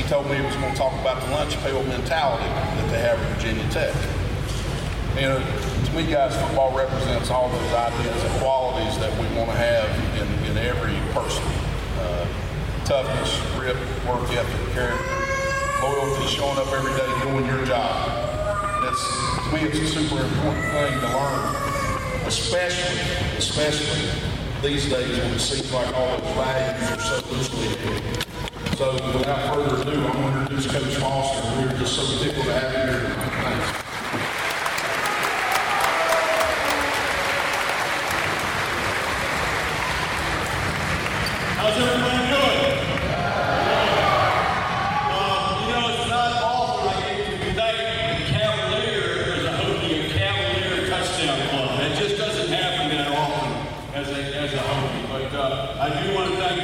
He 0.00 0.04
told 0.08 0.24
me 0.30 0.36
he 0.36 0.46
was 0.46 0.56
going 0.56 0.72
to 0.72 0.78
talk 0.78 0.96
about 1.00 1.20
the 1.20 1.30
lunch 1.30 1.56
pail 1.60 1.82
mentality 1.84 2.48
that 2.48 2.88
they 2.88 3.00
have 3.04 3.20
at 3.20 3.36
Virginia 3.36 3.68
Tech. 3.68 3.92
You 5.12 5.28
know, 5.28 5.40
to 5.40 5.90
me, 5.92 6.08
guys, 6.08 6.32
football 6.40 6.72
represents 6.72 7.28
all 7.28 7.50
those 7.50 7.72
ideas 7.72 8.16
and 8.16 8.32
qualities 8.40 8.96
that 8.96 9.12
we 9.20 9.28
want 9.36 9.52
to 9.52 9.56
have 9.60 9.92
in, 10.16 10.28
in 10.48 10.56
every 10.56 10.96
person. 11.12 11.44
Uh, 12.00 12.24
toughness, 12.84 13.36
grit, 13.60 13.76
work 14.08 14.24
ethic, 14.32 14.72
character, 14.72 15.04
loyalty, 15.84 16.32
showing 16.32 16.56
up 16.56 16.72
every 16.72 16.96
day, 16.96 17.08
doing 17.28 17.44
your 17.44 17.60
job. 17.66 18.08
That's, 18.80 19.04
to 19.04 19.52
me, 19.52 19.68
it's 19.68 19.84
a 19.84 20.00
super 20.00 20.24
important 20.24 20.64
thing 20.72 20.92
to 21.00 21.08
learn, 21.12 22.24
especially, 22.24 23.04
especially 23.36 24.35
these 24.62 24.88
days 24.88 25.18
when 25.18 25.32
it 25.32 25.38
seems 25.38 25.72
like 25.72 25.94
all 25.94 26.18
those 26.18 26.34
values 26.34 26.90
are 26.92 27.00
so 27.00 27.30
loosely 27.30 27.68
held. 27.76 28.26
So 28.76 28.92
without 28.92 29.54
further 29.54 29.80
ado, 29.80 30.06
I'm 30.06 30.12
going 30.12 30.34
to 30.34 30.40
introduce 30.40 30.66
Coach 30.70 30.96
Foster. 30.96 31.48
We're 31.62 31.78
just 31.78 31.94
so 31.96 32.02
tickled 32.22 32.44
to 32.44 32.52
have 32.52 32.72
you 32.72 32.78
here. 32.92 33.08
Thanks. 33.40 33.86
How's 41.56 41.76
everybody 41.78 42.20
doing? 42.28 42.60
Um, 45.08 45.56
you 45.62 45.68
know, 45.72 45.88
it's 45.88 46.08
not 46.10 46.32
often 46.42 46.88
I 46.88 47.00
get 47.00 47.16
to 47.30 47.36
conduct 47.46 47.76
the 47.78 48.24
Cavalier 48.28 49.08
as 49.36 49.44
a 49.44 49.52
Hokie, 49.56 50.04
a 50.04 50.12
Cavalier 50.12 50.86
touchdown 50.86 51.48
club. 51.48 51.80
It 51.80 51.96
just 51.96 52.18
doesn't 52.18 52.52
happen 52.52 52.90
that 52.94 53.08
often 53.08 53.50
as 53.94 54.08
a, 54.10 54.20
as 54.36 54.52
a 54.52 54.58
Hokie. 54.58 55.08
But 55.08 55.34
uh, 55.34 55.76
I 55.80 56.02
do 56.04 56.14
want 56.14 56.30
to 56.30 56.36
thank 56.36 56.56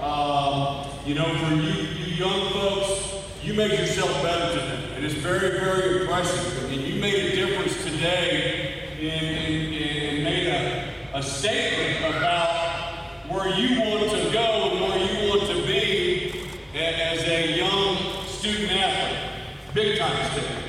Um, 0.00 0.86
you 1.04 1.14
know, 1.14 1.24
for 1.24 1.54
you, 1.54 1.72
you 1.98 2.14
young 2.14 2.52
folks, 2.52 3.14
you 3.42 3.54
make 3.54 3.72
yourself 3.72 4.10
better 4.22 4.52
today. 4.54 4.94
And 4.94 5.04
it's 5.04 5.07
very, 5.18 5.58
very 5.58 6.00
impressive. 6.02 6.70
And 6.72 6.80
you 6.80 7.00
made 7.00 7.14
a 7.14 7.34
difference 7.34 7.82
today 7.84 8.84
and, 9.00 10.24
made 10.24 10.46
a, 10.46 11.18
a 11.18 11.22
statement 11.22 12.14
about 12.14 13.26
where 13.28 13.48
you 13.48 13.80
want 13.80 14.10
to 14.10 14.32
go 14.32 14.70
and 14.70 14.80
where 14.80 14.98
you 14.98 15.28
want 15.28 15.48
to 15.48 15.66
be 15.66 16.50
as 16.74 17.22
a 17.22 17.56
young 17.56 18.26
student 18.26 18.72
athlete. 18.72 19.74
Big 19.74 19.98
time 19.98 20.30
statement. 20.30 20.64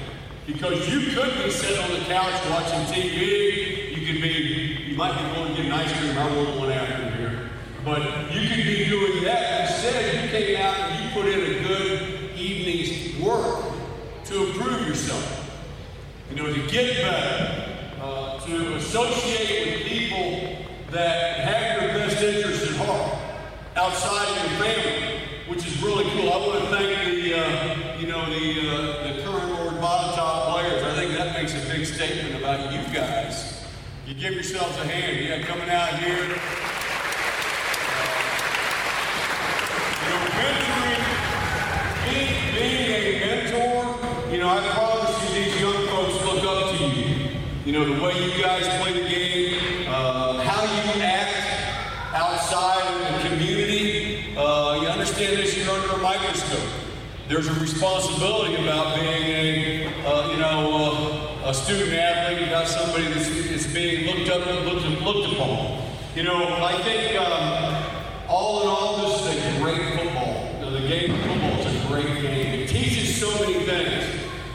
Because 0.47 0.89
you 0.89 1.15
could 1.15 1.43
be 1.43 1.51
sitting 1.51 1.83
on 1.83 1.91
the 1.91 2.05
couch 2.05 2.33
watching 2.49 2.79
TV. 2.93 3.95
You 3.95 4.13
could 4.13 4.21
be, 4.21 4.89
you 4.89 4.97
might 4.97 5.15
be 5.15 5.35
going 5.35 5.55
to 5.55 5.61
get 5.61 5.65
an 5.65 5.71
ice 5.73 5.99
cream. 5.99 6.17
I 6.17 6.35
want 6.35 6.57
one 6.57 6.71
after 6.71 7.11
here. 7.17 7.49
But 7.85 8.01
you 8.33 8.47
could 8.47 8.63
be 8.63 8.85
doing 8.85 9.23
that. 9.25 9.69
Instead, 9.69 10.23
you 10.23 10.29
came 10.31 10.57
out 10.57 10.75
and 10.75 11.05
you 11.05 11.21
put 11.21 11.31
in 11.31 11.39
a 11.39 11.67
good 11.67 12.35
evening's 12.35 13.15
work 13.21 13.58
to 14.29 14.45
improve 14.45 14.87
yourself. 14.87 15.25
You 16.29 16.35
know, 16.35 16.53
to 16.53 16.67
get 16.67 16.97
better, 16.97 17.97
uh, 17.99 18.39
to 18.45 18.75
associate 18.75 19.79
with 19.79 19.87
people 19.87 20.67
that 20.91 21.39
have 21.39 21.81
your 21.81 21.93
best 21.93 22.21
interest 22.21 22.69
at 22.69 22.75
heart 22.77 23.17
outside 23.75 24.27
of 24.29 24.37
your 24.51 24.59
family, 24.61 25.21
which 25.47 25.65
is 25.65 25.81
really 25.81 26.03
cool. 26.11 26.31
I 26.31 26.37
want 26.37 26.59
to 26.59 26.65
thank 26.69 27.05
the, 27.09 27.33
uh, 27.39 27.97
you 27.97 28.05
know, 28.05 28.23
the, 28.29 28.69
uh, 28.69 29.13
the 29.13 29.23
current 29.23 29.49
Lord 29.51 29.73
Botetourt 29.81 30.51
players. 30.53 30.83
I 30.83 30.93
think 30.95 31.13
that 31.17 31.33
makes 31.33 31.55
a 31.55 31.61
big 31.67 31.83
statement 31.87 32.35
about 32.35 32.71
you 32.71 32.83
guys. 32.93 33.65
You 34.05 34.13
give 34.13 34.33
yourselves 34.33 34.77
a 34.77 34.85
hand. 34.85 35.25
Yeah, 35.25 35.41
coming 35.43 35.71
out 35.71 35.97
here. 35.97 36.21
You 36.21 36.27
know, 40.09 40.21
mentoring, 40.37 41.03
being, 42.05 42.53
being 42.53 42.93
a 42.93 42.95
mentor, 43.25 43.81
you 44.31 44.37
know, 44.37 44.49
I 44.49 44.51
promise 44.69 45.17
you 45.23 45.29
these 45.43 45.55
young 45.59 45.87
folks 45.87 46.13
look 46.23 46.43
up 46.43 46.69
to 46.77 46.83
you. 46.83 46.99
You 47.65 47.71
know, 47.71 47.83
the 47.85 47.99
way 48.01 48.13
you 48.13 48.31
guys 48.41 48.67
play 48.81 48.93
the 48.93 49.07
game, 49.09 49.87
uh, 49.87 50.39
how 50.41 50.63
you 50.63 51.01
act 51.01 52.13
outside 52.13 52.85
in 52.95 53.01
the 53.13 53.19
community. 53.29 54.35
Uh, 54.37 54.77
you 54.81 54.87
understand 54.87 55.37
this, 55.37 55.57
you're 55.57 55.69
under 55.69 55.93
a 55.93 55.97
microscope. 55.97 56.69
There's 57.29 57.45
a 57.45 57.53
responsibility 57.59 58.55
about 58.55 58.95
being 58.95 59.07
a, 59.07 59.85
uh, 60.03 60.31
you 60.31 60.37
know, 60.39 61.43
uh, 61.43 61.49
a 61.49 61.53
student 61.53 61.93
athlete, 61.93 62.47
about 62.47 62.67
somebody 62.67 63.03
that's, 63.13 63.29
that's 63.29 63.71
being 63.71 64.07
looked 64.07 64.31
up 64.31 64.47
and 64.47 64.65
looked, 64.65 64.83
looked 65.03 65.33
upon. 65.33 65.79
You 66.15 66.23
know, 66.23 66.57
I 66.59 66.81
think 66.81 67.21
um, 67.21 68.25
all 68.27 68.63
in 68.63 68.67
all, 68.67 68.97
this 69.07 69.21
is 69.21 69.55
a 69.55 69.59
great 69.61 69.79
football. 69.93 70.71
The 70.71 70.87
game 70.87 71.13
of 71.13 71.21
football 71.21 71.59
is 71.59 71.85
a 71.85 71.87
great 71.87 72.19
game. 72.19 72.61
It 72.61 72.67
teaches 72.67 73.21
so 73.21 73.29
many 73.45 73.63
things. 73.63 74.05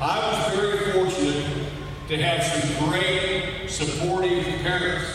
I 0.01 0.19
was 0.19 0.59
very 0.59 0.91
fortunate 0.91 1.69
to 2.09 2.17
have 2.21 2.43
some 2.43 2.91
great 2.91 3.71
supportive 3.71 4.45
parents, 4.63 5.07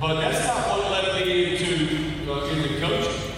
but 0.00 0.20
that's 0.20 0.44
not 0.44 0.66
what 0.66 0.90
led 0.90 1.24
me 1.24 1.56
into 1.56 2.32
uh, 2.32 2.46
into 2.46 2.80
coaching. 2.80 3.29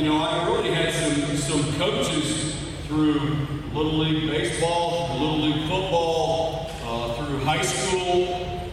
You 0.00 0.06
know, 0.06 0.16
I 0.16 0.46
really 0.46 0.70
had 0.72 0.94
some 0.94 1.36
some 1.36 1.74
coaches 1.74 2.56
through 2.86 3.20
Little 3.74 3.98
League 3.98 4.30
baseball, 4.30 5.10
Little 5.12 5.40
League 5.40 5.68
football, 5.68 6.70
uh, 6.86 7.12
through 7.16 7.40
high 7.40 7.60
school, 7.60 8.72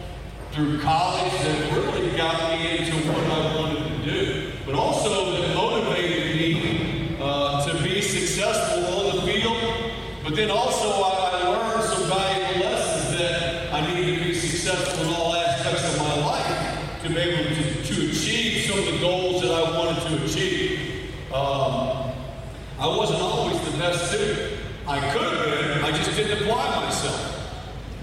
through 0.52 0.80
college 0.80 1.30
that 1.30 1.72
really 1.74 2.16
got 2.16 2.50
me 2.50 2.78
into 2.78 2.96
what 3.12 3.26
I 3.26 3.56
wanted 3.56 4.04
to 4.04 4.10
do, 4.10 4.52
but 4.64 4.74
also 4.74 5.32
that 5.32 5.54
motivated 5.54 6.34
me 6.34 7.18
uh, 7.20 7.62
to 7.66 7.82
be 7.82 8.00
successful 8.00 8.86
on 8.86 9.16
the 9.16 9.22
field. 9.30 9.92
But 10.24 10.34
then 10.34 10.50
also 10.50 10.88
I, 10.88 11.42
I 11.42 11.48
learned 11.48 11.84
some 11.90 12.08
valuable 12.08 12.70
lessons 12.70 13.18
that 13.18 13.74
I 13.74 13.86
needed 13.86 14.18
to 14.18 14.24
be 14.24 14.32
successful 14.32 15.04
in 15.04 15.14
all 15.14 15.36
aspects 15.36 15.92
of 15.92 15.98
my 15.98 16.24
life 16.24 17.02
to 17.02 17.10
be 17.10 17.18
able 17.18 17.54
to, 17.54 17.82
to 17.84 18.10
achieve 18.12 18.70
some 18.70 18.78
of 18.78 18.86
the 18.86 18.98
goals 18.98 19.42
that 19.42 19.50
I 19.50 19.76
wanted 19.76 20.00
to 20.08 20.24
achieve. 20.24 20.78
Um, 21.28 22.14
I 22.80 22.86
wasn't 22.86 23.20
student. 24.08 24.58
I 24.86 25.00
could 25.12 25.20
have 25.20 25.44
been, 25.44 25.84
I 25.84 25.92
just 25.92 26.16
didn't 26.16 26.42
apply 26.42 26.84
myself. 26.84 27.34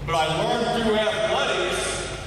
But 0.06 0.14
I 0.14 0.26
learned 0.40 0.84
through 0.84 0.94
athletics 0.94 2.18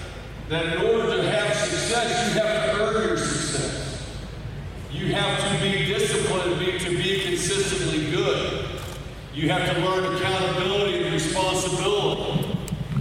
that 0.50 0.66
in 0.66 0.82
order 0.84 1.16
to 1.16 1.32
have 1.32 1.56
success, 1.56 2.34
you 2.34 2.42
have 2.42 2.76
to 2.76 2.84
earn 2.84 3.08
your 3.08 3.18
success. 3.18 4.06
You 4.92 5.14
have 5.14 5.40
to 5.40 5.64
be 5.64 5.86
disciplined 5.86 6.60
to 6.82 6.90
be 6.98 7.22
consistently 7.22 8.12
good. 8.12 8.66
You 9.34 9.50
have 9.50 9.74
to 9.74 9.80
learn 9.80 10.14
accountability 10.14 11.04
and 11.04 11.14
responsibility. 11.14 12.58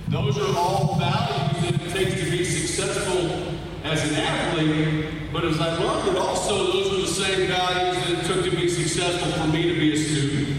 Those 0.08 0.38
are 0.38 0.56
all 0.56 0.96
values 0.96 1.62
that 1.62 1.74
it 1.74 1.90
takes 1.90 2.22
to 2.22 2.30
be 2.30 2.44
successful 2.44 3.56
as 3.82 4.08
an 4.08 4.14
athlete. 4.14 5.32
But 5.32 5.44
as 5.44 5.60
I 5.60 5.76
learned 5.76 6.16
it, 6.16 6.18
also 6.18 6.72
those 6.72 6.92
are 6.92 7.00
the 7.00 7.08
same 7.08 7.48
values 7.48 7.96
that 7.96 8.18
it 8.18 8.26
took 8.26 8.44
to 8.44 8.56
be 8.56 8.68
successful 8.68 9.32
for 9.32 9.48
me 9.48 9.74
to 9.74 9.80
be 9.80 9.92
a 9.92 9.96
student. 9.96 10.58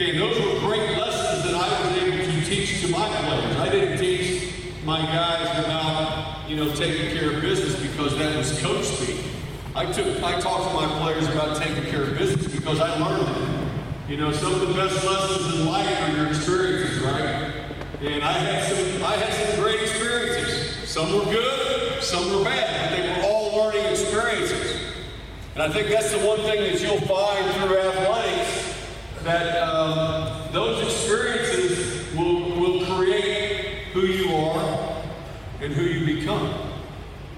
Okay, 0.00 0.16
those 0.16 0.38
were 0.38 0.60
great 0.60 0.96
lessons 0.96 1.42
that 1.42 1.54
I 1.56 1.88
was 1.88 2.00
able 2.00 2.24
to 2.24 2.44
teach 2.44 2.82
to 2.82 2.88
my 2.88 3.08
players. 3.08 3.56
I 3.56 3.68
didn't 3.68 3.98
teach 3.98 4.54
my 4.84 5.00
guys 5.00 5.64
about, 5.64 6.48
you 6.48 6.54
know, 6.54 6.72
taking 6.72 7.18
care 7.18 7.34
of 7.34 7.42
business 7.42 7.74
because 7.82 8.16
that 8.16 8.36
was 8.36 8.56
coach 8.62 8.84
speak. 8.84 9.24
I 9.74 9.90
took, 9.90 10.22
I 10.22 10.38
talked 10.38 10.70
to 10.70 10.76
my 10.76 10.86
players 11.00 11.26
about 11.26 11.60
taking 11.60 11.82
care 11.90 12.04
of 12.04 12.16
business 12.16 12.46
because 12.46 12.78
I 12.78 12.96
learned 12.96 13.26
it. 13.28 14.08
You 14.08 14.18
know, 14.18 14.30
some 14.30 14.54
of 14.54 14.60
the 14.60 14.72
best 14.72 15.04
lessons 15.04 15.58
in 15.58 15.66
life 15.66 16.00
are 16.02 16.16
your 16.16 16.28
experiences, 16.28 17.00
right? 17.00 17.64
And 18.00 18.22
I 18.22 18.34
had 18.34 18.68
some, 18.68 19.02
I 19.02 19.16
had 19.16 19.34
some 19.34 19.60
great 19.60 19.80
experiences. 19.80 20.88
Some 20.88 21.12
were 21.12 21.24
good, 21.24 22.04
some 22.04 22.38
were 22.38 22.44
bad, 22.44 22.90
but 22.90 22.96
they 22.96 23.20
were 23.20 23.26
all 23.26 23.64
learning 23.64 23.84
experiences. 23.86 24.80
And 25.54 25.62
I 25.64 25.68
think 25.68 25.88
that's 25.88 26.12
the 26.12 26.24
one 26.24 26.38
thing 26.42 26.72
that 26.72 26.80
you'll 26.80 27.00
find 27.00 27.50
through 27.56 27.78
athletics 27.78 28.77
that 29.24 29.62
um, 29.62 30.52
those 30.52 30.82
experiences 30.84 32.14
will, 32.14 32.58
will 32.58 32.86
create 32.86 33.84
who 33.92 34.00
you 34.00 34.34
are 34.34 35.02
and 35.60 35.72
who 35.72 35.82
you 35.82 36.16
become. 36.16 36.54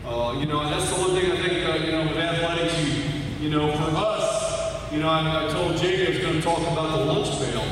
Uh, 0.05 0.37
you 0.39 0.47
know, 0.47 0.69
that's 0.69 0.93
the 0.93 1.01
one 1.01 1.11
thing 1.11 1.31
I 1.31 1.37
think, 1.37 1.69
uh, 1.69 1.85
you 1.85 1.93
know, 1.93 2.03
with 2.03 2.17
athletics, 2.17 2.79
you, 2.85 3.49
you 3.49 3.51
know, 3.51 3.71
for 3.73 3.97
us, 3.97 4.93
you 4.93 5.01
know, 5.01 5.09
I, 5.09 5.47
I 5.47 5.49
told 5.49 5.77
Jake 5.77 6.09
I 6.09 6.11
was 6.11 6.19
going 6.19 6.35
to 6.35 6.43
talk 6.43 6.59
about 6.59 6.99
the 6.99 7.05
lunch 7.05 7.29
pail. 7.39 7.65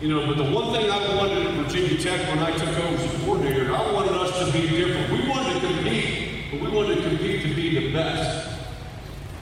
You 0.00 0.08
know, 0.08 0.26
but 0.26 0.38
the 0.38 0.50
one 0.50 0.72
thing 0.72 0.90
I 0.90 1.14
wanted 1.14 1.46
at 1.46 1.54
Virginia 1.54 1.98
Tech 1.98 2.26
when 2.28 2.38
I 2.38 2.56
took 2.56 2.68
over 2.68 2.96
as 2.96 3.22
coordinator, 3.22 3.74
I 3.74 3.92
wanted 3.92 4.12
us 4.12 4.38
to 4.38 4.52
be 4.52 4.66
different. 4.68 5.12
We 5.12 5.28
wanted 5.28 5.60
to 5.60 5.66
compete, 5.66 6.50
but 6.50 6.60
we 6.60 6.68
wanted 6.70 7.02
to 7.02 7.08
compete 7.08 7.42
to 7.42 7.54
be 7.54 7.78
the 7.78 7.92
best. 7.92 8.48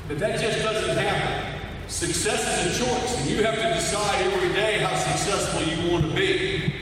But 0.08 0.18
that 0.18 0.40
just 0.40 0.62
doesn't 0.62 0.96
happen. 0.96 1.57
Success 1.88 2.66
is 2.66 2.80
a 2.80 2.84
choice, 2.84 3.18
and 3.18 3.30
you 3.30 3.42
have 3.42 3.54
to 3.54 3.74
decide 3.74 4.20
every 4.26 4.50
day 4.50 4.78
how 4.78 4.94
successful 4.94 5.62
you 5.62 5.90
want 5.90 6.04
to 6.04 6.14
be. 6.14 6.72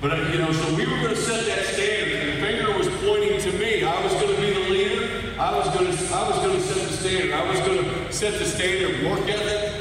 But, 0.00 0.12
uh, 0.12 0.16
you 0.32 0.38
know, 0.38 0.50
so 0.52 0.74
we 0.74 0.86
were 0.86 0.96
going 0.96 1.14
to 1.14 1.16
set 1.16 1.46
that 1.46 1.64
standard, 1.66 2.18
and 2.18 2.36
the 2.36 2.46
finger 2.46 2.76
was 2.76 2.88
pointing 2.98 3.40
to 3.40 3.58
me. 3.58 3.84
I 3.84 4.02
was 4.02 4.12
going 4.14 4.34
to 4.34 4.40
be 4.40 4.52
the 4.52 4.68
leader. 4.68 5.40
I 5.40 5.56
was 5.56 5.72
going 5.72 5.86
to, 5.86 6.14
I 6.14 6.28
was 6.28 6.38
going 6.44 6.56
to 6.56 6.62
set 6.62 6.88
the 6.88 6.96
standard. 6.96 7.32
I 7.32 7.48
was 7.48 7.60
going 7.60 7.84
to 7.84 8.12
set 8.12 8.38
the 8.40 8.44
standard 8.44 9.04
work 9.08 9.28
ethic 9.28 9.80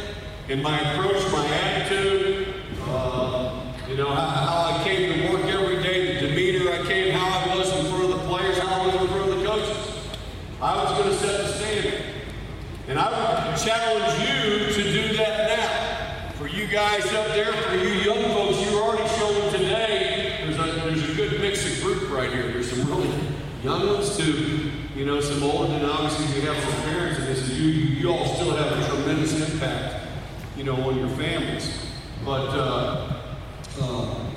and 0.50 0.62
my 0.62 0.80
approach, 0.80 1.32
my 1.32 1.46
attitude, 1.48 2.56
uh, 2.88 3.74
you 3.88 3.98
know, 3.98 4.10
how, 4.10 4.30
how 4.30 4.80
I 4.80 4.84
came 4.84 5.14
to 5.14 5.34
work 5.34 5.46
every 5.46 5.82
day, 5.82 6.14
the 6.14 6.28
demeanor 6.28 6.72
I 6.72 6.86
came, 6.86 7.14
how 7.14 7.52
I 7.52 7.56
was 7.56 7.74
in 7.74 7.86
front 7.88 8.04
of 8.04 8.10
the 8.12 8.28
players, 8.28 8.58
how 8.60 8.82
I 8.82 8.86
was 8.86 8.96
in 8.96 9.08
front 9.08 9.30
of 9.30 9.40
the 9.40 9.46
coaches. 9.46 9.78
I 10.62 10.84
was 10.84 10.92
going 10.98 11.10
to 11.10 11.18
set 11.18 11.38
the 11.42 11.54
standard. 11.54 12.04
And 12.88 12.98
I 12.98 13.39
challenge 13.70 14.20
you 14.28 14.74
to 14.74 14.92
do 14.92 15.16
that 15.16 15.48
now. 15.48 16.32
For 16.32 16.48
you 16.48 16.66
guys 16.66 17.06
up 17.14 17.28
there, 17.28 17.54
for 17.54 17.76
you 17.76 17.90
young 18.02 18.34
folks, 18.34 18.60
you're 18.66 18.82
already 18.82 19.08
showing 19.10 19.52
today, 19.52 20.40
there's 20.42 20.58
a, 20.58 20.64
there's 20.88 21.08
a 21.08 21.14
good 21.14 21.40
mix 21.40 21.72
of 21.72 21.84
group 21.84 22.10
right 22.10 22.34
here. 22.34 22.52
There's 22.52 22.72
some 22.72 22.90
really 22.90 23.14
young 23.64 23.86
ones 23.86 24.18
too, 24.18 24.72
you 24.96 25.06
know, 25.06 25.22
some 25.22 25.44
old, 25.44 25.70
and 25.70 25.86
obviously 25.86 26.42
you 26.42 26.48
have 26.48 26.64
some 26.64 26.82
parents 26.82 27.20
in 27.20 27.26
this, 27.26 27.48
and 27.48 27.58
you, 27.60 27.70
you 27.70 28.10
all 28.10 28.26
still 28.34 28.56
have 28.56 28.72
a 28.72 28.88
tremendous 28.88 29.52
impact, 29.52 30.08
you 30.58 30.64
know, 30.64 30.76
on 30.90 30.98
your 30.98 31.10
families. 31.10 31.86
But, 32.26 32.48
uh, 32.48 33.22
um, 33.84 34.34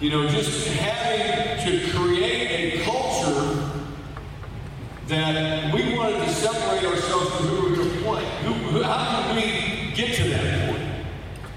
you 0.00 0.10
know, 0.10 0.28
just 0.28 0.68
having 0.68 1.64
to 1.64 1.92
create 1.92 2.74
a 2.74 2.84
culture 2.84 3.65
that 5.08 5.72
we 5.72 5.96
wanted 5.96 6.24
to 6.24 6.30
separate 6.30 6.84
ourselves 6.84 7.30
from 7.36 7.46
who 7.46 7.62
we 7.62 7.70
were 7.70 7.76
going 7.76 7.90
to 7.90 8.02
play. 8.02 8.24
Who, 8.42 8.82
how 8.82 9.32
did 9.32 9.36
we 9.36 9.92
get 9.94 10.14
to 10.16 10.28
that 10.30 10.70
point? 10.70 10.82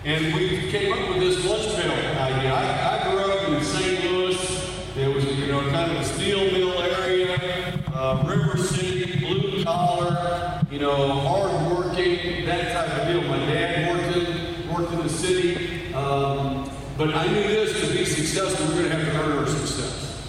And 0.06 0.36
we 0.36 0.70
came 0.70 0.94
up 0.94 1.10
with 1.10 1.20
this 1.20 1.46
lunch 1.46 1.66
bill 1.76 1.92
idea. 1.92 2.54
I, 2.54 3.00
I 3.00 3.12
grew 3.12 3.32
up 3.32 3.50
in 3.50 3.64
St. 3.64 4.04
Louis. 4.04 4.94
There 4.96 5.10
was, 5.10 5.26
you 5.26 5.48
know, 5.48 5.62
kind 5.72 5.92
of 5.92 5.98
a 5.98 6.06
steel 6.06 6.52
mill 6.52 6.80
area, 6.80 7.84
uh, 7.94 8.24
River 8.28 8.58
City, 8.58 9.20
blue 9.20 9.64
collar, 9.64 10.62
you 10.70 10.80
know, 10.80 11.20
hard 11.20 11.72
working, 11.72 12.46
that 12.46 12.72
type 12.72 13.02
of 13.02 13.08
deal. 13.08 13.22
My 13.24 13.38
dad 13.38 13.92
worked 13.92 14.16
in, 14.16 14.74
worked 14.74 14.94
in 14.94 15.00
the 15.00 15.10
city, 15.10 15.94
um, 15.94 16.70
but 16.98 17.16
I 17.16 17.26
knew 17.28 17.44
this 17.44 17.82
to 17.82 17.98
be 17.98 18.06
successful, 18.06 18.68
we're 18.68 18.84
going 18.84 18.90
to 18.90 18.96
have 18.96 19.14
to 19.14 19.24
earn 19.24 19.38
our 19.40 19.48
success. 19.48 20.28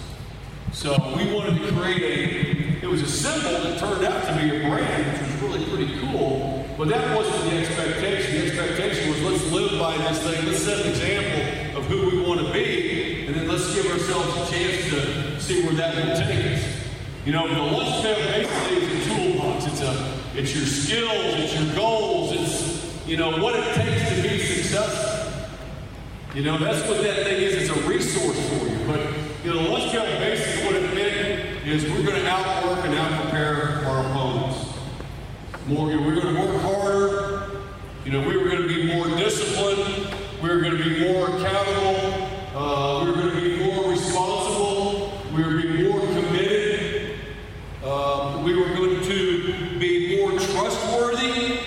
So 0.73 0.93
we 1.15 1.31
wanted 1.33 1.59
to 1.59 1.71
create 1.73 2.47
a, 2.47 2.50
was 2.91 3.01
a 3.03 3.07
symbol 3.07 3.51
that 3.63 3.79
turned 3.79 4.03
out 4.03 4.21
to 4.25 4.33
be 4.35 4.53
a 4.53 4.67
brand, 4.67 5.13
which 5.13 5.21
was 5.21 5.41
really 5.41 5.65
pretty 5.65 5.99
cool, 6.01 6.65
but 6.77 6.89
that 6.89 7.15
wasn't 7.15 7.49
the 7.49 7.57
expectation. 7.59 8.41
The 8.41 8.47
expectation 8.47 9.09
was 9.09 9.21
let's 9.21 9.51
live 9.53 9.79
by 9.79 9.97
this 9.97 10.21
thing, 10.21 10.45
let's 10.45 10.61
set 10.61 10.85
an 10.85 10.91
example 10.91 11.79
of 11.79 11.85
who 11.85 12.09
we 12.09 12.21
want 12.21 12.45
to 12.45 12.51
be, 12.51 13.27
and 13.27 13.35
then 13.35 13.47
let's 13.47 13.73
give 13.73 13.85
ourselves 13.85 14.27
a 14.35 14.53
chance 14.53 14.89
to 14.89 15.39
see 15.39 15.63
where 15.63 15.73
that 15.75 15.95
will 15.95 16.17
take 16.17 16.57
us. 16.57 16.81
You 17.25 17.31
know, 17.31 17.47
the 17.47 17.61
lunch 17.61 18.03
pail 18.03 18.15
basically 18.15 18.77
is 18.83 19.07
a 19.07 19.15
toolbox. 19.15 19.67
It's 19.67 19.81
a, 19.81 20.19
it's 20.35 20.53
your 20.53 20.65
skills, 20.65 21.35
it's 21.39 21.57
your 21.57 21.73
goals, 21.73 22.33
it's, 22.33 23.07
you 23.07 23.15
know, 23.15 23.41
what 23.41 23.55
it 23.55 23.73
takes 23.73 24.09
to 24.09 24.21
be 24.21 24.37
successful. 24.37 25.31
You 26.35 26.43
know, 26.43 26.57
that's 26.57 26.85
what 26.89 27.01
that 27.03 27.23
thing 27.23 27.41
is. 27.41 27.55
It's 27.55 27.69
a 27.69 27.87
resource 27.87 28.49
for 28.49 28.67
you. 28.67 28.85
But, 28.85 28.99
you 29.45 29.53
know, 29.53 29.63
the 29.63 29.69
lunch 29.69 29.91
pail 29.91 30.19
basically 30.19 30.65
what 30.65 30.75
it 30.75 30.90
is 31.65 31.83
we're 31.83 32.03
going 32.03 32.19
to 32.21 32.27
outwork 32.27 32.85
and 32.85 32.95
out-prepare 32.95 33.85
our 33.85 34.05
opponents. 34.07 34.69
Know, 35.67 35.83
we're 35.83 36.19
going 36.19 36.35
to 36.35 36.41
work 36.41 36.61
harder. 36.61 37.61
You 38.03 38.11
know, 38.11 38.27
we 38.27 38.35
were 38.35 38.49
going 38.49 38.63
to 38.63 38.67
be 38.67 38.93
more 38.93 39.07
disciplined. 39.17 40.07
We 40.41 40.49
were 40.49 40.59
going 40.59 40.75
to 40.75 40.83
be 40.83 41.13
more 41.13 41.27
accountable. 41.27 42.27
Uh, 42.55 43.05
we 43.05 43.11
were 43.11 43.17
going 43.17 43.35
to 43.35 43.41
be 43.41 43.63
more 43.63 43.91
responsible. 43.91 45.21
We 45.35 45.43
were 45.43 45.51
going 45.51 45.67
to 45.67 45.77
be 45.77 45.89
more 45.89 45.99
committed. 45.99 47.19
Uh, 47.83 48.41
we 48.43 48.55
were 48.55 48.73
going 48.75 49.03
to 49.03 49.79
be 49.79 50.19
more 50.19 50.31
trustworthy. 50.31 51.59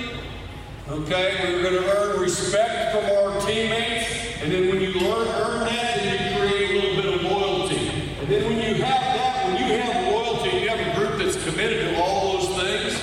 Okay, 0.88 1.46
we 1.46 1.54
were 1.54 1.62
going 1.62 1.82
to 1.82 1.96
earn 1.96 2.20
respect 2.20 2.96
from 2.96 3.04
our 3.16 3.40
teammates. 3.42 4.42
And 4.42 4.52
then 4.52 4.68
when 4.68 4.80
you 4.80 4.92
learn, 4.94 5.28
earn 5.28 5.60
that, 5.60 5.96
then 5.96 6.34
you 6.34 6.40
create 6.40 6.70
a 6.70 6.74
little 6.74 7.02
bit 7.02 7.14
of 7.14 7.22
loyalty. 7.30 7.88
And 8.20 8.28
then 8.28 8.44
when 8.44 8.56
you 8.58 8.82
have 8.82 9.00
that, 9.16 9.46
when 9.46 9.56
you 9.56 9.78
have 9.78 10.12
loyalty, 10.12 10.58
you 10.58 10.68
have 10.68 10.80
a 10.80 10.98
group 10.98 11.18
that's 11.18 11.42
committed 11.44 11.94
to 11.94 12.02
all 12.02 12.38
those 12.38 12.62
things, 12.62 13.00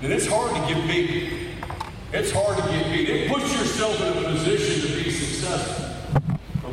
then 0.00 0.12
it's 0.12 0.26
hard 0.26 0.54
to 0.54 0.74
get 0.74 0.86
beat. 0.86 1.32
It's 2.12 2.30
hard 2.32 2.56
to 2.56 2.62
get 2.70 2.90
beat. 2.90 3.08
It 3.08 3.30
puts 3.30 3.52
yourself 3.80 4.16
in 4.16 4.24
a 4.24 4.28
position 4.28 4.88
to 4.88 5.04
be 5.04 5.10
successful. 5.10 5.86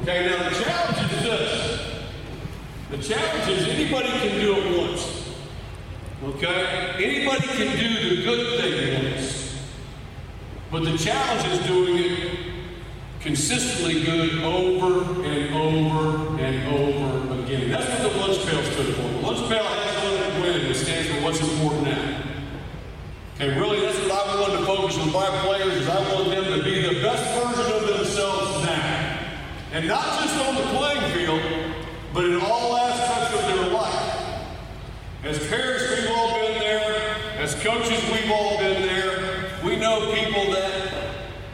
Okay, 0.02 0.28
now 0.28 0.50
the 0.50 0.56
challenge 0.56 1.14
is 1.14 1.24
this. 1.24 2.04
The 2.90 2.98
challenge 2.98 3.50
is 3.50 3.68
anybody 3.68 4.10
can 4.10 4.40
do 4.42 4.56
it 4.58 4.78
once. 4.78 5.30
Okay? 6.24 6.96
Anybody 6.98 7.48
can 7.48 7.78
do 7.78 8.10
the 8.10 8.24
good 8.24 8.60
thing 8.60 9.14
once. 9.14 9.56
But 10.70 10.84
the 10.84 10.98
challenge 10.98 11.48
is 11.54 11.66
doing 11.66 11.98
it 11.98 12.38
consistently 13.22 14.04
good 14.04 14.40
over 14.44 15.24
and 15.24 15.56
over 15.56 16.42
and 16.42 16.74
over 16.74 17.42
again. 17.42 17.72
That's 17.72 17.88
what 17.88 18.12
the 18.12 18.18
lunch 18.20 18.46
pail 18.46 18.64
stood 18.64 18.96
for. 18.96 19.02
The 19.02 19.20
lunch 19.20 19.50
pail 19.50 19.64
has 19.64 20.34
one 20.34 20.42
win. 20.42 20.62
It 20.66 20.76
stands 20.76 21.10
for 21.10 21.24
what's 21.24 21.40
important 21.40 21.84
now. 21.84 22.24
Okay, 23.36 23.58
really, 23.58 23.87
I 24.28 24.42
wanted 24.42 24.58
to 24.58 24.66
focus 24.66 24.98
on 24.98 25.10
my 25.14 25.26
players 25.46 25.74
is 25.78 25.88
I 25.88 26.14
want 26.14 26.30
them 26.30 26.44
to 26.44 26.62
be 26.62 26.82
the 26.82 27.02
best 27.02 27.24
version 27.34 27.74
of 27.78 27.88
themselves 27.88 28.66
now. 28.66 29.20
And 29.72 29.88
not 29.88 30.04
just 30.20 30.36
on 30.46 30.56
the 30.56 30.64
playing 30.78 31.14
field, 31.14 31.42
but 32.14 32.26
in 32.26 32.36
all 32.42 32.76
aspects 32.76 33.42
of 33.42 33.56
their 33.56 33.72
life. 33.72 34.44
As 35.24 35.48
parents, 35.48 35.86
we've 35.90 36.12
all 36.12 36.42
been 36.42 36.60
there. 36.60 37.16
As 37.38 37.56
coaches, 37.56 38.04
we've 38.12 38.30
all 38.30 38.58
been 38.58 38.82
there. 38.82 39.46
We 39.64 39.78
know 39.78 40.14
people 40.14 40.52
that, 40.52 40.92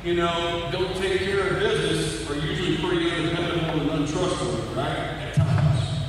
you 0.04 0.16
know, 0.16 0.68
don't 0.72 0.96
take 0.96 1.20
care 1.20 1.50
of 1.50 1.60
business 1.60 2.28
are 2.28 2.40
usually 2.40 2.78
pretty 2.78 3.12
undependable 3.12 3.82
and 3.82 3.90
untrustworthy, 4.02 4.76
right? 4.76 4.98
At 4.98 5.36
times. 5.36 6.00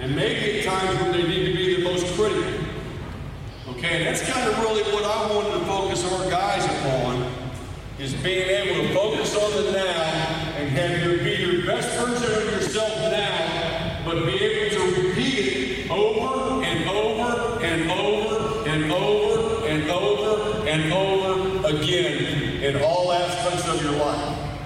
And 0.00 0.16
maybe 0.16 0.60
at 0.60 0.64
times 0.64 0.98
when 1.02 1.12
they 1.12 1.28
need 1.28 1.44
to 1.44 1.52
be. 1.52 1.59
Okay, 3.82 4.04
that's 4.04 4.20
kind 4.20 4.46
of 4.46 4.58
really 4.58 4.82
what 4.92 5.04
I 5.04 5.34
wanted 5.34 5.58
to 5.58 5.64
focus 5.64 6.04
our 6.12 6.28
guys 6.28 6.62
upon, 6.66 7.32
is 7.98 8.12
being 8.12 8.46
able 8.46 8.86
to 8.86 8.92
focus 8.94 9.34
on 9.34 9.50
the 9.52 9.72
now 9.72 10.02
and 10.58 10.68
have 10.68 11.02
you 11.02 11.16
be 11.24 11.42
your 11.42 11.64
best 11.64 11.88
version 11.98 12.30
of 12.30 12.52
yourself 12.52 12.94
now, 13.10 14.02
but 14.04 14.26
be 14.26 14.34
able 14.38 14.76
to 14.76 15.00
repeat 15.00 15.38
it 15.38 15.90
over 15.90 16.62
and 16.62 16.90
over 16.90 17.64
and 17.64 17.90
over 17.90 18.68
and 18.68 18.92
over 18.92 19.66
and 19.66 19.90
over 19.90 20.68
and 20.68 20.92
over 20.92 21.68
again 21.74 22.62
in 22.62 22.82
all 22.82 23.10
aspects 23.10 23.66
of 23.66 23.82
your 23.82 23.92
life. 23.92 24.60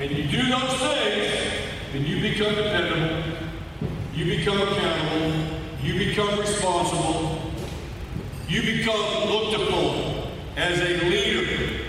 And 0.00 0.10
you 0.10 0.24
do 0.24 0.50
those 0.50 0.74
things, 0.74 1.62
and 1.94 2.06
you 2.06 2.20
become 2.20 2.54
dependable, 2.54 3.22
you 4.12 4.26
become 4.36 4.60
accountable, 4.60 5.32
you 5.82 5.98
become 5.98 6.38
responsible, 6.38 7.37
you 8.48 8.62
become 8.62 9.28
looked 9.28 9.62
upon 9.62 10.32
as 10.56 10.80
a 10.80 11.04
leader. 11.04 11.84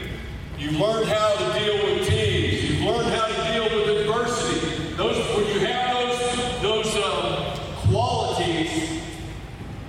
You 0.57 0.71
learn 0.71 1.07
how 1.07 1.35
to 1.35 1.59
deal 1.59 1.85
with 1.85 2.07
teams. 2.07 2.69
You 2.69 2.85
learn 2.85 3.05
how 3.05 3.27
to 3.27 3.53
deal 3.53 3.63
with 3.63 4.01
adversity. 4.01 4.93
Those 4.95 5.17
when 5.35 5.45
you 5.47 5.59
have 5.65 5.95
those 5.95 6.61
those 6.61 6.95
uh, 6.97 7.57
qualities, 7.87 9.01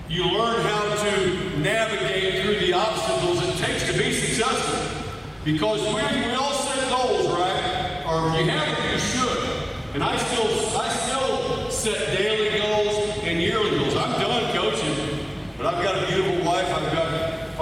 you 0.08 0.24
learn 0.24 0.62
how 0.62 0.94
to 0.94 1.58
navigate 1.58 2.44
through 2.44 2.60
the 2.60 2.72
obstacles 2.72 3.42
it 3.48 3.56
takes 3.64 3.86
to 3.90 3.98
be 3.98 4.12
successful. 4.12 5.02
Because 5.44 5.80
we, 5.80 5.94
we 5.94 6.32
all 6.34 6.52
set 6.52 6.88
goals, 6.88 7.26
right? 7.28 8.04
Or 8.06 8.28
if 8.28 8.44
you 8.44 8.50
haven't, 8.50 8.92
you 8.92 8.98
should. 8.98 9.94
And 9.94 10.04
I 10.04 10.16
still 10.16 10.78
I 10.78 10.88
still 10.88 11.70
set 11.70 12.16
daily 12.16 12.60
goals 12.60 13.18
and 13.24 13.40
yearly 13.40 13.76
goals. 13.76 13.96
I'm 13.96 14.20
done 14.20 14.52
coaching, 14.54 15.26
but 15.56 15.66
I've 15.66 15.82
got 15.82 16.00
a 16.00 16.06
beautiful 16.06 16.39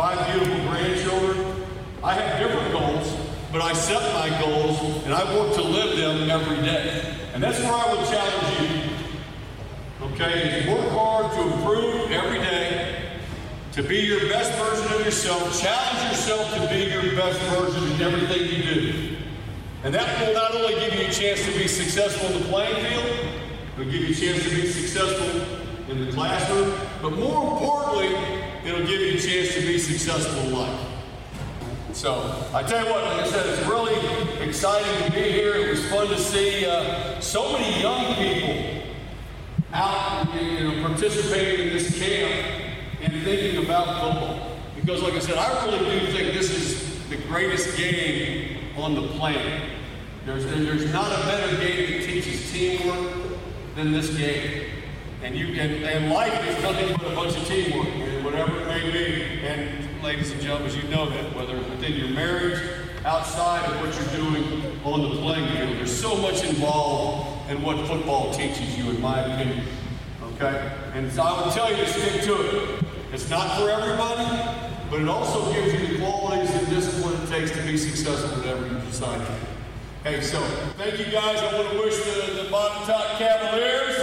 five 0.08 0.32
beautiful 0.32 0.70
grandchildren. 0.70 1.66
I 2.02 2.14
have 2.14 2.40
different 2.40 2.72
goals, 2.72 3.14
but 3.52 3.60
I 3.60 3.74
set 3.74 4.00
my 4.14 4.30
goals 4.40 5.04
and 5.04 5.12
I 5.12 5.22
work 5.36 5.54
to 5.56 5.62
live 5.62 5.98
them 5.98 6.30
every 6.30 6.62
day. 6.62 7.14
And 7.34 7.42
that's 7.42 7.58
where 7.58 7.72
I 7.72 7.92
would 7.92 8.06
challenge 8.08 8.60
you. 8.60 10.06
Okay, 10.06 10.60
is 10.60 10.68
work 10.68 10.90
hard 10.92 11.32
to 11.32 11.42
improve 11.42 12.10
every 12.10 12.38
day, 12.38 13.18
to 13.72 13.82
be 13.82 13.98
your 13.98 14.20
best 14.30 14.50
version 14.52 14.94
of 14.94 15.04
yourself. 15.04 15.60
Challenge 15.60 16.10
yourself 16.10 16.54
to 16.54 16.68
be 16.68 16.84
your 16.90 17.14
best 17.14 17.38
version 17.52 17.92
in 17.92 18.00
everything 18.00 18.48
you 18.48 18.62
do. 18.62 19.16
And 19.84 19.94
that 19.94 20.26
will 20.26 20.32
not 20.32 20.54
only 20.54 20.74
give 20.74 20.94
you 20.94 21.06
a 21.06 21.12
chance 21.12 21.44
to 21.44 21.52
be 21.52 21.68
successful 21.68 22.30
in 22.30 22.42
the 22.42 22.48
playing 22.48 22.82
field, 22.86 23.34
it'll 23.74 23.92
give 23.92 24.02
you 24.02 24.14
a 24.14 24.14
chance 24.14 24.42
to 24.42 24.50
be 24.54 24.66
successful 24.68 25.42
in 25.90 26.06
the 26.06 26.12
classroom, 26.12 26.74
but 27.02 27.12
more 27.12 27.52
importantly, 27.52 28.38
it'll 28.68 28.86
give 28.86 29.00
you 29.00 29.14
a 29.14 29.20
chance 29.20 29.54
to 29.54 29.60
be 29.62 29.78
successful 29.78 30.40
in 30.42 30.52
life. 30.52 30.80
So, 31.92 32.46
I 32.54 32.62
tell 32.62 32.84
you 32.84 32.92
what, 32.92 33.04
like 33.04 33.22
I 33.22 33.26
said, 33.26 33.46
it's 33.46 33.66
really 33.66 33.96
exciting 34.46 35.06
to 35.06 35.12
be 35.12 35.32
here. 35.32 35.54
It 35.54 35.70
was 35.70 35.84
fun 35.88 36.06
to 36.08 36.18
see 36.18 36.66
uh, 36.66 37.18
so 37.20 37.52
many 37.52 37.80
young 37.80 38.14
people 38.14 38.82
out, 39.72 40.28
you 40.40 40.64
know, 40.64 40.86
participating 40.86 41.68
in 41.68 41.72
this 41.72 41.98
camp 41.98 42.76
and 43.00 43.22
thinking 43.24 43.64
about 43.64 43.86
football. 44.00 44.58
Because, 44.76 45.02
like 45.02 45.14
I 45.14 45.18
said, 45.18 45.38
I 45.38 45.64
really 45.64 46.00
do 46.00 46.06
think 46.12 46.34
this 46.34 46.50
is 46.50 47.08
the 47.08 47.16
greatest 47.16 47.76
game 47.76 48.58
on 48.76 48.94
the 48.94 49.08
planet. 49.08 49.62
There's, 50.24 50.44
there's 50.44 50.92
not 50.92 51.10
a 51.10 51.26
better 51.26 51.56
game 51.56 51.90
that 51.90 52.06
teaches 52.06 52.52
teamwork 52.52 53.12
than 53.74 53.92
this 53.92 54.14
game. 54.16 54.66
And 55.22 55.36
you 55.36 55.46
and, 55.60 55.84
and 55.84 56.12
life 56.12 56.46
is 56.46 56.62
nothing 56.62 56.94
but 56.96 57.12
a 57.12 57.14
bunch 57.14 57.36
of 57.36 57.44
teamwork, 57.46 57.88
whatever 58.30 58.60
it 58.60 58.66
may 58.66 58.90
be. 58.90 59.40
And 59.46 60.02
ladies 60.02 60.30
and 60.32 60.40
gentlemen, 60.42 60.74
you 60.74 60.82
know 60.88 61.08
that, 61.08 61.34
whether 61.34 61.56
within 61.56 61.94
your 61.94 62.10
marriage, 62.10 62.60
outside 63.06 63.64
of 63.64 63.80
what 63.80 63.94
you're 63.94 64.22
doing 64.22 64.62
on 64.84 65.00
the 65.00 65.16
playing 65.22 65.48
field, 65.56 65.78
there's 65.78 65.98
so 65.98 66.14
much 66.16 66.44
involved 66.44 67.50
in 67.50 67.62
what 67.62 67.86
football 67.86 68.32
teaches 68.34 68.76
you, 68.76 68.90
in 68.90 69.00
my 69.00 69.20
opinion. 69.20 69.64
Okay? 70.34 70.70
And 70.92 71.10
so 71.10 71.22
I 71.22 71.42
would 71.42 71.54
tell 71.54 71.70
you 71.70 71.76
to 71.76 71.86
stick 71.86 72.22
to 72.24 72.34
it. 72.34 72.84
It's 73.14 73.30
not 73.30 73.58
for 73.58 73.70
everybody, 73.70 74.28
but 74.90 75.00
it 75.00 75.08
also 75.08 75.50
gives 75.52 75.72
you 75.72 75.96
the 75.96 75.98
qualities 76.04 76.50
and 76.50 76.68
discipline 76.68 77.22
it 77.22 77.28
takes 77.28 77.50
to 77.52 77.62
be 77.62 77.78
successful 77.78 78.36
whatever 78.38 78.66
you 78.66 78.78
decide 78.80 79.18
to 79.20 79.32
do. 79.32 79.38
Hey, 80.04 80.20
so 80.20 80.38
thank 80.76 80.98
you 80.98 81.10
guys. 81.10 81.38
I 81.40 81.56
want 81.56 81.70
to 81.72 81.78
wish 81.78 81.96
the, 81.96 82.42
the 82.42 82.48
Botetourt 82.50 83.16
Cavaliers. 83.16 83.96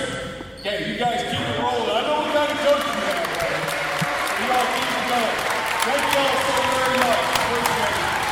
Okay, 0.59 0.91
you 0.91 0.97
guys 0.97 1.21
keep 1.21 1.39
it 1.39 1.59
rolling. 1.61 1.89
I 1.91 2.01
know 2.01 2.25
what 2.25 2.33
kind 2.33 2.51
of 2.51 2.57
coach 2.65 2.85
you 2.85 3.01
have. 3.05 3.37
right? 3.37 3.75
You 4.41 4.51
all 4.51 4.65
keep 4.73 4.89
it 4.91 5.05
going. 5.09 5.74
Thank 5.85 6.01
you 6.13 6.19
all 6.19 6.37
so 6.37 6.53
very 6.75 6.97
much. 6.99 7.23
Appreciate 7.45 7.85
it. 7.85 8.25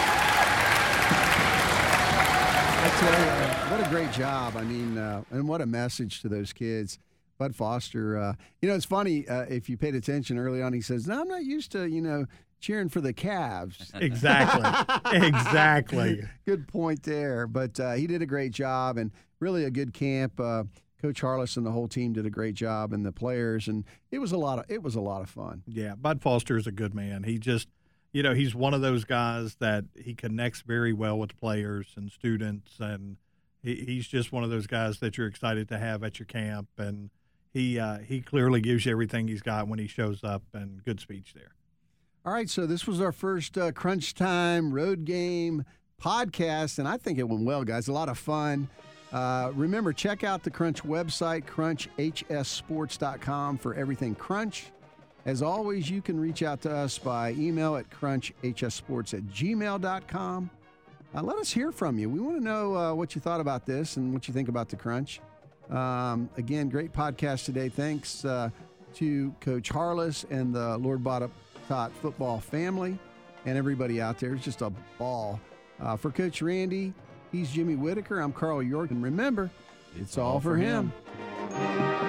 I 2.86 2.90
tell 3.00 3.20
you, 3.20 3.30
uh, 3.30 3.70
what 3.70 3.88
a 3.88 3.90
great 3.90 4.12
job. 4.12 4.58
I 4.58 4.64
mean, 4.64 4.98
uh, 4.98 5.24
and 5.32 5.48
what 5.48 5.62
a 5.62 5.66
message 5.66 6.22
to 6.22 6.30
those 6.30 6.52
kids. 6.54 7.00
Bud 7.38 7.56
Foster, 7.56 8.18
uh, 8.18 8.34
you 8.62 8.70
know, 8.70 8.76
it's 8.76 8.86
funny 8.86 9.28
uh, 9.28 9.44
if 9.44 9.70
you 9.70 9.78
paid 9.78 9.96
attention 9.96 10.38
early 10.38 10.62
on. 10.62 10.74
He 10.74 10.82
says, 10.82 11.08
"No, 11.08 11.22
I'm 11.22 11.28
not 11.28 11.44
used 11.44 11.72
to, 11.74 11.88
you 11.88 12.02
know, 12.02 12.26
cheering 12.64 12.90
for 12.90 13.02
the 13.02 13.14
Cavs. 13.14 13.92
Exactly. 14.02 15.18
exactly. 15.28 16.24
good 16.46 16.68
point 16.68 17.04
there. 17.04 17.46
But 17.46 17.80
uh, 17.80 17.94
he 17.94 18.08
did 18.08 18.22
a 18.22 18.26
great 18.26 18.52
job 18.52 18.98
and 18.98 19.12
really 19.40 19.66
a 19.66 19.72
good 19.72 19.94
camp. 19.94 20.40
Uh, 20.40 20.64
Coach 21.04 21.20
Harless 21.20 21.58
and 21.58 21.66
the 21.66 21.72
whole 21.72 21.90
team 21.90 22.14
did 22.14 22.26
a 22.26 22.30
great 22.30 22.56
job, 22.56 22.94
and 22.94 23.06
the 23.06 23.12
players, 23.12 23.68
and 23.68 23.84
it 24.10 24.20
was 24.20 24.32
a 24.32 24.38
lot 24.38 24.58
of 24.58 24.66
it 24.70 24.82
was 24.82 24.96
a 24.96 25.02
lot 25.02 25.22
of 25.22 25.30
fun. 25.30 25.62
Yeah, 25.68 25.96
Bud 25.96 26.22
Foster 26.22 26.56
is 26.56 26.66
a 26.66 26.72
good 26.72 26.96
man. 26.96 27.24
He 27.24 27.38
just, 27.38 27.68
you 28.14 28.24
know, 28.24 28.34
he's 28.34 28.56
one 28.56 28.74
of 28.74 28.80
those 28.80 29.04
guys 29.04 29.56
that 29.56 29.84
he 30.02 30.16
connects 30.16 30.62
very 30.62 30.94
well 30.94 31.20
with 31.20 31.38
players 31.38 31.88
and 31.98 32.10
students, 32.10 32.80
and 32.80 33.18
he, 33.62 33.84
he's 33.86 34.08
just 34.08 34.32
one 34.32 34.46
of 34.46 34.50
those 34.50 34.66
guys 34.66 35.00
that 35.00 35.18
you're 35.18 35.28
excited 35.28 35.68
to 35.68 35.78
have 35.78 36.06
at 36.06 36.20
your 36.20 36.26
camp, 36.26 36.70
and 36.78 37.10
he 37.52 37.78
uh, 37.78 37.98
he 37.98 38.22
clearly 38.22 38.62
gives 38.62 38.86
you 38.86 38.94
everything 38.94 39.28
he's 39.28 39.42
got 39.42 39.68
when 39.68 39.80
he 39.80 39.88
shows 39.88 40.24
up, 40.24 40.44
and 40.54 40.86
good 40.86 41.02
speech 41.02 41.34
there. 41.36 41.52
All 42.26 42.32
right, 42.32 42.50
so 42.50 42.66
this 42.66 42.88
was 42.88 43.02
our 43.02 43.12
first 43.12 43.58
uh, 43.58 43.74
Crunch 43.74 44.14
Time 44.14 44.72
Road 44.74 45.04
Game 45.04 45.66
podcast, 46.02 46.80
and 46.80 46.88
I 46.88 46.96
think 46.96 47.20
it 47.20 47.28
went 47.28 47.44
well, 47.44 47.66
guys. 47.66 47.90
A 47.90 47.94
lot 47.94 48.08
of 48.08 48.18
fun. 48.18 48.70
Uh, 49.14 49.52
remember, 49.54 49.94
check 49.94 50.24
out 50.24 50.44
the 50.44 50.50
Crunch 50.50 50.84
website, 50.84 51.46
crunchhssports.com, 51.46 53.58
for 53.60 53.76
everything 53.76 54.16
Crunch. 54.16 54.72
As 55.26 55.42
always, 55.42 55.90
you 55.90 56.02
can 56.02 56.20
reach 56.20 56.44
out 56.44 56.62
to 56.64 56.72
us 56.72 56.98
by 56.98 57.32
email 57.34 57.78
at 57.78 57.90
crunchhssports 57.90 59.14
at 59.14 59.24
gmail.com. 59.24 60.50
Uh, 61.16 61.22
let 61.22 61.38
us 61.38 61.52
hear 61.52 61.72
from 61.72 62.00
you. 62.00 62.10
We 62.10 62.20
want 62.20 62.40
to 62.40 62.44
know 62.44 62.76
uh, 62.76 62.94
what 62.94 63.14
you 63.14 63.22
thought 63.22 63.40
about 63.40 63.66
this 63.66 63.98
and 63.98 64.14
what 64.14 64.28
you 64.28 64.34
think 64.34 64.50
about 64.50 64.68
the 64.68 64.76
Crunch. 64.76 65.22
Um, 65.70 66.30
again, 66.38 66.70
great 66.70 66.92
podcast 66.92 67.46
today. 67.46 67.70
Thanks 67.70 68.26
uh, 68.26 68.50
to 68.96 69.34
Coach 69.40 69.70
Harless 69.70 70.26
and 70.32 70.54
the 70.54 70.78
Lord 70.80 71.04
Bottom 71.04 71.32
Tot 71.70 71.92
football 72.02 72.40
family 72.40 72.98
and 73.46 73.58
everybody 73.58 74.02
out 74.02 74.20
there. 74.20 74.34
It's 74.34 74.44
just 74.44 74.62
a 74.62 74.72
ball. 74.98 75.40
Uh, 75.80 75.96
for 75.96 76.12
Coach 76.12 76.42
Randy, 76.42 76.94
He's 77.34 77.52
Jimmy 77.52 77.76
Whitaker. 77.76 78.20
I'm 78.20 78.32
Carl 78.32 78.62
York. 78.62 78.92
And 78.92 79.04
remember, 79.04 79.50
it's, 79.94 80.02
it's 80.02 80.18
all, 80.20 80.34
all, 80.34 80.40
for 80.40 80.56
him. 80.56 80.94
him. 81.50 82.03